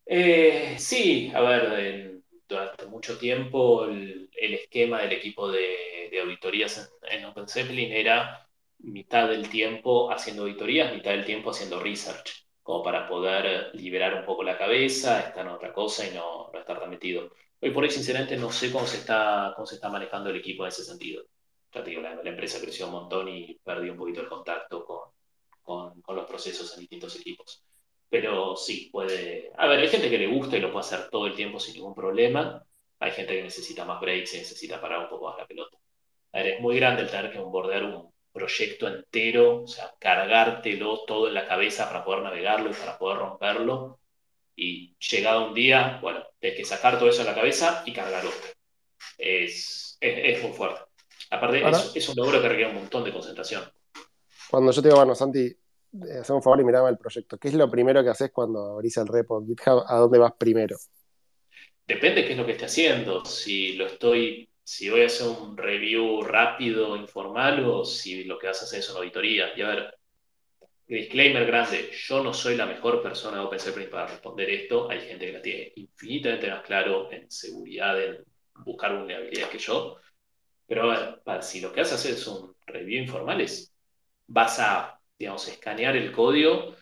Eh, 0.06 0.76
sí, 0.78 1.30
a 1.34 1.40
ver, 1.40 2.22
durante 2.48 2.86
mucho 2.86 3.18
tiempo 3.18 3.84
el, 3.84 4.30
esquema 4.32 5.02
del 5.02 5.12
equipo 5.12 5.50
de, 5.50 6.18
auditorías 6.22 6.90
en, 7.02 7.24
Open 7.26 7.46
Zeppelin 7.46 7.92
era 7.92 8.48
mitad 8.78 9.28
del 9.28 9.48
tiempo 9.50 10.10
haciendo 10.10 10.42
auditorías, 10.42 10.92
mitad 10.94 11.10
del 11.10 11.24
tiempo 11.26 11.50
haciendo 11.50 11.80
research, 11.80 12.46
como 12.62 12.82
para 12.82 13.08
poder 13.08 13.74
liberar 13.74 14.14
un 14.14 14.24
poco 14.24 14.42
la 14.42 14.56
cabeza, 14.56 15.20
estar 15.20 15.44
en 15.46 15.52
otra 15.52 15.72
cosa 15.72 16.06
y 16.06 16.14
no, 16.14 16.50
estar 16.54 16.80
tan 16.80 16.90
metido. 16.90 17.30
Hoy 17.60 17.70
por 17.72 17.82
hoy, 17.84 17.90
sinceramente, 17.90 18.36
no 18.36 18.50
sé 18.50 18.70
cómo 18.72 18.86
se 18.86 18.98
está, 18.98 19.52
cómo 19.56 19.66
se 19.66 19.74
está 19.74 19.88
manejando 19.90 20.30
el 20.30 20.36
equipo 20.36 20.64
en 20.64 20.68
ese 20.68 20.84
sentido. 20.84 21.24
Ya 21.72 21.84
te 21.84 21.90
digo, 21.90 22.02
la, 22.02 22.20
empresa 22.22 22.60
creció 22.60 22.86
un 22.86 22.92
montón 22.92 23.28
y 23.28 23.54
perdí 23.62 23.90
un 23.90 23.96
poquito 23.96 24.20
el 24.20 24.28
contacto 24.28 24.84
con, 24.84 25.10
con, 25.62 26.00
con 26.00 26.16
los 26.16 26.26
procesos 26.26 26.72
en 26.74 26.80
distintos 26.80 27.16
equipos. 27.16 27.62
Pero 28.10 28.56
sí, 28.56 28.88
puede. 28.90 29.52
A 29.56 29.66
ver, 29.66 29.80
hay 29.80 29.88
gente 29.88 30.08
que 30.08 30.18
le 30.18 30.28
gusta 30.28 30.56
y 30.56 30.60
lo 30.60 30.72
puede 30.72 30.86
hacer 30.86 31.10
todo 31.10 31.26
el 31.26 31.34
tiempo 31.34 31.60
sin 31.60 31.74
ningún 31.74 31.94
problema. 31.94 32.64
Hay 33.00 33.12
gente 33.12 33.34
que 33.36 33.42
necesita 33.42 33.84
más 33.84 34.00
breaks 34.00 34.34
y 34.34 34.38
necesita 34.38 34.80
parar 34.80 35.00
un 35.00 35.08
poco 35.10 35.28
más 35.28 35.38
la 35.38 35.46
pelota. 35.46 35.76
A 36.32 36.38
ver, 36.38 36.46
es 36.54 36.60
muy 36.60 36.76
grande 36.76 37.02
el 37.02 37.10
tener 37.10 37.32
que 37.32 37.38
bordear 37.38 37.84
un 37.84 38.12
proyecto 38.32 38.88
entero, 38.88 39.62
o 39.64 39.66
sea, 39.66 39.92
cargártelo 39.98 41.04
todo 41.06 41.28
en 41.28 41.34
la 41.34 41.46
cabeza 41.46 41.86
para 41.88 42.04
poder 42.04 42.22
navegarlo 42.22 42.70
y 42.70 42.74
para 42.74 42.98
poder 42.98 43.18
romperlo. 43.18 44.00
Y 44.56 44.96
llegado 44.98 45.48
un 45.48 45.54
día, 45.54 45.98
bueno, 46.02 46.24
tienes 46.40 46.58
que 46.58 46.64
sacar 46.64 46.98
todo 46.98 47.08
eso 47.08 47.20
de 47.22 47.30
la 47.30 47.34
cabeza 47.34 47.82
y 47.86 47.92
cargarlo. 47.92 48.30
Es, 49.18 49.98
es, 50.00 50.42
muy 50.42 50.52
fuerte. 50.52 50.80
Aparte, 51.30 51.68
es, 51.68 51.96
es, 51.96 52.08
un 52.08 52.16
logro 52.16 52.40
que 52.40 52.48
requiere 52.48 52.70
un 52.70 52.76
montón 52.76 53.04
de 53.04 53.12
concentración. 53.12 53.62
Cuando 54.50 54.72
yo 54.72 54.80
te 54.80 54.88
digo, 54.88 54.98
bueno, 54.98 55.14
Santi, 55.14 55.54
hacer 56.20 56.36
un 56.36 56.42
favor 56.42 56.60
y 56.60 56.64
miraba 56.64 56.88
el 56.88 56.98
proyecto. 56.98 57.38
¿Qué 57.38 57.48
es 57.48 57.54
lo 57.54 57.70
primero 57.70 58.02
que 58.02 58.10
haces 58.10 58.30
cuando 58.30 58.72
abrís 58.72 58.96
el 58.96 59.06
repo 59.06 59.44
GitHub? 59.44 59.84
¿A 59.86 59.96
dónde 59.96 60.18
vas 60.18 60.32
primero? 60.38 60.76
Depende 61.86 62.24
qué 62.24 62.32
es 62.32 62.38
lo 62.38 62.44
que 62.44 62.52
esté 62.52 62.66
haciendo. 62.66 63.24
Si 63.24 63.74
lo 63.74 63.86
estoy, 63.86 64.48
si 64.62 64.90
voy 64.90 65.02
a 65.02 65.06
hacer 65.06 65.28
un 65.28 65.56
review 65.56 66.22
rápido, 66.22 66.96
informal, 66.96 67.64
o 67.64 67.84
si 67.84 68.24
lo 68.24 68.38
que 68.38 68.48
vas 68.48 68.60
a 68.60 68.64
hacer 68.64 68.80
es 68.80 68.90
una 68.90 68.98
auditoría. 68.98 69.48
Y 69.56 69.62
a 69.62 69.68
ver, 69.68 69.98
disclaimer 70.86 71.46
grande, 71.46 71.90
yo 71.92 72.22
no 72.22 72.34
soy 72.34 72.56
la 72.56 72.66
mejor 72.66 73.02
persona 73.02 73.38
de 73.38 73.44
OpenSeprint 73.44 73.90
para 73.90 74.06
responder 74.08 74.50
esto. 74.50 74.90
Hay 74.90 75.00
gente 75.00 75.26
que 75.26 75.32
la 75.32 75.42
tiene 75.42 75.72
infinitamente 75.76 76.50
más 76.50 76.62
claro 76.62 77.10
en 77.10 77.30
seguridad, 77.30 78.02
en 78.02 78.24
buscar 78.64 78.96
vulnerabilidades 78.98 79.50
que 79.50 79.58
yo. 79.58 79.96
Pero 80.68 80.92
a 80.92 81.42
si 81.42 81.60
lo 81.60 81.72
que 81.72 81.80
vas 81.80 81.92
a 81.92 81.96
hacer 81.96 82.12
es 82.12 82.26
un 82.28 82.54
review 82.66 83.02
informal, 83.02 83.40
es, 83.40 83.74
vas 84.26 84.60
a 84.60 85.00
digamos, 85.18 85.48
escanear 85.48 85.96
el 85.96 86.12
código 86.12 86.74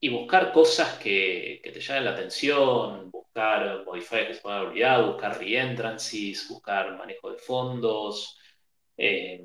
y 0.00 0.08
buscar 0.10 0.52
cosas 0.52 0.98
que, 0.98 1.60
te 1.62 1.80
llamen 1.80 2.04
la 2.06 2.12
atención, 2.12 3.10
buscar 3.10 3.84
modifiers 3.84 4.36
de 4.36 4.42
vulnerabilidad, 4.42 5.06
buscar 5.06 5.38
reentrancies, 5.38 6.48
buscar 6.48 6.96
manejo 6.96 7.30
de 7.30 7.38
fondos. 7.38 8.38
Eh, 8.96 9.44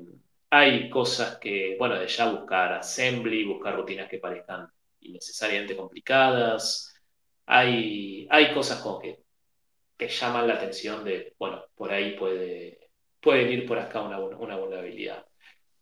hay 0.50 0.90
cosas 0.90 1.38
que, 1.38 1.76
bueno, 1.78 1.98
de 1.98 2.06
ya 2.08 2.30
buscar 2.30 2.72
assembly, 2.74 3.44
buscar 3.44 3.76
rutinas 3.76 4.08
que 4.08 4.18
parezcan 4.18 4.68
innecesariamente 5.00 5.76
complicadas. 5.76 6.94
Hay, 7.46 8.26
hay 8.30 8.54
cosas 8.54 8.80
como 8.80 9.00
que, 9.00 9.20
que 9.96 10.08
llaman 10.08 10.48
la 10.48 10.54
atención 10.54 11.04
de, 11.04 11.34
bueno, 11.38 11.64
por 11.74 11.92
ahí 11.92 12.16
puede, 12.16 12.83
puede 13.24 13.50
ir 13.52 13.66
por 13.66 13.78
acá 13.78 14.02
una, 14.02 14.18
vulnerabilidad. 14.18 15.26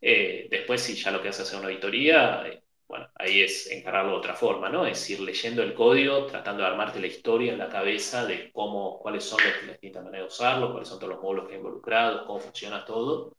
Eh, 0.01 0.49
después, 0.51 0.81
si 0.83 0.95
ya 0.95 1.11
lo 1.11 1.23
que 1.23 1.29
hace 1.29 1.43
es 1.43 1.53
una 1.55 1.67
auditoría, 1.67 2.47
eh, 2.47 2.63
bueno, 2.89 3.09
ahí 3.17 3.43
es 3.43 3.71
encararlo 3.71 4.13
de 4.13 4.19
otra 4.19 4.35
forma, 4.35 4.69
¿no? 4.69 4.87
Es 4.87 5.09
ir 5.11 5.21
leyendo 5.21 5.63
el 5.63 5.75
código, 5.75 6.27
tratando 6.27 6.63
de 6.63 6.69
armarte 6.69 7.01
la 7.01 7.07
historia 7.09 7.53
en 7.53 7.59
la 7.59 7.69
cabeza 7.69 8.25
de 8.27 8.53
cómo, 8.53 8.99
cuáles 9.01 9.25
son 9.25 9.41
las 9.45 9.73
distintas 9.73 10.05
maneras 10.05 10.27
de 10.27 10.29
usarlo, 10.29 10.73
cuáles 10.73 10.89
son 10.89 10.99
todos 10.99 11.15
los 11.15 11.23
módulos 11.23 11.47
que 11.47 11.55
hay 11.55 11.59
involucrados, 11.59 12.27
cómo 12.27 12.39
funciona 12.41 12.85
todo. 12.85 13.37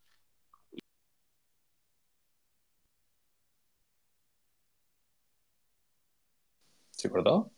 ¿Se 6.92 7.10
cortó? 7.10 7.52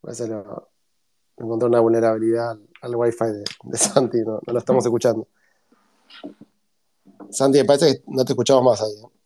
Parece 0.00 0.26
lo, 0.28 0.70
encontró 1.36 1.68
una 1.68 1.80
vulnerabilidad 1.80 2.50
al, 2.50 2.68
al 2.82 2.96
Wi-Fi 2.96 3.24
de, 3.64 3.78
Santi, 3.78 4.18
no 4.18 4.40
lo 4.46 4.58
estamos 4.58 4.84
escuchando. 4.84 5.28
Santi, 7.30 7.58
me 7.58 7.64
parece 7.64 7.98
que 7.98 8.04
no 8.06 8.24
te 8.24 8.32
escuchamos 8.32 8.64
más 8.64 8.82
ahí. 8.82 8.92
¿eh? 8.92 9.18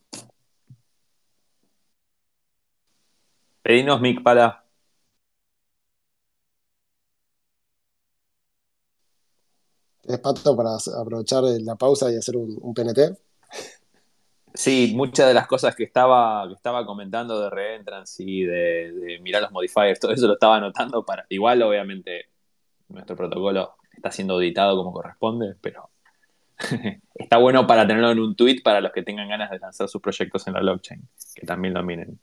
Pedinos 3.63 4.01
mic 4.01 4.23
para. 4.23 4.65
¿Es 10.05 10.19
pato 10.19 10.57
para 10.57 10.71
aprovechar 11.01 11.45
la 11.45 11.77
pausa 11.77 12.11
y 12.11 12.17
hacer 12.17 12.37
un, 12.37 12.75
PNT? 12.75 13.17
Sí, 14.53 14.93
muchas 14.97 15.29
de 15.29 15.35
las 15.35 15.47
cosas 15.47 15.77
que 15.77 15.85
estaba, 15.85 16.47
que 16.49 16.55
estaba 16.55 16.85
comentando 16.85 17.41
de 17.41 17.49
reentrance 17.51 18.23
y 18.23 18.43
de, 18.43 18.93
de, 18.93 19.19
mirar 19.21 19.43
los 19.43 19.53
modifiers, 19.53 20.01
todo 20.01 20.13
eso 20.13 20.27
lo 20.27 20.35
estaba 20.35 20.57
anotando 20.57 21.05
para. 21.05 21.25
Igual, 21.29 21.63
obviamente, 21.63 22.27
nuestro 22.89 23.17
protocolo 23.17 23.77
está 23.95 24.11
siendo 24.11 24.35
auditado 24.35 24.77
como 24.77 24.93
corresponde, 24.93 25.55
pero 25.61 25.92
está 27.15 27.39
bueno 27.39 27.67
para 27.67 27.87
tenerlo 27.87 28.11
en 28.11 28.21
un 28.21 28.37
tweet 28.37 28.63
para 28.63 28.81
los 28.81 28.93
que 28.93 29.03
tengan 29.03 29.29
ganas 29.29 29.51
de 29.51 29.59
lanzar 29.59 29.89
sus 29.89 30.01
proyectos 30.01 30.47
en 30.47 30.55
la 30.55 30.61
blockchain, 30.61 31.09
que 31.35 31.47
también 31.47 31.75
lo 31.75 31.83
miren. 31.83 32.19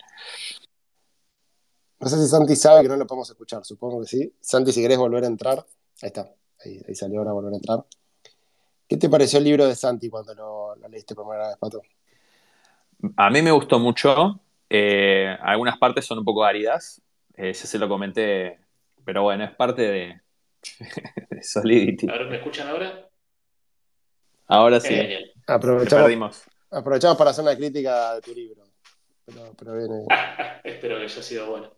No 1.99 2.07
sé 2.07 2.17
si 2.17 2.27
Santi 2.27 2.55
sabe 2.55 2.83
que 2.83 2.87
no 2.87 2.95
lo 2.95 3.05
podemos 3.05 3.29
escuchar, 3.29 3.65
supongo 3.65 4.01
que 4.01 4.07
sí. 4.07 4.33
Santi, 4.39 4.71
si 4.71 4.81
querés 4.81 4.97
volver 4.97 5.23
a 5.23 5.27
entrar, 5.27 5.57
ahí 6.01 6.07
está, 6.07 6.33
ahí, 6.63 6.95
salió 6.95 7.19
ahora 7.19 7.33
volver 7.33 7.53
a 7.53 7.57
entrar. 7.57 7.85
¿Qué 8.87 8.97
te 8.97 9.09
pareció 9.09 9.39
el 9.39 9.45
libro 9.45 9.67
de 9.67 9.75
Santi 9.75 10.09
cuando 10.09 10.33
lo, 10.33 10.75
leíste 10.87 11.13
por 11.13 11.25
primera 11.27 11.49
vez, 11.49 11.57
Pato? 11.57 11.81
A 13.17 13.29
mí 13.29 13.41
me 13.41 13.51
gustó 13.51 13.79
mucho. 13.79 14.39
Eh, 14.69 15.35
algunas 15.41 15.77
partes 15.77 16.05
son 16.05 16.19
un 16.19 16.25
poco 16.25 16.43
áridas, 16.43 17.01
eh, 17.35 17.53
ya 17.53 17.65
se 17.65 17.79
lo 17.79 17.89
comenté, 17.89 18.59
pero 19.03 19.23
bueno, 19.23 19.43
es 19.43 19.55
parte 19.55 19.81
de, 19.81 20.21
de 21.29 21.43
Solidity. 21.43 22.07
¿Me 22.07 22.37
escuchan 22.37 22.67
ahora? 22.67 23.08
Ahora 24.49 24.79
sí. 24.79 24.95
aprovechamos, 25.45 26.43
aprovechamos 26.71 27.17
para 27.17 27.29
hacer 27.29 27.43
una 27.43 27.55
crítica 27.55 28.15
de 28.15 28.21
tu 28.21 28.33
libro. 28.33 28.63
Pero, 29.25 29.75
Espero 30.63 30.97
que 30.97 31.03
haya 31.03 31.21
sido 31.21 31.51
bueno. 31.51 31.71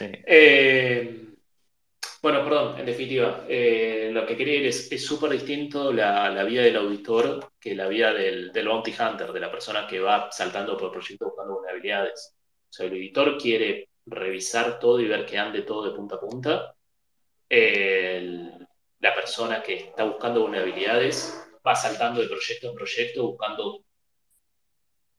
Eh, 0.00 1.26
bueno, 2.22 2.44
perdón, 2.44 2.78
en 2.78 2.86
definitiva, 2.86 3.44
eh, 3.48 4.10
lo 4.12 4.24
que 4.24 4.36
quería 4.36 4.62
decir 4.62 4.94
es 4.94 5.04
súper 5.04 5.32
distinto 5.32 5.92
la, 5.92 6.44
vida 6.44 6.62
del 6.62 6.76
auditor 6.76 7.50
que 7.58 7.74
la 7.74 7.88
vida 7.88 8.12
del, 8.12 8.52
bounty 8.52 8.92
hunter, 8.92 9.32
de 9.32 9.40
la 9.40 9.50
persona 9.50 9.84
que 9.88 9.98
va 9.98 10.30
saltando 10.30 10.76
por 10.76 10.86
el 10.86 10.92
proyecto 10.92 11.26
buscando 11.26 11.54
vulnerabilidades. 11.54 12.36
O 12.70 12.72
sea, 12.72 12.86
el 12.86 12.92
auditor 12.92 13.36
quiere 13.36 13.88
revisar 14.06 14.78
todo 14.78 15.00
y 15.00 15.08
ver 15.08 15.26
que 15.26 15.38
ande 15.38 15.62
todo 15.62 15.90
de 15.90 15.96
punta 15.96 16.14
a 16.14 16.20
punta. 16.20 16.74
la 17.50 19.14
persona 19.16 19.60
que 19.60 19.74
está 19.74 20.04
buscando 20.04 20.42
vulnerabilidades 20.42 21.41
va 21.66 21.74
saltando 21.74 22.20
de 22.20 22.28
proyecto 22.28 22.68
en 22.68 22.74
proyecto 22.74 23.26
buscando 23.28 23.84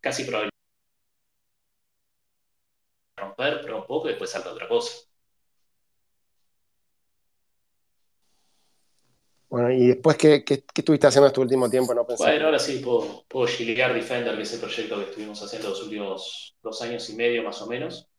casi 0.02 0.24
probablemente 0.24 0.54
romper, 3.16 3.62
pero 3.62 3.78
un 3.78 3.88
poco 3.88 4.08
y 4.08 4.12
después 4.12 4.30
salta 4.30 4.52
otra 4.52 4.68
cosa. 4.68 4.92
Bueno, 9.54 9.70
y 9.70 9.86
después, 9.86 10.18
¿qué, 10.18 10.44
qué, 10.44 10.64
estuviste 10.74 11.06
haciendo 11.06 11.28
este 11.28 11.40
último 11.40 11.70
tiempo? 11.70 11.94
No 11.94 12.06
bueno, 12.06 12.46
ahora 12.46 12.58
sí 12.58 12.80
puedo, 12.80 13.24
puedo 13.28 13.46
Defender, 13.46 14.36
que 14.36 14.42
es 14.42 14.54
el 14.54 14.60
proyecto 14.60 14.98
que 14.98 15.04
estuvimos 15.04 15.44
haciendo 15.44 15.70
los 15.70 15.84
últimos 15.84 16.56
dos 16.64 16.82
años 16.82 17.08
y 17.12 17.16
medio 17.16 17.44
más 17.44 17.62
o 17.62 17.68
menos, 17.68 18.10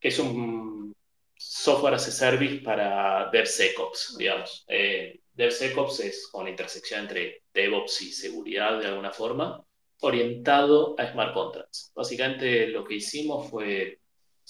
que 0.00 0.08
es 0.08 0.18
un 0.18 0.92
software 1.36 1.94
as 1.94 2.08
a 2.08 2.10
service 2.10 2.56
para 2.56 3.30
DevSecOps, 3.30 4.16
digamos. 4.18 4.64
Eh, 4.66 5.20
DevSecOps 5.40 6.00
es 6.00 6.28
con 6.28 6.44
la 6.44 6.50
intersección 6.50 7.00
entre 7.00 7.42
DevOps 7.52 8.02
y 8.02 8.12
seguridad 8.12 8.78
de 8.78 8.86
alguna 8.86 9.12
forma, 9.12 9.64
orientado 10.00 10.94
a 10.98 11.10
smart 11.10 11.34
contracts. 11.34 11.92
Básicamente 11.94 12.68
lo 12.68 12.84
que 12.84 12.94
hicimos 12.94 13.48
fue 13.50 14.00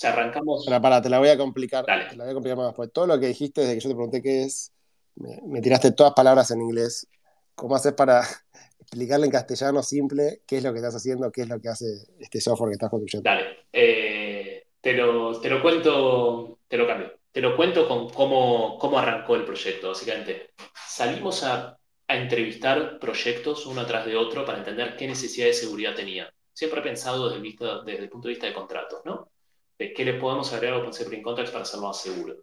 sea, 0.01 0.13
arrancamos. 0.13 0.65
Para, 0.65 0.81
para, 0.81 1.03
te 1.03 1.11
la 1.11 1.19
voy 1.19 1.29
a 1.29 1.37
complicar. 1.37 1.85
Te 1.85 2.17
la 2.17 2.25
voy 2.25 2.31
a 2.31 2.35
complicar 2.35 2.57
más. 2.57 2.75
Pues 2.75 2.91
todo 2.93 3.07
lo 3.07 3.21
que 3.21 3.27
dijiste 3.27 3.61
desde 3.61 3.75
que 3.75 3.81
yo 3.81 3.91
te 3.91 3.95
pregunté 3.95 4.23
qué 4.23 4.45
es, 4.45 4.73
me, 5.17 5.61
tiraste 5.61 5.93
todas 5.93 6.15
palabras 6.15 6.51
en 6.51 6.63
inglés. 6.63 7.07
¿Cómo 7.55 7.77
haces 7.77 7.93
para 7.93 8.23
explicarle 8.81 9.27
en 9.27 9.33
castellano 9.33 9.83
simple 9.83 10.41
qué 10.47 10.57
es 10.57 10.65
lo 10.65 10.73
que 10.73 10.79
estás 10.79 10.97
haciendo, 10.97 11.31
qué 11.31 11.43
es 11.43 11.49
lo 11.49 11.61
que 11.61 11.69
hace 11.69 11.87
este 12.19 12.41
software 12.41 12.71
que 12.71 12.75
estás 12.75 12.91
construyendo? 12.91 13.29
Dale. 13.29 13.45
Eh, 13.73 14.65
te, 14.81 14.95
lo, 14.95 15.39
te 15.41 15.51
lo 15.51 15.61
cuento, 15.61 16.59
te 16.67 16.77
lo 16.77 16.87
cambio. 16.87 17.20
Te 17.33 17.41
lo 17.41 17.57
cuento 17.57 17.87
con 17.87 18.11
cómo, 18.11 18.77
cómo 18.79 18.99
arrancó 18.99 19.37
el 19.37 19.45
proyecto, 19.45 19.89
básicamente. 19.89 20.51
Salimos 20.75 21.45
a, 21.45 21.77
entrevistar 22.09 22.99
proyectos 22.99 23.67
uno 23.67 23.87
tras 23.87 24.05
de 24.05 24.17
otro 24.17 24.45
para 24.45 24.59
entender 24.59 24.97
qué 24.97 25.07
necesidad 25.07 25.47
de 25.47 25.53
seguridad 25.53 25.95
tenían. 25.95 26.29
Siempre 26.53 26.81
he 26.81 26.83
pensado 26.83 27.31
desde 27.31 28.03
el, 28.03 28.09
punto 28.09 28.27
de 28.27 28.35
vista 28.35 28.49
de 28.49 28.53
contratos, 28.53 29.03
¿no? 29.05 29.31
De 29.79 29.93
qué 29.93 30.05
le 30.05 30.15
podemos 30.15 30.53
agregar 30.53 30.79
a 30.79 30.81
OpenSecuring 30.81 31.23
Contracts 31.23 31.53
para 31.53 31.63
hacerlo 31.63 31.87
más 31.87 32.03
seguro. 32.03 32.35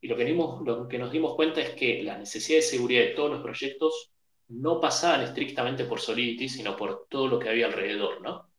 Y 0.00 0.08
lo 0.08 0.16
que, 0.16 0.24
dimos, 0.24 0.62
lo 0.62 0.88
que 0.88 0.98
nos 0.98 1.12
dimos 1.12 1.34
cuenta 1.34 1.60
es 1.60 1.74
que 1.74 2.02
las 2.02 2.18
necesidades 2.18 2.70
de 2.70 2.78
seguridad 2.78 3.02
de 3.02 3.10
todos 3.10 3.30
los 3.30 3.42
proyectos 3.42 4.10
no 4.48 4.80
pasaban 4.80 5.20
estrictamente 5.20 5.84
por 5.84 6.00
Solidity, 6.00 6.48
sino 6.48 6.74
por 6.74 7.06
todo 7.08 7.28
lo 7.28 7.38
que 7.38 7.50
había 7.50 7.66
alrededor, 7.66 8.22
¿no? 8.22 8.50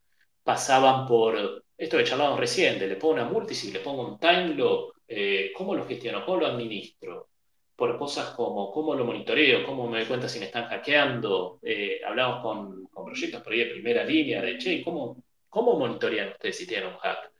Pasaban 0.43 1.07
por 1.07 1.63
esto 1.75 1.97
que 1.97 2.03
charlábamos 2.03 2.39
recién, 2.39 2.77
le 2.77 2.95
pongo 2.95 3.15
una 3.15 3.25
multisig, 3.25 3.73
le 3.73 3.79
pongo 3.79 4.07
un 4.07 4.19
time 4.19 4.49
lock, 4.49 4.95
eh, 5.13 5.51
cómo 5.55 5.75
lo 5.75 5.85
gestiono, 5.85 6.25
cómo 6.25 6.37
lo 6.37 6.47
administro, 6.47 7.29
por 7.75 7.97
cosas 7.97 8.29
como 8.35 8.71
cómo 8.71 8.95
lo 8.95 9.05
monitoreo, 9.05 9.65
cómo 9.65 9.87
me 9.89 9.99
doy 9.99 10.07
cuenta 10.07 10.29
si 10.29 10.39
me 10.39 10.45
están 10.45 10.65
hackeando. 10.65 11.59
Eh, 11.63 11.99
hablamos 12.05 12.41
con, 12.41 12.85
con, 12.87 13.05
proyectos 13.05 13.41
por 13.41 13.53
ahí 13.53 13.59
de 13.59 13.71
primera 13.71 14.03
línea, 14.03 14.41
de, 14.41 14.57
che, 14.57 14.83
¿cómo, 14.83 15.23
¿cómo 15.49 15.77
monitorean 15.77 16.29
ustedes 16.29 16.57
si 16.57 16.67
tienen 16.67 16.89
un 16.89 16.97
hack? 16.99 17.31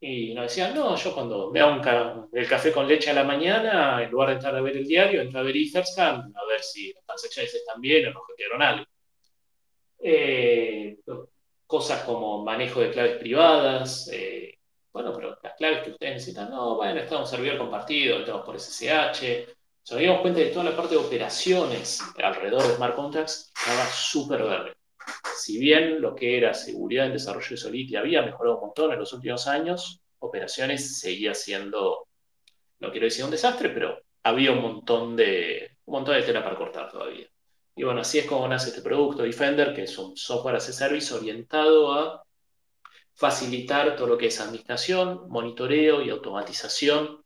Y 0.00 0.34
nos 0.34 0.44
decían, 0.44 0.74
no, 0.74 0.96
yo 0.96 1.14
cuando 1.14 1.50
me 1.50 1.60
hago 1.60 2.28
el 2.32 2.48
café 2.48 2.72
con 2.72 2.86
leche 2.86 3.10
a 3.10 3.14
la 3.14 3.24
mañana, 3.24 4.02
en 4.02 4.10
lugar 4.10 4.28
de 4.30 4.34
entrar 4.34 4.54
a 4.56 4.60
ver 4.60 4.76
el 4.76 4.86
diario, 4.86 5.22
entro 5.22 5.40
a 5.40 5.42
ver 5.44 5.56
Etherscan, 5.56 6.32
a 6.34 6.46
ver 6.46 6.62
si 6.62 6.92
las 6.92 7.06
transacciones 7.06 7.54
están 7.54 7.80
bien 7.80 8.08
o 8.08 8.10
no 8.12 8.20
hackearon 8.20 8.62
algo. 8.62 8.86
Eh, 10.00 10.98
cosas 11.66 12.02
como 12.04 12.44
manejo 12.44 12.80
de 12.80 12.90
claves 12.90 13.16
privadas, 13.16 14.10
bueno, 14.94 15.12
pero 15.12 15.36
las 15.42 15.54
claves 15.54 15.82
que 15.82 15.90
ustedes 15.90 16.14
necesitan, 16.14 16.50
no, 16.50 16.76
bueno, 16.76 17.00
está 17.00 17.18
un 17.18 17.26
servidor 17.26 17.58
compartido, 17.58 18.20
estamos 18.20 18.46
por 18.46 18.60
SSH. 18.60 19.44
Nos 19.90 20.00
dimos 20.00 20.20
cuenta 20.20 20.38
de 20.38 20.46
toda 20.46 20.66
la 20.66 20.76
parte 20.76 20.94
de 20.94 21.00
operaciones 21.00 22.00
alrededor 22.22 22.62
de 22.62 22.76
Smart 22.76 22.94
Contracts 22.94 23.52
estaba 23.58 23.86
súper 23.86 24.44
verde. 24.44 24.74
Si 25.36 25.58
bien 25.58 26.00
lo 26.00 26.14
que 26.14 26.38
era 26.38 26.54
seguridad 26.54 27.06
en 27.06 27.12
desarrollo 27.14 27.48
de 27.50 27.56
Solidity 27.56 27.96
había 27.96 28.22
mejorado 28.22 28.58
un 28.58 28.66
montón 28.66 28.92
en 28.92 29.00
los 29.00 29.12
últimos 29.12 29.48
años, 29.48 30.00
operaciones 30.20 31.00
seguía 31.00 31.34
siendo, 31.34 32.06
no 32.78 32.92
quiero 32.92 33.06
decir 33.06 33.24
un 33.24 33.32
desastre, 33.32 33.70
pero 33.70 34.00
había 34.22 34.52
un 34.52 34.62
montón 34.62 35.16
de, 35.16 35.72
un 35.86 35.94
montón 35.94 36.14
de 36.14 36.22
tela 36.22 36.44
para 36.44 36.56
cortar 36.56 36.88
todavía. 36.88 37.26
Y 37.74 37.82
bueno, 37.82 38.02
así 38.02 38.20
es 38.20 38.26
como 38.26 38.46
nace 38.46 38.68
este 38.68 38.80
producto 38.80 39.24
Defender, 39.24 39.74
que 39.74 39.82
es 39.82 39.98
un 39.98 40.16
software 40.16 40.54
as 40.54 40.68
a 40.68 40.72
service 40.72 41.12
orientado 41.12 41.92
a 41.92 42.24
facilitar 43.14 43.96
todo 43.96 44.08
lo 44.08 44.18
que 44.18 44.26
es 44.26 44.40
administración, 44.40 45.28
monitoreo 45.28 46.02
y 46.02 46.10
automatización 46.10 47.24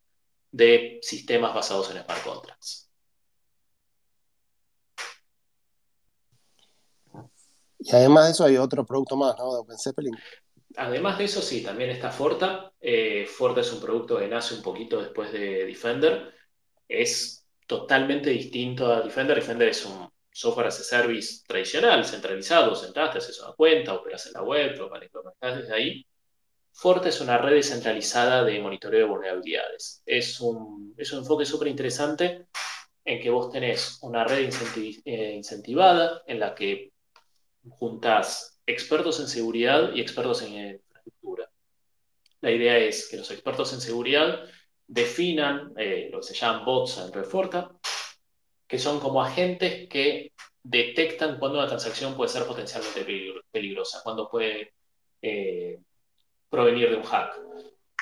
de 0.51 0.99
sistemas 1.03 1.55
basados 1.55 1.91
en 1.91 2.03
smart 2.03 2.22
contracts. 2.24 2.91
Y 7.80 7.95
además 7.95 8.26
de 8.26 8.32
eso 8.32 8.45
hay 8.45 8.57
otro 8.57 8.84
producto 8.84 9.16
más, 9.16 9.36
¿no? 9.39 9.53
De 9.53 9.61
OpenZeppelin. 9.61 10.14
Además 10.76 11.16
de 11.18 11.24
eso, 11.24 11.41
sí, 11.41 11.62
también 11.62 11.91
está 11.91 12.11
Forta. 12.11 12.72
Eh, 12.80 13.26
Forta 13.26 13.61
es 13.61 13.72
un 13.72 13.80
producto 13.80 14.18
que 14.18 14.28
nace 14.28 14.55
un 14.55 14.62
poquito 14.62 15.01
después 15.01 15.32
de 15.32 15.64
Defender. 15.64 16.34
Es 16.86 17.47
totalmente 17.66 18.30
distinto 18.30 18.93
a 18.93 19.01
Defender. 19.01 19.36
Defender 19.36 19.68
es 19.68 19.84
un 19.86 20.11
software 20.39 20.68
as 20.68 20.78
a 20.78 20.84
service 20.84 21.43
tradicional, 21.49 22.05
centralizado, 22.05 22.76
sentaste, 22.76 23.18
haces 23.18 23.41
una 23.41 23.55
cuenta, 23.55 23.95
operas 23.95 24.24
en 24.26 24.34
la 24.34 24.43
web, 24.43 24.76
lo 24.78 24.89
conectas 24.89 25.57
desde 25.57 25.74
ahí. 25.74 26.07
Forte 26.72 27.09
es 27.09 27.20
una 27.20 27.39
red 27.39 27.55
descentralizada 27.55 28.45
de 28.45 28.61
monitoreo 28.61 29.01
de 29.01 29.12
vulnerabilidades. 29.12 30.01
Es 30.07 30.41
un, 30.41 30.95
es 30.97 31.12
un 31.12 31.20
enfoque 31.20 31.45
súper 31.45 31.66
interesante 31.66 32.47
en 33.05 33.20
que 33.20 33.30
vos 33.30 33.51
tenés 33.51 33.99
una 34.03 34.22
red 34.22 34.49
eh, 35.05 35.32
incentivada 35.34 36.22
en 36.28 36.39
la 36.39 36.55
que 36.55 36.93
juntás 37.68 38.61
expertos 38.64 39.18
en 39.18 39.26
seguridad 39.26 39.93
y 39.93 40.01
expertos 40.01 40.43
en 40.43 40.53
infraestructura. 40.53 41.51
La 42.43 42.53
idea 42.53 42.78
es 42.78 43.09
que 43.09 43.16
los 43.16 43.30
expertos 43.32 43.72
en 43.72 43.80
seguridad 43.80 44.45
definan 44.86 45.72
eh, 45.76 46.11
lo 46.12 46.20
que 46.20 46.26
se 46.28 46.34
llaman 46.34 46.64
bots 46.64 46.99
en 46.99 47.24
Forta, 47.24 47.72
que 48.69 48.79
son 48.79 49.01
como 49.01 49.23
agentes 49.23 49.89
que 49.89 50.33
detectan 50.62 51.39
cuando 51.39 51.59
una 51.59 51.66
transacción 51.66 52.14
puede 52.14 52.29
ser 52.29 52.45
potencialmente 52.45 53.05
peligrosa, 53.51 54.03
cuando 54.05 54.29
puede 54.29 54.75
eh, 55.23 55.79
provenir 56.51 56.91
de 56.91 56.97
un 56.97 57.03
hack. 57.03 57.41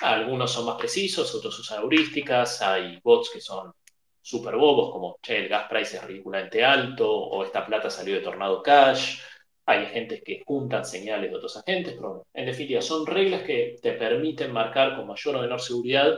Algunos 0.02 0.52
son 0.52 0.66
más 0.66 0.76
precisos, 0.76 1.34
otros 1.34 1.58
usan 1.58 1.82
heurísticas, 1.82 2.60
hay 2.60 2.98
bots 3.02 3.30
que 3.32 3.40
son 3.40 3.72
súper 4.20 4.56
bobos, 4.56 4.90
como, 4.92 5.18
che, 5.22 5.38
el 5.38 5.48
gas 5.48 5.68
price 5.70 5.96
es 5.96 6.04
ridículamente 6.04 6.64
alto, 6.64 7.08
o 7.08 7.44
esta 7.44 7.64
plata 7.64 7.88
salió 7.88 8.16
de 8.16 8.20
Tornado 8.20 8.60
Cash, 8.62 9.20
hay 9.66 9.84
agentes 9.84 10.22
que 10.24 10.42
juntan 10.44 10.84
señales 10.84 11.30
de 11.30 11.36
otros 11.36 11.56
agentes, 11.56 11.94
pero 11.94 12.26
en 12.34 12.46
definitiva 12.46 12.82
son 12.82 13.06
reglas 13.06 13.42
que 13.42 13.78
te 13.80 13.92
permiten 13.92 14.52
marcar 14.52 14.96
con 14.96 15.06
mayor 15.06 15.36
o 15.36 15.42
menor 15.42 15.60
seguridad 15.60 16.12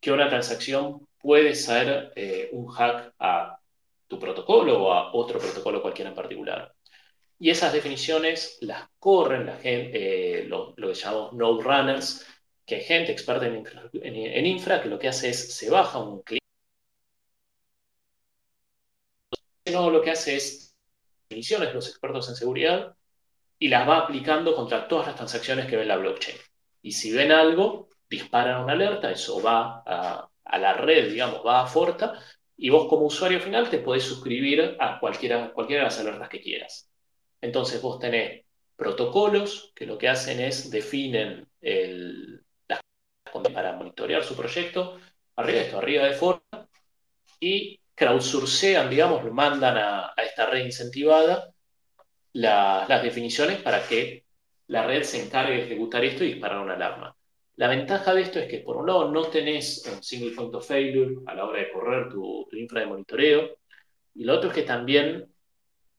que 0.00 0.12
una 0.12 0.28
transacción 0.28 1.06
puede 1.18 1.54
ser 1.54 2.12
eh, 2.16 2.48
un 2.52 2.66
hack 2.68 3.14
a 3.18 3.58
tu 4.12 4.18
protocolo 4.18 4.84
o 4.84 4.92
a 4.92 5.14
otro 5.14 5.38
protocolo 5.38 5.80
cualquiera 5.80 6.10
en 6.10 6.14
particular. 6.14 6.74
Y 7.38 7.48
esas 7.50 7.72
definiciones 7.72 8.58
las 8.60 8.86
corren 8.98 9.46
la 9.46 9.56
gente, 9.56 10.40
eh, 10.40 10.44
lo, 10.44 10.74
que 10.76 10.94
llamamos 10.94 11.32
node 11.32 11.62
runners, 11.64 12.26
que 12.66 12.76
hay 12.76 12.82
gente 12.82 13.10
experta 13.10 13.46
en 13.46 13.64
en, 13.94 14.46
infra, 14.46 14.82
que 14.82 14.90
lo 14.90 14.98
que 14.98 15.08
hace 15.08 15.30
es 15.30 15.54
se 15.56 15.70
baja 15.70 15.98
un 15.98 16.22
clic. 16.22 16.42
No, 19.72 19.90
lo 19.90 20.02
que 20.02 20.10
hace 20.10 20.36
es 20.36 20.76
definiciones 21.28 21.68
de 21.68 21.74
los 21.74 21.88
expertos 21.88 22.28
en 22.28 22.36
seguridad 22.36 22.94
y 23.58 23.68
las 23.68 23.88
va 23.88 23.98
aplicando 23.98 24.54
contra 24.54 24.86
todas 24.88 25.06
las 25.06 25.16
transacciones 25.16 25.66
que 25.66 25.76
ve 25.76 25.86
la 25.86 25.96
blockchain. 25.96 26.36
Y 26.82 26.92
si 26.92 27.12
ven 27.12 27.32
algo, 27.32 27.88
disparan 28.10 28.62
una 28.62 28.74
alerta, 28.74 29.10
eso 29.10 29.42
va 29.42 29.82
a, 29.86 30.28
a 30.44 30.58
la 30.58 30.74
red, 30.74 31.10
digamos, 31.10 31.40
va 31.46 31.62
a 31.62 31.66
Forta, 31.66 32.20
y 32.62 32.70
vos 32.70 32.86
como 32.88 33.06
usuario 33.06 33.40
final 33.40 33.68
te 33.68 33.78
podés 33.78 34.04
suscribir 34.04 34.76
a 34.78 35.00
cualquiera, 35.00 35.52
cualquiera 35.52 35.82
de 35.82 35.88
las 35.88 35.98
alertas 35.98 36.28
que 36.28 36.40
quieras. 36.40 36.88
Entonces 37.40 37.82
vos 37.82 37.98
tenés 37.98 38.44
protocolos 38.76 39.72
que 39.74 39.84
lo 39.84 39.98
que 39.98 40.08
hacen 40.08 40.38
es 40.38 40.70
definen 40.70 41.48
el, 41.60 42.40
las 42.68 42.80
para 43.52 43.72
monitorear 43.72 44.22
su 44.22 44.36
proyecto, 44.36 45.00
arriba 45.34 45.58
de 45.58 45.64
esto, 45.64 45.78
arriba 45.78 46.04
de 46.04 46.12
forma, 46.12 46.68
y 47.40 47.80
crowdsourcean, 47.96 48.88
digamos, 48.88 49.24
lo 49.24 49.34
mandan 49.34 49.76
a, 49.76 50.14
esta 50.16 50.46
red 50.46 50.64
incentivada 50.64 51.52
las 52.32 53.02
definiciones 53.02 53.60
para 53.60 53.84
que 53.88 54.24
la 54.68 54.86
red 54.86 55.02
se 55.02 55.20
encargue 55.20 55.54
de 55.54 55.64
ejecutar 55.64 56.04
esto 56.04 56.22
y 56.22 56.34
disparar 56.34 56.60
una 56.60 56.74
alarma. 56.74 57.16
La 57.62 57.68
ventaja 57.68 58.12
de 58.12 58.22
esto 58.22 58.40
es 58.40 58.48
que, 58.48 58.58
por 58.58 58.76
un 58.76 58.88
lado, 58.88 59.08
no 59.08 59.22
tenés 59.28 59.86
un 59.86 60.02
single 60.02 60.34
point 60.34 60.52
of 60.52 60.66
failure 60.66 61.14
a 61.26 61.34
la 61.36 61.44
hora 61.44 61.60
de 61.60 61.70
correr 61.70 62.08
tu, 62.08 62.48
infra 62.54 62.80
de 62.80 62.86
monitoreo, 62.86 63.56
y 64.14 64.24
lo 64.24 64.34
otro 64.34 64.48
es 64.48 64.54
que 64.56 64.62
también 64.62 65.32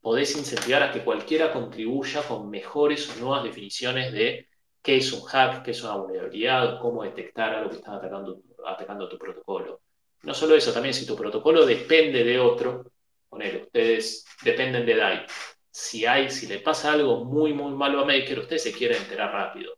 podés 0.02 0.36
incentivar 0.36 0.84
a 0.84 0.92
que 0.92 1.06
cualquiera 1.06 1.54
contribuya 1.54 2.22
con 2.28 2.50
mejores 2.50 3.10
o 3.10 3.18
nuevas 3.22 3.46
definiciones 3.46 4.12
de 4.12 4.50
qué 4.82 4.98
es 4.98 5.14
un 5.14 5.22
hack, 5.22 5.64
qué 5.64 5.72
es 5.72 5.82
una 5.82 5.96
vulnerabilidad, 5.96 6.82
cómo 6.82 7.04
detectar 7.04 7.56
algo 7.56 7.70
que 7.70 7.78
está 7.78 7.96
atacando, 7.96 8.42
atacando 8.68 9.08
tu 9.08 9.18
protocolo. 9.18 9.84
No 10.24 10.34
solo 10.34 10.56
eso, 10.56 10.74
también 10.74 10.94
si 10.94 11.06
tu 11.06 11.16
protocolo 11.16 11.66
depende 11.66 12.26
de 12.26 12.42
otro, 12.42 12.92
ponele, 13.30 13.62
ustedes 13.64 14.26
dependen 14.44 14.86
de 14.86 14.96
DAI. 14.98 15.26
Si 15.72 16.06
hay, 16.06 16.30
si 16.30 16.46
le 16.46 16.60
pasa 16.60 16.92
algo 16.92 17.24
muy, 17.24 17.54
muy 17.54 17.72
malo 17.72 18.02
a 18.02 18.06
Maker, 18.06 18.40
ustedes 18.40 18.64
se 18.64 18.74
quieren 18.74 18.98
enterar 18.98 19.32
rápido 19.32 19.78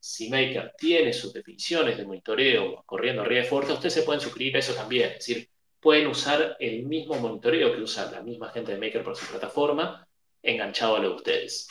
si 0.00 0.30
Maker 0.30 0.74
tiene 0.78 1.12
sus 1.12 1.32
definiciones 1.32 1.98
de 1.98 2.06
monitoreo 2.06 2.82
corriendo 2.86 3.20
arriba 3.20 3.42
de 3.42 3.48
Forta, 3.48 3.74
ustedes 3.74 3.92
se 3.92 4.02
pueden 4.02 4.20
suscribir 4.20 4.56
a 4.56 4.60
eso 4.60 4.72
también. 4.72 5.10
Es 5.10 5.18
decir, 5.26 5.50
pueden 5.78 6.06
usar 6.06 6.56
el 6.58 6.84
mismo 6.84 7.16
monitoreo 7.16 7.74
que 7.74 7.82
usa 7.82 8.10
la 8.10 8.22
misma 8.22 8.48
gente 8.48 8.72
de 8.72 8.78
Maker 8.78 9.04
por 9.04 9.14
su 9.14 9.26
plataforma, 9.26 10.06
enganchado 10.42 10.96
a 10.96 11.00
lo 11.00 11.10
de 11.10 11.14
ustedes. 11.16 11.68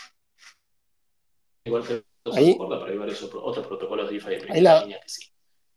Igual 1.65 1.87
que 1.87 2.03
ahí, 2.31 2.55
pero 2.57 2.85
hay 2.85 2.97
varios 2.97 3.23
otros 3.23 3.65
protocolos 3.65 4.07
de 4.07 4.13
DeFi 4.13 4.29
de 4.29 4.37
primera 4.37 4.81
línea 4.81 4.99
que 5.01 5.09
sí. 5.09 5.27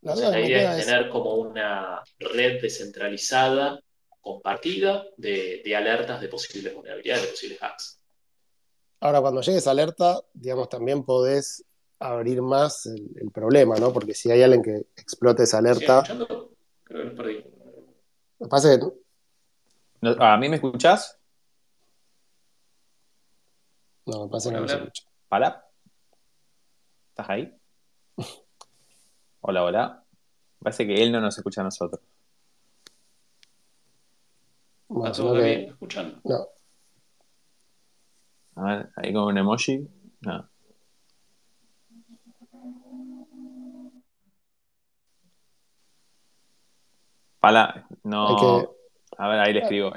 La, 0.01 0.39
idea 0.39 0.77
es 0.77 0.85
tener 0.85 1.09
como 1.09 1.35
una 1.35 2.03
red 2.19 2.61
descentralizada, 2.61 3.79
compartida, 4.19 5.05
de, 5.17 5.61
de 5.63 5.75
alertas 5.75 6.21
de 6.21 6.27
posibles 6.27 6.75
vulnerabilidades, 6.75 7.23
de 7.23 7.31
posibles 7.31 7.63
hacks. 7.63 7.99
Ahora, 8.99 9.21
cuando 9.21 9.41
llegues 9.41 9.65
a 9.65 9.71
alerta, 9.71 10.21
digamos, 10.33 10.69
también 10.69 11.03
podés 11.03 11.65
abrir 12.03 12.41
más 12.41 12.85
el, 12.85 13.31
problema, 13.31 13.77
¿no? 13.77 13.93
Porque 13.93 14.13
si 14.13 14.29
hay 14.29 14.41
alguien 14.41 14.61
que 14.61 14.87
explote 14.95 15.43
esa 15.43 15.59
alerta. 15.59 16.03
Creo 16.83 17.09
que 17.09 17.15
perdí. 17.15 17.45
Me 18.39 18.47
pasa 18.47 18.77
que. 18.77 18.85
¿A 20.19 20.37
mí 20.37 20.49
me 20.49 20.57
escuchás? 20.57 21.17
No, 24.05 24.25
me 24.25 24.31
pasa 24.31 24.49
que 24.49 24.55
no 24.55 24.61
me 24.61 24.67
escucha. 24.67 25.03
¿Para? 25.29 25.65
¿Estás 27.09 27.29
ahí? 27.29 27.57
Hola, 29.41 29.63
hola. 29.63 30.03
Parece 30.59 30.85
que 30.87 31.01
él 31.01 31.11
no 31.11 31.19
nos 31.19 31.37
escucha 31.37 31.61
a 31.61 31.65
nosotros. 31.65 32.01
¿Está 34.89 35.11
todo 35.11 35.33
bien? 35.33 35.69
¿Escuchan? 35.69 36.21
No. 36.23 36.47
A 38.55 38.63
ver, 38.63 38.89
ahí 38.95 39.13
con 39.13 39.23
un 39.23 39.37
emoji. 39.37 39.87
No. 40.21 40.52
Pala, 47.43 47.85
no. 48.03 48.73
A 49.17 49.27
ver, 49.27 49.39
ahí 49.41 49.51
le 49.51 49.59
escribo. 49.63 49.91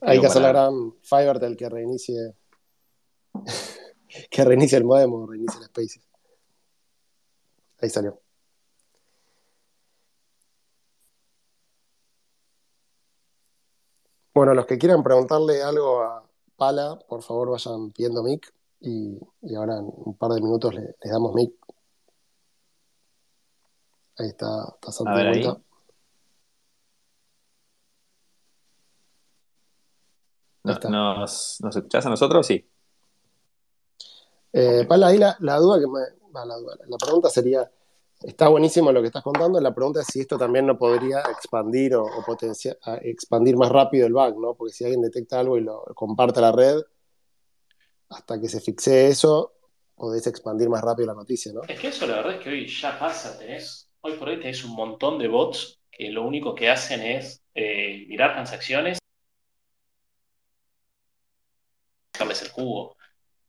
hay 0.00 0.20
que 0.20 0.26
hacer 0.26 0.42
la 0.42 0.48
gran 0.48 0.92
Fiverr 1.00 1.38
del 1.38 1.56
que 1.56 1.68
reinicie. 1.68 2.34
que 4.28 4.44
reinicie 4.44 4.78
el 4.78 4.84
modem 4.84 5.12
o 5.12 5.24
reinicie 5.24 5.60
el 5.60 5.66
Spaces. 5.66 6.04
Ahí 7.80 7.88
salió. 7.88 8.20
Bueno, 14.34 14.52
los 14.52 14.66
que 14.66 14.76
quieran 14.76 15.04
preguntarle 15.04 15.62
algo 15.62 16.02
a 16.02 16.28
Pala, 16.56 16.98
por 17.06 17.22
favor 17.22 17.50
vayan 17.50 17.92
pidiendo 17.92 18.24
mic 18.24 18.52
y, 18.80 19.20
ahora 19.54 19.74
en 19.78 19.84
un 19.84 20.16
par 20.18 20.32
de 20.32 20.40
minutos 20.40 20.74
le, 20.74 20.96
les 21.00 21.12
damos 21.12 21.32
mic. 21.32 21.54
Ahí 24.18 24.30
está, 24.30 24.48
está 24.80 25.12
ahí. 25.30 25.46
¿Nos, 30.64 31.58
¿Nos 31.60 31.76
escuchás 31.76 32.06
a 32.06 32.10
nosotros? 32.10 32.46
Sí. 32.46 32.64
Eh, 34.52 34.84
Pala, 34.88 35.08
ahí 35.08 35.18
la, 35.18 35.36
duda 35.58 35.80
que 35.80 35.86
me. 35.86 36.00
la, 36.32 36.56
la 36.86 36.96
pregunta 36.98 37.28
sería: 37.28 37.68
está 38.22 38.48
buenísimo 38.48 38.92
lo 38.92 39.00
que 39.00 39.08
estás 39.08 39.22
contando. 39.22 39.60
La 39.60 39.74
pregunta 39.74 40.00
es 40.00 40.06
si 40.06 40.20
esto 40.20 40.38
también 40.38 40.66
no 40.66 40.78
podría 40.78 41.20
expandir 41.20 41.94
o, 41.96 42.06
potenciar, 42.24 42.76
expandir 43.02 43.56
más 43.56 43.70
rápido 43.70 44.06
el 44.06 44.12
bug, 44.12 44.40
¿no? 44.40 44.54
Porque 44.54 44.72
si 44.72 44.84
alguien 44.84 45.02
detecta 45.02 45.40
algo 45.40 45.58
y 45.58 45.62
lo 45.62 45.82
comparte 45.94 46.38
a 46.38 46.42
la 46.42 46.52
red, 46.52 46.80
hasta 48.10 48.40
que 48.40 48.48
se 48.48 48.60
fixe 48.60 49.08
eso, 49.08 49.54
podés 49.94 50.26
expandir 50.26 50.68
más 50.68 50.82
rápido 50.82 51.08
la 51.08 51.14
noticia, 51.14 51.52
¿no? 51.52 51.62
Es 51.66 51.80
que 51.80 51.88
eso 51.88 52.06
la 52.06 52.16
verdad 52.16 52.34
es 52.34 52.40
que 52.40 52.50
hoy 52.50 52.66
ya 52.68 52.98
pasa, 52.98 53.38
tenés, 53.38 53.90
hoy 54.00 54.14
por 54.14 54.28
hoy 54.28 54.38
tenés 54.38 54.64
un 54.64 54.74
montón 54.74 55.18
de 55.18 55.28
bots 55.28 55.80
que 55.90 56.10
lo 56.10 56.22
único 56.26 56.54
que 56.54 56.70
hacen 56.70 57.02
es 57.02 57.42
eh, 57.54 58.06
mirar 58.08 58.32
transacciones 58.32 58.98
el 62.30 62.48
jugo. 62.48 62.96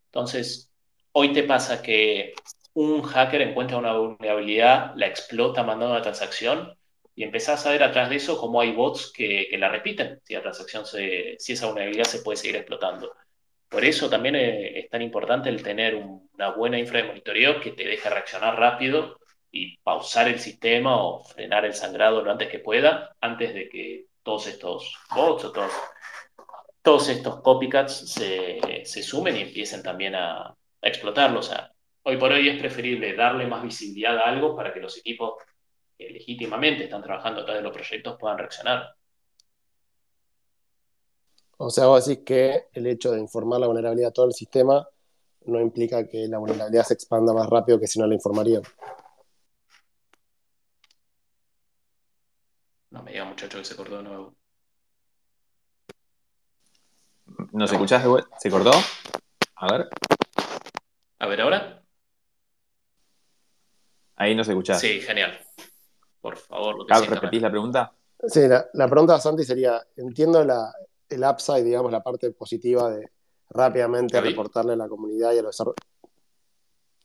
Entonces, 0.06 0.72
hoy 1.12 1.34
te 1.34 1.44
pasa 1.44 1.82
que 1.82 2.34
un 2.74 3.04
hacker 3.04 3.42
encuentra 3.42 3.78
una 3.78 3.98
vulnerabilidad, 3.98 4.94
la 4.96 5.08
explota 5.08 5.64
mandando 5.64 5.94
una 5.94 6.02
transacción 6.02 6.76
y 7.16 7.24
empezás 7.24 7.66
a 7.66 7.72
ver 7.72 7.84
atrás 7.84 8.10
de 8.10 8.16
eso 8.16 8.40
cómo 8.40 8.60
hay 8.62 8.72
bots 8.72 9.12
que, 9.12 9.50
la 9.58 9.70
repiten, 9.70 10.20
si 10.24 10.34
la 10.34 10.42
transacción 10.42 10.86
se, 10.86 11.36
si 11.40 11.54
esa 11.54 11.68
vulnerabilidad 11.68 12.06
se 12.06 12.20
puede 12.20 12.38
seguir 12.38 12.56
explotando. 12.56 13.14
Por 13.70 13.86
eso 13.86 14.10
también 14.10 14.36
eh, 14.36 14.80
es 14.80 14.90
tan 14.90 15.02
importante 15.02 15.50
el 15.50 15.64
tener 15.64 15.96
una 15.96 16.50
buena 16.52 16.80
infra 16.80 17.02
de 17.02 17.08
monitoreo 17.08 17.62
que 17.62 17.72
te 17.72 17.86
deje 17.86 18.10
reaccionar 18.10 18.58
rápido 18.58 19.20
y 19.52 19.78
pausar 19.78 20.28
el 20.28 20.40
sistema 20.40 21.04
o 21.04 21.24
frenar 21.24 21.66
el 21.66 21.74
sangrado 21.74 22.24
lo 22.24 22.32
antes 22.32 22.50
que 22.50 22.60
pueda, 22.60 23.16
antes 23.22 23.54
de 23.54 23.70
que 23.70 24.06
todos 24.24 24.48
estos 24.48 24.98
bots 25.16 25.46
o 25.46 25.52
todos, 25.52 25.72
todos 26.84 27.10
estos 27.10 27.42
copycats 27.42 28.14
se, 28.14 28.86
sumen 29.02 29.38
y 29.38 29.42
empiecen 29.42 29.82
también 29.82 30.14
a, 30.16 30.48
a 30.48 30.56
explotarlo. 30.82 31.40
O 31.40 31.44
sea, 31.44 31.72
hoy 32.04 32.18
por 32.18 32.32
hoy 32.32 32.50
es 32.50 32.60
preferible 32.60 33.16
darle 33.16 33.48
más 33.48 33.64
visibilidad 33.64 34.18
a 34.18 34.28
algo 34.28 34.56
para 34.56 34.74
que 34.74 34.82
los 34.82 34.98
equipos 34.98 35.36
que 35.98 36.10
legítimamente 36.10 36.84
están 36.84 37.02
trabajando 37.02 37.42
a 37.42 37.46
través 37.46 37.62
de 37.62 37.70
los 37.70 37.76
proyectos 37.76 38.18
puedan 38.20 38.38
reaccionar. 38.38 38.94
O 41.58 41.70
sea, 41.70 41.86
vos 41.86 42.06
decís 42.06 42.26
que 42.26 42.66
el 42.74 42.86
hecho 42.88 43.12
de 43.12 43.20
informar 43.22 43.62
la 43.62 43.68
vulnerabilidad 43.68 44.10
a 44.10 44.14
todo 44.14 44.26
el 44.26 44.34
sistema 44.34 44.86
no 45.46 45.62
implica 45.62 46.06
que 46.08 46.28
la 46.28 46.38
vulnerabilidad 46.38 46.84
se 46.84 46.96
expanda 46.96 47.34
más 47.34 47.48
rápido 47.48 47.80
que 47.80 47.88
si 47.88 48.00
no 48.00 48.08
la 48.08 48.16
informarían. 48.16 48.64
No 52.90 53.02
me 53.02 53.12
diga 53.12 53.24
muchacho 53.24 53.58
que 53.58 53.66
se 53.66 53.76
cortó 53.78 53.98
de 53.98 54.04
nuevo. 54.04 54.36
¿Nos 57.52 57.72
escuchás 57.72 58.04
¿Se 58.40 58.50
cortó? 58.50 58.72
A 59.56 59.72
ver. 59.72 59.90
A 61.20 61.28
ver 61.28 61.42
ahora. 61.42 61.84
Ahí 64.16 64.36
nos 64.36 64.48
escuchás. 64.48 64.80
Sí, 64.80 65.00
genial. 65.02 65.40
Por 66.22 66.38
favor, 66.38 66.78
lo 66.78 66.86
que 66.86 66.94
¿Repetís 67.06 67.42
la 67.42 67.50
pregunta? 67.50 67.94
Sí, 68.26 68.42
la, 68.48 68.88
pregunta 68.88 69.16
de 69.16 69.22
Santi 69.22 69.44
sería, 69.44 69.82
entiendo 69.98 70.44
la, 70.44 70.74
el 71.10 71.24
upside, 71.24 71.64
digamos, 71.64 71.92
la 71.92 72.02
parte 72.02 72.32
positiva 72.32 72.90
de 72.90 73.12
rápidamente 73.50 74.20
reportarle 74.22 74.74
a 74.74 74.78
la 74.78 74.88
comunidad 74.88 75.34
y 75.34 75.40
a 75.40 75.42
los 75.42 75.56
desarrolladores. 75.56 75.86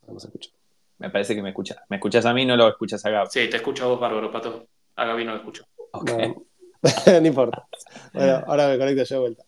No 0.07 0.19
se 0.19 0.27
escucha. 0.27 0.49
Me 0.97 1.09
parece 1.09 1.35
que 1.35 1.41
me 1.41 1.49
escuchas. 1.49 1.77
¿Me 1.89 1.97
escuchas 1.97 2.25
a 2.25 2.33
mí 2.33 2.45
no 2.45 2.55
lo 2.55 2.67
escuchas 2.69 3.05
a 3.05 3.09
Gaby? 3.09 3.29
Sí, 3.31 3.49
te 3.49 3.57
escucho 3.57 3.85
a 3.85 3.87
vos, 3.87 3.99
Bárbaro, 3.99 4.31
Pato. 4.31 4.67
A 4.95 5.05
Gaby 5.05 5.25
no 5.25 5.31
lo 5.31 5.37
escucho. 5.37 5.65
No, 7.05 7.27
importa. 7.27 7.67
Bueno, 8.13 8.41
ahora 8.47 8.69
me 8.69 8.77
conecto 8.77 9.03
yo 9.03 9.15
de 9.15 9.19
vuelta. 9.19 9.43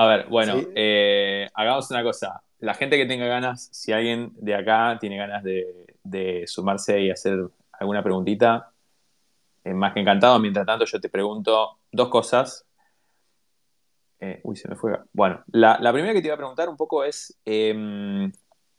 A 0.00 0.06
ver, 0.06 0.28
bueno, 0.28 0.54
eh, 0.76 1.48
hagamos 1.54 1.90
una 1.90 2.04
cosa. 2.04 2.40
La 2.60 2.74
gente 2.74 2.96
que 2.96 3.04
tenga 3.04 3.26
ganas, 3.26 3.68
si 3.72 3.92
alguien 3.92 4.30
de 4.36 4.54
acá 4.54 4.96
tiene 5.00 5.16
ganas 5.16 5.42
de, 5.42 6.44
sumarse 6.46 7.00
y 7.00 7.10
hacer 7.10 7.36
alguna 7.72 8.00
preguntita, 8.04 8.70
eh, 9.64 9.74
más 9.74 9.92
que 9.92 10.00
encantado. 10.00 10.38
Mientras 10.38 10.64
tanto, 10.66 10.84
yo 10.84 11.00
te 11.00 11.08
pregunto 11.08 11.80
dos 11.90 12.08
cosas. 12.10 12.64
Eh, 14.20 14.40
uy, 14.44 14.54
se 14.54 14.68
me 14.68 14.76
fue. 14.76 15.00
Bueno, 15.12 15.42
la, 15.48 15.92
primera 15.92 16.14
que 16.14 16.20
te 16.20 16.28
iba 16.28 16.34
a 16.34 16.38
preguntar 16.38 16.68
un 16.68 16.76
poco 16.76 17.02
es, 17.02 17.36
em, 17.44 18.30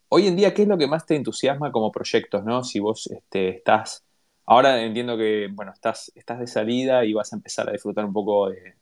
hoy 0.07 0.27
en 0.27 0.37
día, 0.37 0.53
¿qué 0.53 0.61
es 0.61 0.69
lo 0.69 0.77
que 0.77 0.87
más 0.87 1.05
te 1.05 1.17
entusiasma 1.17 1.69
como 1.69 1.91
proyectos, 1.91 2.45
no? 2.45 2.63
Si 2.63 2.79
vos 2.79 3.07
este, 3.07 3.49
estás, 3.49 4.05
ahora 4.45 4.81
entiendo 4.81 5.17
que, 5.17 5.49
bueno, 5.51 5.73
estás, 5.73 6.13
estás 6.15 6.39
de 6.39 6.47
salida 6.47 7.03
y 7.03 7.11
vas 7.11 7.33
a 7.33 7.35
empezar 7.35 7.67
a 7.67 7.73
disfrutar 7.73 8.05
un 8.05 8.13
poco 8.13 8.49
de, 8.49 8.75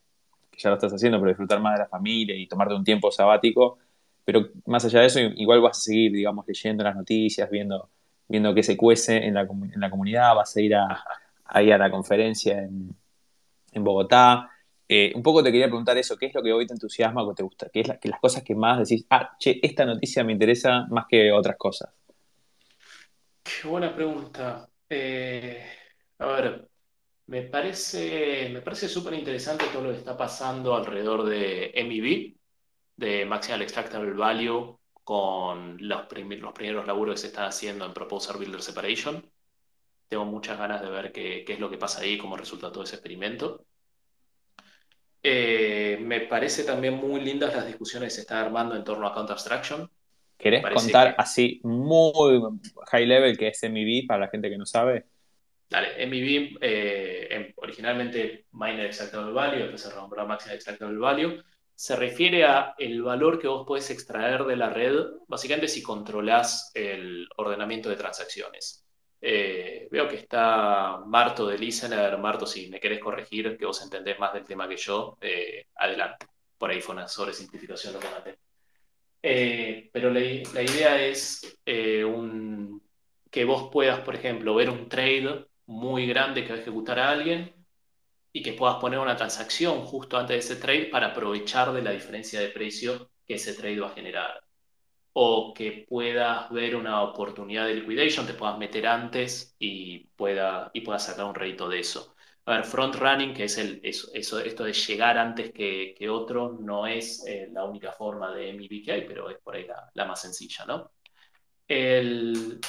ya 0.57 0.69
lo 0.69 0.75
estás 0.75 0.93
haciendo, 0.93 1.19
pero 1.19 1.29
disfrutar 1.29 1.59
más 1.59 1.73
de 1.73 1.79
la 1.79 1.87
familia 1.87 2.35
y 2.35 2.47
tomarte 2.47 2.73
un 2.73 2.83
tiempo 2.83 3.11
sabático. 3.11 3.77
Pero 4.25 4.49
más 4.65 4.83
allá 4.83 5.01
de 5.01 5.05
eso, 5.07 5.19
igual 5.19 5.61
vas 5.61 5.77
a 5.77 5.81
seguir, 5.81 6.11
digamos, 6.11 6.45
leyendo 6.47 6.83
las 6.83 6.95
noticias, 6.95 7.49
viendo, 7.49 7.89
viendo 8.27 8.53
qué 8.53 8.63
se 8.63 8.75
cuece 8.75 9.25
en 9.25 9.35
la, 9.35 9.41
en 9.41 9.79
la 9.79 9.89
comunidad, 9.89 10.35
vas 10.35 10.55
a 10.55 10.61
ir 10.61 10.75
a, 10.75 11.03
a 11.45 11.61
la 11.61 11.91
conferencia 11.91 12.61
en, 12.61 12.95
Bogotá. 13.73 14.49
Eh, 14.89 15.11
un 15.15 15.21
poco 15.21 15.43
te 15.43 15.51
quería 15.51 15.67
preguntar 15.67 15.97
eso, 15.97 16.17
¿qué 16.17 16.25
es 16.25 16.33
lo 16.33 16.41
que 16.41 16.51
hoy 16.51 16.65
te 16.65 16.73
entusiasma 16.73 17.21
o 17.21 17.33
te 17.35 17.43
gusta? 17.43 17.69
¿Qué 17.71 17.81
es 17.81 17.99
que 17.99 18.09
las 18.09 18.19
cosas 18.19 18.41
que 18.43 18.55
más 18.55 18.79
decís, 18.79 19.05
ah, 19.11 19.35
che, 19.37 19.59
esta 19.61 19.85
noticia 19.85 20.23
me 20.23 20.33
interesa 20.33 20.87
más 20.89 21.05
que 21.07 21.31
otras 21.31 21.57
cosas? 21.57 21.89
Qué 23.43 23.67
buena 23.67 23.93
pregunta. 23.93 24.67
Eh, 24.89 25.63
a 26.19 26.25
ver, 26.27 26.67
me 27.27 27.41
parece, 27.43 28.49
me 28.49 28.61
parece 28.61 28.87
súper 28.87 29.13
interesante 29.13 29.65
todo 29.71 29.83
lo 29.83 29.91
que 29.91 29.97
está 29.97 30.15
pasando 30.17 30.75
alrededor 30.75 31.25
de 31.25 31.71
MEV, 31.75 32.35
de 32.95 33.25
Maximal 33.25 33.61
Extractable 33.61 34.13
Value, 34.13 34.79
con 35.03 35.77
los, 35.79 36.01
los 36.11 36.53
primeros 36.53 36.87
laburos 36.87 37.15
que 37.15 37.21
se 37.21 37.27
están 37.27 37.45
haciendo 37.45 37.85
en 37.85 37.93
Proposer 37.93 38.37
Builder 38.37 38.61
Separation. 38.61 39.29
Tengo 40.07 40.23
muchas 40.23 40.57
ganas 40.57 40.81
de 40.81 40.89
ver 40.89 41.11
qué, 41.11 41.45
es 41.47 41.59
lo 41.59 41.69
que 41.69 41.77
pasa 41.77 42.01
ahí, 42.01 42.17
cómo 42.17 42.37
resulta 42.37 42.71
todo 42.71 42.83
ese 42.83 42.95
experimento. 42.95 43.65
Eh, 45.21 45.97
me 46.01 46.21
parece 46.21 46.63
también 46.63 46.93
muy 46.93 47.19
lindas 47.19 47.53
las 47.53 47.67
discusiones 47.67 48.09
que 48.09 48.15
se 48.15 48.21
están 48.21 48.45
armando 48.45 48.75
en 48.75 48.85
torno 48.85 49.05
a 49.05 49.13
Count 49.13 49.31
Abstraction. 49.31 49.89
¿Querés 50.37 50.63
contar 50.73 51.15
así 51.17 51.59
muy 51.63 52.41
high 52.89 53.05
level 53.05 53.37
que 53.37 53.49
es 53.49 53.63
MEV 53.63 54.07
para 54.07 54.21
la 54.21 54.27
gente 54.29 54.49
que 54.49 54.57
no 54.57 54.65
sabe? 54.65 55.05
Dale, 55.69 56.05
MVB, 56.07 56.57
eh, 56.61 57.53
originalmente 57.57 58.45
Miner 58.53 58.85
Extractable 58.85 59.33
Value, 59.33 59.59
después 59.59 59.81
se 59.81 59.89
renombró 59.89 60.25
Maximum 60.25 60.55
Extractable 60.55 60.97
Value, 60.97 61.43
se 61.75 61.95
refiere 61.95 62.45
a 62.45 62.73
el 62.77 63.03
valor 63.03 63.37
que 63.37 63.47
vos 63.47 63.65
puedes 63.67 63.89
extraer 63.91 64.45
de 64.45 64.55
la 64.55 64.69
red, 64.69 64.95
básicamente 65.27 65.67
si 65.67 65.83
controlás 65.83 66.71
el 66.73 67.27
ordenamiento 67.35 67.89
de 67.89 67.97
transacciones. 67.97 68.85
Eh, 69.19 69.87
veo 69.91 70.07
que 70.07 70.15
está 70.15 71.01
Marto 71.05 71.47
de 71.47 71.57
Listener. 71.57 72.17
Marto, 72.17 72.45
si 72.45 72.69
me 72.69 72.79
querés 72.79 72.99
corregir, 72.99 73.57
que 73.57 73.65
vos 73.65 73.81
entendés 73.83 74.17
más 74.19 74.33
del 74.33 74.45
tema 74.45 74.69
que 74.69 74.77
yo, 74.77 75.17
eh, 75.21 75.67
adelante. 75.75 76.27
Por 76.57 76.71
ahí 76.71 76.81
fue 76.81 76.95
una 76.95 77.07
sobresimplificación 77.07 77.93
lo 77.93 77.99
que 77.99 78.09
maté. 78.09 78.39
pero 79.91 80.09
la, 80.11 80.21
idea 80.61 81.05
es 81.05 81.59
un 81.65 82.81
que 83.29 83.45
vos 83.45 83.69
puedas, 83.71 83.99
por 84.01 84.15
ejemplo, 84.15 84.55
ver 84.55 84.69
un 84.69 84.87
trade 84.89 85.45
muy 85.67 86.07
grande 86.07 86.43
que 86.43 86.49
va 86.51 86.55
a 86.57 86.61
ejecutar 86.61 86.99
a 86.99 87.09
alguien 87.11 87.53
y 88.31 88.41
que 88.43 88.53
puedas 88.53 88.77
poner 88.77 88.99
una 88.99 89.15
transacción 89.15 89.81
justo 89.83 90.17
antes 90.17 90.35
de 90.47 90.53
ese 90.53 90.61
trade 90.61 90.85
para 90.87 91.07
aprovechar 91.07 91.71
de 91.73 91.81
la 91.81 91.91
diferencia 91.91 92.39
de 92.39 92.49
precio 92.49 93.11
que 93.25 93.35
ese 93.35 93.53
trade 93.53 93.79
va 93.79 93.87
a 93.87 93.95
generar. 93.95 94.43
O 95.13 95.53
que 95.53 95.85
puedas 95.89 96.49
ver 96.51 96.75
una 96.75 97.01
oportunidad 97.03 97.67
de 97.67 97.75
liquidation, 97.75 98.27
te 98.27 98.33
puedas 98.35 98.57
meter 98.57 98.87
antes 98.87 99.55
y, 99.59 99.99
pueda, 100.15 100.69
y 100.73 100.81
puedas 100.81 101.05
sacar 101.05 101.25
un 101.25 101.35
rédito 101.35 101.67
de 101.69 101.79
eso. 101.79 102.15
A 102.45 102.53
ver, 102.57 102.65
front 102.65 102.95
running, 102.95 103.33
que 103.33 103.45
es 103.45 103.57
el, 103.57 103.81
eso, 103.83 104.09
esto 104.13 104.63
de 104.63 104.73
llegar 104.73 105.17
antes 105.17 105.51
que, 105.51 105.95
que 105.97 106.09
otro, 106.09 106.57
no 106.59 106.87
es 106.87 107.25
eh, 107.27 107.49
la 107.51 107.65
única 107.65 107.91
forma 107.91 108.33
de 108.33 108.51
MVK, 108.53 109.05
pero 109.07 109.29
es 109.29 109.37
por 109.39 109.55
ahí 109.55 109.65
la, 109.65 109.89
la 109.93 110.05
más 110.05 110.21
sencilla, 110.21 110.65
¿no? 110.65 110.91
El, 111.67 112.59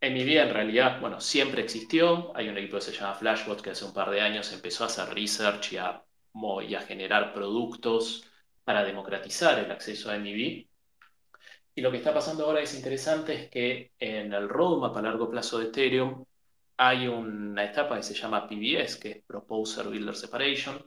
en 0.00 0.14
mi 0.14 0.24
vida, 0.24 0.42
en 0.44 0.54
realidad, 0.54 1.00
bueno, 1.00 1.20
siempre 1.20 1.62
existió. 1.62 2.34
Hay 2.36 2.48
un 2.48 2.56
equipo 2.56 2.76
que 2.76 2.82
se 2.82 2.92
llama 2.92 3.14
Flashbot 3.14 3.60
que 3.60 3.70
hace 3.70 3.84
un 3.84 3.92
par 3.92 4.10
de 4.10 4.20
años 4.20 4.52
empezó 4.52 4.84
a 4.84 4.86
hacer 4.86 5.12
research 5.14 5.72
y 5.72 5.76
a, 5.76 6.02
a 6.78 6.80
generar 6.86 7.32
productos 7.34 8.24
para 8.64 8.84
democratizar 8.84 9.58
el 9.58 9.70
acceso 9.70 10.10
a 10.10 10.16
MIB. 10.16 10.68
Y 11.74 11.82
lo 11.82 11.90
que 11.90 11.98
está 11.98 12.12
pasando 12.14 12.46
ahora 12.46 12.60
es 12.62 12.74
interesante 12.74 13.34
es 13.34 13.50
que 13.50 13.92
en 13.98 14.32
el 14.32 14.48
roadmap 14.48 14.96
a 14.96 15.02
largo 15.02 15.30
plazo 15.30 15.58
de 15.58 15.66
Ethereum 15.66 16.24
hay 16.76 17.06
una 17.08 17.64
etapa 17.64 17.96
que 17.96 18.02
se 18.02 18.14
llama 18.14 18.48
PBS, 18.48 18.98
que 18.98 19.10
es 19.10 19.24
Proposer 19.24 19.88
Builder 19.88 20.16
Separation, 20.16 20.82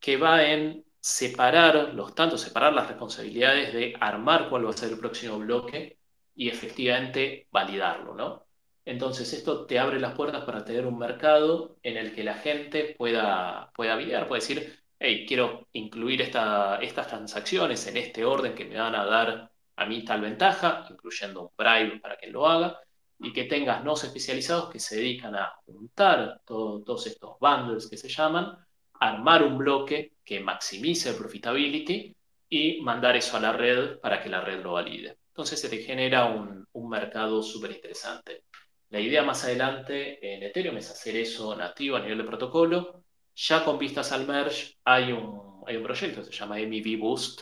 que 0.00 0.16
va 0.16 0.44
en 0.44 0.84
separar 1.00 1.94
los 1.94 2.14
tantos, 2.14 2.42
separar 2.42 2.72
las 2.74 2.88
responsabilidades 2.88 3.72
de 3.72 3.94
armar 4.00 4.48
cuál 4.50 4.66
va 4.66 4.70
a 4.70 4.74
ser 4.74 4.90
el 4.92 4.98
próximo 4.98 5.38
bloque 5.38 5.98
y 6.34 6.48
efectivamente 6.48 7.48
validarlo, 7.50 8.14
¿no? 8.14 8.44
Entonces 8.84 9.32
esto 9.32 9.66
te 9.66 9.78
abre 9.78 9.98
las 9.98 10.14
puertas 10.14 10.44
para 10.44 10.64
tener 10.64 10.86
un 10.86 10.98
mercado 10.98 11.76
en 11.82 11.96
el 11.96 12.14
que 12.14 12.24
la 12.24 12.34
gente 12.34 12.94
pueda, 12.98 13.70
pueda 13.74 13.96
puede 14.26 14.40
decir, 14.40 14.82
hey, 14.98 15.24
quiero 15.26 15.68
incluir 15.72 16.20
esta, 16.22 16.78
estas 16.82 17.08
transacciones 17.08 17.86
en 17.86 17.96
este 17.96 18.24
orden 18.24 18.54
que 18.54 18.66
me 18.66 18.78
van 18.78 18.94
a 18.94 19.04
dar 19.06 19.50
a 19.76 19.86
mí 19.86 20.04
tal 20.04 20.20
ventaja, 20.20 20.86
incluyendo 20.90 21.42
un 21.42 21.50
bribe 21.56 22.00
para 22.00 22.16
que 22.16 22.28
lo 22.28 22.46
haga, 22.46 22.78
y 23.18 23.32
que 23.32 23.44
tengas 23.44 23.82
nodos 23.84 24.04
especializados 24.04 24.70
que 24.70 24.78
se 24.78 24.96
dedican 24.96 25.34
a 25.34 25.52
juntar 25.64 26.40
todos 26.44 27.06
estos 27.06 27.38
bundles 27.40 27.88
que 27.88 27.96
se 27.96 28.08
llaman, 28.08 28.56
armar 29.00 29.42
un 29.42 29.58
bloque 29.58 30.14
que 30.24 30.40
maximice 30.40 31.10
el 31.10 31.16
profitability 31.16 32.14
y 32.48 32.80
mandar 32.82 33.16
eso 33.16 33.36
a 33.36 33.40
la 33.40 33.52
red 33.52 33.98
para 34.00 34.22
que 34.22 34.28
la 34.28 34.40
red 34.40 34.62
lo 34.62 34.72
valide. 34.72 35.18
Entonces 35.34 35.60
se 35.60 35.68
te 35.68 35.78
genera 35.78 36.26
un, 36.26 36.64
mercado 36.88 37.42
súper 37.42 37.72
interesante. 37.72 38.44
La 38.90 39.00
idea 39.00 39.24
más 39.24 39.42
adelante 39.42 40.32
en 40.32 40.44
Ethereum 40.44 40.76
es 40.76 40.92
hacer 40.92 41.16
eso 41.16 41.56
nativo 41.56 41.96
a 41.96 42.00
nivel 42.00 42.18
de 42.18 42.24
protocolo. 42.24 43.02
Ya 43.34 43.64
con 43.64 43.76
vistas 43.76 44.12
al 44.12 44.28
merge 44.28 44.76
hay 44.84 45.10
un, 45.10 45.64
proyecto 45.82 46.20
que 46.20 46.26
se 46.26 46.32
llama 46.32 46.54
MEV 46.58 47.00
Boost 47.00 47.40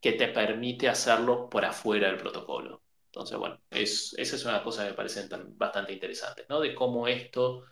que 0.00 0.12
te 0.12 0.28
permite 0.28 0.88
hacerlo 0.88 1.50
por 1.50 1.66
afuera 1.66 2.08
del 2.08 2.16
protocolo. 2.16 2.80
Entonces, 3.08 3.36
bueno, 3.36 3.60
es, 3.70 4.14
esa 4.16 4.36
es 4.36 4.44
una 4.46 4.62
cosa 4.62 4.84
que 4.84 4.90
me 4.92 4.96
parece 4.96 5.28
bastante 5.48 5.92
interesante, 5.92 6.46
¿no? 6.48 6.60
De 6.60 6.74
cómo 6.74 7.06
esto, 7.08 7.66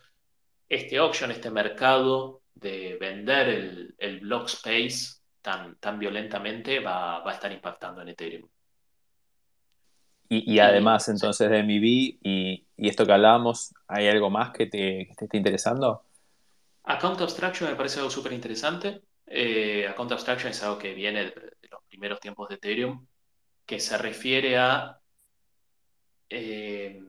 este 0.69 0.99
auction, 0.99 1.31
este 1.31 1.51
mercado 1.51 2.43
de 2.55 2.99
vender 3.01 3.95
el, 3.99 4.21
block 4.21 4.49
space 4.49 5.23
tan, 5.41 5.99
violentamente 5.99 6.81
va 6.81 7.27
a 7.27 7.33
estar 7.33 7.51
impactando 7.51 8.03
en 8.03 8.09
Ethereum. 8.11 8.47
Y, 10.29 10.59
además, 10.59 11.09
entonces, 11.09 11.49
de 11.49 11.63
MIB 11.63 12.19
y, 12.23 12.67
y 12.77 12.89
esto 12.89 13.07
que 13.07 13.13
hablábamos, 13.13 13.75
¿hay 13.87 14.09
algo 14.09 14.31
más 14.31 14.53
que 14.53 14.67
te, 14.67 15.11
esté 15.11 15.37
interesando? 15.37 16.05
Account 16.85 17.21
Abstraction 17.21 17.71
me 17.71 17.77
parece 17.77 17.99
algo 17.99 18.11
súper 18.11 18.33
interesante. 18.33 19.03
Eh, 19.27 19.87
account 19.89 20.13
Abstraction 20.13 20.51
es 20.51 20.63
algo 20.63 20.79
que 20.79 20.95
viene 20.95 21.25
de, 21.25 21.53
los 21.71 21.83
primeros 21.89 22.21
tiempos 22.21 22.49
de 22.49 22.57
Ethereum, 22.57 23.07
que 23.65 23.81
se 23.81 23.97
refiere 23.99 24.59
a 24.59 25.01
eh, 26.29 27.03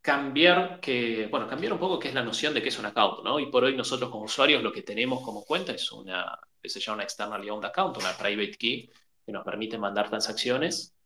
cambiar 0.00 0.80
que, 0.80 1.26
bueno, 1.30 1.46
cambiar 1.46 1.74
un 1.74 1.78
poco 1.78 1.98
qué 1.98 2.08
es 2.08 2.14
la 2.14 2.24
noción 2.24 2.54
de 2.54 2.62
qué 2.62 2.70
es 2.70 2.78
un 2.78 2.86
account, 2.86 3.24
¿no? 3.24 3.38
Y 3.38 3.46
por 3.46 3.64
hoy 3.64 3.76
nosotros 3.76 4.10
como 4.10 4.24
usuarios 4.24 4.62
lo 4.62 4.72
que 4.72 4.82
tenemos 4.82 5.22
como 5.22 5.44
cuenta 5.44 5.72
es 5.72 5.92
una, 5.92 6.38
que 6.60 6.68
se 6.68 6.80
llama 6.80 6.96
una 6.96 7.04
external 7.04 7.50
owned 7.50 7.66
account, 7.66 7.96
una 7.98 8.16
private 8.16 8.56
key, 8.56 8.90
que 9.24 9.32
nos 9.32 9.44
permite 9.44 9.76
mandar 9.76 10.08
transacciones 10.08 10.97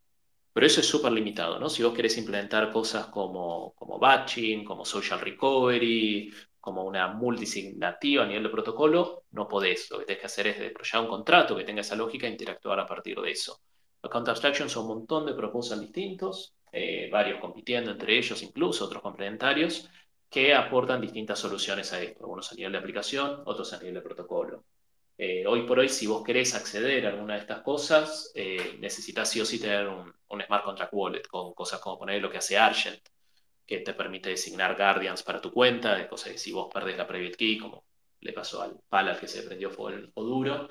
pero 0.52 0.66
eso 0.66 0.80
es 0.80 0.86
súper 0.86 1.12
limitado, 1.12 1.58
¿no? 1.58 1.68
Si 1.68 1.82
vos 1.82 1.94
querés 1.94 2.16
implementar 2.18 2.72
cosas 2.72 3.06
como, 3.06 3.72
como 3.74 3.98
batching, 3.98 4.64
como 4.64 4.84
social 4.84 5.20
recovery, 5.20 6.30
como 6.60 6.84
una 6.84 7.08
multisignativa 7.08 8.24
a 8.24 8.26
nivel 8.26 8.44
de 8.44 8.48
protocolo, 8.50 9.24
no 9.32 9.48
podés. 9.48 9.90
Lo 9.90 9.98
que 9.98 10.04
tenés 10.06 10.20
que 10.20 10.26
hacer 10.26 10.46
es 10.48 10.58
desarrollar 10.58 11.02
un 11.02 11.08
contrato 11.08 11.56
que 11.56 11.64
tenga 11.64 11.80
esa 11.80 11.96
lógica 11.96 12.26
e 12.26 12.30
interactuar 12.30 12.78
a 12.80 12.86
partir 12.86 13.20
de 13.20 13.30
eso. 13.32 13.60
Account 14.02 14.28
Abstraction 14.28 14.68
son 14.68 14.82
un 14.84 14.98
montón 14.98 15.26
de 15.26 15.34
proposals 15.34 15.80
distintos, 15.80 16.54
eh, 16.70 17.08
varios 17.10 17.40
compitiendo 17.40 17.90
entre 17.90 18.16
ellos, 18.16 18.42
incluso 18.42 18.84
otros 18.84 19.02
complementarios, 19.02 19.88
que 20.28 20.54
aportan 20.54 21.00
distintas 21.00 21.38
soluciones 21.38 21.92
a 21.92 22.00
esto, 22.00 22.20
algunos 22.24 22.50
a 22.52 22.54
nivel 22.54 22.72
de 22.72 22.78
aplicación, 22.78 23.42
otros 23.44 23.72
a 23.72 23.78
nivel 23.78 23.94
de 23.94 24.00
protocolo. 24.02 24.64
Eh, 25.18 25.47
hoy 25.47 25.66
por 25.66 25.78
hoy, 25.78 25.89
si 25.89 26.06
vos 26.06 26.22
querés 26.24 26.55
acceder 26.55 27.06
a 27.06 27.10
alguna 27.10 27.34
de 27.34 27.40
estas 27.40 27.60
cosas, 27.62 28.32
eh, 28.34 28.76
necesitas 28.80 29.28
sí 29.30 29.40
o 29.40 29.44
sí 29.44 29.60
tener 29.60 29.89
un, 29.89 30.12
Smart 30.47 30.64
Contract 30.64 30.93
Wallet 30.94 31.26
con 31.28 31.52
cosas 31.55 31.80
como 31.80 31.98
poner 31.98 32.20
lo 32.20 32.30
que 32.30 32.39
hace 32.39 32.56
Argent, 32.56 33.01
que 33.66 33.78
te 33.80 33.94
permite 33.94 34.30
designar 34.30 34.76
Guardians 34.76 35.22
para 35.22 35.40
tu 35.40 35.52
cuenta, 35.52 36.09
cosas 36.09 36.40
si 36.40 36.52
vos 36.52 36.72
perdés 36.72 36.97
la 36.97 37.06
private 37.06 37.36
key, 37.36 37.59
como 37.59 37.84
le 38.20 38.32
pasó 38.32 38.62
al 38.62 38.80
Pala 38.89 39.18
que 39.18 39.28
se 39.28 39.43
prendió 39.43 39.70
fuego 39.70 39.90
el 39.90 40.12
duro, 40.14 40.68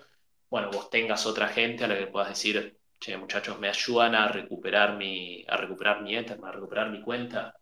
bueno, 0.49 0.69
vos 0.71 0.89
tengas 0.89 1.25
otra 1.25 1.47
gente 1.47 1.85
a 1.85 1.87
la 1.87 1.97
que 1.97 2.07
puedas 2.07 2.29
decir, 2.29 2.77
che, 2.99 3.17
muchachos, 3.17 3.59
me 3.59 3.69
ayudan 3.69 4.15
a 4.15 4.27
recuperar 4.27 4.97
mi, 4.97 5.45
a 5.47 5.57
recuperar 5.57 6.01
mi 6.01 6.15
Ether, 6.15 6.39
a 6.43 6.51
recuperar 6.51 6.89
mi 6.89 7.01
cuenta, 7.01 7.55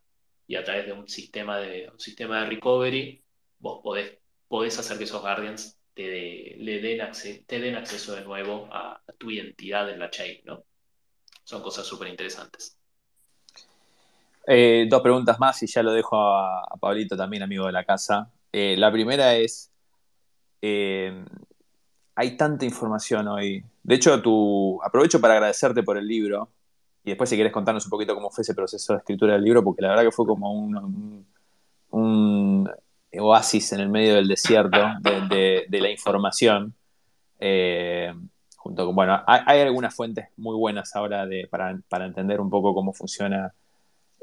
y 0.48 0.56
a 0.56 0.64
través 0.64 0.88
de 0.88 0.94
un 0.94 1.08
sistema 1.08 1.60
de, 1.60 1.90
un 1.92 2.00
sistema 2.00 2.42
de 2.42 2.50
recovery, 2.50 3.24
vos 3.60 3.82
podés, 3.84 4.18
podés 4.48 4.80
hacer 4.80 4.98
que 4.98 5.04
esos 5.04 5.22
Guardians 5.22 5.79
te, 6.00 6.10
den, 6.10 7.46
te 7.46 7.60
den 7.60 7.76
acceso 7.76 8.16
de 8.16 8.22
nuevo 8.22 8.70
a, 8.72 9.02
tu 9.18 9.32
identidad 9.32 9.90
en 9.90 10.00
la 10.00 10.10
chain, 10.10 10.40
¿no? 10.46 10.64
Son 11.44 11.62
cosas 11.62 11.86
súper 11.86 12.08
interesantes. 12.08 12.78
Eh, 14.48 14.88
dos 14.90 15.02
preguntas 15.02 15.38
más 15.40 15.62
y 15.62 15.68
ya 15.68 15.84
lo 15.84 15.92
dejo 15.92 16.16
a, 16.18 16.66
Pablito 16.80 17.18
también, 17.18 17.44
amigo 17.44 17.66
de 17.66 17.74
la 17.74 17.84
casa. 17.84 18.32
Eh, 18.54 18.78
la 18.78 18.90
primera 18.94 19.36
es, 19.36 19.72
eh, 20.62 21.26
hay 22.16 22.38
tanta 22.38 22.64
información 22.64 23.28
hoy. 23.28 23.66
De 23.84 23.96
hecho, 23.96 24.22
tu, 24.22 24.82
aprovecho 24.82 25.20
para 25.20 25.34
agradecerte 25.34 25.84
por 25.84 25.98
el 25.98 26.08
libro 26.08 26.50
y 27.04 27.10
después 27.10 27.30
si 27.30 27.36
quieres 27.36 27.52
contarnos 27.52 27.86
un 27.86 27.90
poquito 27.90 28.16
cómo 28.16 28.30
fue 28.30 28.44
ese 28.44 28.56
proceso 28.56 28.94
de 28.94 29.00
escritura 29.00 29.34
del 29.34 29.44
libro, 29.44 29.66
porque 29.66 29.82
la 29.82 29.90
verdad 29.90 30.04
que 30.04 30.12
fue 30.12 30.26
como 30.26 30.54
un 30.54 31.28
oasis 33.18 33.74
en 33.74 33.80
el 33.80 33.90
medio 33.90 34.16
del 34.16 34.28
desierto 34.28 34.80
de, 35.02 35.66
la 35.70 35.90
información. 35.90 36.74
Eh, 37.40 38.14
junto 38.58 38.86
con, 38.86 38.96
bueno, 38.96 39.22
hay, 39.26 39.62
algunas 39.62 39.96
fuentes 39.96 40.28
muy 40.38 40.56
buenas 40.56 40.96
ahora 40.96 41.26
de, 41.26 41.48
para, 41.48 42.06
entender 42.06 42.42
un 42.42 42.50
poco 42.50 42.74
cómo 42.74 42.94
funciona 42.94 43.54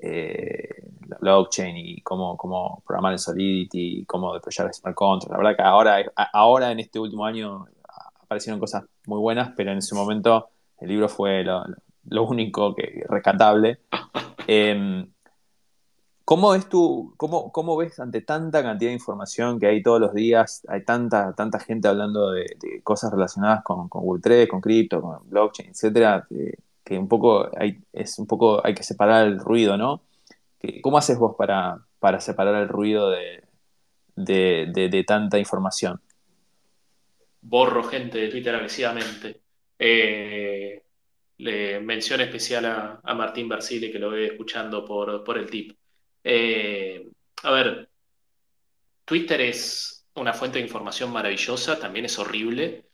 eh, 0.01 0.69
la 1.09 1.17
blockchain 1.19 1.77
y 1.77 2.01
cómo, 2.03 2.37
cómo 2.37 2.83
programar 2.87 3.13
el 3.13 3.19
Solidity 3.19 4.01
y 4.01 4.05
cómo 4.05 4.35
deployar 4.35 4.73
smart 4.75 4.95
contracts. 4.95 5.31
La 5.31 5.39
verdad 5.39 5.57
que 5.57 5.63
ahora, 5.63 6.13
ahora 6.33 6.71
en 6.71 6.81
este 6.81 6.99
último 6.99 7.25
año 7.25 7.67
aparecieron 8.27 8.61
cosas 8.61 8.85
muy 9.07 9.19
buenas, 9.19 9.53
pero 9.57 9.73
en 9.73 9.79
ese 9.79 9.95
momento 9.95 10.49
el 10.81 10.89
libro 10.89 11.09
fue 11.09 11.45
lo, 11.45 12.23
único 12.25 12.75
que 12.75 13.05
rescatable. 13.09 13.81
Em, 14.47 15.11
¿Cómo, 16.27 16.51
ves 16.51 16.69
tú, 16.69 17.15
cómo, 17.17 17.53
cómo, 17.53 17.77
ves 17.77 18.01
ante 18.01 18.21
tanta 18.21 18.61
cantidad 18.61 18.91
de 18.91 18.95
información 18.95 19.61
que 19.61 19.69
hay 19.69 19.81
todos 19.81 20.01
los 20.01 20.13
días? 20.13 20.67
Hay 20.67 20.85
tanta, 20.85 21.33
tanta 21.37 21.61
gente 21.61 21.87
hablando 21.87 22.33
de, 22.33 22.47
cosas 22.83 23.13
relacionadas 23.13 23.63
con, 23.63 23.89
con 23.89 24.03
Web3, 24.03 24.49
con 24.49 24.61
cripto, 24.61 25.01
con 25.01 25.31
blockchain, 25.31 25.71
etcétera, 25.71 26.27
que, 26.85 26.99
un 26.99 27.07
poco 27.07 27.49
hay, 27.57 27.79
es 27.93 28.19
un 28.19 28.27
poco 28.27 28.61
hay 28.67 28.75
que 28.75 28.83
separar 28.83 29.29
el 29.29 29.39
ruido, 29.39 29.77
¿no? 29.77 30.03
¿Cómo 30.83 30.99
haces 30.99 31.17
vos 31.17 31.37
para, 31.39 31.79
para 32.01 32.21
separar 32.21 32.61
el 32.61 32.69
ruido 32.69 33.11
de, 33.11 33.45
de, 34.17 35.05
tanta 35.07 35.39
información? 35.39 36.01
Borro 37.41 37.85
gente 37.85 38.19
de 38.19 38.29
Twitter 38.31 38.53
agresivamente. 38.53 39.43
Eh, 39.79 40.83
le 41.39 41.79
mención 41.79 42.21
especial 42.21 42.65
a, 42.65 43.01
a 43.01 43.15
Martín 43.15 43.49
Barsile, 43.49 43.93
que 43.93 44.01
lo 44.01 44.11
ve 44.11 44.27
escuchando 44.27 44.85
por, 44.85 45.23
por 45.23 45.39
el 45.39 45.49
tip. 45.49 45.77
Eh, 46.29 47.09
a 47.45 47.51
ver, 47.53 47.89
Twitter 49.05 49.41
es 49.43 50.07
una 50.15 50.33
fuente 50.33 50.59
de 50.59 50.65
información 50.65 51.13
maravillosa, 51.13 51.79
también 51.79 52.07
es 52.07 52.19
horrible. 52.19 52.89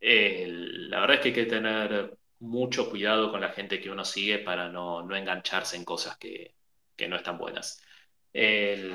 Eh, 0.00 0.46
la 0.48 1.00
verdad 1.00 1.16
es 1.16 1.22
que 1.22 1.28
hay 1.28 1.34
que 1.34 1.46
tener 1.46 2.16
mucho 2.40 2.88
cuidado 2.90 3.32
con 3.32 3.40
la 3.40 3.50
gente 3.50 3.80
que 3.80 3.90
uno 3.90 4.04
sigue 4.04 4.38
para 4.38 4.68
no, 4.68 5.12
engancharse 5.16 5.76
en 5.76 5.84
cosas 5.84 6.18
que, 6.18 6.54
que 6.96 7.08
no 7.08 7.16
están 7.16 7.38
buenas. 7.38 7.82
creo 8.32 8.86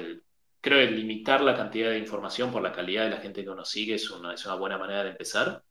que 0.61 0.91
limitar 0.91 1.41
la 1.41 1.55
cantidad 1.55 1.89
de 1.89 1.99
información 1.99 2.51
por 2.51 2.61
la 2.61 2.71
calidad 2.71 3.03
de 3.05 3.09
la 3.11 3.21
gente 3.21 3.43
que 3.43 3.49
uno 3.49 3.65
sigue 3.65 3.95
es 3.95 4.09
una, 4.11 4.33
es 4.33 4.45
una 4.45 4.55
buena 4.55 4.77
manera 4.77 5.03
de 5.03 5.11
empezar. 5.11 5.63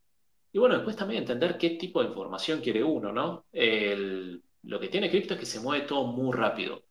Y 0.53 0.59
bueno, 0.59 0.77
después 0.77 0.97
también 0.97 1.23
entender 1.23 1.59
qué 1.59 1.71
tipo 1.71 2.03
de 2.03 2.09
información 2.09 2.61
quiere 2.61 2.85
uno, 2.85 3.13
¿no? 3.13 3.47
lo 4.65 4.79
que 4.81 4.89
tiene 4.89 5.11
cripto 5.11 5.35
es 5.35 5.41
que 5.41 5.47
se 5.47 5.61
mueve 5.61 5.87
todo 5.87 6.07
muy 6.07 6.37
rápido. 6.37 6.85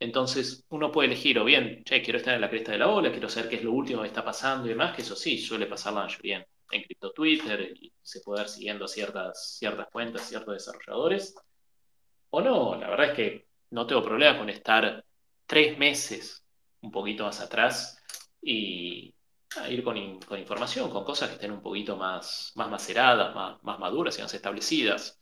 Entonces 0.00 0.64
uno 0.68 0.92
puede 0.92 1.08
elegir 1.08 1.38
o 1.38 1.44
bien, 1.44 1.82
che, 1.84 2.02
quiero 2.02 2.18
estar 2.18 2.34
en 2.34 2.40
la 2.40 2.50
cresta 2.50 2.72
de 2.72 2.78
la 2.78 2.88
ola, 2.88 3.10
quiero 3.10 3.28
saber 3.28 3.50
qué 3.50 3.56
es 3.56 3.64
lo 3.64 3.72
último 3.72 4.02
que 4.02 4.08
está 4.08 4.24
pasando 4.24 4.66
y 4.66 4.70
demás, 4.70 4.94
que 4.94 5.02
eso 5.02 5.16
sí, 5.16 5.38
suele 5.38 5.66
pasar 5.66 5.92
la 5.92 6.02
mayoría 6.02 6.46
en, 6.70 6.82
cripto 6.82 7.12
Twitter 7.12 7.72
y 7.74 7.92
se 8.00 8.20
puede 8.20 8.42
ir 8.42 8.48
siguiendo 8.48 8.86
ciertas, 8.86 9.56
ciertas 9.58 9.88
cuentas, 9.90 10.28
ciertos 10.28 10.54
desarrolladores. 10.54 11.34
O 12.30 12.40
no, 12.40 12.76
la 12.76 12.90
verdad 12.90 13.10
es 13.10 13.16
que 13.16 13.46
no 13.70 13.86
tengo 13.86 14.02
problema 14.02 14.38
con 14.38 14.50
estar 14.50 15.04
tres 15.46 15.78
meses 15.78 16.44
un 16.82 16.92
poquito 16.92 17.24
más 17.24 17.40
atrás 17.40 17.98
y 18.40 19.14
ir 19.68 19.82
con, 19.82 19.96
información, 19.96 20.90
con 20.90 21.04
cosas 21.04 21.28
que 21.30 21.34
estén 21.36 21.50
un 21.52 21.62
poquito 21.62 21.96
más, 21.96 22.52
más 22.54 22.70
maceradas, 22.70 23.34
más, 23.34 23.62
más 23.64 23.78
maduras 23.80 24.16
y 24.18 24.22
más 24.22 24.32
establecidas. 24.32 25.18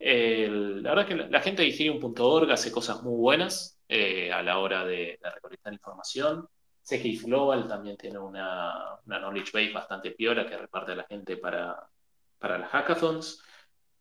la 0.00 0.90
verdad 0.94 1.00
es 1.00 1.06
que 1.06 1.30
la, 1.30 1.40
gente 1.40 1.62
de 1.62 1.68
Ethereum.org 1.68 2.50
hace 2.50 2.72
cosas 2.72 3.02
muy 3.02 3.16
buenas 3.16 3.77
eh, 3.88 4.30
a 4.32 4.42
la 4.42 4.58
hora 4.58 4.84
de, 4.84 5.18
recolectar 5.22 5.72
información. 5.72 6.48
Sé 6.82 6.98
Global 6.98 7.66
también 7.66 7.96
tiene 7.96 8.18
una, 8.18 8.98
knowledge 9.04 9.50
base 9.52 9.72
bastante 9.72 10.10
piola 10.12 10.48
que 10.48 10.56
reparte 10.56 10.92
a 10.92 10.96
la 10.96 11.04
gente 11.04 11.36
para, 11.36 11.76
para 12.38 12.58
las 12.58 12.70
hackathons. 12.70 13.42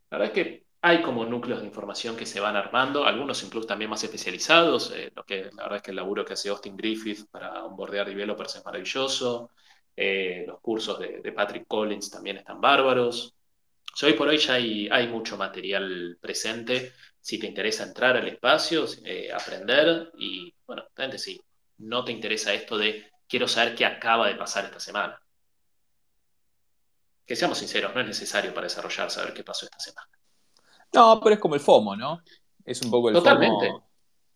La 0.09 0.18
verdad 0.18 0.38
es 0.38 0.43
que 0.43 0.68
hay 0.81 1.01
como 1.01 1.26
núcleos 1.26 1.61
de 1.61 1.68
información 1.68 2.15
que 2.15 2.26
se 2.26 2.39
van 2.39 2.55
armando, 2.55 3.05
algunos 3.05 3.41
incluso 3.43 3.68
también 3.68 3.89
más 3.89 4.03
especializados. 4.03 4.91
Eh, 4.95 5.11
lo 5.15 5.23
que, 5.23 5.49
la 5.55 5.64
verdad 5.64 5.77
es 5.77 5.81
que 5.81 5.91
el 5.91 5.97
laburo 5.97 6.23
que 6.23 6.34
hace 6.34 6.49
Austin 6.49 6.77
Griffith 6.77 7.30
para 7.31 7.64
onboardear 7.65 8.07
developers 8.07 8.55
es 8.57 8.65
maravilloso. 8.65 9.51
Eh, 9.95 10.43
los 10.47 10.59
cursos 10.61 10.99
de, 10.99 11.31
Patrick 11.31 11.65
Collins 11.68 12.09
también 12.11 12.38
están 12.38 12.61
bárbaros. 12.61 13.35
hoy 14.03 14.14
por 14.14 14.27
hoy 14.27 14.38
ya 14.38 14.53
hay, 14.53 14.88
hay 14.89 15.07
mucho 15.07 15.38
material 15.38 16.18
presente 16.22 16.93
si 17.22 17.39
te 17.39 17.48
interesa 17.48 17.84
entrar 17.84 18.15
al 18.18 18.27
espacio, 18.27 18.85
eh, 19.03 19.31
aprender 19.34 20.11
y, 20.18 20.53
bueno, 20.65 20.84
realmente 20.95 21.18
si 21.18 21.39
no 21.80 22.03
te 22.03 22.11
interesa 22.11 22.53
esto 22.53 22.77
de 22.77 23.11
quiero 23.27 23.48
saber 23.48 23.76
qué 23.76 23.85
acaba 23.85 24.27
de 24.27 24.35
pasar 24.35 24.65
esta 24.65 24.80
semana. 24.80 25.22
Que 27.26 27.35
seamos 27.35 27.57
sinceros, 27.57 27.94
no 27.94 28.02
es 28.02 28.07
necesario 28.07 28.53
para 28.53 28.68
desarrollar 28.68 29.11
saber 29.11 29.34
qué 29.34 29.44
pasó 29.44 29.65
esta 29.65 29.80
semana. 29.80 30.10
No, 30.94 31.19
pero 31.22 31.35
es 31.35 31.41
como 31.41 31.56
el 31.56 31.61
FOMO, 31.61 31.95
¿no? 31.95 32.22
Es 32.65 32.81
un 32.81 32.91
poco 32.91 33.10
el 33.10 33.15
Totalmente. 33.15 33.72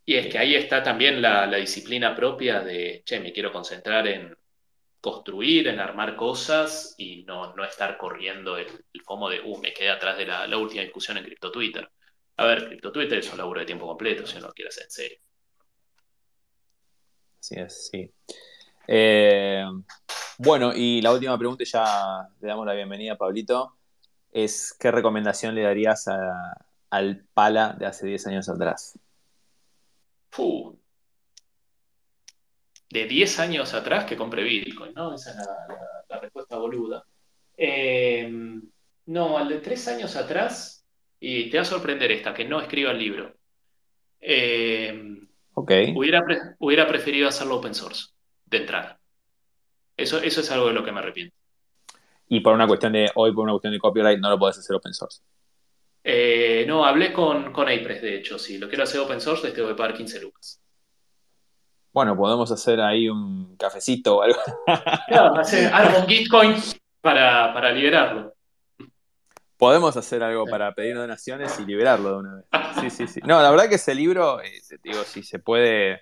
Y 0.06 0.16
es 0.16 0.28
que 0.28 0.38
ahí 0.38 0.56
está 0.56 0.84
también 0.84 1.22
la, 1.22 1.48
disciplina 1.56 2.16
propia 2.16 2.60
de, 2.60 3.04
che, 3.06 3.20
me 3.20 3.32
quiero 3.32 3.52
concentrar 3.52 4.08
en 4.08 4.36
construir, 5.00 5.68
en 5.68 5.80
armar 5.80 6.16
cosas 6.16 6.96
y 6.98 7.24
no, 7.24 7.56
no 7.56 7.64
estar 7.64 7.98
corriendo 7.98 8.58
el, 8.58 8.68
FOMO 9.06 9.30
de, 9.30 9.42
uh, 9.42 9.58
me 9.60 9.74
quedé 9.74 9.90
atrás 9.90 10.18
de 10.18 10.26
la, 10.26 10.46
la 10.48 10.58
última 10.58 10.82
discusión 10.82 11.18
en 11.18 11.24
Crypto 11.24 11.52
Twitter. 11.52 11.90
A 12.42 12.46
ver, 12.48 12.66
Crypto 12.66 12.92
Twitter 12.92 13.20
es 13.20 13.32
un 13.32 13.38
laburo 13.38 13.60
de 13.60 13.68
tiempo 13.68 13.86
completo, 13.86 14.26
si 14.26 14.38
uno 14.38 14.48
lo 14.48 14.54
quiere 14.54 14.70
hacer 14.70 14.86
en 14.86 14.90
serio. 14.90 15.20
Así 17.40 17.56
es, 17.60 17.90
sí. 17.92 18.12
Eh, 18.88 19.64
bueno, 20.40 20.74
y 20.74 21.04
la 21.04 21.12
última 21.12 21.38
pregunta, 21.38 21.64
ya 21.64 22.28
le 22.42 22.48
damos 22.48 22.66
la 22.66 22.74
bienvenida 22.74 23.14
a 23.14 23.18
Pablito, 23.18 23.78
es 24.32 24.76
¿qué 24.80 24.90
recomendación 24.90 25.54
le 25.54 25.62
darías 25.62 26.08
al 26.90 27.24
Pala 27.32 27.76
de 27.78 27.86
hace 27.86 28.08
10 28.08 28.26
años 28.26 28.50
atrás? 28.50 28.98
De 32.90 33.06
10 33.06 33.40
años 33.40 33.76
atrás 33.76 34.06
que 34.06 34.18
compre 34.18 34.42
Bitcoin, 34.42 34.96
¿no? 34.96 35.14
Esa 35.14 35.30
es 35.30 35.38
la, 36.10 36.20
respuesta 36.20 36.58
boluda. 36.58 37.06
Eh, 37.56 38.28
no, 39.06 39.38
al 39.38 39.48
de 39.48 39.60
3 39.60 39.88
años 39.90 40.16
atrás 40.16 40.81
y 41.24 41.50
te 41.52 41.58
va 41.58 41.62
a 41.62 41.66
sorprender 41.66 42.12
esta, 42.12 42.34
que 42.34 42.44
no 42.46 42.60
escriba 42.60 42.92
el 42.92 42.98
libro. 42.98 43.36
Eh, 44.20 45.22
hubiera, 45.56 46.24
hubiera 46.58 46.88
preferido 46.88 47.30
hacerlo 47.30 47.58
open 47.58 47.76
source, 47.76 48.08
de 48.46 48.58
entrada. 48.58 49.00
Eso, 49.96 50.18
eso 50.18 50.42
es 50.42 50.52
algo 50.52 50.68
de 50.68 50.74
lo 50.74 50.84
que 50.84 50.92
me 50.92 51.00
arrepiento. 51.00 51.36
Y 52.28 52.40
por 52.40 52.56
una 52.56 52.66
cuestión 52.66 52.94
de, 52.94 53.12
hoy 53.14 53.32
por 53.34 53.44
una 53.44 53.54
cuestión 53.54 53.72
de 53.72 53.80
copyright, 53.80 54.20
no 54.20 54.32
lo 54.32 54.40
podés 54.40 54.58
hacer 54.58 54.76
open 54.76 54.96
source. 54.96 55.22
Eh, 56.04 56.66
no, 56.68 56.84
hablé 56.84 57.14
con, 57.14 57.54
con 57.54 57.70
Apress, 57.70 58.02
de 58.02 58.18
hecho, 58.18 58.40
si 58.40 58.58
lo 58.58 58.68
quiero 58.68 58.84
hacer 58.84 59.00
open 59.00 59.22
source, 59.22 59.44
les 59.44 59.54
tengo 59.54 59.68
que 59.68 59.76
pagar 59.76 59.94
15 59.94 60.22
lucas. 60.22 60.60
Bueno, 61.94 62.18
podemos 62.18 62.52
hacer 62.52 62.82
ahí 62.82 63.08
un 63.08 63.56
cafecito 63.58 64.18
o 64.18 64.22
algo. 64.24 64.40
Claro, 65.08 65.36
hacer 65.36 65.72
algo 65.72 66.00
con 66.00 66.08
Gitcoin 66.08 66.56
para, 67.00 67.54
para 67.54 67.72
liberarlo. 67.72 68.31
Podemos 69.62 69.96
hacer 69.96 70.24
algo 70.24 70.48
para 70.48 70.74
pedir 70.74 70.96
donaciones 70.96 71.60
y 71.60 71.68
liberarlo 71.68 72.14
de 72.14 72.18
una 72.18 72.34
vez. 72.34 72.46
Sí, 72.80 72.90
sí, 72.90 73.08
sí. 73.08 73.20
No, 73.24 73.44
la 73.44 73.52
verdad 73.52 73.70
que 73.70 73.76
ese 73.76 73.94
libro, 73.94 74.42
eh, 74.42 74.60
digo, 74.82 75.04
si 75.04 75.22
se 75.22 75.38
puede. 75.38 76.02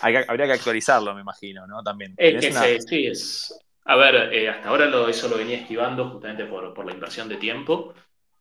habría 0.00 0.46
que 0.46 0.52
actualizarlo, 0.52 1.12
me 1.12 1.22
imagino, 1.22 1.66
¿no? 1.66 1.82
También. 1.82 2.14
Es 2.16 2.40
que 2.40 2.80
sí, 2.80 3.06
es. 3.08 3.58
A 3.86 3.96
ver, 3.96 4.32
eh, 4.32 4.48
hasta 4.48 4.68
ahora 4.68 4.86
lo, 4.86 5.08
eso 5.08 5.26
lo 5.26 5.36
venía 5.36 5.58
esquivando 5.58 6.08
justamente 6.08 6.44
por, 6.44 6.86
la 6.86 6.92
inversión 6.92 7.28
de 7.28 7.34
tiempo. 7.34 7.94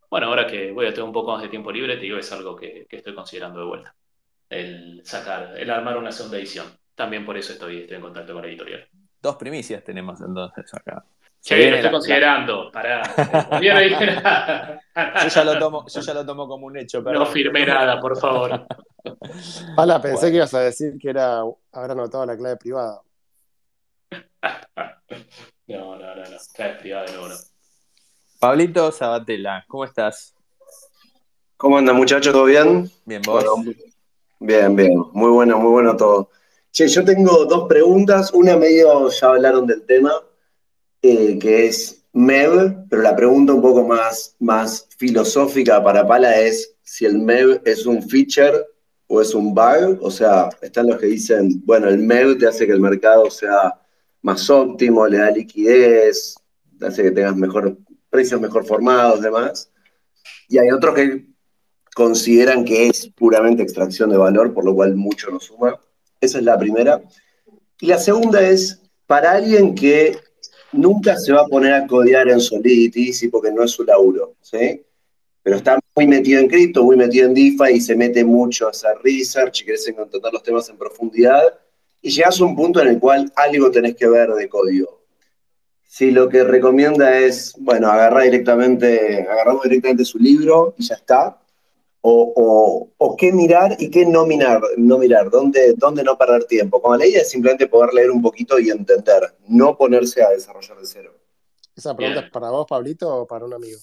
Bueno, 0.08 0.28
ahora 0.28 0.46
que 0.46 0.72
voy 0.72 0.86
a 0.86 0.90
tener 0.90 1.06
un 1.06 1.14
poco 1.14 1.32
más 1.32 1.42
de 1.42 1.50
tiempo 1.50 1.72
libre, 1.72 1.96
te 1.96 2.04
digo, 2.04 2.20
es 2.20 2.32
algo 2.32 2.56
que, 2.56 2.86
estoy 2.88 3.16
considerando 3.16 3.60
de 3.60 3.66
vuelta. 3.66 3.96
El 4.48 5.02
sacar, 5.04 5.58
el 5.58 5.72
armar 5.72 5.98
una 5.98 6.12
segunda 6.12 6.38
edición. 6.38 6.68
También 6.94 7.26
por 7.26 7.36
eso 7.36 7.54
estoy, 7.54 7.80
estoy 7.80 7.96
en 7.96 8.04
contacto 8.04 8.34
con 8.34 8.44
la 8.44 8.50
editorial. 8.50 8.88
Dos 9.20 9.36
primicias 9.36 9.84
tenemos 9.84 10.22
entonces 10.22 10.72
acá. 10.76 11.04
Sí, 11.44 11.56
lo 11.56 11.76
estoy 11.76 11.92
considerando. 11.92 12.72
Para. 12.72 13.04
yo, 13.62 13.74
ya 15.28 15.44
lo 15.44 15.60
tomo, 15.60 15.86
yo 15.90 16.00
ya 16.00 16.14
lo 16.14 16.26
tomo 16.26 16.48
como 16.48 16.68
un 16.68 16.78
hecho. 16.78 17.02
No 17.02 17.26
firmé 17.26 17.66
nada, 17.66 18.00
por 18.00 18.18
favor. 18.18 18.66
Hola, 19.78 20.02
pensé 20.02 20.30
que 20.30 20.38
ibas 20.38 20.54
a 20.54 20.62
decir 20.62 20.98
que 20.98 21.10
era 21.10 21.40
haber 21.40 21.92
anotado 21.92 22.26
la 22.26 22.38
clave 22.38 22.56
privada. 22.58 23.02
No, 25.66 25.96
no, 25.96 26.16
no, 26.16 26.24
no. 26.24 26.38
Clave 26.54 26.76
privada 26.76 27.06
nuevo, 27.08 27.30
no. 27.30 27.36
Pablito 28.38 28.92
Sabatella, 28.92 29.64
¿cómo 29.66 29.86
estás? 29.86 30.36
¿Cómo 31.56 31.78
anda, 31.78 31.94
muchachos? 31.94 32.34
¿Todo 32.34 32.44
bien? 32.44 32.92
Bien, 33.06 33.22
vos. 33.22 33.46
bien, 34.40 34.76
bien. 34.76 34.94
Muy 35.14 35.30
bueno, 35.30 35.58
muy 35.58 35.72
bueno 35.72 35.96
todo. 35.96 36.30
Che, 36.70 36.90
yo 36.90 37.06
tengo 37.06 37.46
dos 37.46 37.68
preguntas. 37.70 38.32
Una 38.34 38.58
medio 38.58 39.10
ya 39.10 39.28
hablaron 39.28 39.66
del 39.66 39.86
tema 39.86 40.12
eh, 41.04 41.38
que 41.38 41.68
es 41.68 42.06
MEV, 42.14 42.88
pero 42.90 43.02
la 43.02 43.16
pregunta 43.16 43.54
un 43.54 43.62
poco 43.62 43.86
más, 43.86 44.36
más 44.40 44.88
filosófica 44.98 45.84
para 45.84 46.08
Pala 46.08 46.40
es 46.40 46.76
si 46.82 47.06
el 47.06 47.18
MEV 47.18 47.62
es 47.66 47.86
un 47.86 48.02
feature 48.02 48.66
o 49.08 49.22
es 49.22 49.36
un 49.36 49.54
bug. 49.54 50.00
O 50.02 50.10
sea, 50.10 50.50
están 50.62 50.88
los 50.88 50.98
que 50.98 51.08
dicen, 51.08 51.62
bueno, 51.66 51.90
el 51.90 52.00
MEV 52.00 52.38
te 52.38 52.48
hace 52.48 52.66
que 52.66 52.72
el 52.72 52.80
mercado 52.80 53.30
sea 53.30 53.80
más 54.22 54.50
óptimo, 54.50 55.06
le 55.06 55.18
da 55.18 55.30
liquidez, 55.32 56.36
te 56.80 56.88
hace 56.88 57.04
que 57.04 57.12
tengas 57.12 57.36
mejor, 57.36 57.78
precios 58.10 58.40
mejor 58.40 58.66
formados, 58.66 59.22
demás. 59.22 59.70
Y 60.48 60.58
hay 60.58 60.72
otros 60.72 60.96
que 60.96 61.26
consideran 61.94 62.64
que 62.64 62.88
es 62.88 63.08
puramente 63.08 63.62
extracción 63.62 64.10
de 64.10 64.18
valor, 64.18 64.54
por 64.54 64.64
lo 64.64 64.74
cual 64.74 64.96
mucho 64.96 65.30
no 65.30 65.40
suma. 65.42 65.78
Esa 66.22 66.38
es 66.38 66.46
la 66.46 66.58
primera. 66.58 67.02
Y 67.82 67.88
la 67.88 68.00
segunda 68.00 68.42
es, 68.42 68.82
para 69.06 69.34
alguien 69.34 69.76
que 69.76 70.18
nunca 70.74 71.18
se 71.18 71.32
va 71.32 71.42
a 71.42 71.48
poner 71.48 71.74
a 71.74 71.88
codear 71.88 72.30
en 72.30 72.40
Solidity, 72.40 73.14
sí, 73.14 73.30
porque 73.30 73.52
no 73.52 73.64
es 73.64 73.72
su 73.72 73.84
laburo, 73.84 74.36
¿sí? 74.42 74.84
Pero 75.42 75.58
está 75.58 75.80
muy 75.96 76.08
metido 76.08 76.40
en 76.40 76.48
cripto, 76.48 76.84
muy 76.84 76.96
metido 76.96 77.28
en 77.28 77.34
DeFi 77.34 77.76
y 77.76 77.82
se 77.82 77.96
mete 77.96 78.24
mucho 78.24 78.68
a 78.68 78.72
hacer 78.72 78.96
research 79.04 79.62
y 79.62 79.66
querés 79.66 79.88
encontrar 79.88 80.34
los 80.34 80.44
temas 80.44 80.70
en 80.70 80.78
profundidad 80.78 81.42
y 82.02 82.10
llegas 82.10 82.40
a 82.40 82.46
un 82.46 82.56
punto 82.56 82.82
en 82.82 82.88
el 82.90 83.00
cual 83.00 83.32
algo 83.36 83.72
tenés 83.72 83.96
que 83.96 84.08
ver 84.08 84.30
de 84.30 84.50
código. 84.50 85.02
Si 85.86 86.12
lo 86.12 86.28
que 86.28 86.44
recomienda 86.44 87.20
es, 87.20 87.54
bueno, 87.60 87.88
agarrar 87.90 88.24
directamente, 88.24 89.28
agarramos 89.30 89.64
directamente 89.64 90.04
su 90.04 90.18
libro 90.18 90.74
y 90.78 90.84
ya 90.84 90.96
está, 90.96 91.40
o, 92.06 93.16
qué 93.18 93.32
mirar 93.32 93.76
y 93.80 93.90
qué 93.90 94.06
no 94.06 94.26
mirar, 94.26 94.62
no 94.78 94.98
mirar, 94.98 95.30
dónde, 95.30 95.74
dónde 95.78 96.04
no 96.04 96.18
perder 96.18 96.44
tiempo. 96.46 96.82
Como 96.82 96.98
la 96.98 97.06
idea 97.06 97.22
es 97.22 97.30
simplemente 97.30 97.68
poder 97.68 97.94
leer 97.94 98.12
un 98.12 98.22
poquito 98.22 98.60
y 98.60 98.70
entender, 98.70 99.22
no 99.48 99.78
ponerse 99.78 100.22
a 100.22 100.30
desarrollar 100.30 100.78
de 100.80 100.86
cero. 100.86 101.14
¿Esa 101.76 101.96
pregunta 101.96 102.22
es 102.22 102.30
para 102.30 102.50
vos, 102.50 102.68
Pablito, 102.68 103.22
o 103.22 103.28
para 103.28 103.46
un 103.46 103.54
amigo? 103.54 103.80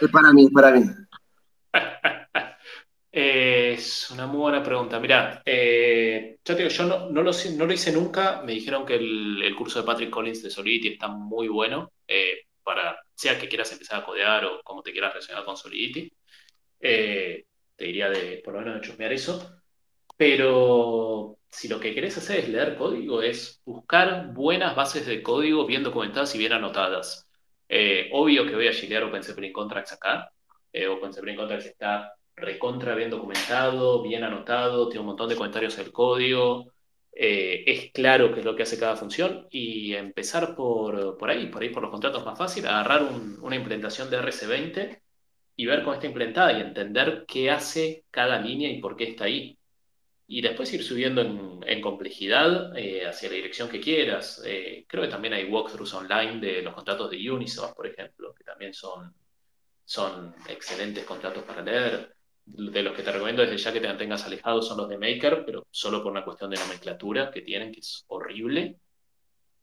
Es 0.00 0.10
para 0.10 0.32
mí, 0.32 0.48
para 0.48 0.70
mí. 0.70 0.86
es 3.12 4.10
una 4.10 4.26
muy 4.26 4.40
buena 4.40 4.62
pregunta. 4.62 5.00
Mirá, 5.00 5.42
eh, 5.44 6.38
yo, 6.44 6.56
yo 6.56 6.84
no, 6.84 6.98
lo, 7.10 7.10
no, 7.10 7.66
lo, 7.66 7.72
hice 7.72 7.92
nunca. 7.92 8.42
Me 8.42 8.52
dijeron 8.52 8.86
que 8.86 8.94
el, 8.94 9.54
curso 9.56 9.80
de 9.80 9.86
Patrick 9.86 10.10
Collins 10.10 10.42
de 10.42 10.50
Solidity 10.50 10.88
está 10.92 11.08
muy 11.08 11.48
bueno 11.48 11.90
eh, 12.06 12.44
para, 12.62 12.96
sea 13.14 13.38
que 13.38 13.48
quieras 13.48 13.72
empezar 13.72 14.00
a 14.00 14.04
codear 14.04 14.44
o 14.44 14.60
como 14.62 14.82
te 14.82 14.92
quieras 14.92 15.12
relacionar 15.12 15.44
con 15.44 15.56
Solidity. 15.56 16.12
Eh, 16.80 17.46
te 17.76 17.84
diría 17.84 18.10
de 18.10 18.40
por 18.44 18.54
lo 18.54 18.60
menos 18.60 18.80
de 18.80 18.86
chusmear 18.86 19.12
eso. 19.12 19.60
Pero 20.16 21.38
si 21.50 21.68
lo 21.68 21.80
que 21.80 21.94
querés 21.94 22.18
hacer 22.18 22.40
es 22.40 22.48
leer 22.48 22.76
código, 22.76 23.22
es 23.22 23.62
buscar 23.64 24.32
buenas 24.32 24.74
bases 24.76 25.06
de 25.06 25.22
código 25.22 25.66
bien 25.66 25.82
documentadas 25.84 26.34
y 26.34 26.38
bien 26.38 26.52
anotadas. 26.52 27.28
Eh, 27.68 28.10
obvio 28.12 28.46
que 28.46 28.54
voy 28.54 28.68
a 28.68 28.72
gilear 28.72 29.04
OpenCPLin 29.04 29.52
Contracts 29.52 29.92
acá. 29.92 30.32
Eh, 30.72 30.88
OpenCPLin 30.88 31.36
Contracts 31.36 31.66
está 31.66 32.14
recontra 32.34 32.94
bien 32.94 33.10
documentado, 33.10 34.02
bien 34.02 34.24
anotado, 34.24 34.88
tiene 34.88 35.00
un 35.00 35.06
montón 35.08 35.28
de 35.28 35.36
comentarios 35.36 35.76
del 35.76 35.92
código. 35.92 36.72
Eh, 37.12 37.64
es 37.66 37.90
claro 37.92 38.32
qué 38.32 38.40
es 38.40 38.46
lo 38.46 38.54
que 38.54 38.62
hace 38.62 38.78
cada 38.78 38.96
función 38.96 39.46
y 39.50 39.94
empezar 39.94 40.54
por, 40.54 41.16
por 41.18 41.30
ahí, 41.30 41.46
por 41.46 41.62
ahí 41.62 41.70
por 41.70 41.82
los 41.82 41.90
contratos 41.90 42.24
más 42.24 42.38
fáciles, 42.38 42.70
agarrar 42.70 43.02
una 43.40 43.56
implementación 43.56 44.10
de 44.10 44.18
RC20 44.18 45.00
y 45.58 45.66
ver 45.66 45.82
cómo 45.82 45.94
está 45.94 46.06
implementada 46.06 46.52
y 46.52 46.60
entender 46.62 47.24
qué 47.26 47.50
hace 47.50 48.04
cada 48.12 48.40
línea 48.40 48.70
y 48.70 48.80
por 48.80 48.96
qué 48.96 49.04
está 49.10 49.24
ahí. 49.24 49.58
Y 50.28 50.40
después 50.40 50.72
ir 50.72 50.84
subiendo 50.84 51.20
en, 51.20 51.80
complejidad 51.80 52.78
eh, 52.78 53.04
hacia 53.04 53.28
la 53.28 53.34
dirección 53.34 53.68
que 53.68 53.80
quieras. 53.80 54.40
Eh, 54.46 54.84
creo 54.86 55.02
que 55.02 55.10
también 55.10 55.34
hay 55.34 55.46
walkthroughs 55.46 55.94
online 55.94 56.38
de 56.38 56.62
los 56.62 56.74
contratos 56.74 57.10
de 57.10 57.28
Unisoft, 57.28 57.74
por 57.74 57.88
ejemplo, 57.88 58.32
que 58.34 58.44
también 58.44 58.72
son, 58.72 59.12
son 59.84 60.32
excelentes 60.48 61.04
contratos 61.04 61.42
para 61.42 61.60
leer. 61.62 62.14
De 62.44 62.82
los 62.82 62.94
que 62.94 63.02
te 63.02 63.10
recomiendo 63.10 63.42
desde 63.42 63.56
ya 63.58 63.72
que 63.72 63.80
te 63.80 63.88
mantengas 63.88 64.24
alejado 64.26 64.62
son 64.62 64.78
los 64.78 64.88
de 64.88 64.96
Maker, 64.96 65.42
pero 65.44 65.66
solo 65.72 66.04
por 66.04 66.12
una 66.12 66.24
cuestión 66.24 66.50
de 66.50 66.58
nomenclatura 66.58 67.32
que 67.32 67.42
tienen, 67.42 67.72
que 67.72 67.80
es 67.80 68.04
horrible. 68.06 68.76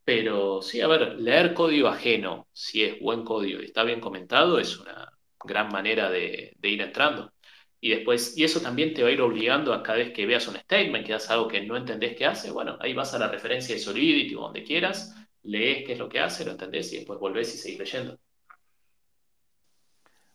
Pero 0.03 0.61
sí, 0.61 0.81
a 0.81 0.87
ver, 0.87 1.15
leer 1.21 1.53
código 1.53 1.87
ajeno, 1.87 2.49
si 2.51 2.83
es 2.83 2.99
buen 2.99 3.23
código 3.23 3.61
y 3.61 3.65
está 3.65 3.83
bien 3.83 4.01
comentado, 4.01 4.59
es 4.59 4.77
una, 4.77 5.14
gran 5.45 5.69
manera 5.69 6.09
de, 6.09 6.55
ir 6.61 6.81
entrando. 6.81 7.31
Y 7.79 7.89
después, 7.89 8.37
y 8.37 8.43
eso 8.43 8.61
también 8.61 8.93
te 8.93 9.03
va 9.03 9.09
a 9.09 9.11
ir 9.11 9.21
obligando 9.21 9.73
a 9.73 9.83
cada 9.83 9.99
vez 9.99 10.11
que 10.11 10.25
veas 10.25 10.47
un 10.47 10.55
statement, 10.55 11.05
que 11.05 11.13
haces 11.13 11.29
algo 11.29 11.47
que 11.47 11.61
no 11.61 11.77
entendés 11.77 12.15
qué 12.15 12.25
hace, 12.25 12.51
bueno, 12.51 12.77
ahí 12.79 12.93
vas 12.93 13.13
a 13.13 13.19
la 13.19 13.27
referencia 13.27 13.75
de 13.75 13.81
Solidity 13.81 14.33
o 14.35 14.41
donde 14.41 14.63
quieras, 14.63 15.15
lees 15.43 15.85
qué 15.85 15.93
es 15.93 15.99
lo 15.99 16.09
que 16.09 16.19
hace, 16.19 16.45
lo 16.45 16.51
entendés 16.51 16.91
y 16.93 16.97
después 16.97 17.19
volvés 17.19 17.53
y 17.53 17.57
seguís 17.57 17.79
leyendo. 17.79 18.17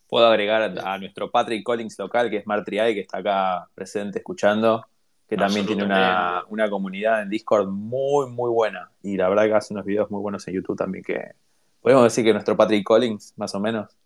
Puedo 0.08 0.26
agregar 0.26 0.76
a, 0.84 0.98
nuestro 0.98 1.30
Patrick 1.30 1.62
Collins 1.62 1.98
local, 1.98 2.30
que 2.30 2.38
es 2.38 2.46
Martriay, 2.46 2.94
que 2.94 3.00
está 3.00 3.18
acá 3.18 3.68
presente 3.74 4.18
escuchando, 4.18 4.84
que 5.28 5.36
también 5.36 5.66
tiene 5.66 5.84
una, 5.84 6.44
una, 6.48 6.68
comunidad 6.68 7.22
en 7.22 7.30
Discord 7.30 7.68
muy, 7.68 8.28
muy 8.28 8.50
buena. 8.50 8.90
Y 9.02 9.16
la 9.16 9.28
verdad 9.28 9.44
que 9.44 9.54
hace 9.54 9.72
unos 9.72 9.86
videos 9.86 10.10
muy 10.10 10.20
buenos 10.20 10.46
en 10.48 10.54
YouTube 10.54 10.76
también, 10.76 11.04
que 11.04 11.32
podemos 11.80 12.04
decir 12.04 12.24
que 12.24 12.32
nuestro 12.32 12.56
Patrick 12.56 12.84
Collins, 12.84 13.34
más 13.36 13.54
o 13.54 13.60
menos. 13.60 13.99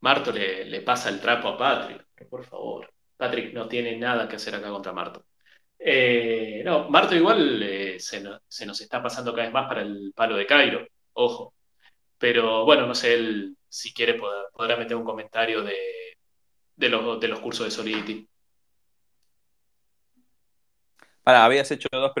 Marto 0.00 0.32
le, 0.32 0.80
pasa 0.82 1.08
el 1.08 1.20
trapo 1.20 1.48
a 1.48 1.58
Patrick, 1.58 2.28
por 2.28 2.44
favor. 2.44 2.92
Patrick 3.16 3.52
no 3.52 3.68
tiene 3.68 3.96
nada 3.96 4.28
que 4.28 4.36
hacer 4.36 4.54
acá 4.54 4.70
contra 4.70 4.92
Marto. 4.92 5.24
Eh, 5.78 6.62
no, 6.64 6.88
Marto 6.90 7.14
igual 7.14 7.62
eh, 7.62 7.98
se, 8.00 8.20
nos 8.20 8.80
está 8.80 9.02
pasando 9.02 9.32
cada 9.32 9.44
vez 9.44 9.52
más 9.52 9.68
para 9.68 9.82
el 9.82 10.12
palo 10.14 10.36
de 10.36 10.46
Cairo, 10.46 10.86
ojo. 11.14 11.54
Pero 12.18 12.64
bueno, 12.64 12.86
no 12.86 12.94
sé, 12.94 13.14
él 13.14 13.56
si 13.68 13.92
quiere 13.92 14.14
podrá, 14.14 14.76
meter 14.76 14.96
un 14.96 15.04
comentario 15.04 15.62
de, 15.62 16.88
los, 16.88 17.20
de 17.20 17.28
los 17.28 17.40
cursos 17.40 17.66
de 17.66 17.70
Solidity. 17.70 18.28
Para, 21.22 21.44
habías 21.44 21.70
hecho 21.70 21.88
dos 21.92 22.12
preguntas. 22.12 22.14